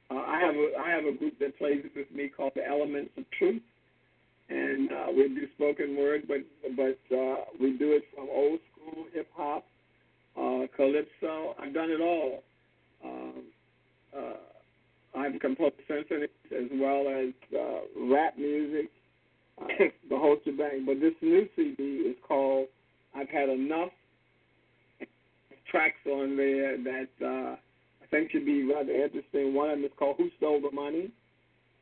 Uh, 0.09 0.15
I 0.15 0.39
have 0.39 0.55
a 0.55 0.69
I 0.79 0.89
have 0.89 1.05
a 1.05 1.17
group 1.17 1.37
that 1.39 1.57
plays 1.57 1.83
with 1.95 2.09
me 2.11 2.29
called 2.29 2.53
the 2.55 2.65
Elements 2.65 3.11
of 3.17 3.25
Truth, 3.37 3.61
and 4.49 4.91
uh, 4.91 5.07
we 5.09 5.27
do 5.27 5.47
spoken 5.55 5.97
word, 5.97 6.23
but 6.27 6.37
but 6.75 7.15
uh, 7.15 7.35
we 7.59 7.77
do 7.77 7.91
it 7.91 8.03
from 8.15 8.27
old 8.31 8.59
school 8.71 9.05
hip 9.13 9.27
hop, 9.35 9.65
uh, 10.37 10.67
calypso. 10.75 11.55
I've 11.59 11.73
done 11.73 11.89
it 11.89 12.01
all. 12.01 12.43
Um, 13.03 13.43
uh, 14.17 15.19
I've 15.19 15.39
composed 15.41 15.75
symphonies 15.87 16.29
as 16.55 16.67
well 16.73 17.07
as 17.09 17.33
uh, 17.53 18.13
rap 18.13 18.37
music, 18.37 18.89
uh, 19.61 19.65
the 20.09 20.17
whole 20.17 20.37
shebang. 20.45 20.85
But 20.85 21.01
this 21.01 21.13
new 21.21 21.49
CD 21.55 21.83
is 21.83 22.15
called 22.25 22.67
"I've 23.13 23.29
Had 23.29 23.49
Enough." 23.49 23.89
Tracks 25.69 25.97
on 26.05 26.37
there 26.37 26.77
that 26.77 27.09
uh, 27.21 27.55
think 28.11 28.31
should 28.31 28.45
be 28.45 28.63
rather 28.63 28.91
interesting. 28.91 29.53
One 29.53 29.69
of 29.69 29.77
them 29.77 29.85
is 29.85 29.91
called 29.97 30.15
"Who 30.17 30.29
Stole 30.37 30.61
the 30.61 30.71
Money," 30.71 31.11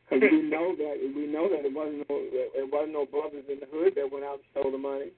because 0.04 0.24
we 0.32 0.42
know 0.50 0.76
that 0.76 0.96
we 1.16 1.28
know 1.28 1.50
that 1.50 1.66
it 1.66 1.74
wasn't 1.74 2.06
no 2.10 2.16
it 2.20 2.72
wasn't 2.72 2.94
no 2.94 3.06
brothers 3.06 3.46
in 3.50 3.60
the 3.60 3.68
hood 3.72 3.94
that 3.96 4.12
went 4.12 4.26
out 4.26 4.40
and 4.42 4.48
stole 4.52 4.72
the 4.72 4.78
money. 4.78 5.12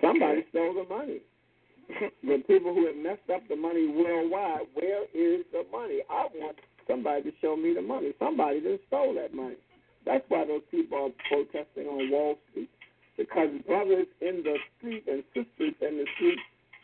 Somebody 0.00 0.44
stole 0.50 0.74
the 0.74 0.88
money. 0.88 1.20
the 2.22 2.42
people 2.46 2.72
who 2.74 2.86
have 2.86 2.96
messed 2.96 3.28
up 3.32 3.42
the 3.48 3.56
money 3.56 3.88
worldwide, 3.88 4.66
where 4.74 5.04
is 5.12 5.44
the 5.52 5.64
money? 5.70 6.00
I 6.08 6.28
want 6.34 6.56
somebody 6.88 7.22
to 7.24 7.32
show 7.40 7.56
me 7.56 7.74
the 7.74 7.82
money. 7.82 8.12
Somebody 8.18 8.60
that 8.60 8.80
stole 8.86 9.14
that 9.14 9.34
money. 9.34 9.56
That's 10.06 10.24
why 10.28 10.44
those 10.46 10.62
people 10.70 10.98
are 10.98 11.28
protesting 11.28 11.86
on 11.86 12.10
Wall 12.10 12.36
Street. 12.50 12.70
Because 13.16 13.50
brothers 13.66 14.06
in 14.20 14.42
the 14.42 14.56
street 14.78 15.04
and 15.06 15.22
sisters 15.34 15.74
in 15.80 15.98
the 15.98 16.06
street 16.16 16.38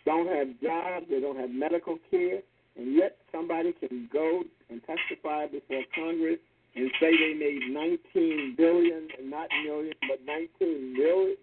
don't 0.05 0.29
have 0.29 0.49
jobs, 0.63 1.07
they 1.11 1.21
don't 1.21 1.39
have 1.39 1.51
medical 1.51 1.99
care, 2.11 2.41
and 2.79 2.95
yet 2.95 3.17
somebody 3.33 3.73
can 3.73 4.09
go 4.13 4.43
and 4.71 4.81
testify 4.87 5.47
before 5.47 5.83
Congress 5.95 6.39
and 6.77 6.91
say 7.01 7.11
they 7.11 7.35
made 7.35 7.75
19 7.75 8.55
billion, 8.57 9.09
not 9.25 9.49
million, 9.65 9.93
but 10.09 10.21
19 10.25 10.95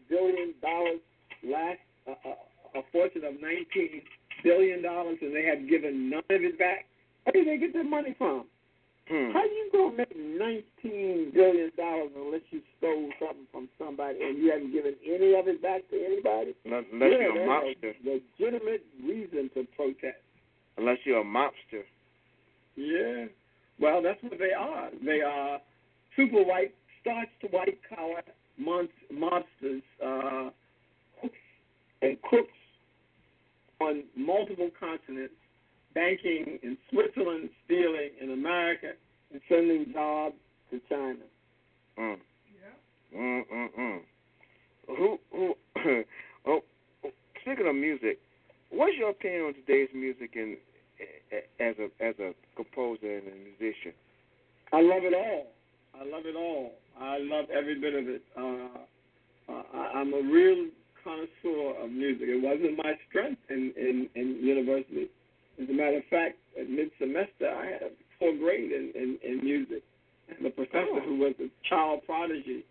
billion 0.10 0.54
dollars 0.62 1.00
last, 1.44 1.80
uh, 2.08 2.14
a, 2.26 2.80
a 2.80 2.84
fortune 2.92 3.26
of 3.26 3.34
19 3.42 4.02
billion 4.44 4.82
dollars, 4.82 5.18
and 5.22 5.36
they 5.36 5.44
have 5.44 5.68
given 5.70 6.10
none 6.10 6.24
of 6.30 6.42
it 6.42 6.58
back. 6.58 6.86
Where 7.24 7.34
did 7.34 7.48
they 7.48 7.58
get 7.58 7.74
their 7.74 7.84
money 7.84 8.16
from? 8.18 8.46
Hmm. 9.08 9.32
How 9.34 9.44
you 9.44 9.70
gonna 9.72 9.98
make 9.98 10.18
19 10.18 11.32
billion 11.34 11.72
dollars 11.78 12.10
unless 12.16 12.42
you 12.50 12.62
stole 12.78 13.10
something 13.20 13.46
from 13.52 13.70
somebody 13.78 14.18
and 14.22 14.38
you 14.42 14.52
haven't 14.52 14.72
given 14.74 14.96
any 15.06 15.36
of 15.36 15.48
it 15.48 15.62
back 15.62 15.82
to 15.92 15.96
anybody? 15.96 16.56
Unless 16.66 16.86
yeah, 16.92 17.30
you're 17.34 17.46
a. 17.46 17.76
Legitimate 18.02 18.84
reason 19.04 19.52
to 19.54 19.68
protest. 19.76 20.25
Unless 20.78 20.98
you're 21.06 21.22
a 21.22 21.24
mobster. 21.24 21.84
Yeah. 22.76 23.26
Well, 23.80 24.02
that's 24.02 24.22
what 24.22 24.40
they 24.40 24.54
are. 24.58 24.90
They 25.04 25.22
are 25.22 25.60
super 26.16 26.44
white, 26.44 26.74
starch 27.02 27.30
to 27.42 27.48
white 27.48 27.80
collar 27.90 28.22
mon- 28.58 28.90
mobsters, 29.14 29.82
uh, 30.04 30.50
hooks 31.22 31.36
and 32.02 32.22
crooks 32.22 32.52
on 33.82 34.04
multiple 34.16 34.70
continents, 34.80 35.34
banking 35.94 36.60
in 36.64 36.78
Switzerland, 36.90 37.50
stealing 37.66 38.12
in 38.22 38.32
America, 38.32 38.92
and 39.32 39.42
sending 39.50 39.92
jobs 39.94 40.36
to 40.72 40.82
China. 40.90 41.20
Mm. 41.98 42.18
Mm 43.16 43.44
mm 43.54 43.68
mm. 43.80 44.00
Who 44.88 45.20
who? 45.32 45.56
oh, 46.46 46.62
speaking 47.42 47.68
of 47.68 47.76
music, 47.76 48.20
what's 48.76 48.98
your 48.98 49.10
opinion 49.10 49.42
on 49.44 49.54
today's 49.54 49.90
music 49.94 50.32
and 50.36 50.58
as 51.60 51.76
a 51.80 51.88
as 52.04 52.16
a 52.20 52.34
composer 52.56 53.18
and 53.18 53.28
a 53.28 53.36
musician? 53.36 53.94
I 54.74 54.82
love 54.82 55.04
it 55.04 55.14
all. 55.14 55.48
I 55.96 56.04
love 56.04 56.26
it 56.26 56.36
all. 56.36 56.74
I 57.00 57.18
love 57.20 57.46
every 57.50 57.80
bit 57.80 57.94
of 57.94 58.08
it. 58.08 58.22
Uh, 58.38 59.52
uh, 59.52 59.64
I, 59.74 60.00
I'm 60.00 60.14
a 60.14 60.22
real 60.22 60.68
connoisseur 61.04 61.84
of 61.84 61.92
music. 61.92 62.28
It 62.28 62.42
wasn't 62.42 62.78
my 62.78 62.94
strength 63.10 63.42
in, 63.50 63.72
in, 63.78 64.10
in 64.16 64.40
university. 64.42 65.10
As 65.62 65.70
a 65.70 65.74
matter 65.74 65.98
of 65.98 66.04
fact, 66.10 66.38
at 66.60 66.70
mid 66.70 66.90
semester, 67.00 67.48
I 67.48 67.66
had 67.66 67.82
a 67.84 67.92
poor 68.20 68.36
grade 68.38 68.72
in, 68.72 68.92
in, 68.96 69.18
in 69.24 69.44
music. 69.44 69.84
And 70.28 70.46
the 70.46 70.50
professor, 70.50 71.00
who 71.06 71.18
was 71.18 71.34
a 71.40 71.48
child 71.70 72.02
prodigy, 72.06 72.66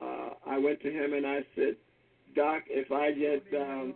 uh, 0.00 0.30
I 0.46 0.58
went 0.58 0.80
to 0.82 0.90
him 0.90 1.14
and 1.14 1.26
I 1.26 1.40
said, 1.56 1.76
Doc, 2.36 2.62
if 2.68 2.92
I 2.92 3.10
get, 3.12 3.42
um, 3.60 3.94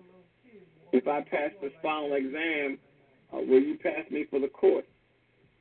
if 0.95 1.09
I 1.09 1.23
pass 1.23 1.51
this 1.61 1.73
final 1.83 2.15
exam, 2.15 2.79
uh, 3.33 3.39
will 3.39 3.61
you 3.61 3.77
pass 3.83 4.09
me 4.11 4.27
for 4.31 4.39
the 4.39 4.49
course? 4.49 4.85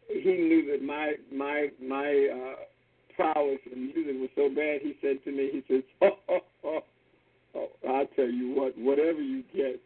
He 0.07 0.31
knew 0.31 0.71
that 0.71 0.85
my 0.85 1.13
my 1.33 1.69
my 1.81 2.29
uh, 2.29 2.55
prowess 3.15 3.59
in 3.71 3.87
music 3.87 4.15
was 4.21 4.29
so 4.35 4.49
bad. 4.49 4.81
He 4.81 4.95
said 5.01 5.23
to 5.25 5.31
me, 5.31 5.49
he 5.51 5.63
says, 5.67 5.83
oh, 6.01 6.19
oh, 6.29 6.39
oh, 6.63 6.83
oh 7.55 7.69
I'll 7.89 8.05
tell 8.15 8.29
you 8.29 8.53
what, 8.53 8.77
whatever 8.77 9.21
you 9.21 9.43
get 9.55 9.81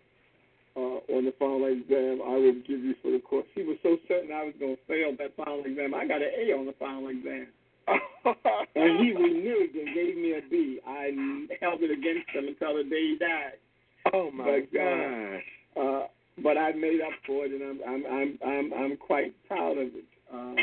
uh, 0.76 1.00
on 1.16 1.24
the 1.24 1.34
final 1.40 1.66
exam, 1.68 2.20
I 2.28 2.36
will 2.36 2.60
give 2.68 2.84
you 2.84 2.96
for 3.02 3.12
the 3.12 3.20
course. 3.20 3.48
He 3.56 3.64
was 3.64 3.78
so 3.84 3.98
certain 4.08 4.32
I 4.34 4.44
was 4.44 4.54
going 4.60 4.76
to 4.76 4.82
fail 4.88 5.16
that 5.18 5.36
final 5.38 5.64
exam. 5.64 5.94
I 5.94 6.08
got 6.08 6.22
an 6.22 6.32
A 6.36 6.52
on 6.54 6.66
the 6.66 6.76
final 6.78 7.08
exam. 7.08 7.48
and 7.88 9.00
he 9.00 9.16
reneged 9.16 9.80
and 9.80 9.96
gave 9.96 10.18
me 10.18 10.36
a 10.36 10.42
B. 10.50 10.80
I 10.86 11.16
held 11.62 11.80
it 11.82 11.92
against 11.92 12.30
him 12.36 12.52
until 12.52 12.76
the 12.76 12.84
day 12.84 13.16
he 13.16 13.18
died. 13.18 13.64
Oh 14.14 14.32
my 14.32 14.62
but, 14.62 14.74
gosh! 14.74 15.44
Uh, 15.76 15.80
uh, 15.80 16.08
but 16.44 16.58
I 16.58 16.72
made 16.74 17.02
up 17.02 17.14
for 17.26 17.46
it, 17.46 17.52
and 17.52 17.64
I'm 17.64 18.06
I'm 18.06 18.06
I'm 18.12 18.40
I'm, 18.46 18.74
I'm 18.74 18.98
quite 18.98 19.34
proud 19.48 19.78
of 19.78 19.88
it. 19.88 20.06
Uh, 20.34 20.56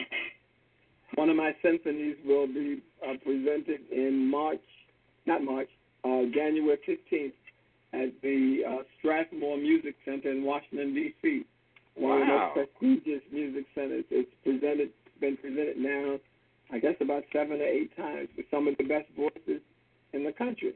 one 1.17 1.31
of 1.31 1.37
my 1.37 1.55
symphonies 1.63 2.17
will 2.27 2.47
be 2.47 2.83
uh, 3.07 3.15
presented 3.25 3.81
in 3.93 4.31
March, 4.31 4.61
not 5.27 5.43
March, 5.43 5.69
uh, 6.05 6.23
January 6.35 6.79
15th 6.89 7.33
at 7.93 8.13
the 8.23 8.63
uh, 8.69 8.83
Strathmore 8.99 9.57
Music 9.57 9.95
Center 10.05 10.31
in 10.33 10.43
Washington 10.43 10.95
D.C. 10.95 11.45
One 11.97 12.21
Wow. 12.29 12.51
of 12.51 12.55
the 12.55 12.61
most 12.61 12.71
prestigious 12.81 13.23
music 13.33 13.67
centers. 13.75 14.05
It's 14.11 14.31
presented, 14.43 14.91
been 15.21 15.37
presented 15.37 15.77
now, 15.79 16.19
I 16.73 16.81
guess 16.81 16.97
about 17.01 17.23
seven 17.33 17.61
or 17.61 17.65
eight 17.65 17.97
times 17.97 18.29
with 18.37 18.47
some 18.51 18.67
of 18.67 18.77
the 18.79 18.85
best 18.85 19.07
voices 19.17 19.63
in 20.13 20.25
the 20.25 20.33
country. 20.33 20.75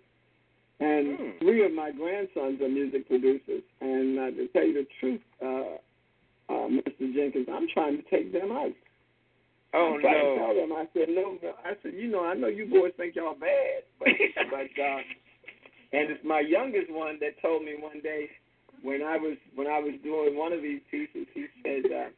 And 0.81 1.19
Hmm. 1.19 1.31
three 1.41 1.65
of 1.65 1.73
my 1.73 1.91
grandsons 1.91 2.61
are 2.61 2.69
music 2.69 3.09
producers. 3.09 3.63
And 3.81 4.19
uh, 4.19 4.31
to 4.31 4.49
tell 4.49 4.65
you 4.65 4.75
the 4.75 4.87
truth, 5.01 5.21
uh, 5.43 5.77
uh, 6.49 6.69
Mr. 6.69 7.15
Jenkins, 7.15 7.49
I'm 7.53 7.69
trying 7.69 7.97
to 7.97 8.03
take 8.09 8.33
them 8.33 8.53
out. 8.53 8.73
Oh 9.75 9.95
I'm 9.95 10.01
trying 10.01 10.15
to 10.15 10.35
tell 10.39 10.55
them. 10.55 10.73
I 10.73 10.89
said 10.95 11.09
no, 11.11 11.37
no. 11.43 11.53
I 11.65 11.75
said, 11.83 11.93
you 11.95 12.09
know, 12.09 12.25
I 12.25 12.35
know 12.35 12.47
you 12.49 12.67
boys 12.67 12.93
think 12.97 13.17
y'all 13.17 13.35
bad, 13.35 13.83
but 13.99 14.09
but 14.51 14.83
uh, 14.83 15.03
and 15.93 16.11
it's 16.11 16.25
my 16.25 16.41
youngest 16.41 16.91
one 16.91 17.19
that 17.21 17.41
told 17.43 17.65
me 17.65 17.75
one 17.79 18.01
day 18.01 18.31
when 18.83 19.03
I 19.03 19.17
was 19.19 19.37
when 19.55 19.67
I 19.67 19.79
was 19.79 19.93
doing 20.03 20.37
one 20.37 20.53
of 20.53 20.63
these 20.63 20.81
pieces. 20.91 21.27
He 21.35 21.47
said, 21.63 21.85
uh, 21.85 22.09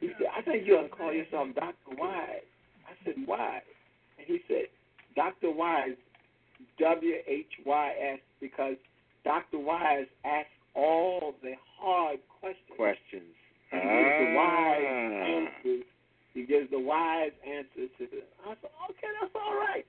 he 0.00 0.08
said, 0.18 0.28
I 0.36 0.42
think 0.42 0.66
you 0.66 0.76
ought 0.78 0.82
to 0.82 0.88
call 0.88 1.12
yourself 1.12 1.48
Doctor 1.54 1.94
Wise. 1.96 2.46
I 2.88 3.04
said, 3.04 3.14
why? 3.26 3.60
And 4.18 4.26
he 4.26 4.40
said, 4.48 4.66
Doctor 5.14 5.50
Wise, 5.50 5.96
W 6.80 7.14
H 7.26 7.46
Y 7.64 7.94
S, 8.14 8.18
because 8.40 8.76
Doctor 9.24 9.58
Wise 9.58 10.06
asks 10.24 10.50
all 10.74 11.34
the 11.42 11.54
hard 11.78 12.18
questions. 12.40 12.76
Questions. 12.76 13.34
He 13.70 13.76
gives 13.76 14.18
the 14.18 14.34
wise 14.34 14.84
Ah. 14.86 15.24
answers. 15.36 15.84
He 16.34 16.42
gives 16.44 16.70
the 16.70 16.78
wise 16.78 17.32
answers 17.46 17.90
to 17.98 18.06
the. 18.06 18.22
I 18.46 18.54
said, 18.62 18.70
okay, 18.90 19.10
that's 19.20 19.34
all 19.34 19.54
right. 19.56 19.84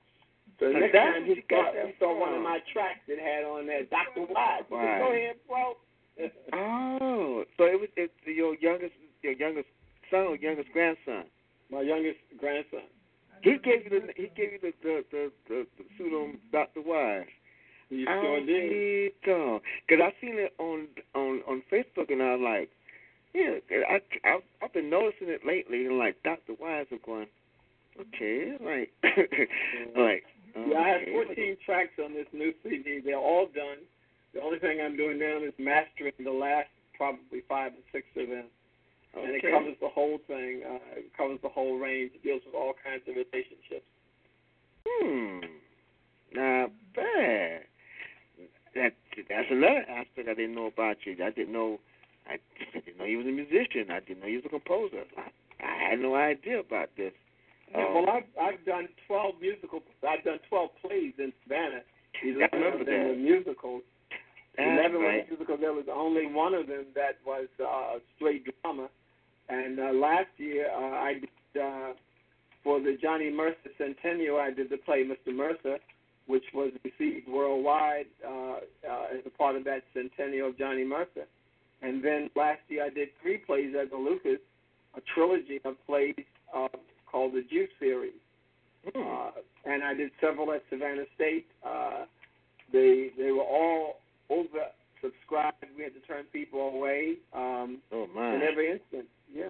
So 0.58 0.72
the 0.72 0.80
next 0.80 0.92
time 0.92 1.24
he 1.24 1.42
saw, 1.48 1.72
he 1.72 1.94
saw 1.98 2.18
one 2.18 2.34
of 2.34 2.42
my 2.42 2.58
tracks 2.72 3.00
that 3.08 3.18
had 3.18 3.44
on 3.44 3.66
there, 3.66 3.84
Dr. 3.84 4.26
Wise. 4.28 4.64
He 4.68 4.74
said, 4.74 4.98
go 5.00 5.12
ahead, 5.12 5.36
bro. 5.48 5.76
Oh, 6.52 7.44
so 7.56 7.64
it 7.64 7.80
was 7.80 7.88
it's 7.96 8.12
your 8.26 8.54
youngest 8.60 8.92
your 9.22 9.32
youngest 9.32 9.68
son 10.10 10.26
or 10.26 10.36
youngest 10.36 10.68
grandson? 10.72 11.24
my 11.70 11.80
youngest 11.80 12.18
grandson. 12.36 12.82
He 13.42 13.58
gave 13.58 13.84
you 13.84 13.90
the 13.90 14.12
he 14.16 14.30
gave 14.36 14.52
you 14.52 14.58
the 14.60 14.72
the 14.82 15.04
the, 15.10 15.32
the, 15.48 15.66
the 15.78 15.84
pseudonym 15.96 16.38
Doctor 16.52 16.80
Wise. 16.84 17.26
Oh, 17.92 18.04
sure 18.22 18.46
did. 18.46 19.12
Because 19.24 19.60
I 20.02 20.12
seen 20.20 20.38
it 20.38 20.54
on 20.58 20.86
on 21.14 21.42
on 21.48 21.62
Facebook 21.72 22.10
and 22.12 22.22
I 22.22 22.36
was 22.36 22.40
like, 22.42 22.70
yeah, 23.34 23.58
I, 23.88 24.00
I 24.28 24.38
I've 24.62 24.72
been 24.72 24.90
noticing 24.90 25.28
it 25.28 25.40
lately 25.46 25.86
and 25.86 25.98
like 25.98 26.22
Doctor 26.22 26.54
Wise 26.60 26.86
I'm 26.92 27.00
going, 27.04 27.26
okay, 28.00 28.56
like 28.60 28.90
like. 29.96 30.24
Yeah, 30.56 30.78
I 30.78 30.88
have 30.88 31.02
okay. 31.02 31.12
14 31.12 31.56
tracks 31.64 31.94
on 32.04 32.12
this 32.12 32.26
new 32.32 32.52
CD. 32.64 33.00
They're 33.04 33.16
all 33.16 33.46
done. 33.54 33.86
The 34.34 34.42
only 34.42 34.58
thing 34.58 34.80
I'm 34.82 34.96
doing 34.96 35.18
now 35.18 35.38
is 35.46 35.54
mastering 35.58 36.12
the 36.18 36.30
last 36.30 36.66
probably 36.96 37.42
five 37.48 37.72
or 37.72 37.84
six 37.92 38.06
of 38.16 38.28
them. 38.28 38.46
And 39.14 39.34
it 39.34 39.42
covers 39.42 39.74
the 39.80 39.88
whole 39.88 40.18
thing. 40.26 40.62
Uh, 40.64 40.78
it 40.98 41.10
covers 41.16 41.38
the 41.42 41.48
whole 41.48 41.78
range. 41.78 42.12
It 42.14 42.22
deals 42.22 42.42
with 42.46 42.54
all 42.54 42.74
kinds 42.84 43.02
of 43.08 43.16
relationships. 43.16 43.86
Hmm. 44.86 45.40
Not 46.32 46.70
bad. 46.94 47.62
That 48.74 48.92
that's 49.28 49.48
another 49.50 49.84
aspect 49.88 50.28
I 50.28 50.34
didn't 50.34 50.54
know 50.54 50.66
about 50.66 50.98
you. 51.04 51.16
I 51.24 51.30
didn't 51.30 51.52
know. 51.52 51.80
I, 52.28 52.34
I 52.34 52.80
didn't 52.80 52.98
know 52.98 53.04
you 53.04 53.18
was 53.18 53.26
a 53.26 53.30
musician. 53.30 53.90
I 53.90 53.98
didn't 54.00 54.20
know 54.20 54.26
you 54.28 54.36
was 54.38 54.46
a 54.46 54.48
composer. 54.50 55.02
I, 55.18 55.30
I 55.64 55.90
had 55.90 55.98
no 55.98 56.14
idea 56.14 56.60
about 56.60 56.90
this. 56.96 57.12
Yeah, 57.72 57.86
Um, 57.86 57.94
well, 57.94 58.10
I've 58.10 58.24
I've 58.40 58.64
done 58.64 58.88
12 59.08 59.34
musical. 59.40 59.82
I've 60.08 60.22
done 60.24 60.38
12 60.48 60.70
plays 60.80 61.12
in 61.18 61.32
Savannah. 61.42 61.82
I 62.22 62.26
remember 62.54 62.80
of 62.80 62.86
them 62.86 63.02
were 63.08 63.14
that. 63.14 63.18
musicals. 63.18 63.82
Eleven 64.58 65.00
right. 65.00 65.24
were 65.24 65.36
musicals. 65.36 65.60
There 65.60 65.72
was 65.72 65.86
only 65.92 66.26
one 66.26 66.54
of 66.54 66.66
them 66.66 66.86
that 66.94 67.18
was 67.24 67.46
uh, 67.64 67.98
straight 68.16 68.44
drama. 68.62 68.88
And 69.48 69.80
uh, 69.80 69.92
last 69.92 70.28
year 70.38 70.68
uh, 70.70 70.78
I 70.78 71.14
did 71.14 71.62
uh, 71.62 71.92
for 72.62 72.80
the 72.80 72.96
Johnny 73.00 73.30
Mercer 73.30 73.70
Centennial. 73.78 74.36
I 74.36 74.50
did 74.50 74.70
the 74.70 74.76
play 74.76 75.04
Mr. 75.04 75.34
Mercer, 75.34 75.78
which 76.26 76.44
was 76.54 76.72
received 76.84 77.28
worldwide 77.28 78.06
uh, 78.26 78.30
uh, 78.30 79.04
as 79.12 79.20
a 79.26 79.30
part 79.30 79.56
of 79.56 79.64
that 79.64 79.82
centennial 79.94 80.48
of 80.48 80.58
Johnny 80.58 80.84
Mercer. 80.84 81.26
And 81.82 82.04
then 82.04 82.30
last 82.36 82.60
year 82.68 82.84
I 82.84 82.90
did 82.90 83.08
three 83.22 83.38
plays 83.38 83.74
at 83.80 83.90
the 83.90 83.96
Lucas, 83.96 84.38
a 84.96 85.00
trilogy 85.14 85.60
of 85.64 85.74
plays 85.86 86.14
uh, 86.54 86.68
called 87.10 87.32
the 87.32 87.42
Juice 87.50 87.70
series. 87.78 88.12
Hmm. 88.94 89.02
Uh, 89.02 89.30
and 89.64 89.82
I 89.82 89.94
did 89.94 90.10
several 90.20 90.52
at 90.52 90.62
Savannah 90.70 91.04
State. 91.14 91.46
Uh, 91.66 92.04
they 92.72 93.10
they 93.18 93.30
were 93.30 93.42
all 93.42 93.99
over 94.30 94.70
subscribed. 95.02 95.56
We 95.76 95.84
had 95.84 95.94
to 95.94 96.00
turn 96.00 96.24
people 96.32 96.60
away 96.68 97.14
um, 97.34 97.78
oh 97.92 98.06
my. 98.14 98.34
in 98.34 98.42
every 98.42 98.70
instance. 98.70 99.08
Yeah. 99.32 99.48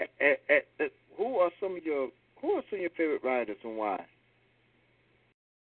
Eh, 0.00 0.34
eh, 0.48 0.60
eh, 0.80 0.84
who 1.16 1.36
are 1.36 1.50
some 1.60 1.76
of 1.76 1.84
your 1.84 2.08
Who 2.40 2.52
are 2.52 2.62
some 2.70 2.78
of 2.78 2.80
your 2.80 2.90
favorite 2.90 3.24
writers 3.24 3.56
and 3.64 3.76
why? 3.76 4.04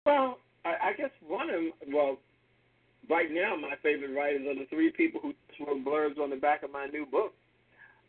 Well, 0.06 0.38
I, 0.66 0.90
I 0.90 0.94
guess 0.98 1.12
one 1.28 1.50
of 1.50 1.56
them. 1.56 1.72
Well, 1.94 2.18
right 3.10 3.32
now 3.32 3.56
my 3.56 3.76
favorite 3.82 4.16
writers 4.16 4.46
are 4.48 4.56
the 4.56 4.68
three 4.70 4.92
people 4.92 5.22
who 5.22 5.34
wrote 5.66 5.86
blurbs 5.86 6.22
on 6.22 6.30
the 6.30 6.36
back 6.36 6.64
of 6.64 6.72
my 6.72 6.88
new 6.88 7.06
book. 7.06 7.34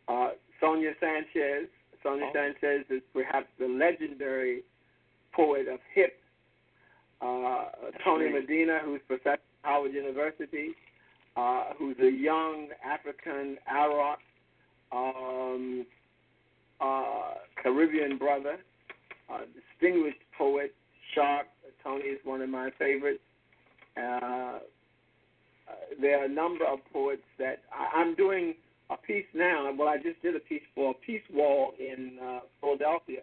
Uh, 0.07 0.29
Sonia 0.59 0.91
Sanchez. 0.99 1.67
Sonia 2.03 2.25
Oh. 2.27 2.33
Sanchez 2.33 2.85
is 2.89 3.01
perhaps 3.13 3.47
the 3.59 3.67
legendary 3.67 4.63
poet 5.33 5.67
of 5.67 5.79
hip. 5.93 6.19
Uh, 7.21 7.65
Tony. 8.03 8.29
Medina, 8.29 8.79
who's 8.83 8.99
professor 9.07 9.29
at 9.29 9.39
Howard 9.63 9.93
University. 9.93 10.75
uh, 11.35 11.63
who's 11.77 11.97
a 11.99 12.11
young 12.11 12.67
African 12.85 13.57
Arab 13.67 14.19
um, 14.91 15.85
uh, 16.79 17.33
Caribbean 17.61 18.17
brother, 18.17 18.57
uh, 19.33 19.39
distinguished 19.79 20.19
poet, 20.37 20.73
sharp. 21.15 21.47
Tony 21.83 22.03
is 22.05 22.19
one 22.23 22.41
of 22.41 22.49
my 22.49 22.69
favorites. 22.77 23.19
Uh, 23.97 24.01
uh, 24.01 24.59
there 25.99 26.21
are 26.21 26.25
a 26.25 26.29
number 26.29 26.65
of 26.65 26.79
poets 26.91 27.23
that 27.39 27.61
I, 27.71 27.99
I'm 27.99 28.15
doing 28.15 28.53
a 28.89 28.97
piece 28.97 29.25
now. 29.33 29.73
Well, 29.77 29.87
I 29.87 29.97
just 29.97 30.21
did 30.21 30.35
a 30.35 30.39
piece 30.39 30.61
for 30.75 30.91
a 30.91 30.93
peace 30.93 31.21
wall 31.33 31.73
in 31.79 32.17
uh, 32.23 32.39
Philadelphia, 32.61 33.21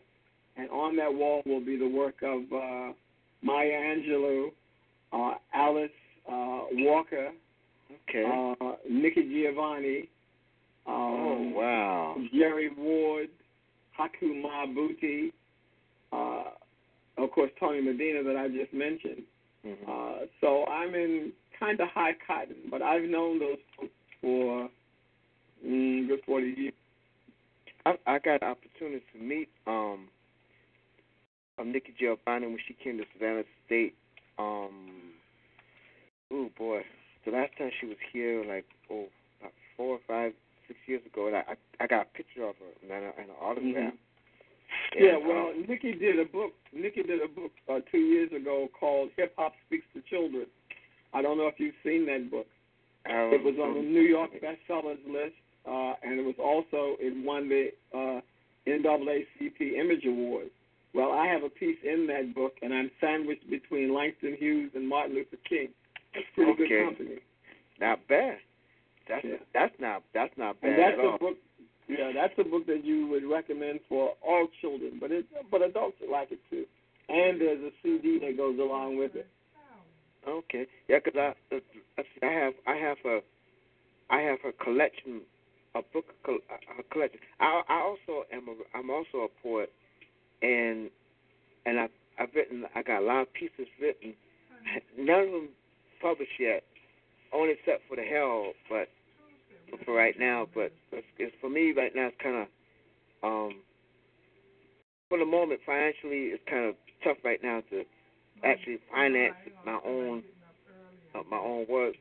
and 0.56 0.68
on 0.70 0.96
that 0.96 1.12
wall 1.12 1.42
will 1.46 1.64
be 1.64 1.76
the 1.76 1.88
work 1.88 2.16
of 2.22 2.40
uh, 2.52 2.92
Maya 3.42 3.70
Angelou, 3.70 4.48
uh, 5.12 5.34
Alice 5.54 5.90
uh, 6.30 6.60
Walker, 6.72 7.32
Okay. 8.08 8.24
uh, 8.24 8.72
Nikki 8.88 9.22
Giovanni, 9.22 10.08
um, 10.86 10.94
oh 10.94 11.52
wow. 11.54 12.16
Jerry 12.32 12.70
Ward, 12.76 13.28
Haki 13.98 14.42
Madhubuti, 14.42 15.32
uh, 16.12 16.50
of 17.22 17.30
course 17.32 17.50
Tony 17.58 17.80
Medina 17.80 18.22
that 18.22 18.36
I 18.36 18.48
just 18.48 18.72
mentioned. 18.72 19.22
Mhm. 19.66 19.88
Uh, 19.88 20.26
so 20.40 20.64
I'm 20.66 20.94
in 20.94 21.32
kind 21.58 21.78
of 21.80 21.88
high 21.88 22.14
cotton, 22.26 22.56
but 22.70 22.80
I've 22.82 23.04
known 23.04 23.38
those 23.38 23.58
folks 23.76 23.92
for 24.20 24.70
mm, 25.64 26.08
good 26.08 26.20
40 26.24 26.46
years. 26.56 26.74
I, 27.84 27.96
I 28.06 28.18
got 28.18 28.42
an 28.42 28.48
opportunity 28.48 29.04
to 29.12 29.18
meet 29.18 29.48
um, 29.66 30.08
um 31.58 31.72
Nikki 31.72 31.94
Giovanni 31.98 32.46
when 32.46 32.58
she 32.66 32.74
came 32.74 32.98
to 32.98 33.04
Savannah 33.12 33.44
State. 33.66 33.94
Um, 34.38 35.09
oh 36.32 36.50
boy, 36.56 36.82
the 37.24 37.32
last 37.32 37.52
time 37.58 37.70
she 37.80 37.86
was 37.86 37.96
here, 38.12 38.44
like 38.44 38.66
oh, 38.90 39.06
about 39.40 39.52
four 39.76 39.96
or 39.96 40.00
five, 40.06 40.32
six 40.68 40.78
years 40.86 41.02
ago, 41.06 41.26
and 41.26 41.36
I 41.36 41.40
I, 41.40 41.84
I 41.84 41.86
got 41.86 42.06
a 42.06 42.16
picture 42.16 42.44
of 42.44 42.56
her 42.56 42.72
and 42.82 42.90
an, 42.90 43.12
and 43.18 43.30
an 43.30 43.36
autograph. 43.40 43.92
Mm-hmm. 43.94 44.06
Yeah, 44.98 45.16
well, 45.16 45.50
um, 45.50 45.64
Nikki 45.68 45.92
did 45.92 46.18
a 46.18 46.24
book. 46.24 46.52
Nikki 46.72 47.02
did 47.02 47.20
a 47.22 47.28
book 47.28 47.50
uh, 47.68 47.80
two 47.90 47.98
years 47.98 48.30
ago 48.32 48.68
called 48.78 49.10
Hip 49.16 49.34
Hop 49.36 49.52
Speaks 49.66 49.86
to 49.94 50.02
Children. 50.08 50.46
I 51.12 51.22
don't 51.22 51.38
know 51.38 51.48
if 51.48 51.58
you've 51.58 51.74
seen 51.84 52.06
that 52.06 52.30
book. 52.30 52.46
um, 53.06 53.30
It 53.34 53.42
was 53.42 53.54
on 53.60 53.74
the 53.74 53.82
New 53.82 54.02
York 54.02 54.30
bestsellers 54.40 55.02
list, 55.06 55.34
uh, 55.66 55.94
and 56.02 56.20
it 56.20 56.24
was 56.24 56.36
also 56.38 56.96
it 57.00 57.14
won 57.24 57.48
the 57.48 57.70
uh, 57.92 58.20
NAACP 58.66 59.74
Image 59.78 60.04
Award. 60.06 60.50
Well, 60.94 61.12
I 61.12 61.26
have 61.26 61.42
a 61.44 61.48
piece 61.48 61.78
in 61.84 62.06
that 62.08 62.34
book, 62.34 62.54
and 62.62 62.74
I'm 62.74 62.90
sandwiched 63.00 63.48
between 63.48 63.94
Langston 63.94 64.36
Hughes 64.38 64.72
and 64.74 64.88
Martin 64.88 65.14
Luther 65.14 65.36
King. 65.48 65.68
That's 66.14 66.26
pretty 66.34 66.52
Okay. 66.52 66.68
good 66.68 66.84
company. 66.84 67.18
Not 67.80 68.06
bad. 68.08 68.38
That's 69.08 69.24
Yeah. 69.24 69.36
that's 69.52 69.74
not 69.80 70.02
that's 70.14 70.36
not 70.36 70.60
bad 70.60 70.70
And 70.70 70.78
that's 70.78 70.92
at 70.94 71.00
all. 71.00 71.14
a 71.16 71.18
book. 71.18 71.36
Yeah, 71.88 72.12
that's 72.14 72.34
a 72.38 72.44
book 72.44 72.66
that 72.66 72.84
you 72.84 73.08
would 73.08 73.24
recommend 73.24 73.80
for 73.88 74.14
all 74.22 74.46
children, 74.60 74.98
but 75.00 75.10
it 75.10 75.26
but 75.50 75.62
adults 75.62 75.96
like 76.08 76.30
it 76.30 76.38
too. 76.50 76.64
And 77.08 77.40
there's 77.40 77.60
a 77.60 77.70
CD 77.82 78.20
that 78.20 78.36
goes 78.36 78.58
along 78.60 78.96
with 78.96 79.16
it. 79.16 79.26
Okay. 80.28 80.66
Yeah, 80.88 81.00
'cause 81.00 81.14
I 81.16 81.34
uh, 81.54 81.60
I 81.98 82.04
I 82.26 82.32
have 82.32 82.54
I 82.66 82.76
have 82.76 82.98
a 83.04 83.20
I 84.10 84.20
have 84.20 84.38
a 84.44 84.52
collection 84.62 85.22
a 85.74 85.82
book 85.82 86.06
a 86.28 86.82
collection. 86.92 87.20
I 87.40 87.62
I 87.68 87.80
also 87.80 88.24
am 88.32 88.48
a 88.48 88.54
I'm 88.78 88.90
also 88.90 89.18
a 89.22 89.28
poet, 89.42 89.72
and 90.42 90.90
and 91.66 91.80
I 91.80 91.88
I've 92.18 92.34
written 92.34 92.66
I 92.74 92.82
got 92.82 93.00
a 93.02 93.06
lot 93.06 93.22
of 93.22 93.32
pieces 93.32 93.66
written. 93.80 94.14
None 94.96 95.20
of 95.24 95.30
them 95.32 95.48
published 96.00 96.38
yet, 96.38 96.62
only 97.32 97.52
except 97.52 97.82
for 97.88 97.96
the 97.96 98.02
Herald, 98.02 98.54
but 98.68 98.88
for 99.84 99.94
right 99.94 100.18
now. 100.18 100.48
But 100.54 100.72
it's, 100.92 101.06
it's 101.18 101.34
for 101.40 101.50
me 101.50 101.72
right 101.72 101.94
now. 101.94 102.08
It's 102.08 102.16
kind 102.22 102.36
of 102.36 102.46
um 103.22 103.56
for 105.08 105.18
the 105.18 105.26
moment 105.26 105.60
financially 105.66 106.32
it's 106.32 106.42
kind 106.48 106.64
of 106.66 106.74
tough 107.04 107.18
right 107.24 107.40
now 107.42 107.62
to 107.70 107.84
actually 108.44 108.78
finance 108.90 109.34
my 109.64 109.78
own 109.84 110.22
uh, 111.14 111.22
my 111.30 111.36
own 111.38 111.66
work. 111.68 111.94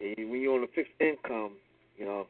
And 0.00 0.30
when 0.30 0.40
you're 0.40 0.54
on 0.56 0.64
a 0.64 0.68
fixed 0.74 0.92
income, 1.00 1.52
you 1.96 2.04
know, 2.04 2.26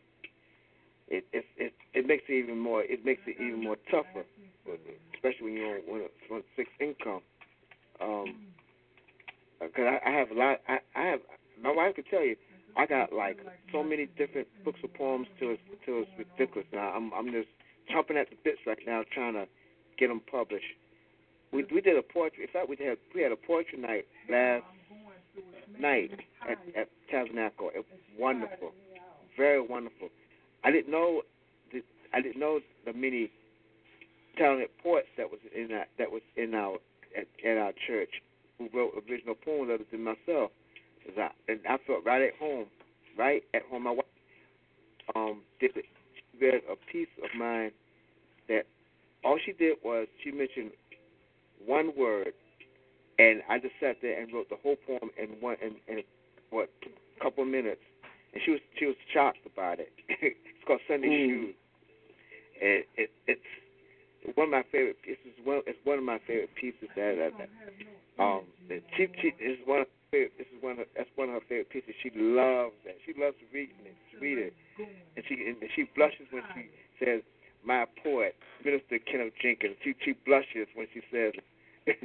it 1.09 1.25
it 1.33 1.45
it 1.57 1.73
it 1.95 2.07
makes 2.07 2.25
it 2.29 2.35
even 2.35 2.59
more 2.59 2.83
it 2.83 3.05
makes 3.05 3.23
it 3.27 3.37
even 3.41 3.63
more 3.63 3.77
tougher, 3.91 4.25
especially 5.15 5.45
when 5.45 5.53
you're 5.55 5.77
on, 5.79 6.03
it's 6.31 6.47
fixed 6.57 6.73
income. 6.81 7.21
Um, 8.01 8.35
because 9.67 9.99
I, 10.05 10.11
I 10.11 10.13
have 10.13 10.31
a 10.31 10.35
lot. 10.35 10.61
I 10.69 10.79
I 10.95 11.03
have 11.07 11.21
my 11.63 11.73
wife 11.73 11.97
could 11.97 12.07
tell 12.11 12.25
you. 12.25 12.37
I 12.77 12.87
got 12.87 13.13
like 13.13 13.39
so 13.71 13.83
many 13.83 14.07
different 14.17 14.49
books 14.65 14.81
of 14.83 14.95
poems 14.95 15.27
till 15.39 15.51
it's 15.51 15.63
till 15.85 16.03
it's 16.03 16.11
ridiculous. 16.17 16.67
Now 16.73 16.93
I'm 16.95 17.13
I'm 17.13 17.31
just 17.31 17.49
chomping 17.93 18.21
at 18.21 18.31
the 18.31 18.37
bits 18.45 18.61
right 18.67 18.79
now 18.87 19.03
trying 19.13 19.35
to 19.35 19.47
get 19.99 20.09
them 20.09 20.21
published. 20.31 20.73
We 21.53 21.65
we 21.73 21.81
did 21.81 21.99
a 21.99 22.03
poetry. 22.03 22.45
In 22.45 22.51
fact, 22.51 22.69
we 22.69 22.77
had 22.77 22.97
we 23.15 23.23
had 23.23 23.33
a 23.33 23.37
poetry 23.37 23.79
night 23.79 24.07
last 24.31 24.65
night 25.79 26.13
at 26.49 26.59
at 26.75 26.89
Tabernacle. 27.11 27.71
It 27.75 27.85
was 27.91 28.01
wonderful, 28.19 28.73
very 29.37 29.61
wonderful. 29.61 30.09
I 30.65 30.71
didn't 30.71 30.91
know 30.91 31.23
I 32.15 32.21
didn't 32.21 32.41
know 32.41 32.61
the 32.85 32.93
many 32.93 33.31
talented 34.37 34.71
poets 34.83 35.09
that 35.17 35.31
was 35.31 35.41
in 35.55 35.69
that 35.69 35.89
that 35.99 36.11
was 36.11 36.23
in 36.37 36.55
our 36.55 36.77
at, 37.17 37.27
at 37.45 37.59
our 37.59 37.73
church 37.87 38.23
who 38.71 38.79
wrote 38.79 38.93
original 39.09 39.35
poems 39.35 39.71
other 39.73 39.85
than 39.91 40.05
myself. 40.05 40.51
I, 41.19 41.31
and 41.49 41.61
I 41.69 41.79
felt 41.87 42.05
right 42.05 42.23
at 42.23 42.35
home, 42.39 42.67
right 43.19 43.43
at 43.55 43.63
home. 43.71 43.85
My 43.85 43.91
wife 43.91 44.07
um 45.17 45.43
did 45.61 45.73
read 46.41 46.63
a 46.71 46.77
piece 46.91 47.09
of 47.23 47.31
mine 47.39 47.73
that 48.49 48.67
all 49.25 49.39
she 49.45 49.53
did 49.53 49.77
was 49.85 50.07
she 50.23 50.31
mentioned 50.31 50.71
one 51.65 51.93
word, 51.97 52.33
and 53.19 53.43
I 53.49 53.59
just 53.59 53.75
sat 53.81 53.97
there 54.03 54.21
and 54.21 54.33
wrote 54.33 54.49
the 54.49 54.57
whole 54.63 54.77
poem 54.87 55.11
in 55.21 55.29
one 55.41 55.57
in, 55.63 55.75
in 55.89 56.03
what 56.51 56.71
a 56.85 57.23
couple 57.23 57.43
of 57.43 57.49
minutes, 57.51 57.81
and 58.33 58.43
she 58.45 58.53
was 58.53 58.61
she 58.79 58.87
was 58.87 58.97
shocked 59.13 59.47
about 59.47 59.81
it. 59.81 59.93
it's 60.09 60.37
called 60.67 60.81
Sunday 60.89 61.09
Mm. 61.09 61.29
Shoes, 61.29 61.55
and 62.61 62.85
it, 62.97 63.11
it's 63.27 63.41
one 64.35 64.49
of 64.49 64.53
my 64.53 64.65
favorite 64.71 65.03
pieces. 65.03 65.33
One 65.45 65.63
it's 65.67 65.79
one 65.85 65.99
of 65.99 66.05
my 66.05 66.19
favorite 66.27 66.55
pieces 66.55 66.89
that, 66.97 67.17
that, 67.19 67.33
that 67.39 67.51
um 68.23 68.43
Chief 68.97 69.11
Chief 69.21 69.35
is 69.41 69.59
one 69.67 69.81
of 69.83 69.87
her. 70.13 70.29
This 70.39 70.47
is 70.55 70.63
one 70.63 70.79
of 70.79 70.87
that's 70.97 71.11
one 71.17 71.29
of 71.29 71.35
her 71.35 71.47
favorite 71.49 71.71
pieces. 71.71 71.95
She 72.03 72.11
loves 72.15 72.75
that. 72.85 72.97
She 73.07 73.13
loves 73.19 73.37
to 73.41 73.47
read 73.53 73.71
it. 73.85 73.97
Read 74.21 74.39
it, 74.39 74.55
and 74.79 75.25
she 75.29 75.35
and 75.47 75.57
she 75.75 75.85
blushes 75.97 76.27
when 76.31 76.43
she 76.55 76.69
says, 77.05 77.23
"My 77.65 77.87
poet, 78.03 78.37
Minister 78.65 78.99
Kenneth 79.01 79.35
Jenkins." 79.43 79.77
She 79.83 79.95
she 80.05 80.15
blushes 80.25 80.69
when 80.75 80.87
she 80.95 81.01
says. 81.11 81.33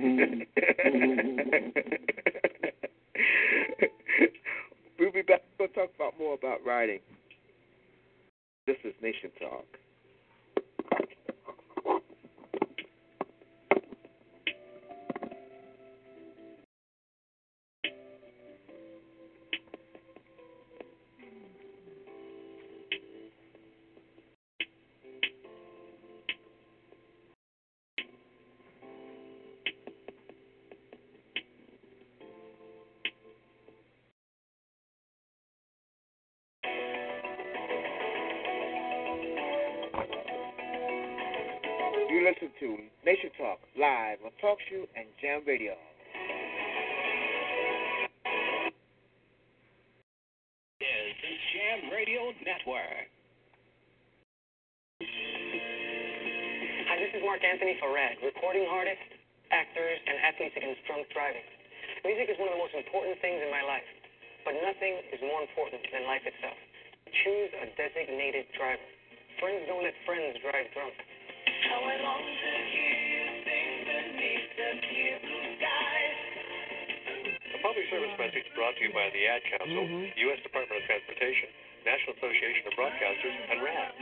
we'll 4.98 5.12
be 5.12 5.22
back. 5.22 5.44
We'll 5.60 5.68
talk 5.70 5.92
about 5.96 6.18
more 6.18 6.34
about 6.34 6.66
writing. 6.66 7.00
This 8.66 8.78
is 8.84 8.94
Nation 9.02 9.30
Talk. 9.40 9.66
Live 44.38 44.50
on 44.50 44.58
TalkShoe 44.58 44.86
and 44.96 45.06
Jam 45.22 45.42
Radio. 45.48 45.74
Is 50.82 51.14
the 51.22 51.34
Jam 51.54 51.92
Radio 51.92 52.34
Network. 52.46 53.08
Hi, 56.88 56.98
this 56.98 57.14
is 57.14 57.22
Marc 57.24 57.44
Anthony 57.44 57.78
for 57.80 57.94
RADD, 57.94 58.18
recording 58.24 58.66
artist, 58.70 59.02
actors, 59.52 60.00
and 60.08 60.18
athletes 60.26 60.56
against 60.58 60.82
drunk 60.88 61.08
driving. 61.14 61.46
Music 62.06 62.30
is 62.30 62.38
one 62.40 62.50
of 62.50 62.56
the 62.58 62.62
most 62.62 62.74
important 62.76 63.18
things 63.22 63.42
in 63.42 63.52
my 63.52 63.62
life, 63.64 63.86
but 64.46 64.54
nothing 64.62 65.02
is 65.14 65.22
more 65.22 65.42
important 65.42 65.82
than 65.94 66.06
life 66.06 66.26
itself. 66.26 66.58
Choose 67.24 67.52
a 67.64 67.66
designated 67.78 68.46
driver. 68.58 68.86
Friends 69.40 69.66
don't 69.70 69.84
let 69.84 69.94
friends 70.06 70.38
drive 70.42 70.68
drunk. 70.74 70.94
How 71.70 71.82
I 71.84 71.96
long 72.02 72.22
to 72.22 72.52
hear 72.74 73.07
public 77.68 77.84
service 77.92 78.16
message 78.16 78.48
brought 78.56 78.72
to 78.80 78.88
you 78.88 78.96
by 78.96 79.12
the 79.12 79.28
Ad 79.28 79.44
Council, 79.52 79.84
Mhm. 79.84 80.16
U.S. 80.16 80.40
Department 80.40 80.80
of 80.80 80.88
Transportation, 80.88 81.50
National 81.84 82.16
Association 82.16 82.64
of 82.68 82.74
Broadcasters, 82.80 83.36
and 83.52 83.62
RADD. 83.62 83.94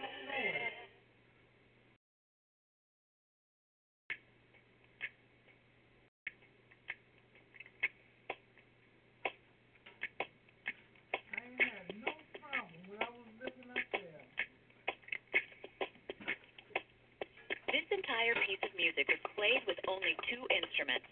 This 17.71 17.85
entire 17.91 18.35
piece 18.47 18.61
of 18.63 18.71
music 18.77 19.07
was 19.09 19.19
played 19.35 19.61
with 19.67 19.77
only 19.87 20.15
two 20.29 20.43
instruments 20.53 21.07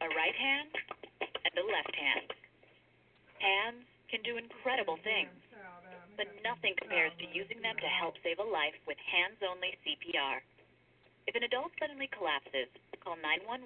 a 0.00 0.08
right 0.14 0.36
hand 0.36 0.70
and 1.44 1.52
a 1.58 1.66
left 1.66 1.94
hand. 1.96 2.28
Hands 3.40 3.82
can 4.12 4.22
do 4.22 4.36
incredible 4.38 4.98
things, 5.02 5.32
but 6.16 6.28
nothing 6.44 6.76
compares 6.78 7.12
to 7.18 7.26
using 7.32 7.60
them 7.60 7.76
to 7.80 7.88
help 7.88 8.14
save 8.22 8.38
a 8.38 8.46
life 8.46 8.76
with 8.86 8.98
hands 9.02 9.40
only 9.42 9.74
CPR. 9.82 10.40
If 11.26 11.34
an 11.34 11.42
adult 11.56 11.72
suddenly 11.80 12.04
collapses, 12.12 12.68
call 13.00 13.16
911, 13.16 13.64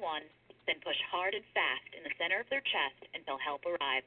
then 0.70 0.78
push 0.78 0.94
hard 1.10 1.34
and 1.34 1.42
fast 1.50 1.90
in 1.90 2.06
the 2.06 2.14
center 2.22 2.38
of 2.38 2.46
their 2.46 2.62
chest 2.62 3.02
until 3.18 3.34
help 3.34 3.66
arrives. 3.66 4.06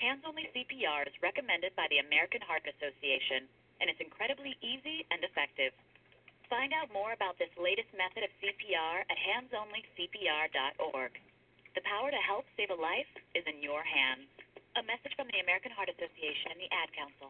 Hands 0.00 0.24
only 0.24 0.48
CPR 0.56 1.04
is 1.04 1.12
recommended 1.20 1.76
by 1.76 1.92
the 1.92 2.00
American 2.00 2.40
Heart 2.40 2.64
Association 2.64 3.44
and 3.84 3.92
is 3.92 4.00
incredibly 4.00 4.56
easy 4.64 5.04
and 5.12 5.20
effective. 5.20 5.76
Find 6.48 6.72
out 6.72 6.88
more 6.88 7.12
about 7.12 7.36
this 7.36 7.52
latest 7.60 7.92
method 7.92 8.24
of 8.24 8.32
CPR 8.40 9.04
at 9.04 9.18
handsonlycpr.org. 9.20 11.12
The 11.76 11.84
power 11.84 12.08
to 12.08 12.22
help 12.24 12.48
save 12.56 12.72
a 12.72 12.80
life 12.80 13.12
is 13.36 13.44
in 13.44 13.60
your 13.60 13.84
hands. 13.84 14.24
A 14.80 14.88
message 14.88 15.12
from 15.20 15.28
the 15.36 15.44
American 15.44 15.76
Heart 15.76 15.92
Association 15.92 16.48
and 16.48 16.60
the 16.64 16.72
Ad 16.72 16.88
Council. 16.96 17.28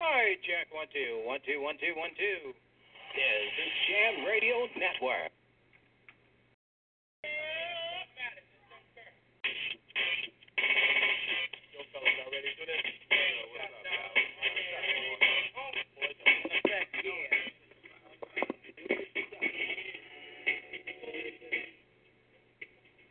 Hi, 0.00 0.40
Jack 0.40 0.72
one 0.72 0.88
two 0.88 1.20
one 1.28 1.44
two 1.44 1.60
one 1.60 1.76
two 1.76 1.92
one 1.92 2.16
two. 2.16 2.56
This 3.14 3.22
is 3.22 3.72
Jam 3.86 4.26
Radio 4.26 4.66
Network. 4.74 5.30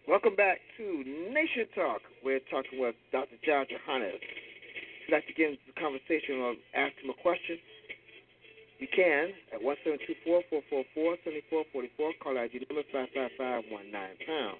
Welcome 0.05 0.35
back 0.35 0.59
to 0.77 1.03
Nation 1.31 1.65
Talk. 1.73 2.01
We're 2.25 2.39
talking 2.51 2.80
with 2.80 2.95
Dr. 3.13 3.39
John 3.45 3.65
Jahannes. 3.71 4.19
If 4.19 5.07
you'd 5.07 5.15
like 5.15 5.27
to 5.27 5.34
get 5.34 5.51
into 5.51 5.63
the 5.65 5.80
conversation 5.80 6.39
or 6.39 6.55
ask 6.75 6.91
him 6.99 7.09
a 7.09 7.21
question, 7.21 7.57
you 8.84 8.91
can 8.91 9.31
at 9.55 9.64
172-444-7444. 9.64 12.19
Call 12.19 12.35
ID 12.35 12.68
number 12.68 12.84
55519 12.91 13.95
pound. 14.27 14.60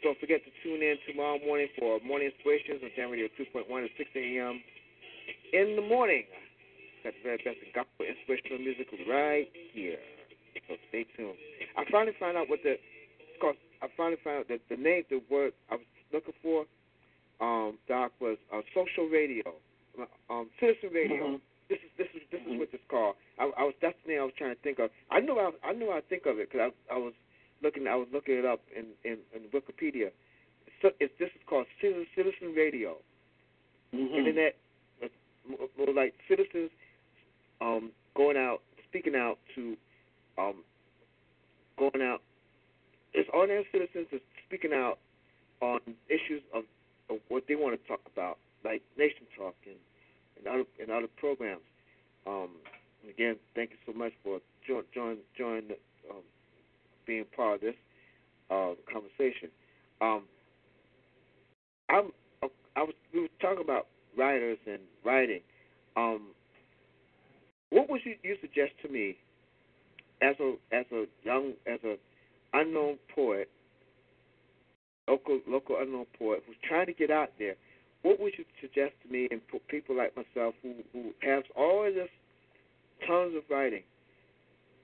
Don't 0.00 0.16
forget 0.16 0.40
to 0.48 0.50
tune 0.64 0.80
in 0.80 0.96
tomorrow 1.04 1.36
morning 1.44 1.68
for 1.76 2.00
Morning 2.00 2.32
Inspirations 2.32 2.80
on 2.80 2.88
Jam 2.96 3.12
Radio 3.12 3.28
2.1 3.36 3.68
at 3.84 3.92
6 4.00 4.08
a.m. 4.16 4.64
in 5.52 5.76
the 5.76 5.84
morning. 5.84 6.24
Got 7.04 7.12
the 7.20 7.22
very 7.22 7.36
best 7.44 7.60
of 7.60 7.68
gospel 7.76 8.08
inspirational 8.08 8.64
music 8.64 8.88
right 9.04 9.44
here. 9.76 10.00
So 10.64 10.80
stay 10.88 11.04
tuned. 11.12 11.36
I 11.76 11.84
finally 11.92 12.16
found 12.16 12.40
out 12.40 12.48
what 12.48 12.64
the 12.64 12.80
called, 13.44 13.60
I 13.84 13.88
finally 13.96 14.16
found 14.24 14.40
out 14.40 14.48
that 14.48 14.60
the 14.72 14.76
name, 14.80 15.04
the 15.12 15.20
word 15.30 15.52
I 15.68 15.76
was 15.76 15.84
looking 16.16 16.32
for, 16.40 16.64
um, 17.44 17.76
Doc, 17.88 18.12
was 18.24 18.38
uh, 18.52 18.62
social 18.72 19.04
radio, 19.04 19.52
um, 20.32 20.48
citizen 20.58 20.90
radio. 20.96 21.36
Mhm. 21.36 21.40
This 21.70 21.78
is 21.86 21.90
this 21.96 22.10
is 22.18 22.22
this 22.34 22.42
is 22.42 22.58
what 22.58 22.68
it's 22.74 22.82
called. 22.90 23.14
I, 23.38 23.46
I 23.56 23.62
was 23.62 23.74
that's 23.80 23.96
the 24.04 24.12
name 24.12 24.20
I 24.20 24.24
was 24.28 24.34
trying 24.36 24.54
to 24.54 24.60
think 24.60 24.78
of. 24.80 24.90
I 25.10 25.20
knew 25.20 25.38
I 25.38 25.54
I 25.62 25.72
knew 25.72 25.90
I 25.90 26.02
think 26.02 26.26
of 26.26 26.38
it 26.42 26.50
because 26.50 26.72
I 26.90 26.94
I 26.94 26.98
was 26.98 27.14
looking 27.62 27.86
I 27.86 27.94
was 27.94 28.08
looking 28.12 28.34
it 28.36 28.44
up 28.44 28.60
in 28.74 28.90
in, 29.06 29.22
in 29.30 29.46
Wikipedia. 29.54 30.10
So 30.82 30.90
it's 30.98 31.14
this 31.22 31.30
is 31.30 31.42
called 31.46 31.66
citizen 31.80 32.06
citizen 32.16 32.52
radio. 32.58 32.96
Mhm. 33.94 34.18
Internet, 34.18 34.54
more, 35.48 35.68
more 35.78 35.94
like 35.94 36.14
citizens 36.28 36.70
um, 37.60 37.90
going 38.16 38.36
out, 38.36 38.60
speaking 38.88 39.14
out 39.14 39.38
to, 39.54 39.76
um, 40.38 40.62
going 41.78 42.02
out. 42.02 42.22
It's 43.12 43.28
ordinary 43.32 43.66
citizens 43.72 44.06
that's 44.12 44.22
speaking 44.46 44.72
out 44.72 44.98
on 45.60 45.80
issues 46.08 46.42
of, 46.54 46.64
of 47.10 47.18
what 47.28 47.44
they 47.48 47.56
want 47.56 47.80
to 47.80 47.88
talk 47.88 48.00
about, 48.12 48.38
like 48.64 48.82
Nation 48.96 49.26
Talk 49.36 49.54
and, 49.66 49.76
and 50.40 50.52
other 50.52 50.64
and 50.80 50.90
other 50.90 51.08
programs. 51.16 51.62
Um, 52.26 52.50
again, 53.08 53.36
thank 53.54 53.70
you 53.70 53.76
so 53.86 53.96
much 53.96 54.12
for 54.22 54.40
join 54.66 54.82
join 54.94 55.16
join 55.36 55.62
um, 56.10 56.22
being 57.06 57.24
part 57.36 57.56
of 57.56 57.60
this 57.60 57.74
uh, 58.50 58.72
conversation. 58.90 59.50
Um, 60.00 60.22
I'm 61.88 62.10
I 62.76 62.82
was 62.82 62.94
we 63.12 63.22
were 63.22 63.28
talking 63.40 63.62
about 63.62 63.86
writers 64.16 64.58
and 64.66 64.80
writing. 65.04 65.40
Um, 65.96 66.28
what 67.70 67.88
would 67.90 68.00
you, 68.04 68.14
you 68.22 68.36
suggest 68.40 68.72
to 68.82 68.88
me 68.88 69.16
as 70.22 70.36
a 70.40 70.54
as 70.72 70.86
a 70.92 71.04
young 71.24 71.52
as 71.66 71.80
a 71.84 71.96
unknown 72.52 72.98
poet, 73.14 73.48
local 75.08 75.40
local 75.46 75.76
unknown 75.80 76.06
poet 76.18 76.42
who's 76.46 76.56
trying 76.66 76.86
to 76.86 76.92
get 76.92 77.10
out 77.10 77.30
there? 77.38 77.56
What 78.02 78.18
would 78.20 78.32
you 78.38 78.44
suggest 78.60 78.92
to 79.04 79.12
me 79.12 79.28
and 79.30 79.40
for 79.50 79.60
people 79.68 79.96
like 79.96 80.14
myself 80.16 80.54
who 80.62 80.74
who 80.92 81.12
has 81.20 81.44
all 81.56 81.86
of 81.86 81.94
this 81.94 82.08
tons 83.06 83.34
of 83.36 83.42
writing 83.50 83.82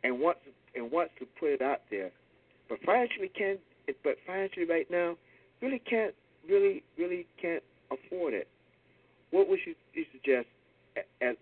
and 0.05 0.20
wants 0.20 0.40
and 0.74 0.90
wants 0.90 1.12
to 1.18 1.26
put 1.40 1.51
it 1.51 1.62
out 1.62 1.80
there, 1.90 2.10
but 2.68 2.78
financially 2.84 3.28
can't. 3.28 3.60
but 4.05 4.16
financially 4.26 4.66
right 4.66 4.90
now 4.90 5.16
really 5.62 5.78
can't 5.78 6.14
really 6.48 6.82
really 6.98 7.26
can't 7.40 7.62
afford 7.90 8.34
it. 8.34 8.48
What 9.30 9.48
would 9.48 9.60
you, 9.66 9.74
you 9.94 10.05
suggest 10.12 10.47
as 11.20 11.36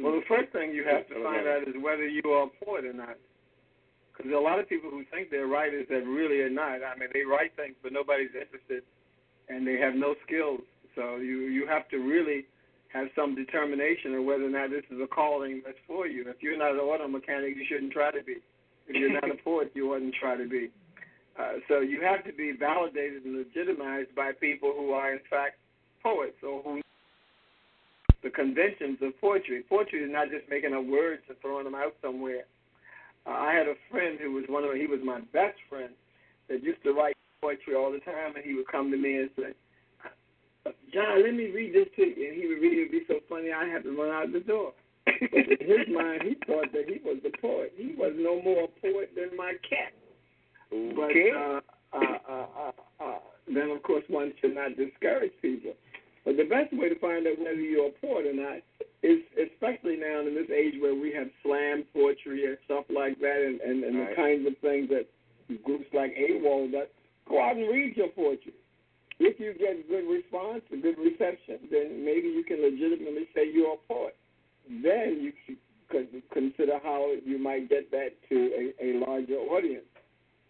Well, 0.00 0.12
the 0.12 0.22
first 0.28 0.52
thing 0.52 0.72
you 0.74 0.84
have 0.84 1.06
to 1.08 1.14
to- 1.14 1.22
find 1.24 1.46
out 1.46 1.62
is 1.68 1.74
whether 1.80 2.06
you 2.06 2.22
are 2.30 2.48
poet 2.64 2.84
or 2.84 2.92
not. 2.92 3.16
Because 4.12 4.30
there 4.30 4.38
are 4.38 4.40
a 4.40 4.44
lot 4.44 4.60
of 4.60 4.68
people 4.68 4.90
who 4.90 5.02
think 5.10 5.30
they're 5.30 5.48
writers 5.48 5.86
that 5.90 6.06
really 6.06 6.40
are 6.40 6.50
not. 6.50 6.84
I 6.84 6.94
mean, 6.96 7.08
they 7.12 7.22
write 7.22 7.50
things, 7.56 7.74
but 7.82 7.92
nobody's 7.92 8.30
interested, 8.30 8.84
and 9.48 9.66
they 9.66 9.76
have 9.78 9.94
no 9.96 10.14
skills. 10.24 10.60
So 10.94 11.16
you 11.16 11.48
you 11.48 11.66
have 11.66 11.88
to 11.88 11.98
really 11.98 12.46
have 12.92 13.08
some 13.16 13.34
determination 13.34 14.14
of 14.14 14.24
whether 14.24 14.44
or 14.44 14.50
not 14.50 14.70
this 14.70 14.84
is 14.90 15.00
a 15.02 15.06
calling 15.06 15.62
that's 15.64 15.78
for 15.86 16.06
you. 16.06 16.24
If 16.28 16.42
you're 16.42 16.56
not 16.56 16.72
an 16.72 16.78
auto 16.78 17.08
mechanic, 17.08 17.56
you 17.56 17.64
shouldn't 17.68 17.92
try 17.92 18.12
to 18.12 18.22
be. 18.22 18.36
If 18.86 18.96
you're 18.96 19.12
not 19.12 19.30
a 19.30 19.34
poet, 19.44 19.72
you 19.74 19.92
oughtn't 19.92 20.14
try 20.14 20.36
to 20.36 20.48
be. 20.48 20.70
Uh, 21.38 21.54
so 21.66 21.80
you 21.80 22.00
have 22.02 22.24
to 22.24 22.32
be 22.32 22.52
validated 22.52 23.24
and 23.24 23.36
legitimized 23.36 24.14
by 24.14 24.30
people 24.40 24.72
who 24.76 24.92
are 24.92 25.12
in 25.12 25.18
fact 25.28 25.56
poets 26.02 26.36
or 26.46 26.62
who 26.62 26.80
the 28.22 28.30
conventions 28.30 28.98
of 29.02 29.18
poetry. 29.20 29.62
Poetry 29.68 30.00
is 30.00 30.10
not 30.10 30.30
just 30.30 30.48
making 30.48 30.72
up 30.72 30.84
words 30.86 31.22
and 31.28 31.36
throwing 31.40 31.64
them 31.64 31.74
out 31.74 31.94
somewhere. 32.00 32.44
Uh, 33.26 33.30
I 33.30 33.52
had 33.52 33.66
a 33.66 33.74
friend 33.90 34.18
who 34.20 34.32
was 34.32 34.44
one 34.48 34.64
of 34.64 34.72
he 34.74 34.86
was 34.86 35.00
my 35.04 35.20
best 35.32 35.58
friend 35.68 35.90
that 36.48 36.62
used 36.62 36.82
to 36.84 36.92
write 36.92 37.16
poetry 37.40 37.74
all 37.74 37.92
the 37.92 37.98
time, 38.00 38.36
and 38.36 38.44
he 38.44 38.54
would 38.54 38.68
come 38.68 38.90
to 38.90 38.96
me 38.96 39.16
and 39.16 39.30
say, 39.36 39.52
"John, 40.92 41.22
let 41.22 41.34
me 41.34 41.50
read 41.50 41.74
this 41.74 41.88
to 41.96 42.02
you." 42.02 42.28
And 42.28 42.36
he 42.40 42.48
would 42.48 42.60
read 42.60 42.78
it. 42.78 42.88
It'd 42.88 42.92
be 42.92 43.02
so 43.08 43.20
funny. 43.28 43.52
I 43.52 43.66
had 43.66 43.82
to 43.84 43.90
run 43.96 44.10
out 44.10 44.32
the 44.32 44.40
door. 44.40 44.72
but 45.06 45.14
in 45.20 45.58
his 45.60 45.88
mind, 45.92 46.22
he 46.22 46.34
thought 46.46 46.72
that 46.72 46.86
he 46.88 47.00
was 47.04 47.18
the 47.22 47.30
poet. 47.40 47.72
He 47.76 47.94
was 47.96 48.12
no 48.16 48.40
more 48.42 48.64
a 48.64 48.80
poet 48.80 49.10
than 49.14 49.36
my 49.36 49.52
cat. 49.68 49.92
Okay. 50.72 51.30
But 51.32 51.38
uh, 51.38 51.60
uh, 51.92 52.18
uh, 52.28 52.46
uh, 52.58 53.04
uh, 53.04 53.18
then, 53.52 53.70
of 53.70 53.82
course, 53.82 54.04
one 54.08 54.32
should 54.40 54.54
not 54.54 54.76
discourage 54.76 55.32
people. 55.42 55.74
But 56.24 56.38
the 56.38 56.44
best 56.44 56.72
way 56.72 56.88
to 56.88 56.98
find 56.98 57.26
out 57.26 57.38
whether 57.38 57.60
you're 57.60 57.88
a 57.88 57.92
poet 58.00 58.26
or 58.26 58.32
not 58.32 58.58
is, 59.02 59.20
especially 59.36 59.96
now 59.96 60.20
in 60.20 60.34
this 60.34 60.48
age 60.48 60.80
where 60.80 60.94
we 60.94 61.12
have 61.12 61.28
slam 61.42 61.84
poetry 61.92 62.46
and 62.46 62.56
stuff 62.64 62.84
like 62.88 63.20
that, 63.20 63.44
and, 63.44 63.60
and, 63.60 63.84
and 63.84 63.98
Right. 63.98 64.08
the 64.08 64.16
kinds 64.16 64.46
of 64.46 64.56
things 64.58 64.88
that 64.88 65.04
groups 65.62 65.84
like 65.92 66.16
AWOL 66.16 66.70
that 66.72 66.90
go 67.28 67.42
out 67.42 67.56
and 67.56 67.68
read 67.68 67.94
your 67.96 68.08
poetry. 68.08 68.54
If 69.20 69.38
you 69.38 69.54
get 69.54 69.88
good 69.88 70.10
response, 70.10 70.62
a 70.72 70.76
good 70.76 70.98
reception, 70.98 71.68
then 71.70 72.04
maybe 72.04 72.28
you 72.28 72.44
can 72.44 72.62
legitimately 72.62 73.28
say 73.34 73.50
you're 73.52 73.74
a 73.74 73.88
poet. 73.88 74.16
Then 74.68 75.20
you 75.22 75.32
could 75.88 76.08
consider 76.32 76.78
how 76.82 77.12
you 77.24 77.38
might 77.38 77.68
get 77.68 77.90
that 77.90 78.10
to 78.28 78.72
a, 78.80 78.84
a 78.84 78.98
larger 79.06 79.34
audience. 79.34 79.84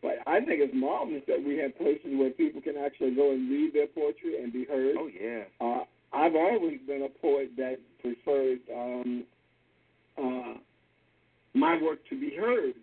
But 0.02 0.18
I 0.26 0.40
think 0.40 0.60
it's 0.60 0.74
marvelous 0.74 1.22
that 1.28 1.42
we 1.42 1.56
have 1.58 1.76
places 1.78 2.12
where 2.12 2.30
people 2.30 2.60
can 2.60 2.76
actually 2.76 3.14
go 3.14 3.32
and 3.32 3.50
read 3.50 3.72
their 3.72 3.86
poetry 3.86 4.42
and 4.42 4.52
be 4.52 4.64
heard. 4.64 4.96
Oh 4.98 5.08
yeah. 5.08 5.44
Uh, 5.60 5.84
I've 6.12 6.36
always 6.36 6.78
been 6.86 7.02
a 7.02 7.20
poet 7.20 7.50
that 7.56 7.78
preferred 8.00 8.60
um, 8.72 9.24
uh, 10.16 10.54
my 11.54 11.80
work 11.82 11.98
to 12.10 12.20
be 12.20 12.36
heard. 12.36 12.74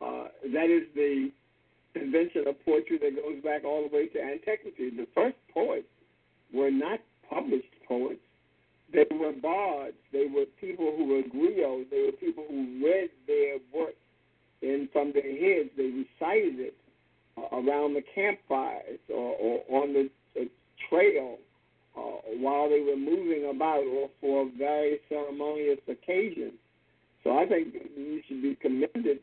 Uh, 0.00 0.28
that 0.52 0.70
is 0.70 0.88
the 0.94 1.30
invention 1.94 2.46
of 2.46 2.64
poetry 2.64 2.98
that 2.98 3.16
goes 3.16 3.42
back 3.42 3.64
all 3.64 3.88
the 3.88 3.94
way 3.94 4.06
to 4.08 4.22
antiquity. 4.22 4.90
The 4.90 5.06
first 5.14 5.36
poets 5.52 5.86
were 6.52 6.70
not 6.70 7.00
published 7.28 7.72
poets. 7.86 8.20
They 8.92 9.06
were 9.10 9.32
bards. 9.32 9.96
They 10.12 10.26
were 10.26 10.44
people 10.60 10.94
who 10.96 11.06
were 11.06 11.22
griots. 11.22 11.90
They 11.90 12.02
were 12.02 12.12
people 12.12 12.44
who 12.48 12.84
read 12.84 13.10
their 13.26 13.56
work 13.74 13.94
in 14.60 14.88
from 14.92 15.12
their 15.12 15.22
heads. 15.22 15.70
They 15.76 16.04
recited 16.04 16.60
it 16.60 16.74
uh, 17.36 17.56
around 17.56 17.94
the 17.94 18.02
campfires 18.14 19.00
or, 19.08 19.34
or 19.36 19.82
on 19.82 19.92
the, 19.94 20.10
the 20.34 20.48
trail 20.90 21.38
uh, 21.96 22.00
while 22.38 22.68
they 22.68 22.80
were 22.80 22.96
moving 22.96 23.48
about 23.50 23.84
or 23.84 24.10
for 24.20 24.48
various 24.58 25.00
ceremonious 25.08 25.78
occasions. 25.88 26.54
So 27.24 27.38
I 27.38 27.46
think 27.46 27.74
you 27.96 28.20
should 28.26 28.42
be 28.42 28.56
commended 28.56 29.20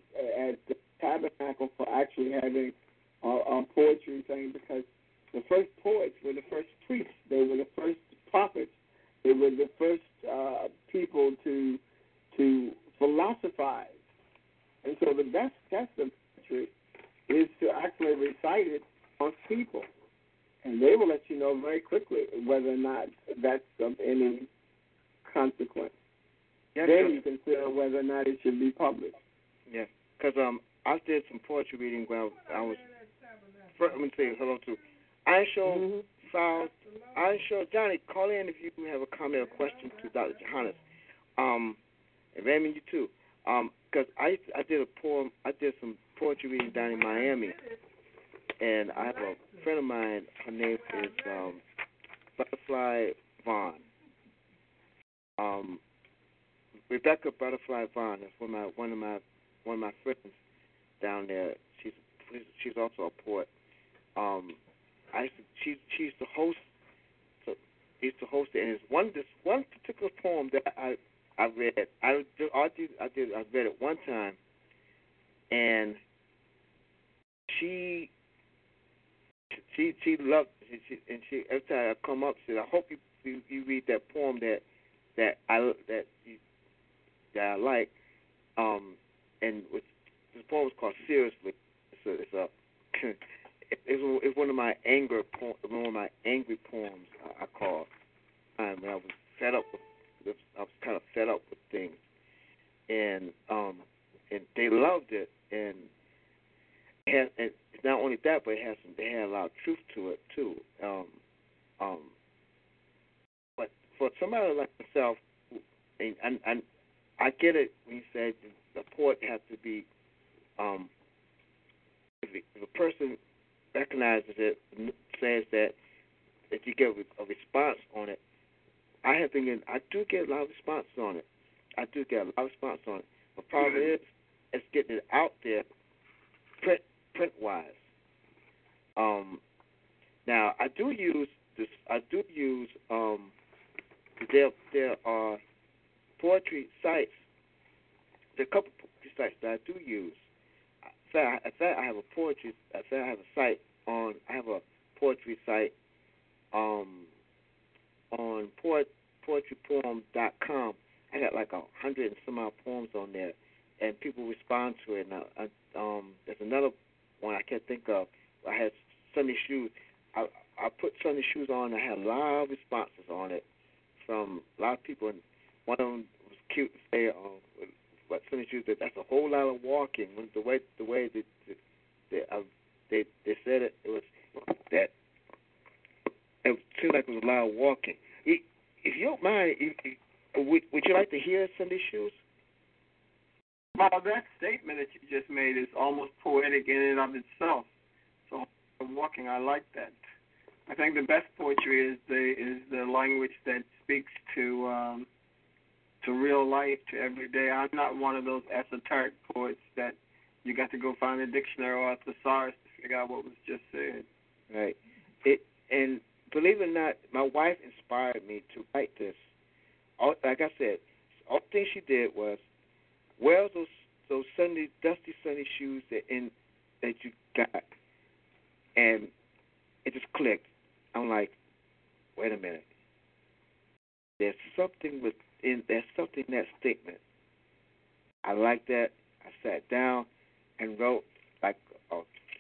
I 2.49 2.51
think 2.51 2.76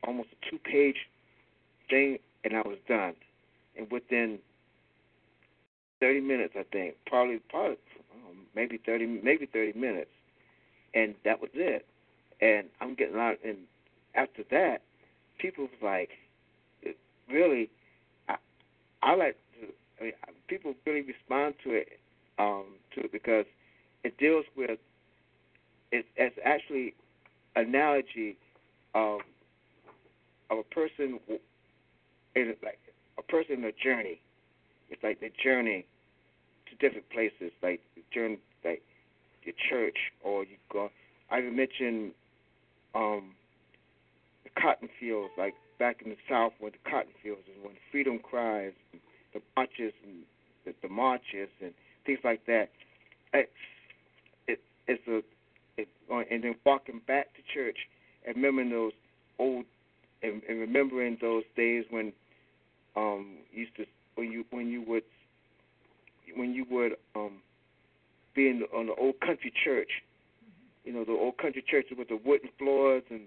almost 0.09 0.29
a 0.33 0.49
two 0.49 0.57
page 0.57 0.95
thing, 1.87 2.17
and 2.43 2.55
I 2.55 2.61
was 2.61 2.79
done. 2.87 3.13
And 3.77 3.89
within 3.91 4.39
30 5.99 6.21
minutes, 6.21 6.55
I 6.57 6.63
think, 6.71 6.95
probably, 7.05 7.39
probably 7.47 7.77
oh, 8.15 8.31
maybe 8.55 8.79
30, 8.83 9.21
maybe 9.23 9.45
30 9.45 9.77
minutes, 9.79 10.09
and 10.95 11.13
that 11.25 11.39
was 11.39 11.51
it. 11.53 11.85
And 12.41 12.67
I'm 12.81 12.95
getting 12.95 13.17
out, 13.17 13.37
and 13.45 13.57
after 14.15 14.43
that, 14.49 14.81
people 15.37 15.65
was 15.65 15.81
like, 15.83 16.09
really, 17.31 17.69
I, 18.27 18.35
I 19.03 19.15
like. 19.15 19.37
To, 19.61 19.67
I 19.99 20.03
mean, 20.05 20.13
people 20.47 20.73
really 20.87 21.01
respond 21.01 21.53
to 21.65 21.71
it, 21.71 21.99
um, 22.39 22.65
to 22.95 23.01
it 23.01 23.11
because 23.11 23.45
it 24.03 24.17
deals 24.17 24.45
with. 24.57 24.79
It, 25.91 26.05
it's 26.15 26.37
actually 26.43 26.95
analogy 27.55 28.37
of 28.95 29.21
of 30.49 30.57
a 30.59 30.63
person 30.63 31.19
in 32.35 32.55
like 32.63 32.79
a 33.17 33.23
person 33.23 33.55
in 33.59 33.63
a 33.65 33.71
journey. 33.71 34.21
It's 34.89 35.03
like 35.03 35.19
the 35.19 35.29
journey 35.43 35.85
to 36.69 36.75
different 36.77 37.09
places, 37.09 37.51
like 37.61 37.81
the 37.95 38.01
journey, 38.13 38.39
like 38.63 38.81
your 39.43 39.55
church, 39.69 39.97
or 40.23 40.43
you 40.43 40.57
go. 40.71 40.89
I 41.29 41.39
even 41.39 41.55
mentioned 41.55 42.11
um, 42.95 43.35
the 44.43 44.49
cotton 44.59 44.89
fields, 44.99 45.31
like 45.37 45.53
back 45.77 46.01
in 46.03 46.09
the 46.09 46.17
South, 46.27 46.53
where 46.59 46.71
the 46.71 46.89
cotton 46.89 47.11
fields 47.21 47.41
and 47.53 47.63
when 47.63 47.75
freedom 47.91 48.19
cries, 48.19 48.73
the 49.33 49.41
marches 49.55 49.93
and 50.03 50.23
the, 50.65 50.73
the 50.81 50.89
marches 50.89 51.49
and 51.61 51.73
things 52.05 52.19
like 52.23 52.45
that. 52.47 52.69
It's 53.33 53.51
it, 54.47 54.59
it's 54.87 55.07
a 55.07 55.21
it, 55.79 55.87
and 56.09 56.43
then 56.43 56.55
walking 56.65 57.01
back 57.07 57.27
to 57.35 57.41
church 57.53 57.77
and 58.25 58.35
remembering 58.35 58.71
those 58.71 58.93
old 59.37 59.65
and, 60.23 60.41
and 60.47 60.59
remembering 60.59 61.17
those 61.21 61.43
days 61.55 61.85
when 61.89 62.11
um 62.95 63.37
used 63.51 63.75
to 63.77 63.85
when 64.15 64.31
you 64.31 64.45
when 64.51 64.67
you 64.67 64.83
would 64.87 65.03
when 66.35 66.53
you 66.53 66.65
would 66.69 66.93
um 67.15 67.41
be 68.35 68.49
in 68.49 68.59
the, 68.59 68.65
on 68.77 68.87
the 68.87 68.93
old 68.95 69.19
country 69.19 69.51
church, 69.63 69.89
you 70.83 70.93
know 70.93 71.03
the 71.03 71.11
old 71.11 71.37
country 71.37 71.63
churches 71.67 71.97
with 71.97 72.09
the 72.09 72.19
wooden 72.25 72.49
floors 72.57 73.03
and 73.09 73.21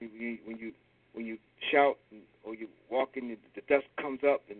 when 0.00 0.10
you 0.12 0.38
when 0.44 0.58
you, 0.58 0.72
when 1.12 1.26
you 1.26 1.38
shout 1.70 1.96
and, 2.10 2.22
or 2.44 2.54
you 2.54 2.68
walk 2.90 3.10
in 3.14 3.36
the 3.54 3.60
dust 3.68 3.86
comes 4.00 4.20
up 4.26 4.42
and 4.48 4.58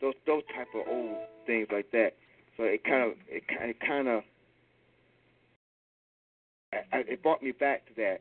those 0.00 0.14
those 0.26 0.42
type 0.54 0.68
of 0.74 0.86
old 0.88 1.16
things 1.46 1.68
like 1.72 1.90
that. 1.92 2.12
So 2.56 2.64
it 2.64 2.84
kind 2.84 3.02
of 3.02 3.12
it, 3.28 3.42
it 3.48 3.80
kind 3.80 4.08
of 4.08 4.22
it 6.92 7.22
brought 7.22 7.42
me 7.42 7.52
back 7.52 7.86
to 7.86 7.94
that. 7.96 8.18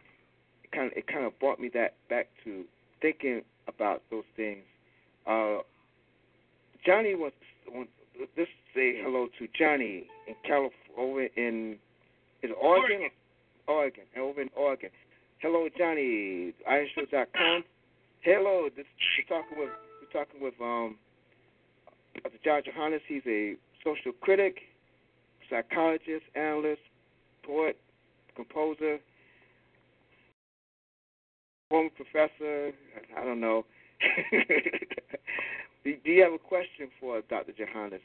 It 0.64 0.72
kind 0.72 0.91
of 0.91 0.98
it 0.98 1.07
kind 1.07 1.26
of 1.26 1.38
brought 1.40 1.60
me 1.60 1.69
that 1.73 1.95
back 2.10 2.27
to 2.44 2.64
thinking 3.06 3.41
about 3.68 4.02
those 4.10 4.23
things. 4.36 4.64
Uh, 5.27 5.57
Johnny 6.86 7.14
wants, 7.14 7.36
wants 7.69 7.91
let's 8.19 8.49
say 8.73 8.94
hello 8.98 9.27
to 9.38 9.48
Johnny 9.57 10.07
in 10.27 10.36
California 10.44 10.73
over 10.98 11.23
in 11.23 11.77
is 12.41 12.52
Oregon? 12.61 13.10
Oregon. 13.68 14.03
Oregon. 14.03 14.03
Over 14.18 14.41
in 14.41 14.49
Oregon. 14.56 14.90
Hello, 15.40 15.68
Johnny. 15.77 16.53
IronShow.com. 16.69 17.64
Hello. 18.22 18.69
This 18.76 18.86
we're 19.18 19.38
talking 19.38 19.57
with 19.60 19.69
we're 20.02 20.23
talking 20.23 20.41
with 20.41 20.53
um 20.61 20.95
Dr. 22.23 22.38
John 22.44 22.61
Jahannes. 22.61 23.02
He's 23.07 23.23
a 23.27 23.56
social 23.84 24.14
critic, 24.22 24.57
psychologist, 25.49 26.26
analyst, 26.36 26.82
poet, 27.45 27.77
composer, 28.36 28.99
former 31.76 31.89
professor. 31.89 32.72
I 33.18 33.26
don't 33.26 33.41
know. 33.41 33.65
do 35.84 35.93
you 36.03 36.23
have 36.23 36.31
a 36.31 36.38
question 36.38 36.89
for 37.02 37.22
Dr. 37.30 37.52
Jahannes? 37.52 37.99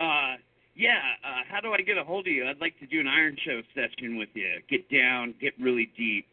Uh, 0.00 0.38
yeah. 0.74 0.98
Uh, 1.22 1.42
how 1.50 1.60
do 1.60 1.72
I 1.72 1.82
get 1.82 1.98
a 1.98 2.04
hold 2.04 2.26
of 2.26 2.32
you? 2.32 2.46
I'd 2.46 2.60
like 2.60 2.78
to 2.80 2.86
do 2.86 3.00
an 3.00 3.06
Iron 3.06 3.36
Show 3.44 3.60
session 3.74 4.16
with 4.16 4.30
you. 4.32 4.48
Get 4.70 4.90
down, 4.90 5.34
get 5.40 5.52
really 5.60 5.92
deep, 5.96 6.26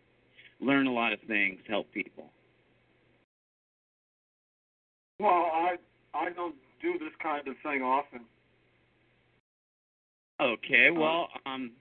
learn 0.61 0.87
a 0.87 0.93
lot 0.93 1.11
of 1.11 1.19
things, 1.27 1.59
help 1.67 1.91
people. 1.91 2.29
Well, 5.19 5.29
I 5.53 5.75
I 6.13 6.29
don't 6.31 6.55
do 6.81 6.93
this 6.93 7.13
kind 7.21 7.45
of 7.47 7.55
thing 7.61 7.81
often. 7.81 8.21
Okay, 10.41 10.89
well, 10.89 11.27
um, 11.45 11.71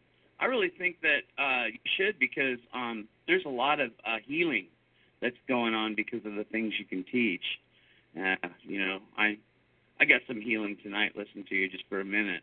I 0.41 0.47
really 0.47 0.71
think 0.77 0.97
that 1.03 1.21
uh, 1.39 1.67
you 1.67 1.79
should 1.97 2.19
because 2.19 2.59
um, 2.75 3.07
there's 3.27 3.45
a 3.45 3.51
lot 3.51 3.79
of 3.79 3.91
uh, 4.07 4.17
healing 4.27 4.67
that's 5.21 5.37
going 5.47 5.75
on 5.75 5.95
because 5.95 6.25
of 6.25 6.35
the 6.35 6.45
things 6.45 6.73
you 6.79 6.87
can 6.87 7.05
teach. 7.13 7.45
Uh, 8.19 8.49
you 8.63 8.85
know, 8.85 8.99
I 9.17 9.37
I 10.01 10.07
got 10.07 10.23
some 10.27 10.41
healing 10.41 10.79
tonight. 10.83 11.13
Listen 11.15 11.45
to 11.49 11.55
you 11.55 11.69
just 11.69 11.85
for 11.89 12.01
a 12.01 12.05
minute. 12.05 12.43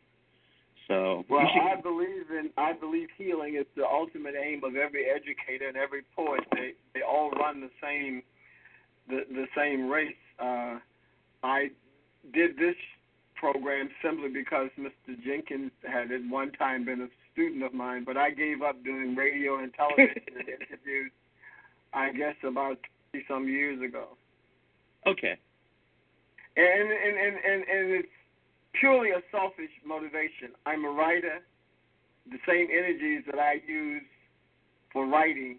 So 0.87 1.25
Well, 1.27 1.41
should, 1.53 1.77
I 1.77 1.81
believe 1.81 2.29
in 2.29 2.51
I 2.55 2.73
believe 2.73 3.09
healing 3.17 3.55
is 3.55 3.65
the 3.75 3.85
ultimate 3.85 4.35
aim 4.41 4.63
of 4.63 4.75
every 4.75 5.05
educator 5.09 5.67
and 5.67 5.75
every 5.75 6.03
poet. 6.15 6.41
They 6.53 6.73
they 6.93 7.01
all 7.01 7.31
run 7.31 7.61
the 7.61 7.71
same 7.81 8.21
the 9.09 9.25
the 9.29 9.47
same 9.57 9.89
race. 9.89 10.15
Uh, 10.39 10.77
I 11.43 11.71
did 12.31 12.57
this 12.57 12.75
program 13.35 13.89
simply 14.03 14.29
because 14.29 14.69
Mr. 14.79 15.21
Jenkins 15.23 15.71
had 15.83 16.11
at 16.11 16.21
one 16.29 16.51
time 16.53 16.85
been 16.85 17.01
a 17.01 17.07
student 17.37 17.63
of 17.63 17.73
mine, 17.73 18.03
but 18.03 18.17
I 18.17 18.31
gave 18.31 18.63
up 18.63 18.83
doing 18.83 19.15
radio 19.15 19.59
and 19.59 19.71
television 19.73 20.23
interviews. 20.27 21.11
I 21.93 22.11
guess 22.11 22.35
about 22.43 22.79
thirty 23.13 23.23
some 23.27 23.47
years 23.47 23.79
ago. 23.81 24.17
okay. 25.05 25.37
And 26.57 26.91
and, 26.91 27.17
and, 27.17 27.35
and 27.45 27.61
and 27.69 27.91
it's 27.93 28.17
purely 28.73 29.11
a 29.11 29.21
selfish 29.31 29.69
motivation. 29.85 30.57
I'm 30.65 30.83
a 30.85 30.89
writer. 30.89 31.39
The 32.29 32.39
same 32.47 32.67
energies 32.71 33.23
that 33.27 33.39
I 33.39 33.61
use 33.67 34.01
for 34.91 35.05
writing 35.05 35.57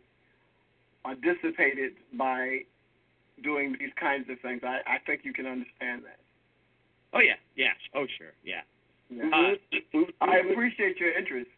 are 1.04 1.14
dissipated 1.14 1.92
by 2.18 2.60
doing 3.42 3.76
these 3.78 3.94
kinds 3.98 4.28
of 4.28 4.38
things. 4.40 4.60
I, 4.64 4.80
I 4.84 4.98
think 5.06 5.20
you 5.24 5.32
can 5.32 5.46
understand 5.46 6.02
that. 6.04 6.18
Oh 7.14 7.20
yeah, 7.20 7.38
yeah. 7.56 7.72
Oh 7.94 8.06
sure, 8.18 8.34
yeah. 8.44 8.62
Yeah. 9.10 9.30
Uh, 9.32 9.98
I 10.20 10.38
appreciate 10.50 10.98
your 10.98 11.16
interest. 11.16 11.48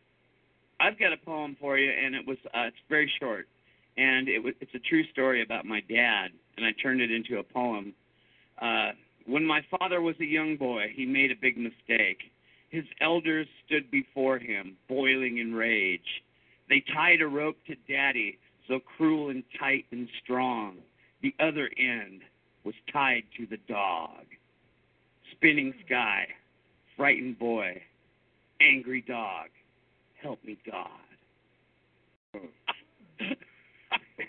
I've 0.81 0.99
got 0.99 1.13
a 1.13 1.19
poem 1.19 1.57
for 1.61 1.79
you, 1.79 1.91
and 1.91 2.15
it 2.15 2.27
was 2.27 2.39
uh, 2.47 2.69
it's 2.69 2.77
very 2.89 3.11
short, 3.21 3.47
and 3.99 4.29
it 4.29 4.43
was 4.43 4.55
it's 4.61 4.75
a 4.75 4.79
true 4.79 5.05
story 5.13 5.43
about 5.43 5.67
my 5.67 5.81
dad, 5.81 6.31
and 6.57 6.65
I 6.65 6.73
turned 6.83 7.03
it 7.03 7.11
into 7.11 7.39
a 7.39 7.43
poem. 7.43 7.93
Uh, 8.61 8.93
when 9.27 9.45
my 9.45 9.61
father 9.79 10.01
was 10.01 10.17
a 10.21 10.25
young 10.25 10.57
boy, 10.57 10.87
he 10.95 11.05
made 11.05 11.31
a 11.31 11.37
big 11.41 11.59
mistake. 11.59 12.19
His 12.71 12.85
elders 13.01 13.47
stood 13.67 13.91
before 13.91 14.39
him, 14.39 14.77
boiling 14.89 15.39
in 15.39 15.55
rage. 15.55 16.23
They 16.69 16.83
tied 16.95 17.21
a 17.21 17.27
rope 17.27 17.57
to 17.67 17.75
Daddy, 17.93 18.39
so 18.67 18.81
cruel 18.97 19.29
and 19.29 19.43
tight 19.59 19.85
and 19.91 20.09
strong. 20.23 20.77
The 21.23 21.35
other 21.41 21.69
end 21.77 22.23
was 22.65 22.75
tied 22.93 23.25
to 23.37 23.47
the 23.47 23.59
dog. 23.69 24.25
Spinning 25.33 25.75
sky, 25.85 26.29
frightened 26.97 27.39
boy, 27.39 27.83
angry 28.61 29.05
dog. 29.07 29.49
Help 30.23 30.43
me, 30.45 30.59
God. 30.71 30.89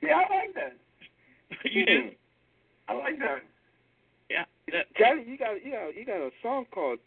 Yeah, 0.01 0.15
I 0.15 0.35
like 0.35 0.55
that. 0.55 0.75
you 1.71 1.85
do? 1.85 2.09
I 2.87 2.93
like 2.93 3.19
that. 3.19 3.43
Yeah. 4.29 4.45
That, 4.71 4.85
Johnny, 4.97 5.23
you 5.27 5.37
got 5.37 5.63
you 5.63 5.71
got 5.71 5.95
you 5.95 6.05
got 6.05 6.15
a 6.15 6.31
song 6.41 6.65
called 6.73 6.97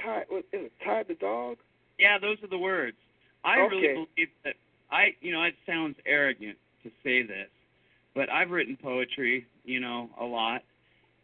"Tied." 0.00 0.26
What 0.28 0.44
is 0.52 0.66
it? 0.66 0.72
"Tied 0.84 1.08
the 1.08 1.14
Dog." 1.14 1.56
yeah, 1.98 2.18
those 2.18 2.36
are 2.42 2.48
the 2.48 2.58
words. 2.58 2.96
I 3.44 3.60
Okay. 3.60 3.76
really 3.76 3.94
believe 3.94 4.28
that 4.44 4.54
I, 4.90 5.14
you 5.20 5.32
know, 5.32 5.42
it 5.42 5.54
sounds 5.66 5.96
arrogant 6.06 6.56
to 6.82 6.90
say 7.02 7.22
this, 7.22 7.48
but 8.14 8.30
I've 8.30 8.50
written 8.50 8.76
poetry, 8.80 9.46
you 9.64 9.80
know, 9.80 10.10
a 10.20 10.24
lot, 10.24 10.62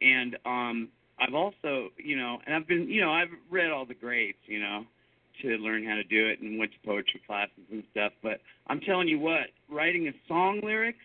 and 0.01 0.37
um, 0.45 0.89
I've 1.19 1.35
also, 1.35 1.91
you 1.97 2.17
know, 2.17 2.39
and 2.47 2.55
I've 2.55 2.67
been, 2.67 2.89
you 2.89 3.01
know, 3.01 3.13
I've 3.13 3.31
read 3.51 3.71
all 3.71 3.85
the 3.85 3.95
greats, 3.95 4.39
you 4.47 4.61
know, 4.61 4.85
to 5.43 5.49
learn 5.59 5.85
how 5.85 5.95
to 5.95 6.05
do 6.05 6.27
it 6.27 6.41
and 6.41 6.59
went 6.59 6.73
to 6.73 6.79
poetry 6.87 7.21
classes 7.27 7.65
and 7.71 7.83
stuff. 7.91 8.13
But 8.23 8.41
I'm 8.67 8.81
telling 8.81 9.09
you 9.09 9.19
what, 9.19 9.47
writing 9.69 10.09
a 10.09 10.13
song 10.29 10.61
lyrics 10.63 11.05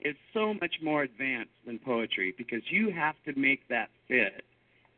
is 0.00 0.16
so 0.34 0.54
much 0.54 0.76
more 0.82 1.02
advanced 1.02 1.52
than 1.66 1.78
poetry 1.78 2.34
because 2.36 2.62
you 2.70 2.90
have 2.90 3.14
to 3.26 3.38
make 3.38 3.68
that 3.68 3.90
fit 4.08 4.44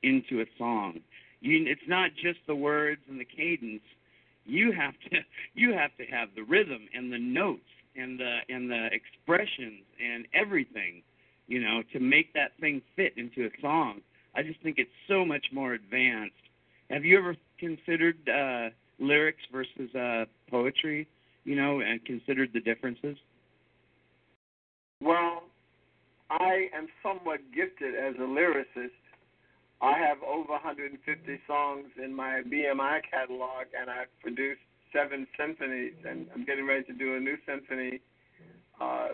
into 0.02 0.40
a 0.40 0.46
song. 0.58 1.00
You, 1.40 1.66
it's 1.66 1.88
not 1.88 2.10
just 2.14 2.38
the 2.46 2.54
words 2.54 3.00
and 3.08 3.20
the 3.20 3.24
cadence. 3.24 3.82
You 4.44 4.72
have 4.72 4.94
to 5.10 5.18
you 5.54 5.72
have 5.72 5.96
to 5.98 6.04
have 6.06 6.28
the 6.34 6.42
rhythm 6.42 6.88
and 6.94 7.12
the 7.12 7.18
notes 7.18 7.60
and 7.96 8.18
the 8.18 8.38
and 8.48 8.70
the 8.70 8.88
expressions 8.92 9.84
and 10.02 10.26
everything, 10.32 11.02
you 11.46 11.60
know, 11.60 11.82
to 11.92 12.00
make 12.00 12.32
that 12.34 12.52
thing 12.60 12.82
fit 12.96 13.12
into 13.16 13.46
a 13.46 13.60
song. 13.60 14.00
I 14.34 14.42
just 14.42 14.60
think 14.62 14.78
it's 14.78 14.90
so 15.06 15.24
much 15.24 15.46
more 15.52 15.74
advanced. 15.74 16.34
Have 16.90 17.04
you 17.04 17.18
ever 17.18 17.36
considered 17.58 18.16
uh, 18.28 18.70
lyrics 18.98 19.42
versus 19.52 19.94
uh, 19.94 20.24
poetry? 20.50 21.06
You 21.44 21.56
know, 21.56 21.80
and 21.80 22.02
considered 22.04 22.50
the 22.54 22.60
differences? 22.60 23.16
Well, 25.02 25.44
I 26.30 26.68
am 26.74 26.88
somewhat 27.02 27.40
gifted 27.54 27.94
as 27.94 28.14
a 28.16 28.26
lyricist. 28.26 28.96
I 29.82 29.98
have 29.98 30.22
over 30.22 30.52
150 30.52 31.40
songs 31.46 31.86
in 32.02 32.14
my 32.14 32.40
BMI 32.46 33.00
catalog, 33.10 33.66
and 33.78 33.90
I've 33.90 34.08
produced 34.22 34.62
seven 34.94 35.26
symphonies, 35.38 35.92
and 36.08 36.26
I'm 36.34 36.44
getting 36.46 36.66
ready 36.66 36.84
to 36.84 36.92
do 36.94 37.16
a 37.16 37.20
new 37.20 37.36
symphony. 37.46 38.00
Uh, 38.80 39.08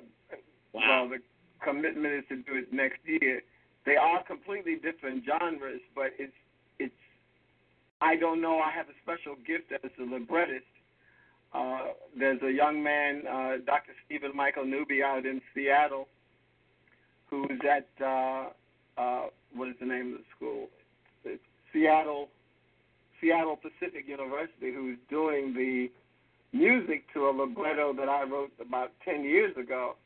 Well, 0.73 1.09
the 1.09 1.19
commitment 1.65 2.15
is 2.15 2.25
to 2.29 2.37
do 2.37 2.59
it 2.59 2.73
next 2.73 3.01
year. 3.05 3.43
They 3.85 3.97
are 3.97 4.23
completely 4.23 4.77
different 4.77 5.25
genres, 5.25 5.81
but 5.95 6.13
it's. 6.19 6.33
I 8.01 8.17
don't 8.17 8.41
know. 8.41 8.59
I 8.59 8.71
have 8.71 8.87
a 8.89 8.97
special 9.03 9.37
gift 9.47 9.73
as 9.73 9.91
a 9.99 10.03
librettist. 10.03 10.65
Uh, 11.53 11.89
there's 12.19 12.41
a 12.43 12.51
young 12.51 12.83
man, 12.83 13.23
uh, 13.27 13.57
Dr. 13.67 13.93
Stephen 14.07 14.31
Michael 14.35 14.65
Newby, 14.65 15.03
out 15.03 15.27
in 15.27 15.41
Seattle, 15.55 16.07
who's 17.29 17.61
at 17.69 17.89
uh, 18.05 18.51
uh, 18.97 19.27
what 19.55 19.69
is 19.69 19.75
the 19.81 19.87
name 19.87 20.13
of 20.13 20.19
the 20.19 20.25
school? 20.37 20.69
It's 21.25 21.43
Seattle 21.73 22.29
Seattle 23.21 23.57
Pacific 23.57 24.05
University, 24.07 24.73
who's 24.73 24.97
doing 25.11 25.53
the 25.55 25.91
music 26.57 27.05
to 27.13 27.29
a 27.29 27.33
libretto 27.33 27.93
that 27.93 28.09
I 28.09 28.25
wrote 28.25 28.53
about 28.61 28.93
ten 29.05 29.25
years 29.25 29.55
ago. 29.57 29.97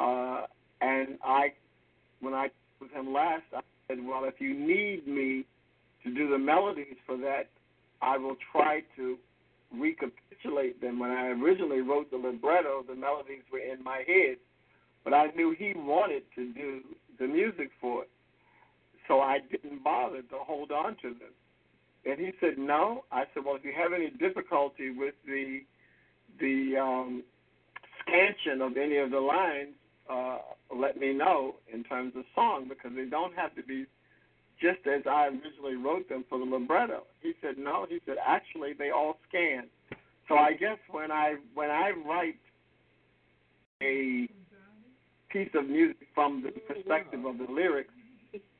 Uh, 0.00 0.46
and 0.80 1.18
I, 1.22 1.52
when 2.20 2.34
I 2.34 2.50
was 2.80 2.90
him 2.92 3.12
last, 3.12 3.44
I 3.54 3.60
said, 3.86 3.98
well, 4.04 4.24
if 4.24 4.40
you 4.40 4.54
need 4.54 5.06
me 5.06 5.44
to 6.04 6.14
do 6.14 6.28
the 6.28 6.38
melodies 6.38 6.96
for 7.06 7.16
that, 7.18 7.48
I 8.00 8.18
will 8.18 8.36
try 8.52 8.82
to 8.96 9.16
recapitulate 9.72 10.80
them. 10.80 10.98
When 10.98 11.10
I 11.10 11.28
originally 11.28 11.80
wrote 11.80 12.10
the 12.10 12.16
libretto, 12.16 12.84
the 12.86 12.94
melodies 12.94 13.42
were 13.52 13.60
in 13.60 13.82
my 13.82 14.02
head, 14.06 14.36
but 15.04 15.14
I 15.14 15.26
knew 15.36 15.54
he 15.56 15.72
wanted 15.76 16.22
to 16.34 16.52
do 16.52 16.80
the 17.18 17.26
music 17.26 17.70
for 17.80 18.02
it, 18.02 18.10
so 19.08 19.20
I 19.20 19.38
didn't 19.50 19.82
bother 19.84 20.22
to 20.22 20.38
hold 20.38 20.72
on 20.72 20.96
to 21.02 21.10
them. 21.10 21.32
And 22.04 22.18
he 22.18 22.32
said, 22.40 22.58
"No." 22.58 23.04
I 23.12 23.24
said, 23.32 23.44
"Well, 23.44 23.56
if 23.56 23.64
you 23.64 23.72
have 23.72 23.92
any 23.92 24.10
difficulty 24.10 24.90
with 24.90 25.14
the 25.24 25.64
the 26.40 26.76
um, 26.76 27.22
scansion 28.00 28.60
of 28.60 28.76
any 28.76 28.96
of 28.96 29.10
the 29.10 29.20
lines, 29.20 29.74
uh, 30.10 30.38
let 30.74 30.98
me 30.98 31.12
know 31.12 31.56
in 31.72 31.84
terms 31.84 32.14
of 32.16 32.24
song 32.34 32.66
because 32.68 32.92
they 32.96 33.04
don't 33.04 33.34
have 33.34 33.54
to 33.54 33.62
be 33.62 33.86
just 34.60 34.86
as 34.86 35.02
I 35.08 35.26
originally 35.26 35.76
wrote 35.76 36.08
them 36.08 36.24
for 36.28 36.38
the 36.38 36.44
libretto. 36.44 37.02
He 37.20 37.32
said, 37.40 37.56
no. 37.58 37.86
He 37.88 38.00
said, 38.06 38.16
actually, 38.24 38.72
they 38.78 38.90
all 38.90 39.18
scan. 39.28 39.64
So 40.28 40.36
I 40.36 40.52
guess 40.52 40.78
when 40.90 41.10
I 41.10 41.34
when 41.54 41.70
I 41.70 41.90
write 42.06 42.36
a 43.82 44.28
piece 45.30 45.50
of 45.54 45.68
music 45.68 45.96
from 46.14 46.42
the 46.42 46.50
perspective 46.72 47.24
of 47.24 47.38
the 47.38 47.52
lyrics, 47.52 47.92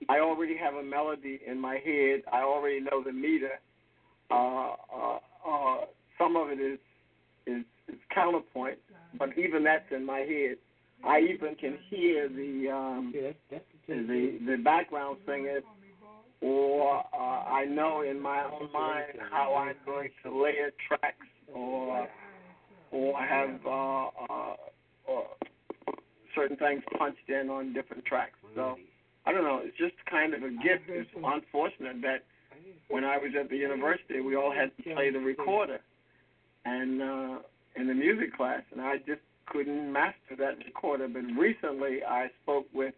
I 0.08 0.18
already 0.18 0.56
have 0.56 0.74
a 0.74 0.82
melody 0.82 1.40
in 1.46 1.58
my 1.58 1.74
head. 1.74 2.22
I 2.32 2.42
already 2.42 2.80
know 2.80 3.02
the 3.04 3.12
meter. 3.12 3.60
Uh, 4.30 4.74
uh, 4.94 5.18
uh, 5.48 5.76
some 6.18 6.36
of 6.36 6.50
it 6.50 6.60
is, 6.60 6.78
is 7.46 7.64
is 7.88 7.98
counterpoint, 8.14 8.78
but 9.18 9.30
even 9.38 9.64
that's 9.64 9.90
in 9.90 10.04
my 10.04 10.20
head. 10.20 10.56
I 11.04 11.20
even 11.20 11.54
can 11.56 11.78
hear 11.88 12.28
the 12.28 12.70
um, 12.70 13.12
the 13.86 14.38
the 14.46 14.56
background 14.62 15.18
singers 15.26 15.64
or 16.42 16.98
uh, 17.14 17.18
I 17.18 17.64
know 17.64 18.02
in 18.02 18.20
my 18.20 18.44
own 18.44 18.70
mind 18.72 19.18
how 19.30 19.54
I'm 19.54 19.76
going 19.86 20.10
to 20.24 20.42
layer 20.42 20.72
tracks 20.88 21.26
or 21.54 22.08
or 22.90 23.18
have 23.18 23.60
uh, 23.64 24.06
uh, 24.06 24.56
or 25.06 25.26
certain 26.34 26.56
things 26.56 26.82
punched 26.98 27.28
in 27.28 27.48
on 27.48 27.72
different 27.72 28.04
tracks. 28.04 28.38
So 28.54 28.76
I 29.24 29.32
don't 29.32 29.44
know. 29.44 29.60
It's 29.62 29.76
just 29.78 29.94
kind 30.10 30.34
of 30.34 30.42
a 30.42 30.50
gift. 30.50 30.88
It's 30.88 31.08
unfortunate 31.14 32.02
that 32.02 32.24
when 32.88 33.04
I 33.04 33.16
was 33.18 33.32
at 33.38 33.48
the 33.48 33.56
university, 33.56 34.20
we 34.20 34.36
all 34.36 34.52
had 34.52 34.76
to 34.76 34.94
play 34.94 35.10
the 35.10 35.18
recorder 35.18 35.78
and 36.64 37.02
uh, 37.02 37.38
in 37.76 37.86
the 37.86 37.94
music 37.94 38.36
class, 38.36 38.62
and 38.72 38.80
I 38.80 38.98
just 38.98 39.20
couldn't 39.46 39.92
master 39.92 40.36
that 40.38 40.58
recorder. 40.64 41.08
But 41.08 41.22
recently, 41.38 42.00
I 42.06 42.28
spoke 42.42 42.66
with 42.74 42.94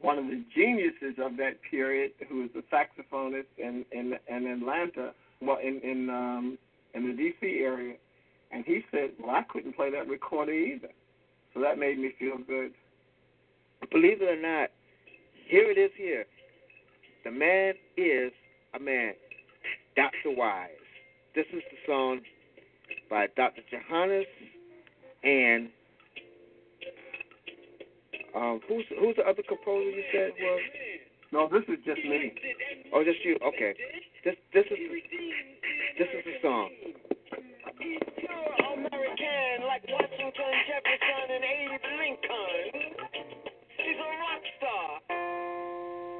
one 0.00 0.18
of 0.18 0.26
the 0.26 0.42
geniuses 0.54 1.18
of 1.18 1.36
that 1.38 1.60
period, 1.68 2.12
who 2.28 2.42
was 2.42 2.50
a 2.54 2.74
saxophonist 2.74 3.46
in 3.58 3.84
in, 3.92 4.14
in 4.28 4.46
Atlanta, 4.46 5.12
well, 5.40 5.58
in 5.62 5.80
in 5.80 6.10
um, 6.10 6.58
in 6.94 7.08
the 7.08 7.12
D.C. 7.14 7.60
area, 7.60 7.94
and 8.50 8.64
he 8.64 8.82
said, 8.90 9.10
"Well, 9.20 9.34
I 9.34 9.42
couldn't 9.42 9.74
play 9.74 9.90
that 9.90 10.08
recorder 10.08 10.52
either." 10.52 10.88
So 11.54 11.60
that 11.60 11.78
made 11.78 11.98
me 11.98 12.12
feel 12.18 12.36
good. 12.46 12.72
Believe 13.90 14.20
it 14.20 14.38
or 14.38 14.40
not, 14.40 14.70
here 15.46 15.70
it 15.70 15.78
is. 15.78 15.90
Here, 15.96 16.26
the 17.24 17.30
man 17.30 17.74
is 17.96 18.32
a 18.74 18.80
man, 18.80 19.14
Dr. 19.94 20.36
Wise. 20.36 20.70
This 21.34 21.46
is 21.52 21.62
the 21.70 21.76
song 21.86 22.20
by 23.10 23.28
Dr. 23.36 23.62
Jahannes 23.72 24.26
and 25.22 25.68
um, 28.36 28.60
who's 28.68 28.84
who's 29.00 29.16
the 29.16 29.24
other 29.24 29.42
composer 29.48 29.88
you 29.88 30.04
said 30.12 30.32
was? 30.36 30.60
No, 31.32 31.48
this 31.48 31.64
is 31.72 31.80
just 31.84 32.04
me. 32.04 32.32
Oh, 32.92 33.02
just 33.02 33.24
you. 33.24 33.40
Okay. 33.40 33.72
This 34.24 34.36
this 34.52 34.66
is 34.68 34.78
this 35.98 36.08
is 36.12 36.22
the 36.22 36.36
song. 36.44 36.68
American 38.76 39.64
like 39.64 39.82
Washington, 39.88 40.52
Jefferson, 40.68 41.26
and 41.32 41.44
Abe 41.48 41.86
Lincoln. 41.96 42.64
He's 43.80 43.96
a 43.96 44.10
rock 44.20 44.42
star. 44.60 44.90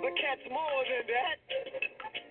The 0.00 0.10
cat's 0.16 0.46
more 0.48 0.82
than 0.88 1.04
that. 1.12 1.36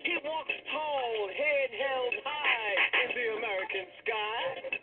He 0.02 0.18
walks 0.26 0.58
tall, 0.74 1.30
head 1.30 1.70
held 1.78 2.14
high 2.26 2.76
in 3.06 3.10
the 3.14 3.26
American 3.38 3.86
sky. 4.02 4.75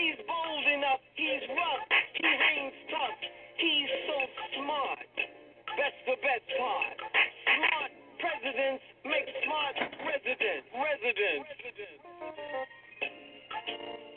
He's 0.00 0.16
bold 0.24 0.64
enough, 0.64 1.00
he's 1.12 1.44
rough, 1.52 1.84
he 2.16 2.24
hangs 2.24 2.72
tough. 2.88 3.20
He's 3.60 3.92
so 4.08 4.16
smart. 4.56 5.04
That's 5.76 6.00
the 6.08 6.16
best 6.24 6.48
part. 6.56 6.96
Smart 7.44 7.92
presidents 8.16 8.84
make 9.04 9.28
smart 9.44 9.76
residents. 10.00 10.68
Residents. 10.72 11.48
He's 13.68 14.09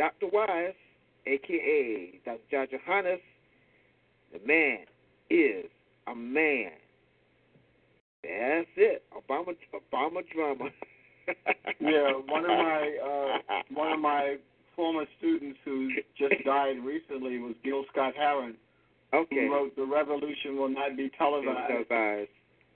Dr. 0.00 0.28
Wise, 0.32 0.72
aka 1.26 2.20
Dr. 2.24 2.38
John 2.50 2.66
Jahannes. 2.68 3.20
The 4.32 4.40
man 4.46 4.86
is 5.28 5.66
a 6.06 6.14
man. 6.14 6.70
That's 8.22 8.66
it. 8.78 9.02
Obama 9.12 9.54
Obama 9.74 10.22
drummer. 10.32 10.70
yeah, 11.80 12.12
one 12.26 12.44
of 12.44 12.48
my 12.48 12.96
uh, 13.04 13.62
one 13.74 13.92
of 13.92 14.00
my 14.00 14.36
former 14.74 15.04
students 15.18 15.58
who 15.66 15.90
just 16.16 16.44
died 16.46 16.82
recently 16.82 17.38
was 17.38 17.52
Gil 17.62 17.84
Scott 17.92 18.14
Heron. 18.16 18.54
Okay. 19.12 19.48
Who 19.48 19.52
wrote 19.52 19.76
"The 19.76 19.84
Revolution 19.84 20.56
Will 20.56 20.70
Not 20.70 20.96
Be 20.96 21.10
Televised." 21.18 21.68
Televised. 21.68 22.30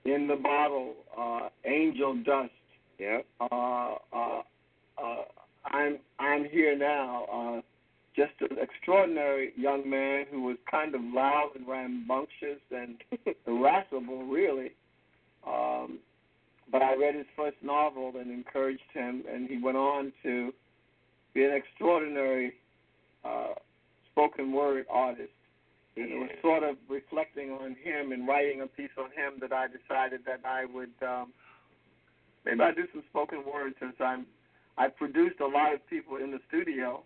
In 0.05 0.27
the 0.27 0.37
bottle, 0.37 0.93
uh, 1.19 1.49
Angel 1.65 2.23
Dust. 2.23 2.51
Yeah. 2.99 3.21
Uh, 3.41 3.95
uh, 4.13 4.43
uh, 5.03 5.23
I'm 5.67 5.99
I'm 6.19 6.45
here 6.45 6.77
now. 6.77 7.25
Uh, 7.33 7.61
just 8.17 8.33
an 8.41 8.59
extraordinary 8.61 9.53
young 9.57 9.89
man 9.89 10.27
who 10.31 10.43
was 10.43 10.57
kind 10.85 10.95
of 10.95 11.01
loud 11.15 11.51
and 11.55 11.67
rambunctious 11.67 12.61
and 12.71 12.97
irascible, 13.47 14.25
really. 14.25 14.73
Um, 15.47 15.99
but 16.71 16.83
I 16.83 16.95
read 16.97 17.15
his 17.15 17.27
first 17.37 17.57
novel 17.63 18.13
and 18.19 18.31
encouraged 18.31 18.83
him, 18.93 19.25
and 19.31 19.49
he 19.49 19.59
went 19.59 19.77
on 19.77 20.13
to 20.23 20.53
be 21.35 21.45
an 21.45 21.53
extraordinary 21.53 22.55
uh, 23.25 23.55
spoken 24.13 24.53
word 24.53 24.87
artist. 24.91 25.31
And 25.97 26.11
it 26.11 26.17
was 26.17 26.31
sort 26.43 26.63
of 26.65 26.77
reflecting 26.89 27.51
on 27.51 27.77
him 27.83 28.13
and 28.13 28.27
writing 28.27 28.63
a 28.63 28.67
piece 28.67 28.91
on 28.99 29.07
him 29.07 29.39
that 29.41 29.53
I 29.53 29.67
decided 29.67 30.23
that 30.27 30.41
I 30.45 30.65
would 30.65 30.91
um, 31.07 31.33
maybe 32.45 32.61
I 32.61 32.73
do 32.73 32.83
some 32.93 33.05
spoken 33.11 33.45
word 33.45 33.75
since 33.79 33.95
I'm 34.01 34.27
I 34.77 34.89
produced 34.89 35.39
a 35.39 35.47
lot 35.47 35.73
of 35.73 35.89
people 35.89 36.17
in 36.17 36.33
the 36.33 36.41
studio, 36.49 37.05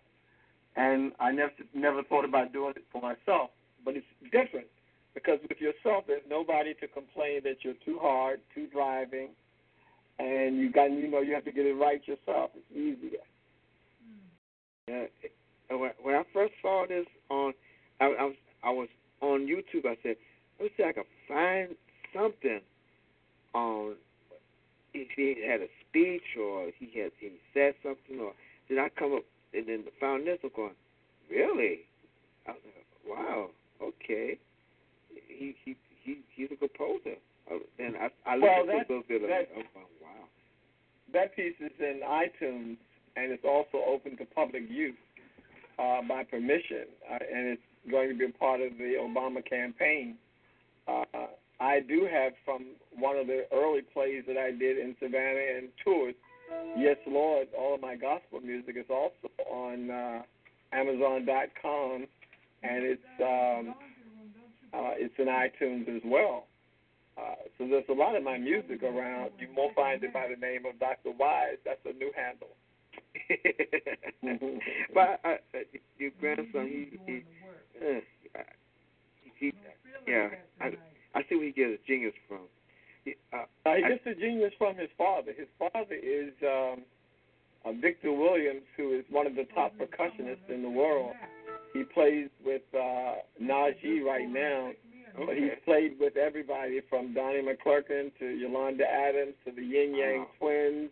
and 0.75 1.11
I 1.19 1.31
never 1.31 1.51
never 1.75 2.01
thought 2.03 2.25
about 2.25 2.51
doing 2.51 2.73
it 2.75 2.85
for 2.91 2.99
myself. 2.99 3.51
But 3.83 3.95
it's 3.95 4.05
different 4.31 4.67
because 5.13 5.39
with 5.47 5.59
yourself, 5.59 6.05
there's 6.07 6.21
nobody 6.29 6.73
to 6.75 6.87
complain 6.87 7.41
that 7.43 7.57
you're 7.63 7.79
too 7.85 7.99
hard, 8.01 8.39
too 8.53 8.67
driving, 8.67 9.29
and 10.19 10.57
you 10.57 10.71
got 10.71 10.91
you 10.91 11.09
know 11.09 11.21
you 11.21 11.33
have 11.33 11.45
to 11.45 11.51
get 11.51 11.65
it 11.65 11.73
right 11.73 12.01
yourself. 12.07 12.51
It's 12.55 12.71
easier. 12.71 13.23
Yeah. 14.87 15.05
Uh, 15.71 15.89
When 16.01 16.15
I 16.15 16.23
first 16.33 16.53
saw 16.61 16.85
this 16.87 17.05
on, 17.29 17.53
I, 18.01 18.05
I 18.05 18.23
was 18.25 18.35
I 18.63 18.69
was 18.71 18.87
on 19.21 19.47
YouTube. 19.47 19.85
I 19.85 19.97
said, 20.03 20.15
let 20.59 20.65
me 20.65 20.71
see 20.77 20.83
I 20.83 20.91
can 20.93 21.03
find 21.27 21.75
something 22.13 22.59
on 23.53 23.95
if 24.93 25.07
he 25.15 25.35
had 25.47 25.61
a 25.61 25.67
speech 25.87 26.37
or 26.39 26.69
he 26.77 26.99
had 26.99 27.11
he 27.19 27.31
said 27.53 27.75
something 27.83 28.19
or 28.19 28.33
did 28.67 28.79
I 28.79 28.89
come 28.97 29.13
up 29.13 29.23
and 29.53 29.67
then 29.67 29.83
found 29.99 30.27
this 30.27 30.39
I'm 30.43 30.49
going, 30.55 30.71
really? 31.29 31.79
I 32.47 32.51
was 32.51 32.59
like, 32.65 33.17
wow, 33.17 33.49
okay. 33.81 34.37
He 35.27 35.55
he 35.63 35.75
he 36.03 36.17
he's 36.35 36.49
a 36.51 36.55
composer. 36.55 37.15
Uh, 37.51 37.59
And 37.79 37.95
I 37.97 38.09
I 38.25 38.37
Well, 38.37 38.65
listened 38.65 38.87
to 38.87 38.93
a 38.93 38.97
little 38.97 39.03
bit 39.07 39.21
of 39.23 39.29
that- 39.29 39.41
it. 39.41 39.51
I'm 39.55 39.81
wow. 40.01 40.27
That 41.13 41.35
piece 41.35 41.55
is 41.59 41.71
in 41.79 42.01
iTunes, 42.05 42.77
and 43.15 43.31
it's 43.31 43.43
also 43.45 43.83
open 43.85 44.15
to 44.17 44.25
public 44.25 44.69
use 44.69 44.95
uh, 45.79 46.01
by 46.03 46.23
permission, 46.23 46.85
uh, 47.09 47.17
and 47.33 47.47
it's 47.49 47.61
going 47.89 48.09
to 48.09 48.15
be 48.15 48.25
a 48.25 48.29
part 48.37 48.61
of 48.61 48.77
the 48.77 48.93
Obama 48.99 49.43
campaign. 49.43 50.17
Uh, 50.87 51.05
I 51.59 51.79
do 51.79 52.05
have 52.11 52.33
from 52.45 52.65
one 52.97 53.17
of 53.17 53.27
the 53.27 53.45
early 53.51 53.81
plays 53.81 54.23
that 54.27 54.37
I 54.37 54.51
did 54.51 54.77
in 54.77 54.95
Savannah 54.99 55.57
and 55.57 55.69
tours. 55.83 56.15
Yes, 56.77 56.97
Lord, 57.07 57.47
all 57.57 57.75
of 57.75 57.81
my 57.81 57.95
gospel 57.95 58.39
music 58.41 58.75
is 58.77 58.89
also 58.89 59.29
on 59.49 59.89
uh, 59.91 60.21
Amazon.com, 60.71 62.07
and 62.63 62.83
it's 62.83 63.01
um, 63.21 63.75
uh, 64.73 64.93
it's 64.97 65.13
in 65.17 65.25
iTunes 65.27 65.87
as 65.95 66.01
well. 66.05 66.45
Uh, 67.17 67.35
so 67.57 67.67
there's 67.67 67.83
a 67.89 67.93
lot 67.93 68.15
of 68.15 68.23
my 68.23 68.37
music 68.37 68.81
around. 68.83 69.31
You 69.39 69.47
won't 69.55 69.75
find 69.75 70.01
it 70.03 70.13
by 70.13 70.27
the 70.29 70.39
name 70.39 70.65
of 70.65 70.79
Dr. 70.79 71.11
Wise. 71.17 71.57
That's 71.65 71.79
a 71.85 71.93
new 71.93 72.11
handle. 72.15 72.55
but 74.93 75.19
uh, 75.25 75.35
your 75.97 76.11
grandson, 76.19 76.67
he, 76.67 76.99
he, 77.05 77.23
uh, 77.81 78.39
he, 79.35 79.51
yeah, 80.07 80.29
I, 80.61 80.71
I 81.15 81.21
see 81.27 81.35
where 81.35 81.45
he 81.45 81.51
gets 81.51 81.71
his 81.71 81.79
genius 81.87 82.13
from. 82.27 82.47
He, 83.03 83.15
uh, 83.33 83.43
Uh, 83.65 83.75
he 83.75 83.83
I- 83.83 83.89
gets 83.89 84.03
the 84.05 84.15
genius 84.15 84.53
from 84.57 84.77
his 84.77 84.89
father. 84.97 85.33
His 85.37 85.47
father 85.57 85.95
is 85.95 86.31
um, 86.43 86.81
uh, 87.65 87.71
Victor 87.81 88.13
Williams, 88.13 88.63
who 88.77 88.93
is 88.97 89.03
one 89.09 89.27
of 89.27 89.35
the 89.35 89.45
top 89.53 89.73
percussionists 89.77 90.47
in 90.47 90.61
the 90.61 90.69
world. 90.69 91.15
He 91.73 91.83
plays 91.83 92.29
with 92.45 92.61
uh, 92.73 93.15
Najee 93.41 94.03
right 94.03 94.29
now, 94.29 94.71
but 95.17 95.35
he's 95.35 95.51
played 95.65 95.97
with 95.99 96.17
everybody 96.17 96.81
from 96.89 97.13
Donnie 97.13 97.41
McClurkin 97.41 98.11
to 98.19 98.25
Yolanda 98.25 98.85
Adams 98.85 99.33
to 99.45 99.51
the 99.51 99.61
Ying 99.61 99.95
Yang 99.95 100.25
Twins 100.39 100.89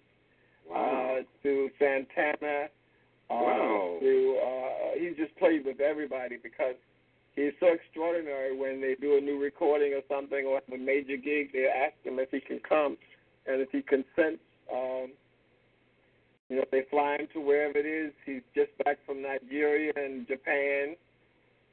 uh, 0.74 1.16
to 1.44 1.70
Santana. 1.80 2.66
Uh, 3.30 3.34
Wow. 3.34 3.98
To 4.00 4.40
uh, 4.42 5.00
he's 5.00 5.18
just 5.18 5.36
played 5.38 5.66
with 5.66 5.82
everybody 5.82 6.38
because 6.42 6.76
he's 7.36 7.52
so 7.60 7.68
extraordinary. 7.74 8.56
When 8.56 8.80
they 8.80 8.96
do 8.96 9.18
a 9.18 9.22
new 9.22 9.38
recording 9.42 9.94
or 9.94 10.02
something 10.08 10.46
or 10.46 10.62
have 10.62 10.80
a 10.80 10.82
major 10.82 11.18
gig, 11.18 11.52
they 11.52 11.68
ask 11.68 11.94
him 12.04 12.20
if 12.20 12.32
he 12.32 12.40
can 12.40 12.60
come, 12.68 12.96
and 13.46 13.62
if 13.62 13.70
he 13.72 13.82
consents, 13.82 14.42
um, 14.72 15.12
you 16.50 16.58
know, 16.58 16.64
they 16.72 16.84
fly 16.90 17.18
him 17.18 17.28
to 17.34 17.42
wherever 17.42 17.78
it 17.78 17.86
is. 17.86 18.14
He's 18.26 18.42
just 18.56 18.72
back 18.84 19.00
from 19.06 19.22
Nigeria 19.22 19.92
and 19.96 20.28
Japan, 20.28 20.96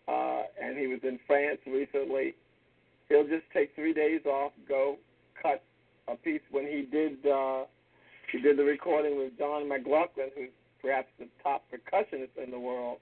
uh, 0.08 0.42
and 0.60 0.76
he 0.76 0.86
was 0.86 1.00
in 1.02 1.18
France 1.26 1.58
recently. 1.66 2.34
He'll 3.08 3.26
just 3.26 3.44
take 3.52 3.74
three 3.74 3.92
days 3.92 4.22
off, 4.26 4.52
go 4.68 4.96
cut 5.40 5.62
a 6.08 6.16
piece. 6.16 6.40
When 6.50 6.66
he 6.66 6.88
did, 6.90 7.24
uh, 7.26 7.64
he 8.32 8.40
did 8.40 8.56
the 8.58 8.64
recording 8.64 9.16
with 9.16 9.38
John 9.38 9.68
McLaughlin, 9.68 10.30
who's 10.36 10.50
perhaps 10.82 11.08
the 11.18 11.28
top 11.42 11.64
percussionist 11.72 12.42
in 12.42 12.50
the 12.50 12.58
world. 12.58 12.98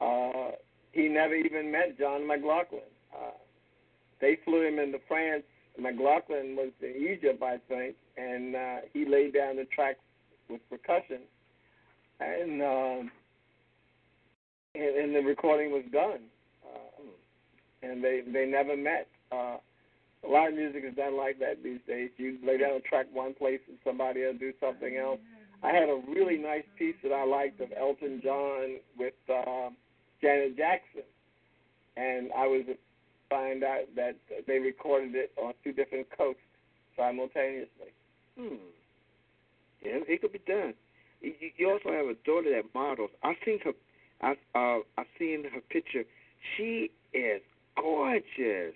Uh, 0.00 0.56
he 0.92 1.08
never 1.08 1.34
even 1.34 1.72
met 1.72 1.98
John 1.98 2.26
McLaughlin. 2.26 2.82
Uh, 3.14 3.30
they 4.20 4.38
flew 4.44 4.66
him 4.66 4.78
into 4.78 4.98
France. 5.08 5.44
McLaughlin 5.78 6.54
was 6.54 6.70
in 6.82 6.94
Egypt, 6.96 7.42
I 7.42 7.56
think, 7.66 7.96
and 8.18 8.54
uh, 8.54 8.76
he 8.92 9.06
laid 9.06 9.32
down 9.32 9.56
the 9.56 9.64
tracks 9.64 9.98
with 10.52 10.68
percussion, 10.70 11.20
and 12.20 12.62
um, 12.62 13.10
and, 14.74 14.96
and 14.96 15.14
the 15.14 15.20
recording 15.20 15.72
was 15.72 15.84
done. 15.92 16.20
Uh, 16.64 17.02
and 17.82 18.02
they 18.02 18.22
they 18.32 18.46
never 18.46 18.76
met. 18.76 19.08
Uh, 19.30 19.56
a 20.24 20.28
lot 20.28 20.48
of 20.48 20.54
music 20.54 20.84
is 20.86 20.94
done 20.94 21.16
like 21.16 21.38
that 21.40 21.62
these 21.62 21.80
days. 21.86 22.10
You 22.16 22.38
lay 22.44 22.58
down 22.58 22.76
a 22.76 22.80
track 22.80 23.06
one 23.12 23.34
place 23.34 23.60
and 23.66 23.76
somebody 23.84 24.22
will 24.22 24.38
do 24.38 24.52
something 24.60 24.96
else. 24.96 25.18
I 25.64 25.72
had 25.72 25.88
a 25.88 26.00
really 26.08 26.38
nice 26.38 26.64
piece 26.78 26.94
that 27.02 27.12
I 27.12 27.24
liked 27.24 27.60
of 27.60 27.72
Elton 27.76 28.20
John 28.22 28.78
with 28.98 29.14
um, 29.28 29.76
Janet 30.20 30.56
Jackson, 30.56 31.02
and 31.96 32.30
I 32.36 32.46
was 32.46 32.62
find 33.30 33.64
out 33.64 33.88
that 33.96 34.16
they 34.46 34.58
recorded 34.58 35.14
it 35.14 35.32
on 35.42 35.54
two 35.64 35.72
different 35.72 36.06
coasts 36.16 36.40
simultaneously. 36.96 37.90
Hmm. 38.38 38.56
Yeah, 39.84 39.98
it 40.06 40.20
could 40.20 40.32
be 40.32 40.40
done. 40.46 40.74
You, 41.20 41.32
you 41.56 41.70
also 41.70 41.90
have 41.90 42.06
a 42.06 42.14
daughter 42.24 42.50
that 42.50 42.74
models. 42.74 43.10
I've 43.22 43.36
seen 43.44 43.58
her. 43.64 43.72
I've 44.20 44.36
uh, 44.54 44.82
I've 44.98 45.06
seen 45.18 45.44
her 45.52 45.60
picture. 45.70 46.04
She 46.56 46.90
is 47.12 47.42
gorgeous. 47.76 48.74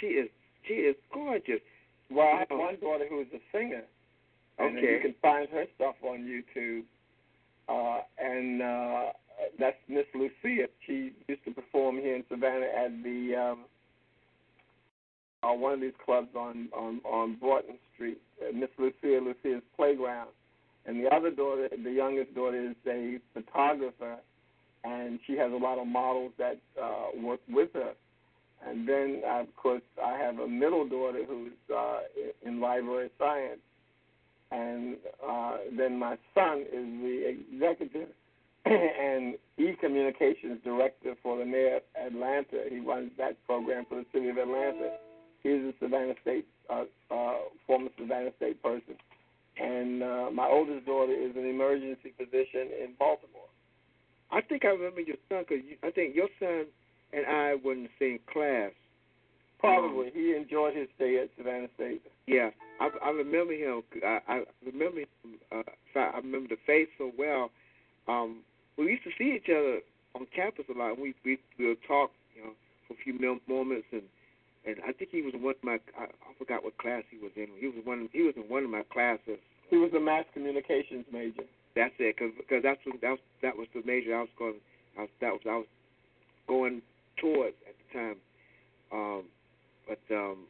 She 0.00 0.06
is 0.06 0.28
she 0.66 0.74
is 0.74 0.96
gorgeous. 1.12 1.60
Well, 2.10 2.26
I 2.26 2.38
have 2.40 2.48
one 2.50 2.76
daughter 2.80 3.06
who 3.08 3.20
is 3.20 3.28
a 3.34 3.40
singer, 3.56 3.82
and 4.58 4.78
Okay. 4.78 4.94
you 4.94 5.00
can 5.00 5.14
find 5.22 5.48
her 5.50 5.66
stuff 5.76 5.96
on 6.02 6.18
YouTube. 6.20 6.82
Uh, 7.68 8.02
and 8.18 8.60
uh, 8.60 9.04
that's 9.58 9.76
Miss 9.88 10.04
Lucia. 10.14 10.68
She 10.86 11.12
used 11.28 11.44
to 11.44 11.52
perform 11.52 11.96
here 11.96 12.16
in 12.16 12.24
Savannah 12.28 12.66
at 12.66 13.02
the 13.02 13.34
um, 13.36 13.58
uh, 15.42 15.52
one 15.52 15.72
of 15.72 15.80
these 15.80 15.92
clubs 16.04 16.28
on 16.36 16.68
on 16.74 17.00
on 17.04 17.36
Broughton 17.36 17.76
Street. 17.94 18.20
Uh, 18.40 18.52
Miss 18.52 18.70
Lucia, 18.78 19.20
Lucia's 19.22 19.62
Playground. 19.76 20.30
And 20.84 21.04
the 21.04 21.14
other 21.14 21.30
daughter, 21.30 21.68
the 21.70 21.92
youngest 21.92 22.34
daughter, 22.34 22.70
is 22.70 22.76
a 22.88 23.18
photographer, 23.34 24.16
and 24.82 25.20
she 25.26 25.36
has 25.36 25.52
a 25.52 25.56
lot 25.56 25.78
of 25.78 25.86
models 25.86 26.32
that 26.38 26.58
uh, 26.80 27.06
work 27.22 27.40
with 27.48 27.68
her. 27.74 27.92
And 28.66 28.88
then, 28.88 29.22
uh, 29.26 29.40
of 29.40 29.56
course, 29.56 29.82
I 30.02 30.16
have 30.18 30.38
a 30.38 30.48
middle 30.48 30.88
daughter 30.88 31.24
who's 31.26 31.52
uh, 31.74 32.00
in 32.44 32.60
library 32.60 33.10
science. 33.18 33.60
And 34.50 34.96
uh, 35.26 35.58
then 35.76 35.98
my 35.98 36.16
son 36.34 36.60
is 36.60 36.86
the 37.00 37.36
executive 37.52 38.08
and 38.64 39.34
e-communications 39.56 40.60
director 40.62 41.14
for 41.22 41.38
the 41.38 41.44
mayor 41.44 41.76
of 41.76 41.82
Atlanta. 42.06 42.64
He 42.68 42.80
runs 42.80 43.10
that 43.18 43.36
program 43.46 43.86
for 43.88 43.96
the 43.96 44.06
city 44.12 44.28
of 44.28 44.36
Atlanta. 44.36 44.96
He's 45.42 45.60
a 45.60 45.72
Savannah 45.80 46.14
State, 46.22 46.46
uh, 46.70 46.84
uh, 47.10 47.34
former 47.66 47.90
Savannah 47.98 48.30
State 48.36 48.62
person. 48.62 48.94
And 49.58 50.02
uh, 50.02 50.30
my 50.32 50.46
oldest 50.46 50.86
daughter 50.86 51.12
is 51.12 51.36
an 51.36 51.46
emergency 51.46 52.14
physician 52.16 52.70
in 52.80 52.94
Baltimore. 52.98 53.50
I 54.30 54.40
think 54.40 54.64
I 54.64 54.68
remember 54.68 55.00
your 55.00 55.16
son 55.28 55.44
because 55.46 55.64
I 55.82 55.90
think 55.90 56.14
your 56.14 56.28
son 56.38 56.66
and 57.12 57.26
I 57.26 57.56
were 57.62 57.72
in 57.72 57.84
the 57.84 57.94
same 57.98 58.18
class. 58.32 58.72
Probably. 59.60 60.10
He 60.12 60.34
enjoyed 60.34 60.74
his 60.74 60.88
stay 60.96 61.18
at 61.22 61.28
Savannah 61.36 61.68
State. 61.76 62.02
Yeah, 62.26 62.50
I, 62.80 62.88
I 63.04 63.10
remember 63.10 63.52
him. 63.52 63.82
I, 64.04 64.18
I 64.26 64.42
remember 64.66 65.00
him. 65.00 65.06
Uh, 65.52 65.62
I 65.94 66.16
remember 66.16 66.48
the 66.48 66.58
face 66.66 66.88
so 66.98 67.12
well. 67.16 67.50
Um, 68.08 68.38
we 68.76 68.86
used 68.86 69.04
to 69.04 69.10
see 69.16 69.36
each 69.36 69.48
other 69.50 69.80
on 70.14 70.26
campus 70.34 70.64
a 70.74 70.76
lot. 70.76 70.98
We 70.98 71.14
we 71.24 71.38
we 71.58 71.68
would 71.68 71.82
talk, 71.86 72.10
you 72.34 72.42
know, 72.42 72.50
for 72.88 72.94
a 72.94 72.96
few 73.04 73.14
moments, 73.46 73.86
and 73.92 74.02
and 74.64 74.76
I 74.86 74.92
think 74.92 75.10
he 75.10 75.22
was 75.22 75.34
one 75.34 75.54
of 75.54 75.64
my. 75.64 75.78
I, 75.98 76.04
I 76.04 76.30
forgot 76.38 76.64
what 76.64 76.78
class 76.78 77.02
he 77.10 77.18
was 77.18 77.32
in. 77.36 77.48
He 77.58 77.66
was 77.66 77.84
one. 77.84 78.08
He 78.12 78.22
was 78.22 78.34
in 78.36 78.42
one 78.42 78.64
of 78.64 78.70
my 78.70 78.82
classes. 78.92 79.38
He 79.70 79.76
was 79.76 79.92
a 79.94 80.00
mass 80.00 80.24
communications 80.32 81.04
major. 81.12 81.44
That's 81.74 81.94
it, 81.98 82.16
because 82.16 82.32
cause 82.48 82.60
that's 82.62 82.80
what 82.84 83.00
that 83.00 83.10
was, 83.10 83.24
that 83.42 83.56
was 83.56 83.66
the 83.74 83.82
major 83.84 84.14
I 84.16 84.20
was 84.20 84.34
going. 84.38 84.60
I 84.98 85.02
was, 85.02 85.10
that 85.20 85.32
was 85.32 85.42
I 85.48 85.56
was 85.56 85.70
going 86.46 86.82
towards 87.16 87.56
at 87.66 87.74
the 87.74 87.98
time. 87.98 88.16
Um, 88.92 89.24
but 89.88 90.02
um, 90.14 90.46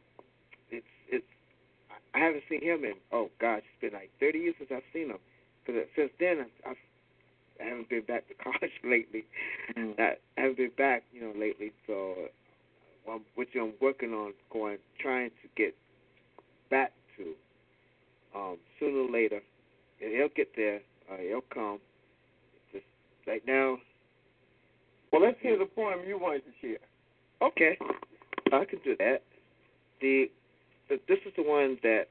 it's 0.69 0.85
it's 1.09 1.25
I 2.13 2.19
haven't 2.19 2.43
seen 2.49 2.61
him 2.61 2.83
in 2.83 2.95
oh 3.11 3.29
gosh, 3.39 3.63
it's 3.65 3.81
been 3.81 3.97
like 3.97 4.11
30 4.19 4.39
years 4.39 4.55
since 4.59 4.69
I've 4.73 4.89
seen 4.93 5.09
him. 5.09 5.19
Because 5.65 5.87
since 5.95 6.11
then 6.19 6.41
I've, 6.41 6.71
I've 6.71 6.83
I 7.61 7.69
haven't 7.69 7.89
been 7.89 8.03
back 8.03 8.27
to 8.27 8.33
college 8.43 8.73
lately. 8.83 9.25
Mm. 9.77 9.99
I 9.99 10.17
haven't 10.37 10.57
been 10.57 10.71
back, 10.77 11.03
you 11.13 11.21
know, 11.21 11.33
lately. 11.37 11.71
So, 11.87 12.29
which 13.35 13.49
I'm 13.59 13.73
working 13.81 14.13
on, 14.13 14.33
going 14.51 14.77
trying 14.99 15.29
to 15.29 15.47
get 15.55 15.75
back 16.69 16.91
to. 17.17 17.33
Um, 18.35 18.57
sooner 18.79 18.97
or 18.97 19.11
later, 19.11 19.41
and 20.01 20.11
he'll 20.11 20.29
get 20.35 20.55
there. 20.55 20.79
Uh, 21.11 21.17
he'll 21.21 21.41
come. 21.53 21.79
Just 22.71 22.85
right 23.27 23.43
now. 23.45 23.77
Well, 25.11 25.21
let's 25.21 25.37
hear 25.41 25.57
the 25.59 25.65
poem 25.65 25.99
you 26.07 26.17
wanted 26.17 26.41
to 26.45 26.51
share. 26.59 26.79
Okay, 27.43 27.77
I 28.51 28.65
can 28.65 28.79
do 28.83 28.95
that. 28.97 29.21
The, 30.01 30.31
the 30.89 30.99
this 31.07 31.19
is 31.27 31.33
the 31.37 31.43
one 31.43 31.77
that 31.83 32.05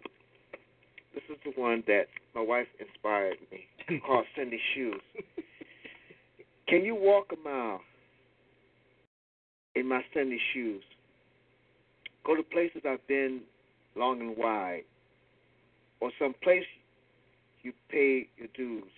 this 1.12 1.24
is 1.28 1.36
the 1.44 1.60
one 1.60 1.82
that 1.89 2.06
my 2.35 2.40
wife 2.40 2.69
inspired 2.78 3.39
me 3.51 4.01
called 4.06 4.24
Sunday 4.36 4.60
Shoes. 4.74 5.01
Can 6.69 6.85
you 6.85 6.94
walk 6.94 7.32
a 7.32 7.48
mile 7.48 7.81
in 9.74 9.89
my 9.89 10.03
Sunday 10.15 10.39
shoes? 10.53 10.82
Go 12.24 12.36
to 12.36 12.43
places 12.43 12.82
I've 12.89 13.07
been 13.07 13.40
long 13.97 14.20
and 14.20 14.36
wide, 14.36 14.85
or 16.01 16.11
some 16.19 16.35
place 16.43 16.65
you 17.62 17.73
pay 17.90 18.28
your 18.36 18.49
dues. 18.55 18.90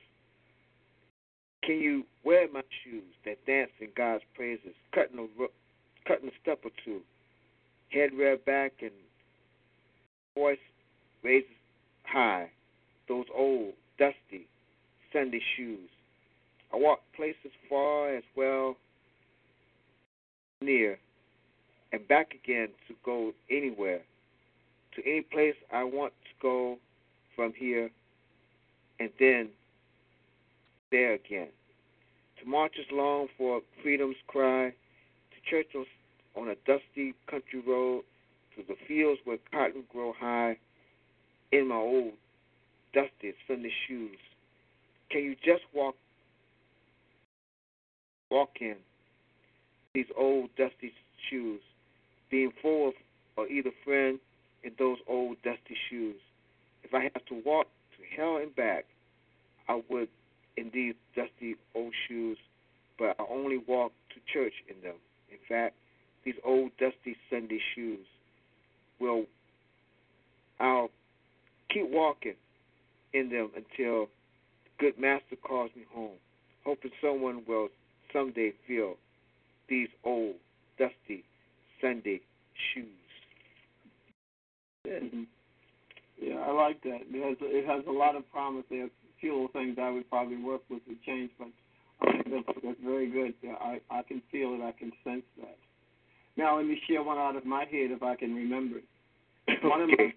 Can 1.62 1.80
you 1.80 2.04
wear 2.24 2.46
my 2.52 2.62
shoes 2.82 3.04
that 3.24 3.44
dance 3.46 3.70
in 3.80 3.88
God's 3.96 4.24
praises, 4.34 4.74
cutting 4.94 5.18
a 5.18 5.46
cutting 6.06 6.28
a 6.28 6.32
step 6.42 6.60
or 6.64 6.70
two, 6.84 7.00
head 7.90 8.10
reared 8.12 8.44
back 8.44 8.72
and 8.82 8.90
voice 10.34 10.58
raised 11.22 11.46
high, 12.04 12.50
those 13.08 13.24
old 13.34 13.72
dusty 13.98 14.46
Sunday 15.12 15.40
shoes. 15.56 15.88
I 16.72 16.76
walk 16.76 17.00
places 17.16 17.52
far 17.68 18.14
as 18.14 18.24
well 18.36 18.76
near 20.64 20.98
and 21.92 22.06
back 22.08 22.34
again 22.34 22.68
to 22.88 22.94
go 23.04 23.32
anywhere, 23.50 24.00
to 24.96 25.02
any 25.06 25.22
place 25.22 25.54
I 25.72 25.84
want 25.84 26.12
to 26.24 26.30
go 26.42 26.78
from 27.36 27.52
here 27.56 27.90
and 28.98 29.10
then 29.18 29.48
there 30.90 31.14
again. 31.14 31.48
To 32.40 32.48
march 32.48 32.72
marches 32.76 32.92
long 32.92 33.28
for 33.36 33.60
freedom's 33.82 34.16
cry, 34.26 34.70
to 34.70 35.50
church 35.50 35.68
on, 35.74 35.86
on 36.40 36.48
a 36.48 36.54
dusty 36.66 37.14
country 37.28 37.62
road, 37.66 38.02
to 38.56 38.62
the 38.66 38.76
fields 38.86 39.20
where 39.24 39.38
cotton 39.52 39.84
grow 39.92 40.12
high, 40.18 40.56
in 41.52 41.68
my 41.68 41.76
old 41.76 42.12
dusty 42.92 43.34
Sunday 43.46 43.72
shoes. 43.86 44.18
Can 45.10 45.22
you 45.22 45.36
just 45.44 45.62
walk 45.72 45.94
walk 48.30 48.50
in 48.60 48.76
these 49.94 50.06
old 50.16 50.50
dusty 50.56 50.92
shoes, 51.30 51.60
being 52.30 52.52
full 52.60 52.88
of 52.88 52.94
or 53.36 53.48
either 53.48 53.70
friend 53.84 54.18
in 54.62 54.72
those 54.78 54.98
old 55.08 55.36
dusty 55.42 55.76
shoes? 55.88 56.16
If 56.82 56.92
I 56.92 57.04
have 57.04 57.24
to 57.26 57.42
walk 57.44 57.66
to 57.96 58.16
hell 58.16 58.36
and 58.36 58.54
back, 58.54 58.84
I 59.68 59.80
would 59.88 60.08
in 60.56 60.70
these 60.72 60.94
dusty 61.16 61.56
old 61.74 61.92
shoes, 62.08 62.38
but 62.98 63.16
I 63.18 63.24
only 63.30 63.58
walk 63.66 63.92
to 64.10 64.32
church 64.32 64.52
in 64.68 64.80
them. 64.82 64.96
In 65.30 65.38
fact, 65.48 65.74
these 66.24 66.34
old 66.44 66.70
dusty 66.78 67.16
Sunday 67.30 67.60
shoes 67.74 68.06
will 69.00 69.24
I'll 70.60 70.90
keep 71.72 71.90
walking 71.90 72.34
in 73.12 73.28
them 73.30 73.50
until 73.56 74.08
good 74.78 74.98
master 74.98 75.36
calls 75.42 75.70
me 75.76 75.82
home, 75.92 76.16
hoping 76.64 76.90
someone 77.02 77.42
will 77.46 77.68
someday 78.12 78.52
feel 78.66 78.94
these 79.68 79.88
old 80.04 80.34
dusty 80.78 81.24
Sunday 81.80 82.20
shoes. 82.72 82.86
Yeah. 84.86 84.98
Yeah, 86.20 86.36
I 86.36 86.52
like 86.52 86.82
that. 86.82 87.00
It 87.10 87.24
has 87.28 87.36
it 87.40 87.66
has 87.66 87.84
a 87.88 87.90
lot 87.90 88.16
of 88.16 88.30
promise. 88.30 88.64
There's 88.70 88.90
a 88.90 89.20
few 89.20 89.32
little 89.32 89.48
things 89.48 89.76
I 89.80 89.90
would 89.90 90.08
probably 90.08 90.36
work 90.36 90.62
with 90.70 90.84
to 90.86 90.94
change, 91.04 91.30
but 91.38 91.48
I 92.00 92.12
think 92.12 92.46
that's, 92.46 92.58
that's 92.62 92.80
very 92.84 93.10
good. 93.10 93.34
Yeah, 93.42 93.54
I 93.60 93.80
I 93.90 94.02
can 94.02 94.22
feel 94.30 94.54
it. 94.54 94.62
I 94.62 94.72
can 94.72 94.92
sense 95.02 95.24
that. 95.40 95.56
Now 96.36 96.56
let 96.56 96.66
me 96.66 96.80
share 96.88 97.02
one 97.02 97.18
out 97.18 97.36
of 97.36 97.44
my 97.44 97.60
head 97.60 97.90
if 97.90 98.02
I 98.02 98.16
can 98.16 98.34
remember 98.34 98.78
it. 98.78 98.84
One 99.62 99.82
of 99.82 99.88
my 99.90 100.14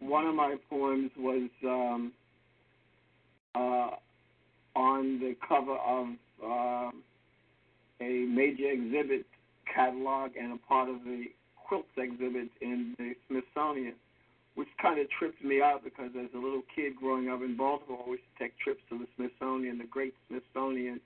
one 0.00 0.26
of 0.26 0.34
my 0.34 0.56
poems 0.68 1.10
was 1.16 1.48
um, 1.64 2.12
uh, 3.54 3.90
on 4.76 5.20
the 5.20 5.36
cover 5.46 5.76
of 5.76 6.08
uh, 6.44 6.90
a 8.00 8.26
major 8.28 8.70
exhibit 8.70 9.26
catalog 9.72 10.32
and 10.40 10.52
a 10.52 10.58
part 10.68 10.88
of 10.88 11.04
the 11.04 11.24
quilts 11.54 11.88
exhibit 11.96 12.48
in 12.60 12.94
the 12.98 13.14
Smithsonian, 13.28 13.94
which 14.54 14.68
kind 14.80 15.00
of 15.00 15.06
tripped 15.18 15.42
me 15.42 15.60
out 15.62 15.82
because 15.82 16.10
as 16.18 16.28
a 16.34 16.38
little 16.38 16.62
kid 16.74 16.94
growing 16.96 17.28
up 17.28 17.40
in 17.42 17.56
Baltimore, 17.56 18.04
we 18.06 18.12
used 18.12 18.24
to 18.36 18.44
take 18.44 18.58
trips 18.58 18.80
to 18.90 18.98
the 18.98 19.06
Smithsonian, 19.16 19.78
the 19.78 19.84
great 19.84 20.14
Smithsonian, 20.28 21.00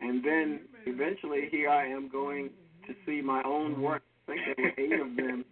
and 0.00 0.24
then 0.24 0.60
eventually 0.86 1.48
here 1.50 1.70
I 1.70 1.86
am 1.86 2.08
going 2.10 2.50
to 2.86 2.94
see 3.06 3.22
my 3.22 3.42
own 3.44 3.80
work. 3.80 4.02
I 4.28 4.32
think 4.32 4.56
there 4.56 4.64
were 4.64 4.72
eight 4.78 5.00
of 5.00 5.16
them, 5.16 5.44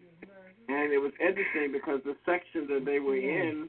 and 0.68 0.92
it 0.92 0.98
was 0.98 1.12
interesting 1.20 1.72
because 1.72 2.00
the 2.04 2.16
section 2.26 2.66
that 2.68 2.84
they 2.84 2.98
were 2.98 3.16
in 3.16 3.68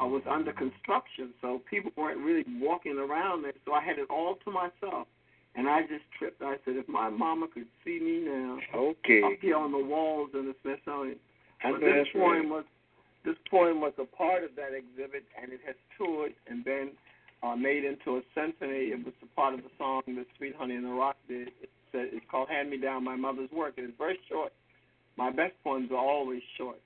uh, 0.00 0.06
was 0.06 0.22
under 0.28 0.52
construction, 0.52 1.34
so 1.40 1.60
people 1.68 1.90
weren't 1.96 2.18
really 2.18 2.44
walking 2.60 2.98
around 2.98 3.42
there. 3.42 3.52
So 3.66 3.72
I 3.72 3.82
had 3.82 3.98
it 3.98 4.08
all 4.10 4.36
to 4.44 4.50
myself. 4.50 5.06
And 5.54 5.68
I 5.68 5.82
just 5.82 6.04
tripped. 6.18 6.40
I 6.42 6.56
said, 6.64 6.76
if 6.76 6.88
my 6.88 7.10
mama 7.10 7.46
could 7.52 7.66
see 7.84 7.98
me 8.00 8.24
now, 8.24 8.58
Okay. 8.74 9.22
up 9.22 9.32
here 9.40 9.56
on 9.56 9.70
the 9.70 9.78
walls 9.78 10.30
in 10.34 10.46
the 10.46 10.54
Smithsonian. 10.62 11.18
But 11.62 11.80
this 11.80 12.08
poem 12.12 12.24
right. 12.24 12.48
was 12.48 12.64
this 13.24 13.36
poem 13.48 13.80
was 13.80 13.92
a 13.98 14.04
part 14.04 14.42
of 14.42 14.50
that 14.56 14.74
exhibit, 14.74 15.22
and 15.40 15.52
it 15.52 15.60
has 15.64 15.76
toured 15.96 16.32
and 16.48 16.64
been 16.64 16.90
uh, 17.42 17.54
made 17.54 17.84
into 17.84 18.16
a 18.16 18.22
symphony. 18.34 18.90
It 18.90 19.04
was 19.04 19.14
a 19.22 19.26
part 19.36 19.54
of 19.54 19.62
the 19.62 19.70
song 19.78 20.02
that 20.06 20.26
Sweet 20.36 20.56
Honey 20.56 20.74
in 20.74 20.82
the 20.82 20.90
Rock 20.90 21.16
did. 21.28 21.48
It 21.62 21.70
said, 21.92 22.08
it's 22.12 22.26
called 22.28 22.48
"Hand 22.48 22.70
Me 22.70 22.78
Down 22.78 23.04
My 23.04 23.14
Mother's 23.14 23.50
Work." 23.52 23.74
It 23.76 23.84
is 23.84 23.90
very 23.96 24.18
short. 24.28 24.52
My 25.16 25.30
best 25.30 25.52
poems 25.62 25.90
are 25.92 25.98
always 25.98 26.42
short. 26.56 26.80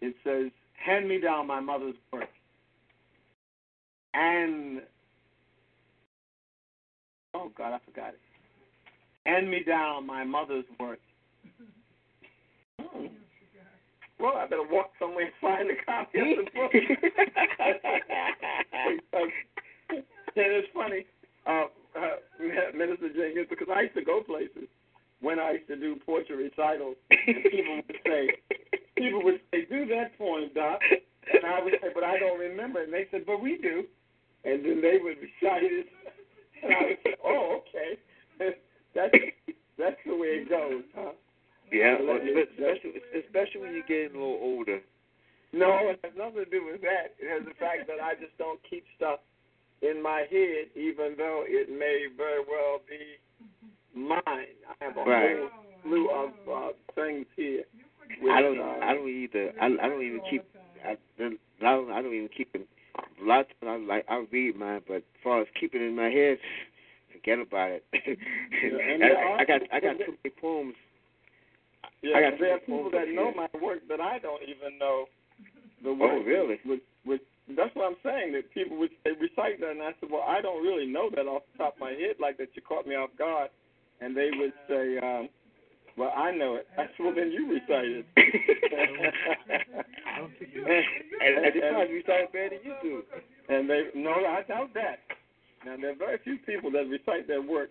It 0.00 0.14
says, 0.24 0.50
"Hand 0.74 1.06
me 1.08 1.20
down 1.20 1.46
my 1.46 1.60
mother's 1.60 1.96
work." 2.12 2.30
And 4.14 4.80
oh 7.34 7.50
God, 7.56 7.74
I 7.74 7.78
forgot 7.84 8.10
it. 8.10 8.20
Hand 9.26 9.50
me 9.50 9.62
down 9.66 10.06
my 10.06 10.24
mother's 10.24 10.64
work. 10.78 11.00
Hmm. 12.80 13.06
Well, 14.20 14.36
I 14.36 14.46
better 14.46 14.66
walk 14.70 14.90
somewhere 14.98 15.24
and 15.26 15.34
find 15.40 15.68
a 15.70 15.74
copy 15.84 16.20
of 16.20 16.26
the 16.38 16.44
book. 16.54 16.72
and 19.92 20.02
it's 20.36 20.68
funny, 20.72 21.06
uh, 21.46 21.64
uh, 21.96 22.16
Minister 22.76 23.08
Jenkins, 23.08 23.48
because 23.50 23.68
I 23.74 23.82
used 23.82 23.94
to 23.94 24.04
go 24.04 24.22
places 24.22 24.68
when 25.20 25.38
I 25.38 25.52
used 25.52 25.68
to 25.68 25.76
do 25.76 25.96
poetry 26.04 26.36
recitals, 26.36 26.96
and 27.10 27.42
people 27.50 27.76
would 27.76 27.96
say, 28.06 28.28
people 28.96 29.24
would 29.24 29.40
say, 29.50 29.64
"Do 29.70 29.86
that 29.86 30.16
poem, 30.18 30.50
Doc," 30.54 30.80
and 30.90 31.44
I 31.46 31.62
would 31.62 31.74
say, 31.80 31.88
"But 31.94 32.04
I 32.04 32.18
don't 32.18 32.38
remember." 32.38 32.82
And 32.82 32.92
they 32.92 33.06
said, 33.10 33.24
"But 33.26 33.40
we 33.40 33.56
do," 33.58 33.84
and 34.44 34.64
then 34.64 34.80
they 34.80 34.98
would 35.02 35.16
recite 35.18 35.64
it, 35.64 35.86
oh, 37.24 37.60
okay. 37.60 37.98
that's 38.94 39.14
that's 39.78 39.96
the 40.06 40.16
way 40.16 40.42
it 40.42 40.48
goes, 40.48 40.82
huh? 40.94 41.12
Yeah, 41.72 41.96
well, 42.00 42.18
especially 42.18 43.00
especially 43.18 43.60
when 43.60 43.72
you're 43.74 43.88
getting 43.88 44.16
a 44.16 44.20
little 44.20 44.40
older. 44.40 44.80
No, 45.52 45.90
it 45.90 46.00
has 46.02 46.12
nothing 46.16 46.44
to 46.44 46.50
do 46.50 46.66
with 46.66 46.80
that. 46.82 47.14
It 47.18 47.30
has 47.30 47.46
the 47.46 47.54
fact 47.54 47.86
that 47.86 48.02
I 48.02 48.14
just 48.14 48.36
don't 48.38 48.60
keep 48.68 48.84
stuff 48.96 49.20
in 49.82 50.02
my 50.02 50.26
head, 50.30 50.70
even 50.74 51.14
though 51.16 51.44
it 51.46 51.70
may 51.70 52.06
very 52.16 52.42
well 52.42 52.80
be 52.88 53.18
mine. 53.94 54.58
I 54.66 54.84
have 54.84 54.96
a 54.96 55.04
right. 55.04 55.36
whole 55.38 55.50
slew 55.82 56.10
of 56.10 56.30
uh, 56.50 56.72
things 56.94 57.26
here. 57.36 57.64
With, 58.20 58.32
I 58.32 58.42
don't. 58.42 58.58
Uh, 58.58 58.84
I 58.84 58.94
don't 58.94 59.08
either. 59.08 59.52
I, 59.60 59.66
I 59.66 59.88
don't 59.88 60.02
even 60.02 60.20
keep. 60.28 60.44
I, 60.84 60.90
I 60.90 60.96
don't. 61.62 61.90
I 61.90 62.02
don't 62.02 62.14
even 62.14 62.28
keep 62.36 62.54
it. 63.24 63.26
A 63.26 63.28
lot 63.28 63.46
of 63.62 63.68
I 63.68 63.76
like 63.76 64.04
I 64.08 64.24
read 64.30 64.56
mine, 64.56 64.82
but 64.86 64.96
as 64.96 65.02
far 65.22 65.40
as 65.40 65.48
keeping 65.58 65.82
it 65.82 65.86
in 65.86 65.96
my 65.96 66.08
head, 66.08 66.38
forget 67.12 67.38
about 67.38 67.70
it. 67.70 67.84
and 67.92 69.04
I, 69.04 69.42
I 69.42 69.44
got. 69.44 69.62
I 69.72 69.80
got 69.80 69.98
too 69.98 70.14
many 70.22 70.34
poems. 70.40 70.74
Yeah, 72.02 72.16
I 72.16 72.30
got 72.30 72.38
there 72.38 72.54
are 72.54 72.58
people 72.60 72.90
that 72.92 73.08
know 73.08 73.32
my 73.34 73.48
work 73.60 73.80
that 73.88 74.00
I 74.00 74.18
don't 74.18 74.42
even 74.42 74.78
know 74.78 75.06
the 75.82 75.90
Oh, 75.90 76.22
really? 76.24 76.58
With, 76.64 76.80
with, 77.04 77.20
that's 77.56 77.74
what 77.74 77.86
I'm 77.86 78.00
saying. 78.02 78.32
That 78.32 78.52
people 78.52 78.78
would 78.78 78.90
they 79.04 79.12
recite 79.12 79.60
that, 79.60 79.70
and 79.70 79.82
I 79.82 79.92
said, 80.00 80.08
well, 80.10 80.24
I 80.26 80.40
don't 80.40 80.62
really 80.64 80.86
know 80.86 81.10
that 81.14 81.26
off 81.26 81.42
the 81.52 81.64
top 81.64 81.74
of 81.74 81.80
my 81.80 81.90
head, 81.90 82.16
like 82.20 82.38
that. 82.38 82.48
You 82.54 82.62
caught 82.62 82.86
me 82.86 82.94
off 82.94 83.10
guard, 83.18 83.50
and 84.00 84.16
they 84.16 84.30
would 84.32 84.52
say, 84.68 84.98
um, 84.98 85.28
well, 85.96 86.12
I 86.16 86.30
know 86.32 86.56
it. 86.56 86.66
I 86.78 86.82
said, 86.82 87.00
well, 87.00 87.14
then 87.14 87.30
you 87.30 87.52
recite 87.52 87.84
it. 87.84 88.06
and, 90.16 91.44
and 91.44 91.54
they 91.54 91.60
probably 91.70 91.94
recite 91.94 92.32
better 92.32 92.50
than 92.50 92.60
you 92.64 92.74
do. 92.82 93.02
And 93.48 93.68
they 93.68 93.88
no, 93.94 94.10
I 94.10 94.42
doubt 94.46 94.74
that. 94.74 94.98
Now 95.64 95.76
there 95.76 95.92
are 95.92 95.96
very 95.96 96.18
few 96.24 96.38
people 96.38 96.70
that 96.72 96.88
recite 96.88 97.26
their 97.26 97.42
work 97.42 97.70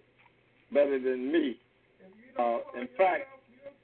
better 0.71 0.99
than 0.99 1.31
me. 1.31 1.57
Uh, 2.39 2.59
in 2.79 2.87
fact, 2.97 3.27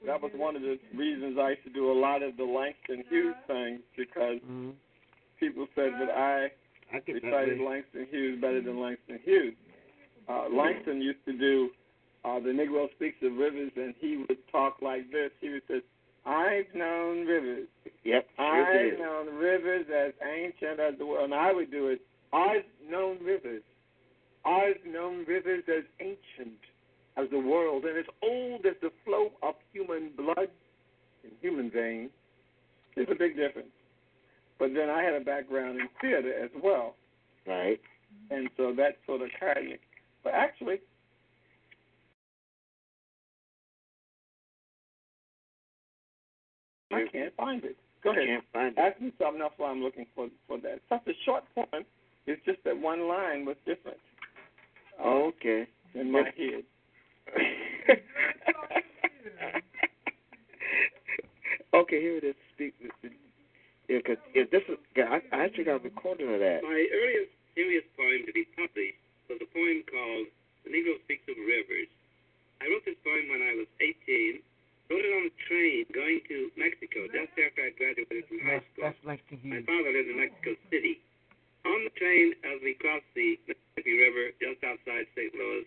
that 0.06 0.20
was 0.20 0.32
one 0.34 0.56
of 0.56 0.62
the 0.62 0.78
reasons 0.96 1.38
I 1.38 1.50
used 1.50 1.64
to 1.64 1.70
do 1.70 1.92
a 1.92 1.98
lot 1.98 2.22
of 2.22 2.36
the 2.36 2.44
Langston 2.44 3.04
Hughes 3.08 3.34
things 3.46 3.80
because 3.96 4.38
people 5.38 5.66
said 5.74 5.92
that 6.00 6.10
I, 6.10 6.50
I 6.92 7.00
recited. 7.06 7.60
Langston 7.60 8.06
Hughes 8.10 8.40
better 8.40 8.60
than 8.62 8.80
Langston 8.80 9.20
Hughes. 9.24 9.54
Uh, 10.28 10.48
Langston 10.52 11.00
used 11.00 11.24
to 11.26 11.36
do 11.36 11.70
uh, 12.24 12.38
the 12.40 12.50
Negro 12.50 12.90
speaks 12.92 13.16
of 13.22 13.36
rivers, 13.36 13.72
and 13.76 13.94
he 13.98 14.18
would 14.28 14.38
talk 14.50 14.76
like 14.82 15.10
this. 15.10 15.30
He 15.40 15.50
would 15.50 15.62
say, 15.68 15.80
"I've 16.26 16.72
known 16.74 17.26
rivers." 17.26 17.68
Yep. 18.04 18.28
I've 18.38 18.98
known 18.98 19.34
rivers 19.36 19.86
as 19.94 20.12
ancient 20.22 20.80
as 20.80 20.98
the 20.98 21.06
world, 21.06 21.24
and 21.24 21.34
I 21.34 21.52
would 21.52 21.70
do 21.70 21.88
it. 21.88 22.00
I've 22.32 22.64
known 22.88 23.18
rivers. 23.22 23.62
I've 24.44 24.84
known 24.86 25.24
rivers 25.26 25.64
as 25.68 25.84
ancient 26.00 26.58
as 27.16 27.28
the 27.30 27.38
world, 27.38 27.84
and 27.84 27.98
as 27.98 28.06
old 28.22 28.64
as 28.66 28.76
the 28.80 28.90
flow 29.04 29.32
of 29.42 29.54
human 29.72 30.10
blood 30.16 30.48
in 31.24 31.30
human 31.40 31.70
veins. 31.70 32.10
There's 32.94 33.08
a 33.10 33.14
big 33.14 33.36
difference. 33.36 33.68
But 34.58 34.74
then 34.74 34.90
I 34.90 35.02
had 35.02 35.14
a 35.14 35.20
background 35.20 35.80
in 35.80 35.88
theater 36.00 36.32
as 36.34 36.50
well, 36.62 36.96
Right. 37.46 37.80
and 38.30 38.50
so 38.56 38.72
that 38.74 38.98
sort 39.06 39.22
of 39.22 39.30
carried 39.38 39.70
me. 39.70 39.78
But 40.22 40.34
actually, 40.34 40.80
I 46.90 47.04
can't 47.10 47.34
find 47.36 47.64
it. 47.64 47.76
Go 48.02 48.10
ahead. 48.10 48.26
Can't 48.26 48.44
find 48.52 48.74
it. 48.76 48.80
Ask 48.80 49.00
me 49.00 49.12
something 49.18 49.40
else 49.42 49.52
while 49.56 49.70
I'm 49.70 49.82
looking 49.82 50.06
for 50.14 50.28
for 50.48 50.58
that. 50.58 50.80
Such 50.88 51.06
a 51.06 51.12
short 51.24 51.44
poem. 51.54 51.84
It's 52.26 52.44
just 52.44 52.58
that 52.64 52.76
one 52.78 53.08
line 53.08 53.44
was 53.44 53.56
different 53.66 53.98
uh, 54.98 55.04
Oh, 55.04 55.32
okay. 55.36 55.66
in 55.94 56.10
my 56.12 56.22
head. 56.36 56.64
okay, 61.74 62.00
here 62.00 62.16
it 62.18 62.24
is. 62.24 62.34
Speak. 62.54 62.74
Yeah, 63.88 63.98
cause 64.06 64.16
yeah, 64.34 64.44
this 64.52 64.62
is. 64.68 64.78
yeah, 64.96 65.10
I, 65.10 65.18
I 65.34 65.44
actually 65.44 65.64
got 65.64 65.80
a 65.82 65.84
recording 65.84 66.30
of 66.32 66.38
that. 66.40 66.62
My 66.62 66.78
earliest 66.94 67.32
serious 67.54 67.84
poem 67.98 68.22
to 68.26 68.32
be 68.32 68.46
published 68.54 69.00
was 69.28 69.38
a 69.42 69.48
poem 69.50 69.82
called 69.90 70.26
The 70.62 70.70
Negro 70.70 70.94
Speaks 71.04 71.26
of 71.26 71.34
Rivers. 71.38 71.90
I 72.62 72.70
wrote 72.70 72.84
this 72.86 72.98
poem 73.02 73.26
when 73.34 73.42
I 73.42 73.54
was 73.58 73.66
18, 73.82 74.38
wrote 74.90 75.06
it 75.06 75.14
on 75.14 75.30
a 75.30 75.34
train 75.46 75.86
going 75.94 76.18
to 76.26 76.50
Mexico 76.58 77.06
just 77.14 77.30
after 77.38 77.62
I 77.62 77.70
graduated 77.78 78.26
from 78.26 78.42
high 78.42 78.62
school. 78.74 78.90
My 79.06 79.62
father 79.62 79.90
lived 79.94 80.10
in 80.10 80.18
Mexico 80.18 80.58
City. 80.66 80.98
On 81.62 81.78
the 81.86 81.94
train, 81.94 82.34
as 82.42 82.58
we 82.66 82.74
crossed 82.74 83.06
the 83.14 83.38
Mississippi 83.46 83.94
River 84.02 84.34
just 84.42 84.58
outside 84.66 85.06
St. 85.14 85.30
Louis, 85.30 85.62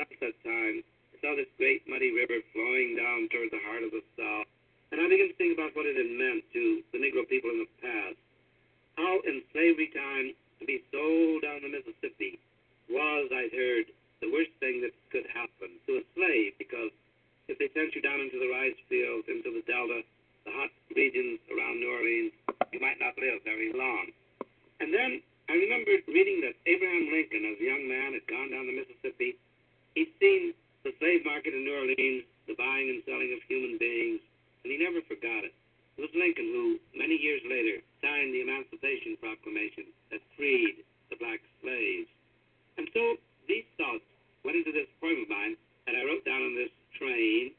sunset 0.00 0.32
time, 0.40 0.80
I 0.80 1.14
saw 1.20 1.36
this 1.36 1.50
great 1.60 1.84
muddy 1.84 2.08
river 2.16 2.40
flowing 2.56 2.96
down 2.96 3.28
toward 3.28 3.52
the 3.52 3.60
heart 3.68 3.84
of 3.84 3.92
the 3.92 4.00
South. 4.16 4.48
And 4.94 5.02
I 5.02 5.10
began 5.10 5.28
to 5.28 5.36
think 5.36 5.58
about 5.58 5.76
what 5.76 5.84
it 5.84 5.98
had 5.98 6.08
meant 6.08 6.46
to 6.54 6.80
the 6.94 7.02
Negro 7.02 7.28
people 7.28 7.50
in 7.50 7.66
the 7.66 7.72
past. 7.82 8.16
How 8.96 9.20
in 9.26 9.42
slavery 9.52 9.90
time, 9.92 10.32
to 10.62 10.64
be 10.64 10.80
sold 10.94 11.42
down 11.42 11.66
the 11.66 11.68
Mississippi 11.68 12.38
was, 12.88 13.26
I'd 13.34 13.50
heard, 13.52 13.90
the 14.22 14.30
worst 14.30 14.54
thing 14.62 14.80
that 14.86 14.94
could 15.10 15.26
happen 15.34 15.76
to 15.90 15.98
a 15.98 16.04
slave 16.14 16.54
because 16.62 16.94
if 17.48 17.60
they 17.60 17.68
sent 17.76 17.94
you 17.94 18.00
down 18.00 18.20
into 18.20 18.40
the 18.40 18.48
rice 18.48 18.78
fields, 18.88 19.28
into 19.28 19.52
the 19.52 19.64
Delta, 19.68 20.00
the 20.44 20.52
hot 20.52 20.72
regions 20.96 21.40
around 21.52 21.80
New 21.80 21.92
Orleans, 21.92 22.32
you 22.72 22.80
might 22.80 23.00
not 23.00 23.16
live 23.20 23.44
very 23.44 23.72
long. 23.72 24.08
And 24.80 24.92
then 24.92 25.20
I 25.48 25.54
remembered 25.60 26.08
reading 26.08 26.40
that 26.44 26.56
Abraham 26.64 27.12
Lincoln, 27.12 27.44
as 27.52 27.60
a 27.60 27.68
young 27.68 27.84
man, 27.84 28.16
had 28.16 28.24
gone 28.28 28.48
down 28.48 28.64
the 28.64 28.76
Mississippi. 28.76 29.36
He'd 29.92 30.12
seen 30.20 30.56
the 30.84 30.96
slave 31.00 31.24
market 31.24 31.52
in 31.52 31.64
New 31.64 31.76
Orleans, 31.76 32.24
the 32.48 32.56
buying 32.56 32.88
and 32.88 33.04
selling 33.04 33.32
of 33.36 33.40
human 33.44 33.76
beings, 33.76 34.20
and 34.64 34.72
he 34.72 34.80
never 34.80 35.04
forgot 35.04 35.44
it. 35.44 35.52
It 35.96 36.00
was 36.00 36.12
Lincoln 36.16 36.50
who, 36.50 36.80
many 36.96 37.14
years 37.14 37.44
later, 37.44 37.84
signed 38.02 38.34
the 38.34 38.42
Emancipation 38.42 39.16
Proclamation 39.20 39.92
that 40.10 40.20
freed 40.36 40.82
the 41.08 41.16
black 41.20 41.40
slaves. 41.62 42.10
And 42.76 42.90
so 42.90 43.16
these 43.46 43.64
thoughts 43.78 44.04
went 44.42 44.58
into 44.58 44.72
this 44.72 44.90
poem 45.00 45.22
of 45.22 45.28
mine 45.30 45.54
that 45.86 45.94
I 45.94 46.02
wrote 46.02 46.24
down 46.24 46.42
on 46.42 46.56
this 46.56 46.72
train 46.98 47.52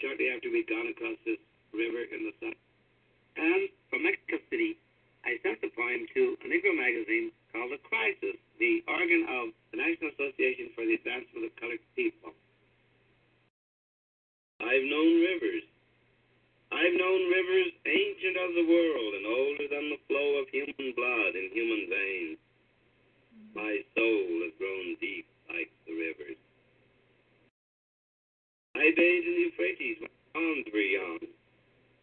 shortly 0.00 0.30
after 0.34 0.50
we'd 0.50 0.66
gone 0.68 0.90
across 0.90 1.18
this 1.24 1.38
river 1.72 2.02
in 2.10 2.26
the 2.26 2.34
sun. 2.42 2.54
And 3.38 3.68
from 3.88 4.04
Mexico 4.04 4.42
City, 4.50 4.76
I 5.24 5.38
sent 5.42 5.62
the 5.62 5.70
poem 5.70 6.04
to 6.18 6.22
a 6.42 6.46
Negro 6.50 6.74
magazine 6.74 7.30
called 7.54 7.70
The 7.70 7.78
Crisis, 7.86 8.36
the 8.58 8.82
organ 8.90 9.22
of 9.30 9.54
the 9.70 9.78
National 9.78 10.10
Association 10.18 10.74
for 10.74 10.82
the 10.82 10.98
Advancement 10.98 11.46
of 11.46 11.52
Colored 11.62 11.84
People. 11.94 12.34
I've 14.58 14.86
known 14.88 15.12
rivers. 15.22 15.66
I've 16.74 16.96
known 16.98 17.20
rivers 17.30 17.70
ancient 17.86 18.34
as 18.34 18.52
the 18.56 18.66
world 18.66 19.12
and 19.14 19.26
older 19.26 19.66
than 19.70 19.94
the 19.94 20.00
flow 20.08 20.28
of 20.42 20.48
human 20.50 20.90
blood 20.96 21.38
in 21.38 21.52
human 21.52 21.86
veins. 21.86 22.38
My 23.54 23.78
soul 23.94 24.26
has 24.42 24.52
grown 24.58 24.96
deep 24.98 25.26
like 25.52 25.70
the 25.86 25.92
rivers. 25.94 26.41
I 28.74 28.90
bathed 28.96 29.26
in 29.26 29.34
the 29.34 29.46
Euphrates 29.52 29.98
when 30.00 30.10
arms 30.34 30.66
were 30.72 30.80
young. 30.80 31.20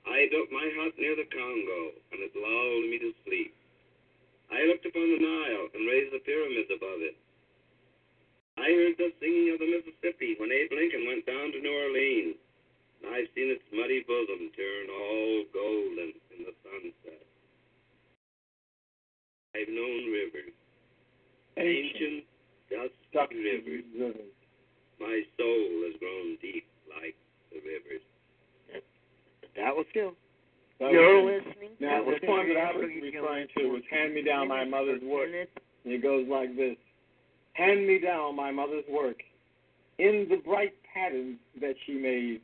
I 0.05 0.27
built 0.31 0.51
my 0.51 0.67
hut 0.77 0.93
near 0.97 1.15
the 1.15 1.25
Congo, 1.27 1.81
and 2.13 2.19
it 2.21 2.33
lulled 2.37 2.89
me 2.89 2.97
to 2.99 3.11
sleep. 3.25 3.53
I 4.51 4.65
looked 4.65 4.85
upon 4.85 5.09
the 5.09 5.21
Nile 5.21 5.67
and 5.73 5.89
raised 5.89 6.13
the 6.13 6.23
pyramids 6.25 6.69
above 6.73 7.01
it. 7.01 7.17
I 8.57 8.69
heard 8.69 8.97
the 8.97 9.13
singing 9.19 9.53
of 9.53 9.59
the 9.59 9.69
Mississippi 9.71 10.35
when 10.37 10.51
Abe 10.51 10.71
Lincoln 10.73 11.07
went 11.07 11.25
down 11.25 11.51
to 11.53 11.61
New 11.61 11.71
Orleans. 11.71 12.35
And 13.01 13.15
I've 13.15 13.31
seen 13.33 13.49
its 13.49 13.63
muddy 13.71 14.03
bosom 14.03 14.51
turn 14.51 14.85
all 14.91 15.45
golden 15.53 16.11
in 16.35 16.43
the 16.43 16.53
sunset. 16.63 17.23
I've 19.55 19.71
known 19.71 20.11
rivers, 20.11 20.53
ancient, 21.57 22.25
dusty 22.69 23.35
rivers. 23.39 24.39
My 24.99 25.21
soul 25.38 25.84
has 25.88 25.95
grown 25.99 26.38
deep 26.41 26.65
like 26.89 27.15
the 27.51 27.59
rivers. 27.59 28.01
That 29.55 29.76
was 29.76 29.85
him. 29.93 30.11
That 30.80 30.91
You're 30.91 31.21
was- 31.23 31.43
listening. 31.45 31.71
Now, 31.80 31.99
That 31.99 32.05
the 32.05 32.11
was 32.11 32.19
poem 32.26 32.47
him. 32.47 32.53
that 32.55 32.63
I 32.76 32.77
was 32.77 32.89
referring 32.89 33.47
to 33.57 33.67
was 33.69 33.84
Hand 33.89 34.13
Me 34.13 34.21
Down 34.21 34.47
My 34.47 34.63
Mother's 34.63 35.01
Work. 35.01 35.30
And 35.84 35.93
it 35.93 36.01
goes 36.01 36.27
like 36.27 36.55
this 36.55 36.77
Hand 37.53 37.85
me 37.88 37.99
down 37.99 38.35
my 38.35 38.51
mother's 38.51 38.88
work 38.88 39.21
in 39.97 40.27
the 40.30 40.38
bright 40.38 40.73
patterns 40.93 41.38
that 41.59 41.76
she 41.85 41.93
made, 41.93 42.41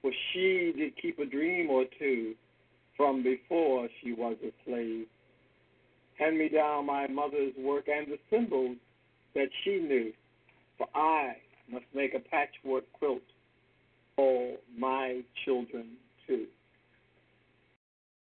for 0.00 0.10
she 0.32 0.72
did 0.76 0.96
keep 0.96 1.18
a 1.20 1.26
dream 1.26 1.70
or 1.70 1.84
two 1.98 2.34
from 2.96 3.22
before 3.22 3.88
she 4.00 4.12
was 4.12 4.36
a 4.42 4.52
slave. 4.64 5.06
Hand 6.18 6.38
me 6.38 6.48
down 6.48 6.86
my 6.86 7.06
mother's 7.06 7.54
work 7.56 7.86
and 7.88 8.08
the 8.08 8.18
symbols 8.30 8.76
that 9.34 9.48
she 9.62 9.78
knew, 9.78 10.12
for 10.76 10.88
I 10.94 11.36
must 11.72 11.86
make 11.94 12.14
a 12.14 12.18
patchwork 12.18 12.84
quilt 12.92 13.22
for 14.16 14.56
my 14.76 15.22
children 15.44 15.86
too. 16.26 16.46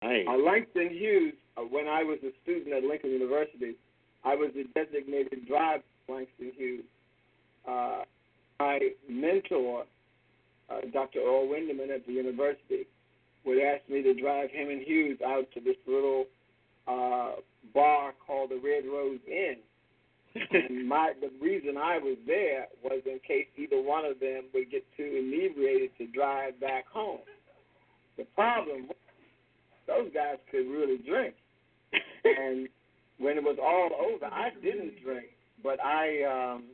Hey. 0.00 0.24
Uh, 0.28 0.36
Langston 0.36 0.90
Hughes, 0.90 1.34
uh, 1.56 1.62
when 1.62 1.86
I 1.86 2.02
was 2.02 2.18
a 2.22 2.30
student 2.42 2.74
at 2.74 2.82
Lincoln 2.82 3.10
University, 3.10 3.74
I 4.24 4.34
was 4.34 4.50
the 4.54 4.64
designated 4.74 5.46
driver 5.46 5.82
for 6.06 6.16
Langston 6.16 6.52
Hughes. 6.56 6.84
Uh, 7.68 8.02
my 8.58 8.78
mentor 9.08 9.84
uh, 10.70 10.80
Dr. 10.92 11.20
Earl 11.20 11.48
Winderman 11.48 11.94
at 11.94 12.06
the 12.06 12.12
university 12.12 12.86
would 13.44 13.58
ask 13.58 13.88
me 13.88 14.02
to 14.02 14.14
drive 14.14 14.50
him 14.50 14.70
and 14.70 14.82
Hughes 14.82 15.18
out 15.24 15.46
to 15.54 15.60
this 15.60 15.76
little 15.86 16.26
uh, 16.86 17.32
bar 17.74 18.12
called 18.24 18.50
the 18.50 18.60
Red 18.62 18.84
Rose 18.86 19.18
Inn. 19.26 19.56
And 20.34 20.88
my 20.88 21.12
the 21.20 21.30
reason 21.40 21.76
I 21.76 21.98
was 21.98 22.16
there 22.26 22.66
was 22.82 23.02
in 23.06 23.18
case 23.26 23.46
either 23.56 23.80
one 23.80 24.04
of 24.04 24.20
them 24.20 24.44
would 24.54 24.70
get 24.70 24.84
too 24.96 25.04
inebriated 25.04 25.90
to 25.98 26.06
drive 26.06 26.58
back 26.60 26.86
home. 26.88 27.20
The 28.16 28.24
problem 28.34 28.88
was 28.88 28.96
those 29.86 30.10
guys 30.14 30.36
could 30.50 30.68
really 30.68 30.98
drink, 30.98 31.34
and 32.24 32.68
when 33.18 33.36
it 33.36 33.42
was 33.42 33.58
all 33.60 33.90
over, 34.06 34.26
I 34.26 34.50
didn't 34.62 35.02
drink, 35.02 35.26
but 35.62 35.78
I 35.84 36.22
um 36.24 36.64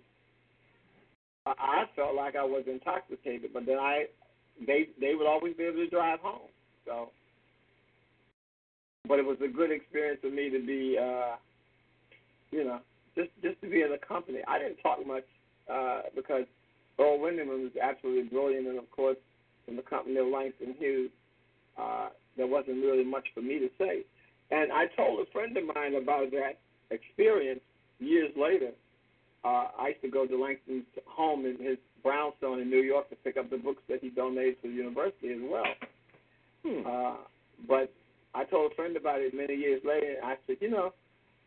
I 1.47 1.85
felt 1.97 2.15
like 2.15 2.37
I 2.37 2.45
was 2.45 2.65
intoxicated. 2.67 3.51
But 3.53 3.67
then 3.67 3.79
I 3.79 4.07
they 4.67 4.89
they 5.01 5.15
would 5.15 5.27
always 5.27 5.57
be 5.57 5.65
able 5.65 5.79
to 5.79 5.89
drive 5.89 6.21
home, 6.21 6.49
so. 6.87 7.11
But 9.07 9.19
it 9.19 9.25
was 9.25 9.39
a 9.43 9.49
good 9.49 9.71
experience 9.71 10.21
for 10.21 10.29
me 10.29 10.51
to 10.51 10.59
be, 10.59 10.99
uh, 11.01 11.37
you 12.51 12.63
know, 12.63 12.81
just 13.19 13.31
just 13.43 13.61
to 13.63 13.69
be 13.69 13.83
in 13.83 13.91
the 13.91 13.99
company. 13.99 14.39
I 14.47 14.59
didn't 14.59 14.79
talk 14.79 15.05
much 15.05 15.27
uh, 15.69 16.03
because 16.15 16.47
Earl 16.99 17.19
Winderman 17.19 17.63
was 17.63 17.73
absolutely 17.83 18.31
brilliant, 18.31 18.69
and 18.69 18.79
of 18.79 18.89
course, 18.91 19.19
in 19.67 19.75
the 19.75 19.83
company 19.83 20.17
of 20.17 20.29
Langston 20.29 20.75
Hughes, 20.79 21.11
uh, 21.77 22.09
there 22.37 22.47
wasn't 22.47 22.85
really 22.85 23.05
much 23.05 23.27
for 23.35 23.43
me 23.43 23.59
to 23.59 23.69
say. 23.79 24.05
And 24.51 24.73
I 24.73 24.87
told 24.97 25.21
a 25.21 25.31
friend 25.31 25.57
of 25.57 25.65
mine 25.75 25.95
about 25.97 26.31
that 26.31 26.59
experience 26.91 27.61
years 27.99 28.31
later. 28.37 28.71
Uh, 29.45 29.69
I 29.79 29.89
used 29.89 30.03
to 30.03 30.11
go 30.11 30.27
to 30.27 30.41
Langston's 30.41 30.87
home 31.07 31.45
in 31.45 31.59
his 31.65 31.79
brownstone 32.03 32.61
in 32.61 32.71
New 32.71 32.83
York 32.83 33.11
to 33.11 33.17
pick 33.17 33.37
up 33.37 33.51
the 33.51 33.57
books 33.57 33.83
that 33.89 34.01
he 34.01 34.11
donated 34.11 34.63
to 34.63 34.69
the 34.69 34.75
university 34.75 35.33
as 35.33 35.41
well. 35.43 35.75
Hmm. 36.65 36.87
Uh, 36.87 37.17
but 37.69 37.93
I 38.35 38.45
told 38.45 38.73
a 38.73 38.75
friend 38.75 38.97
about 38.97 39.21
it 39.21 39.35
many 39.35 39.55
years 39.55 39.83
later, 39.85 40.15
and 40.17 40.25
I 40.25 40.37
said, 40.47 40.57
you 40.61 40.71
know, 40.71 40.93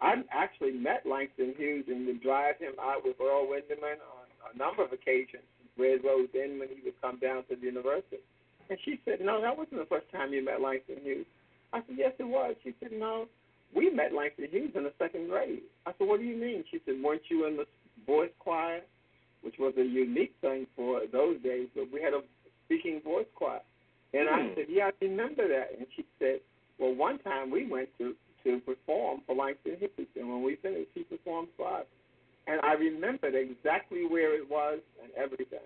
I 0.01 0.15
actually 0.31 0.71
met 0.71 1.05
Langston 1.05 1.53
Hughes 1.57 1.85
and 1.87 2.05
would 2.07 2.21
drive 2.21 2.57
him 2.57 2.73
out 2.81 3.05
with 3.05 3.17
Earl 3.21 3.45
Winderman 3.45 4.01
on 4.01 4.25
a 4.53 4.57
number 4.57 4.83
of 4.83 4.91
occasions. 4.91 5.43
Red 5.77 6.03
Rose 6.03 6.27
Inn 6.33 6.59
when 6.59 6.69
he 6.69 6.81
would 6.83 6.99
come 7.01 7.17
down 7.19 7.43
to 7.49 7.55
the 7.55 7.65
university. 7.65 8.17
And 8.69 8.77
she 8.83 8.99
said, 9.05 9.21
no, 9.21 9.41
that 9.41 9.55
wasn't 9.57 9.79
the 9.79 9.85
first 9.85 10.11
time 10.11 10.33
you 10.33 10.43
met 10.43 10.61
Langston 10.61 10.97
Hughes. 11.03 11.25
I 11.73 11.79
said, 11.79 11.95
yes, 11.97 12.13
it 12.19 12.27
was. 12.27 12.55
She 12.63 12.73
said, 12.81 12.91
no, 12.91 13.27
we 13.75 13.89
met 13.89 14.13
Langston 14.13 14.47
Hughes 14.51 14.71
in 14.75 14.83
the 14.83 14.93
second 14.99 15.29
grade. 15.29 15.61
I 15.85 15.91
said, 15.97 16.07
what 16.07 16.19
do 16.19 16.25
you 16.25 16.35
mean? 16.35 16.63
She 16.71 16.81
said, 16.85 16.95
weren't 17.01 17.21
you 17.29 17.45
in 17.47 17.57
the 17.57 17.65
voice 18.05 18.31
choir, 18.39 18.81
which 19.41 19.55
was 19.59 19.73
a 19.77 19.83
unique 19.83 20.35
thing 20.41 20.67
for 20.75 21.01
those 21.11 21.41
days, 21.41 21.67
but 21.75 21.87
we 21.91 22.01
had 22.01 22.13
a 22.13 22.21
speaking 22.65 23.01
voice 23.03 23.25
choir. 23.35 23.61
And 24.13 24.27
I 24.27 24.41
Hmm. 24.41 24.53
said, 24.55 24.65
yeah, 24.67 24.87
I 24.87 24.91
remember 25.01 25.47
that. 25.47 25.77
And 25.77 25.87
she 25.95 26.05
said, 26.19 26.41
well, 26.79 26.93
one 26.93 27.19
time 27.19 27.49
we 27.49 27.65
went 27.65 27.89
to 27.99 28.15
to 28.43 28.59
perform 28.59 29.21
for 29.25 29.35
Langston 29.35 29.77
Hughes, 29.79 30.07
and 30.15 30.29
when 30.29 30.43
we 30.43 30.55
finished, 30.57 30.91
he 30.93 31.03
performed 31.03 31.49
for 31.57 31.67
us. 31.67 31.85
And 32.47 32.59
I 32.61 32.73
remembered 32.73 33.35
exactly 33.35 34.05
where 34.05 34.35
it 34.35 34.49
was 34.49 34.79
and 35.03 35.11
everything. 35.15 35.59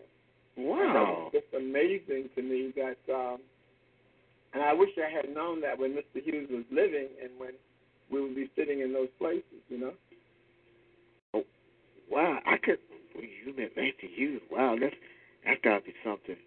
And 0.57 0.65
that 0.67 0.93
Wow. 0.93 1.29
was 1.33 1.41
just 1.41 1.53
amazing 1.53 2.29
to 2.35 2.41
me 2.41 2.71
that, 2.75 2.97
um, 3.13 3.39
and 4.53 4.63
I 4.63 4.73
wish 4.73 4.97
I 4.97 5.09
had 5.09 5.33
known 5.33 5.61
that 5.61 5.77
when 5.77 5.93
Mr. 5.93 6.23
Hughes 6.23 6.49
was 6.49 6.63
living 6.71 7.09
and 7.21 7.37
when 7.37 7.53
we 8.09 8.21
would 8.21 8.35
be 8.35 8.49
sitting 8.55 8.79
in 8.81 8.93
those 8.93 9.09
places, 9.17 9.61
you 9.69 9.77
know. 9.79 9.93
Wow, 12.09 12.39
I 12.45 12.57
could. 12.57 12.79
Well, 13.13 13.23
you 13.23 13.53
met 13.55 13.71
Langston 13.75 14.09
Hughes. 14.09 14.41
Wow, 14.51 14.77
that's 14.79 14.95
that's 15.43 15.59
gotta 15.61 15.83
be 15.83 15.93
something. 16.03 16.37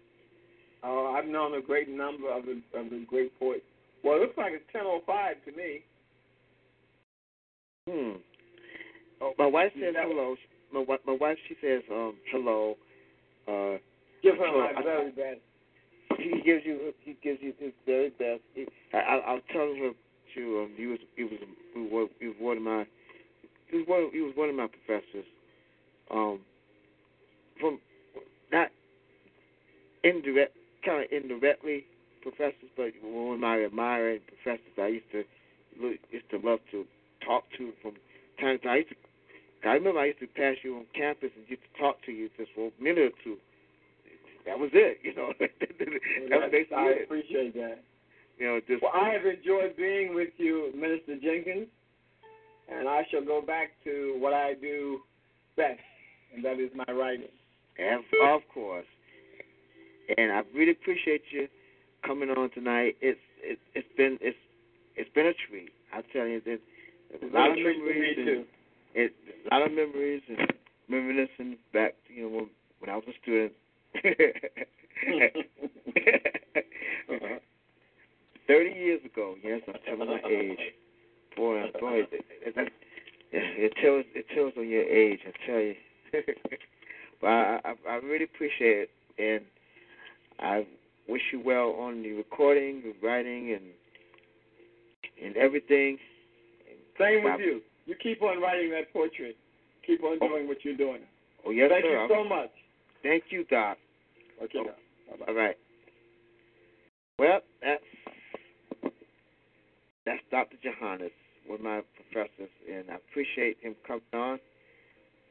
Uh, 0.83 1.11
I've 1.11 1.27
known 1.27 1.55
a 1.55 1.61
great 1.61 1.89
number 1.89 2.31
of 2.31 2.45
the, 2.45 2.61
of 2.77 2.89
the 2.89 3.05
great 3.07 3.37
poets. 3.39 3.63
Well, 4.03 4.15
it 4.17 4.21
looks 4.21 4.37
like 4.37 4.53
it's 4.53 4.65
10:05 4.73 5.43
to 5.45 5.51
me. 5.51 5.83
Hmm. 7.89 8.11
Oh, 9.21 9.33
My 9.37 9.47
wife 9.47 9.71
says 9.79 9.95
hello. 9.97 10.35
My 10.71 10.81
wi- 10.81 10.99
my 11.05 11.13
wife 11.13 11.37
she 11.47 11.55
says 11.61 11.81
um 11.91 12.15
hello. 12.31 12.75
Uh, 13.47 13.77
Give 14.21 14.35
her 14.37 14.51
my 14.51 14.73
I- 14.77 14.83
very 14.83 15.11
best. 15.11 15.39
he 16.17 16.41
gives 16.45 16.65
you 16.65 16.93
he 17.03 17.17
gives 17.23 17.39
you 17.41 17.53
his 17.59 17.73
very 17.85 18.09
best. 18.11 18.41
He, 18.53 18.65
I, 18.93 18.97
I 18.97 19.15
I'll 19.17 19.41
tell 19.51 19.73
her 19.75 19.91
to 20.35 20.59
um 20.61 20.71
he 20.77 20.85
was 20.85 20.99
he 21.15 21.23
was 21.23 21.33
he 21.73 21.79
was, 21.79 22.09
he 22.19 22.27
was 22.27 22.35
one 22.39 22.57
of 22.57 22.63
my 22.63 22.85
he 23.71 23.77
was 23.77 23.87
one 23.87 24.09
he 24.13 24.21
was 24.21 24.33
one 24.35 24.49
of 24.49 24.55
my 24.55 24.67
professors. 24.67 25.25
Um, 26.11 26.39
from 27.59 27.79
not 28.51 28.69
indirect 30.03 30.55
kind 30.85 31.03
of 31.03 31.11
indirectly 31.11 31.85
professors, 32.21 32.69
but 32.77 32.91
one 33.03 33.35
of 33.35 33.39
my 33.39 33.63
admiring 33.63 34.19
professors 34.27 34.73
I 34.77 34.87
used 34.87 35.11
to 35.11 35.23
used 36.11 36.29
to 36.31 36.37
love 36.37 36.59
to 36.71 36.85
talk 37.25 37.43
to 37.57 37.71
from 37.81 37.93
time 38.39 38.57
to 38.57 38.63
time. 38.63 38.73
I 38.73 38.77
used 38.77 38.89
to 38.89 38.95
I 39.63 39.73
remember 39.73 39.99
I 39.99 40.05
used 40.05 40.19
to 40.19 40.27
pass 40.27 40.55
you 40.63 40.77
on 40.77 40.85
campus 40.95 41.31
and 41.35 41.47
get 41.47 41.59
to 41.61 41.79
talk 41.79 42.01
to 42.05 42.11
you 42.11 42.29
just 42.37 42.51
for 42.55 42.71
a 42.71 42.83
minute 42.83 43.11
or 43.11 43.15
two. 43.23 43.37
That 44.45 44.57
was 44.57 44.69
it, 44.73 44.99
you 45.03 45.13
know. 45.15 45.33
that 45.39 46.39
was 46.39 46.49
basically 46.51 46.77
I 46.77 46.87
it. 46.87 47.03
appreciate 47.03 47.53
that. 47.55 47.83
You 48.37 48.45
know, 48.47 48.59
just 48.67 48.81
Well, 48.81 48.91
I 48.95 49.09
have 49.09 49.25
enjoyed 49.25 49.75
being 49.75 50.15
with 50.15 50.29
you, 50.37 50.71
Minister 50.73 51.19
Jenkins, 51.21 51.67
and 52.71 52.87
I 52.87 53.05
shall 53.11 53.23
go 53.23 53.41
back 53.41 53.71
to 53.83 54.15
what 54.19 54.33
I 54.33 54.53
do 54.53 54.99
best, 55.57 55.79
and 56.33 56.43
that 56.45 56.57
is 56.59 56.71
my 56.73 56.91
writing. 56.93 57.27
And 57.77 58.03
of 58.23 58.41
course. 58.53 58.85
And 60.17 60.31
I 60.31 60.41
really 60.55 60.71
appreciate 60.71 61.23
you 61.31 61.47
coming 62.05 62.29
on 62.29 62.49
tonight. 62.51 62.95
It's 63.01 63.19
it, 63.41 63.59
it's 63.75 63.87
been 63.97 64.17
it's 64.21 64.37
it's 64.95 65.09
been 65.13 65.27
a 65.27 65.33
treat. 65.47 65.71
I 65.93 66.01
tell 66.13 66.25
you, 66.25 66.41
there's 66.43 66.59
a 67.13 67.15
lot 67.33 67.49
of 67.49 67.55
been 67.55 67.65
a 67.65 67.67
treat 67.69 67.79
for 67.79 67.85
me, 67.85 67.93
memories 67.93 68.17
and 68.27 68.45
it 68.95 69.13
a 69.45 69.47
lot 69.53 69.61
of 69.65 69.71
memories 69.71 70.21
and 70.29 70.53
reminiscing 70.89 71.57
back 71.73 71.93
to 72.07 72.13
you 72.13 72.21
know 72.23 72.29
when, 72.29 72.49
when 72.79 72.89
I 72.89 72.95
was 72.95 73.05
a 73.07 73.13
student. 73.21 73.53
Uh-huh. 77.09 77.39
Thirty 78.47 78.69
years 78.77 79.01
ago, 79.03 79.35
yes, 79.43 79.61
I'm 79.67 79.73
telling 79.85 80.07
my 80.09 80.21
age. 80.29 80.59
Boy, 81.35 81.63
boy, 81.79 82.03
it, 82.11 82.11
it, 82.11 82.53
it, 82.55 82.71
it 83.31 83.73
tells 83.81 84.05
it 84.13 84.25
tells 84.35 84.53
on 84.57 84.67
your 84.67 84.83
age. 84.83 85.19
I 85.25 85.31
tell 85.47 85.59
you. 85.59 85.75
but 87.21 87.27
I, 87.27 87.59
I 87.65 87.73
I 87.89 87.95
really 87.95 88.25
appreciate 88.25 88.87
it, 88.87 88.89
and 89.17 89.43
I 90.39 90.67
wish 91.07 91.21
you 91.31 91.39
well 91.43 91.71
on 91.79 92.03
the 92.03 92.11
recording, 92.11 92.83
the 92.83 92.93
writing, 93.07 93.53
and 93.53 93.63
and 95.25 95.35
everything. 95.37 95.97
Same 96.99 97.23
with 97.23 97.39
you. 97.39 97.61
You 97.85 97.95
keep 98.01 98.21
on 98.21 98.41
writing 98.41 98.71
that 98.71 98.91
portrait. 98.93 99.35
Keep 99.85 100.03
on 100.03 100.17
oh. 100.21 100.27
doing 100.27 100.47
what 100.47 100.57
you're 100.63 100.77
doing. 100.77 101.01
Oh 101.45 101.51
yes, 101.51 101.69
Thank 101.71 101.85
sir. 101.85 102.03
you 102.03 102.07
so 102.09 102.23
much. 102.27 102.51
Thank 103.01 103.23
you, 103.29 103.45
Doc. 103.45 103.77
Okay. 104.43 104.59
Oh, 104.59 105.25
all 105.27 105.33
right. 105.33 105.55
Well, 107.17 107.39
that's 107.61 107.83
that's 110.05 110.21
Dr. 110.31 110.57
Jahannes, 110.63 111.11
one 111.47 111.59
of 111.59 111.61
my 111.61 111.81
professors, 111.95 112.49
and 112.71 112.85
I 112.89 112.95
appreciate 112.95 113.57
him 113.61 113.75
coming 113.85 114.01
on. 114.13 114.39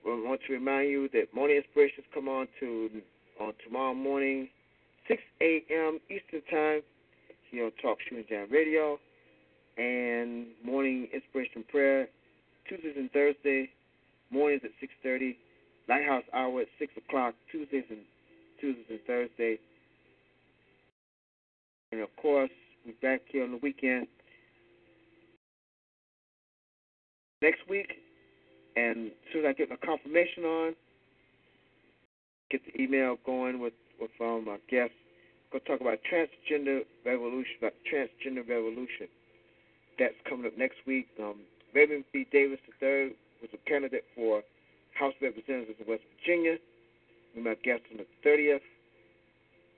I 0.07 0.09
want 0.25 0.41
to 0.47 0.53
remind 0.53 0.91
you 0.91 1.09
that 1.13 1.35
Morning 1.35 1.57
Inspirations 1.57 2.07
come 2.15 2.29
on 2.29 2.47
to 2.61 2.91
on 3.41 3.53
tomorrow 3.65 3.95
morning, 3.95 4.49
6 5.07 5.21
a.m. 5.41 5.99
Eastern 6.11 6.43
Time, 6.51 6.81
here 7.51 7.67
on 7.67 7.73
Talk 7.81 7.99
Shoe 8.09 8.17
and 8.17 8.29
Jam 8.29 8.49
Radio, 8.51 8.99
and 9.79 10.47
Morning 10.65 11.09
Inspiration 11.15 11.65
Prayer 11.71 12.09
Tuesdays 12.69 12.97
and 12.97 13.11
Thursdays, 13.13 13.69
mornings 14.31 14.63
at 14.65 14.73
6:30, 14.81 15.37
Lighthouse 15.89 16.25
Hour 16.35 16.63
at 16.63 16.69
6 16.79 16.93
o'clock 16.97 17.35
Tuesdays 17.51 17.85
and 17.89 18.05
Tuesdays 18.61 18.85
and 18.91 19.01
Thursdays. 19.07 19.59
And 21.93 22.03
of 22.03 22.15
course, 22.17 22.51
we're 22.85 22.93
back 23.01 23.23
here 23.29 23.45
on 23.45 23.53
the 23.53 23.57
weekend 23.59 24.07
next 27.41 27.67
week. 27.69 28.03
And 28.77 29.07
as 29.07 29.33
soon 29.33 29.45
as 29.45 29.51
I 29.51 29.53
get 29.55 29.71
my 29.71 29.77
confirmation 29.77 30.45
on, 30.45 30.77
get 32.51 32.61
the 32.67 32.83
email 32.83 33.17
going 33.25 33.61
with 33.61 33.73
with 33.99 34.11
um, 34.21 34.45
my 34.45 34.59
guest. 34.69 34.93
Going 35.51 35.65
to 35.65 35.71
talk 35.71 35.81
about 35.81 35.99
transgender 36.05 36.85
revolution, 37.07 37.55
about 37.59 37.73
transgender 37.91 38.47
revolution. 38.47 39.09
That's 39.99 40.15
coming 40.29 40.47
up 40.47 40.57
next 40.57 40.79
week. 40.87 41.09
Um, 41.21 41.41
Raymond 41.75 42.05
B. 42.13 42.27
Davis 42.31 42.61
III 42.81 43.15
was 43.43 43.51
a 43.53 43.69
candidate 43.69 44.05
for 44.15 44.43
House 44.95 45.15
of 45.17 45.23
Representatives 45.23 45.79
in 45.79 45.87
West 45.87 46.03
Virginia. 46.19 46.57
We 47.37 47.43
my 47.43 47.55
guest 47.63 47.83
on 47.91 47.99
the 47.99 48.29
30th. 48.29 48.61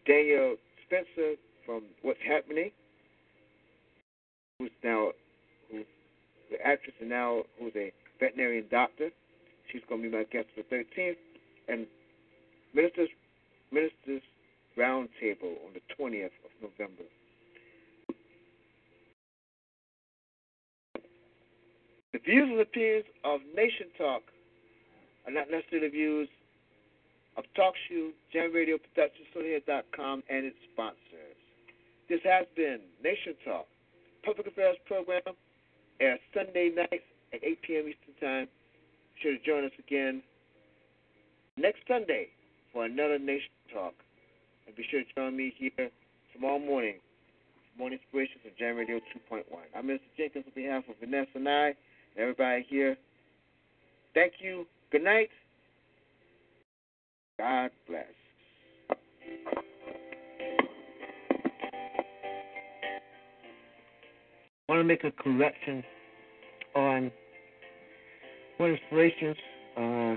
Danielle 0.07 0.57
Spencer 0.87 1.35
from 1.67 1.83
What's 2.03 2.21
Happening, 2.27 2.71
who's 4.59 4.71
now 4.83 5.11
who's 5.71 5.85
the 6.51 6.61
actress 6.67 6.95
and 7.01 7.11
now 7.11 7.43
who's 7.59 7.73
a 7.77 7.93
veterinarian 8.19 8.65
doctor. 8.71 9.11
She's 9.71 9.83
going 9.89 10.03
to 10.03 10.11
be 10.11 10.17
my 10.17 10.25
guest 10.25 10.49
on 10.57 10.65
the 10.69 10.77
13th. 10.77 11.17
And 11.69 11.87
Ministers 12.75 13.09
Ministers 13.73 14.23
roundtable 14.77 15.61
on 15.63 15.75
the 15.75 15.83
20th 15.99 16.35
of 16.45 16.51
November. 16.61 17.05
The 22.13 22.19
views 22.19 22.51
and 22.51 22.61
opinions 22.61 23.05
of 23.23 23.41
Nation 23.55 23.87
Talk 23.97 24.23
are 25.27 25.33
not 25.33 25.47
necessarily 25.49 25.87
the 25.87 25.95
views 25.95 26.29
of 27.37 27.45
TalkShoe, 27.55 28.11
Jam 28.33 28.53
Radio 28.53 28.79
Productions, 28.79 29.29
SonyHead.com, 29.31 30.25
and 30.29 30.47
its 30.47 30.57
sponsors. 30.73 31.39
This 32.09 32.19
has 32.25 32.47
been 32.57 32.81
Nation 33.05 33.35
Talk, 33.45 33.67
public 34.25 34.49
affairs 34.49 34.77
program, 34.87 35.23
airs 36.01 36.19
Sunday 36.35 36.75
nights 36.75 37.07
at 37.33 37.45
8 37.45 37.63
p.m. 37.63 37.87
Eastern 37.87 38.19
Time. 38.19 38.49
Be 39.15 39.21
sure 39.23 39.39
to 39.39 39.45
join 39.47 39.65
us 39.65 39.77
again 39.79 40.21
next 41.57 41.87
Sunday 41.87 42.27
for 42.73 42.87
another 42.87 43.21
Nation 43.21 43.55
Talk. 43.73 43.95
And 44.67 44.75
be 44.75 44.83
sure 44.91 45.05
to 45.05 45.15
join 45.15 45.37
me 45.37 45.55
here 45.57 45.91
tomorrow 46.35 46.59
morning 46.59 46.99
for 47.71 47.79
Morning 47.79 48.01
Inspirations 48.03 48.43
on 48.45 48.51
Jam 48.59 48.75
Radio 48.75 48.99
2.1. 49.31 49.45
I'm 49.77 49.87
Mr. 49.87 50.01
Jenkins 50.19 50.47
on 50.49 50.53
behalf 50.57 50.83
of 50.89 50.97
Vanessa 50.99 51.39
and 51.39 51.49
I 51.49 51.75
everybody 52.17 52.67
here. 52.69 52.97
Thank 54.15 54.35
you. 54.41 54.67
Good 54.91 55.05
night. 55.05 55.31
God 57.39 57.71
bless. 57.89 58.05
I 64.69 64.73
want 64.73 64.81
to 64.81 64.85
make 64.85 65.05
a 65.05 65.11
correction 65.11 65.83
on 66.77 67.11
what 68.59 68.71
inspirations 68.71 69.37
uh, 69.77 70.17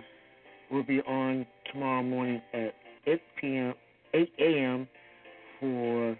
will 0.72 0.84
be 0.84 1.02
on 1.02 1.45
tomorrow 1.72 2.03
morning 2.03 2.41
at 2.53 2.74
8 3.07 3.22
p.m. 3.40 3.74
8 4.14 4.32
a.m. 4.40 4.88
for 5.60 6.11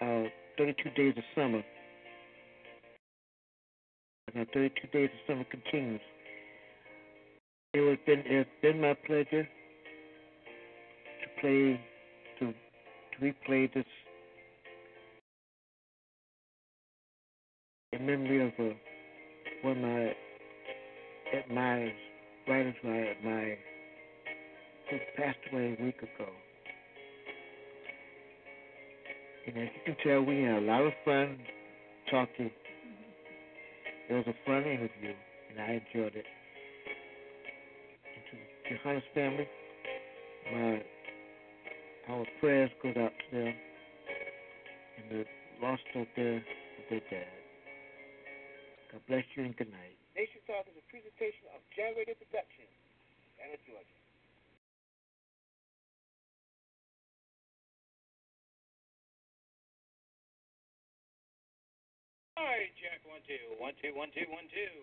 uh, 0.00 0.28
32 0.58 0.90
days 0.90 1.14
of 1.16 1.24
summer. 1.34 1.62
And 4.32 4.46
32 4.52 4.88
days 4.88 5.10
of 5.12 5.20
summer 5.26 5.44
continues. 5.44 6.00
It 7.74 7.88
has 7.88 7.98
been 8.06 8.22
it's 8.26 8.50
been 8.62 8.80
my 8.80 8.94
pleasure 9.06 9.46
to 11.22 11.40
play 11.40 11.80
to 12.38 12.52
to 12.52 13.24
replay 13.24 13.72
this 13.74 13.84
in 17.92 18.06
memory 18.06 18.46
of 18.46 18.52
a, 18.58 18.72
one 19.62 19.76
of 19.76 19.82
my 19.82 20.12
admirers, 21.38 21.92
writers 22.48 22.74
who 22.82 22.88
I 22.88 23.16
admire, 23.18 23.58
who 24.90 24.98
passed 25.16 25.38
away 25.52 25.76
a 25.78 25.84
week 25.84 25.98
ago. 25.98 26.28
And 29.46 29.58
as 29.58 29.68
you 29.74 29.94
can 29.94 29.96
tell, 30.04 30.22
we 30.22 30.42
had 30.42 30.62
a 30.62 30.66
lot 30.66 30.82
of 30.82 30.92
fun 31.04 31.38
talking. 32.10 32.50
It 34.08 34.12
was 34.12 34.26
a 34.26 34.36
fun 34.44 34.64
interview, 34.64 35.14
and 35.50 35.60
I 35.60 35.80
enjoyed 35.80 36.14
it. 36.14 36.26
And 38.04 38.22
to 38.28 38.34
the 38.36 38.76
Jahannes 38.76 39.02
family, 39.14 39.48
my 40.52 40.82
our 42.08 42.26
prayers 42.38 42.70
go 42.82 42.90
out 43.00 43.16
to 43.16 43.28
them 43.32 43.54
and 44.98 45.04
the 45.08 45.24
lost 45.64 45.82
out 45.96 46.06
there 46.16 46.36
of 46.36 46.84
their 46.90 47.00
dad. 47.08 47.32
God 48.92 49.00
bless 49.08 49.24
you 49.34 49.44
and 49.44 49.56
good 49.56 49.72
night. 49.72 49.96
Nation 50.12 50.44
Talk 50.44 50.68
is 50.68 50.76
a 50.76 50.84
presentation 50.92 51.48
of 51.56 51.64
Radio 51.80 52.12
Productions, 52.12 52.68
Atlanta, 53.40 53.56
Georgia. 53.64 54.03
Hi, 62.36 62.68
Jack 62.82 63.00
one 63.08 63.20
two 63.28 63.62
one 63.62 63.74
two 63.80 63.96
one 63.96 64.08
two 64.12 64.28
one 64.28 64.42
two. 64.52 64.74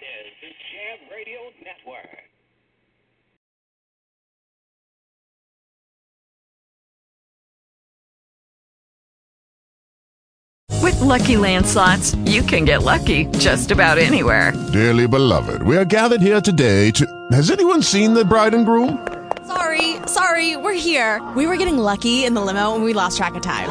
This 0.00 0.50
is 0.50 0.54
Jam 0.70 1.08
Radio 1.10 1.40
Network. 1.64 2.20
With 10.82 11.00
Lucky 11.00 11.38
Land 11.38 11.64
slots, 11.66 12.14
you 12.26 12.42
can 12.42 12.66
get 12.66 12.82
lucky 12.82 13.24
just 13.38 13.70
about 13.70 13.96
anywhere. 13.96 14.52
Dearly 14.74 15.08
beloved, 15.08 15.62
we 15.62 15.78
are 15.78 15.86
gathered 15.86 16.20
here 16.20 16.42
today 16.42 16.90
to. 16.90 17.06
Has 17.32 17.50
anyone 17.50 17.82
seen 17.82 18.12
the 18.12 18.26
bride 18.26 18.52
and 18.52 18.66
groom? 18.66 19.08
Sorry, 19.46 19.96
sorry, 20.06 20.58
we're 20.58 20.74
here. 20.74 21.26
We 21.34 21.46
were 21.46 21.56
getting 21.56 21.78
lucky 21.78 22.26
in 22.26 22.34
the 22.34 22.42
limo 22.42 22.74
and 22.74 22.84
we 22.84 22.92
lost 22.92 23.16
track 23.16 23.34
of 23.36 23.42
time. 23.42 23.70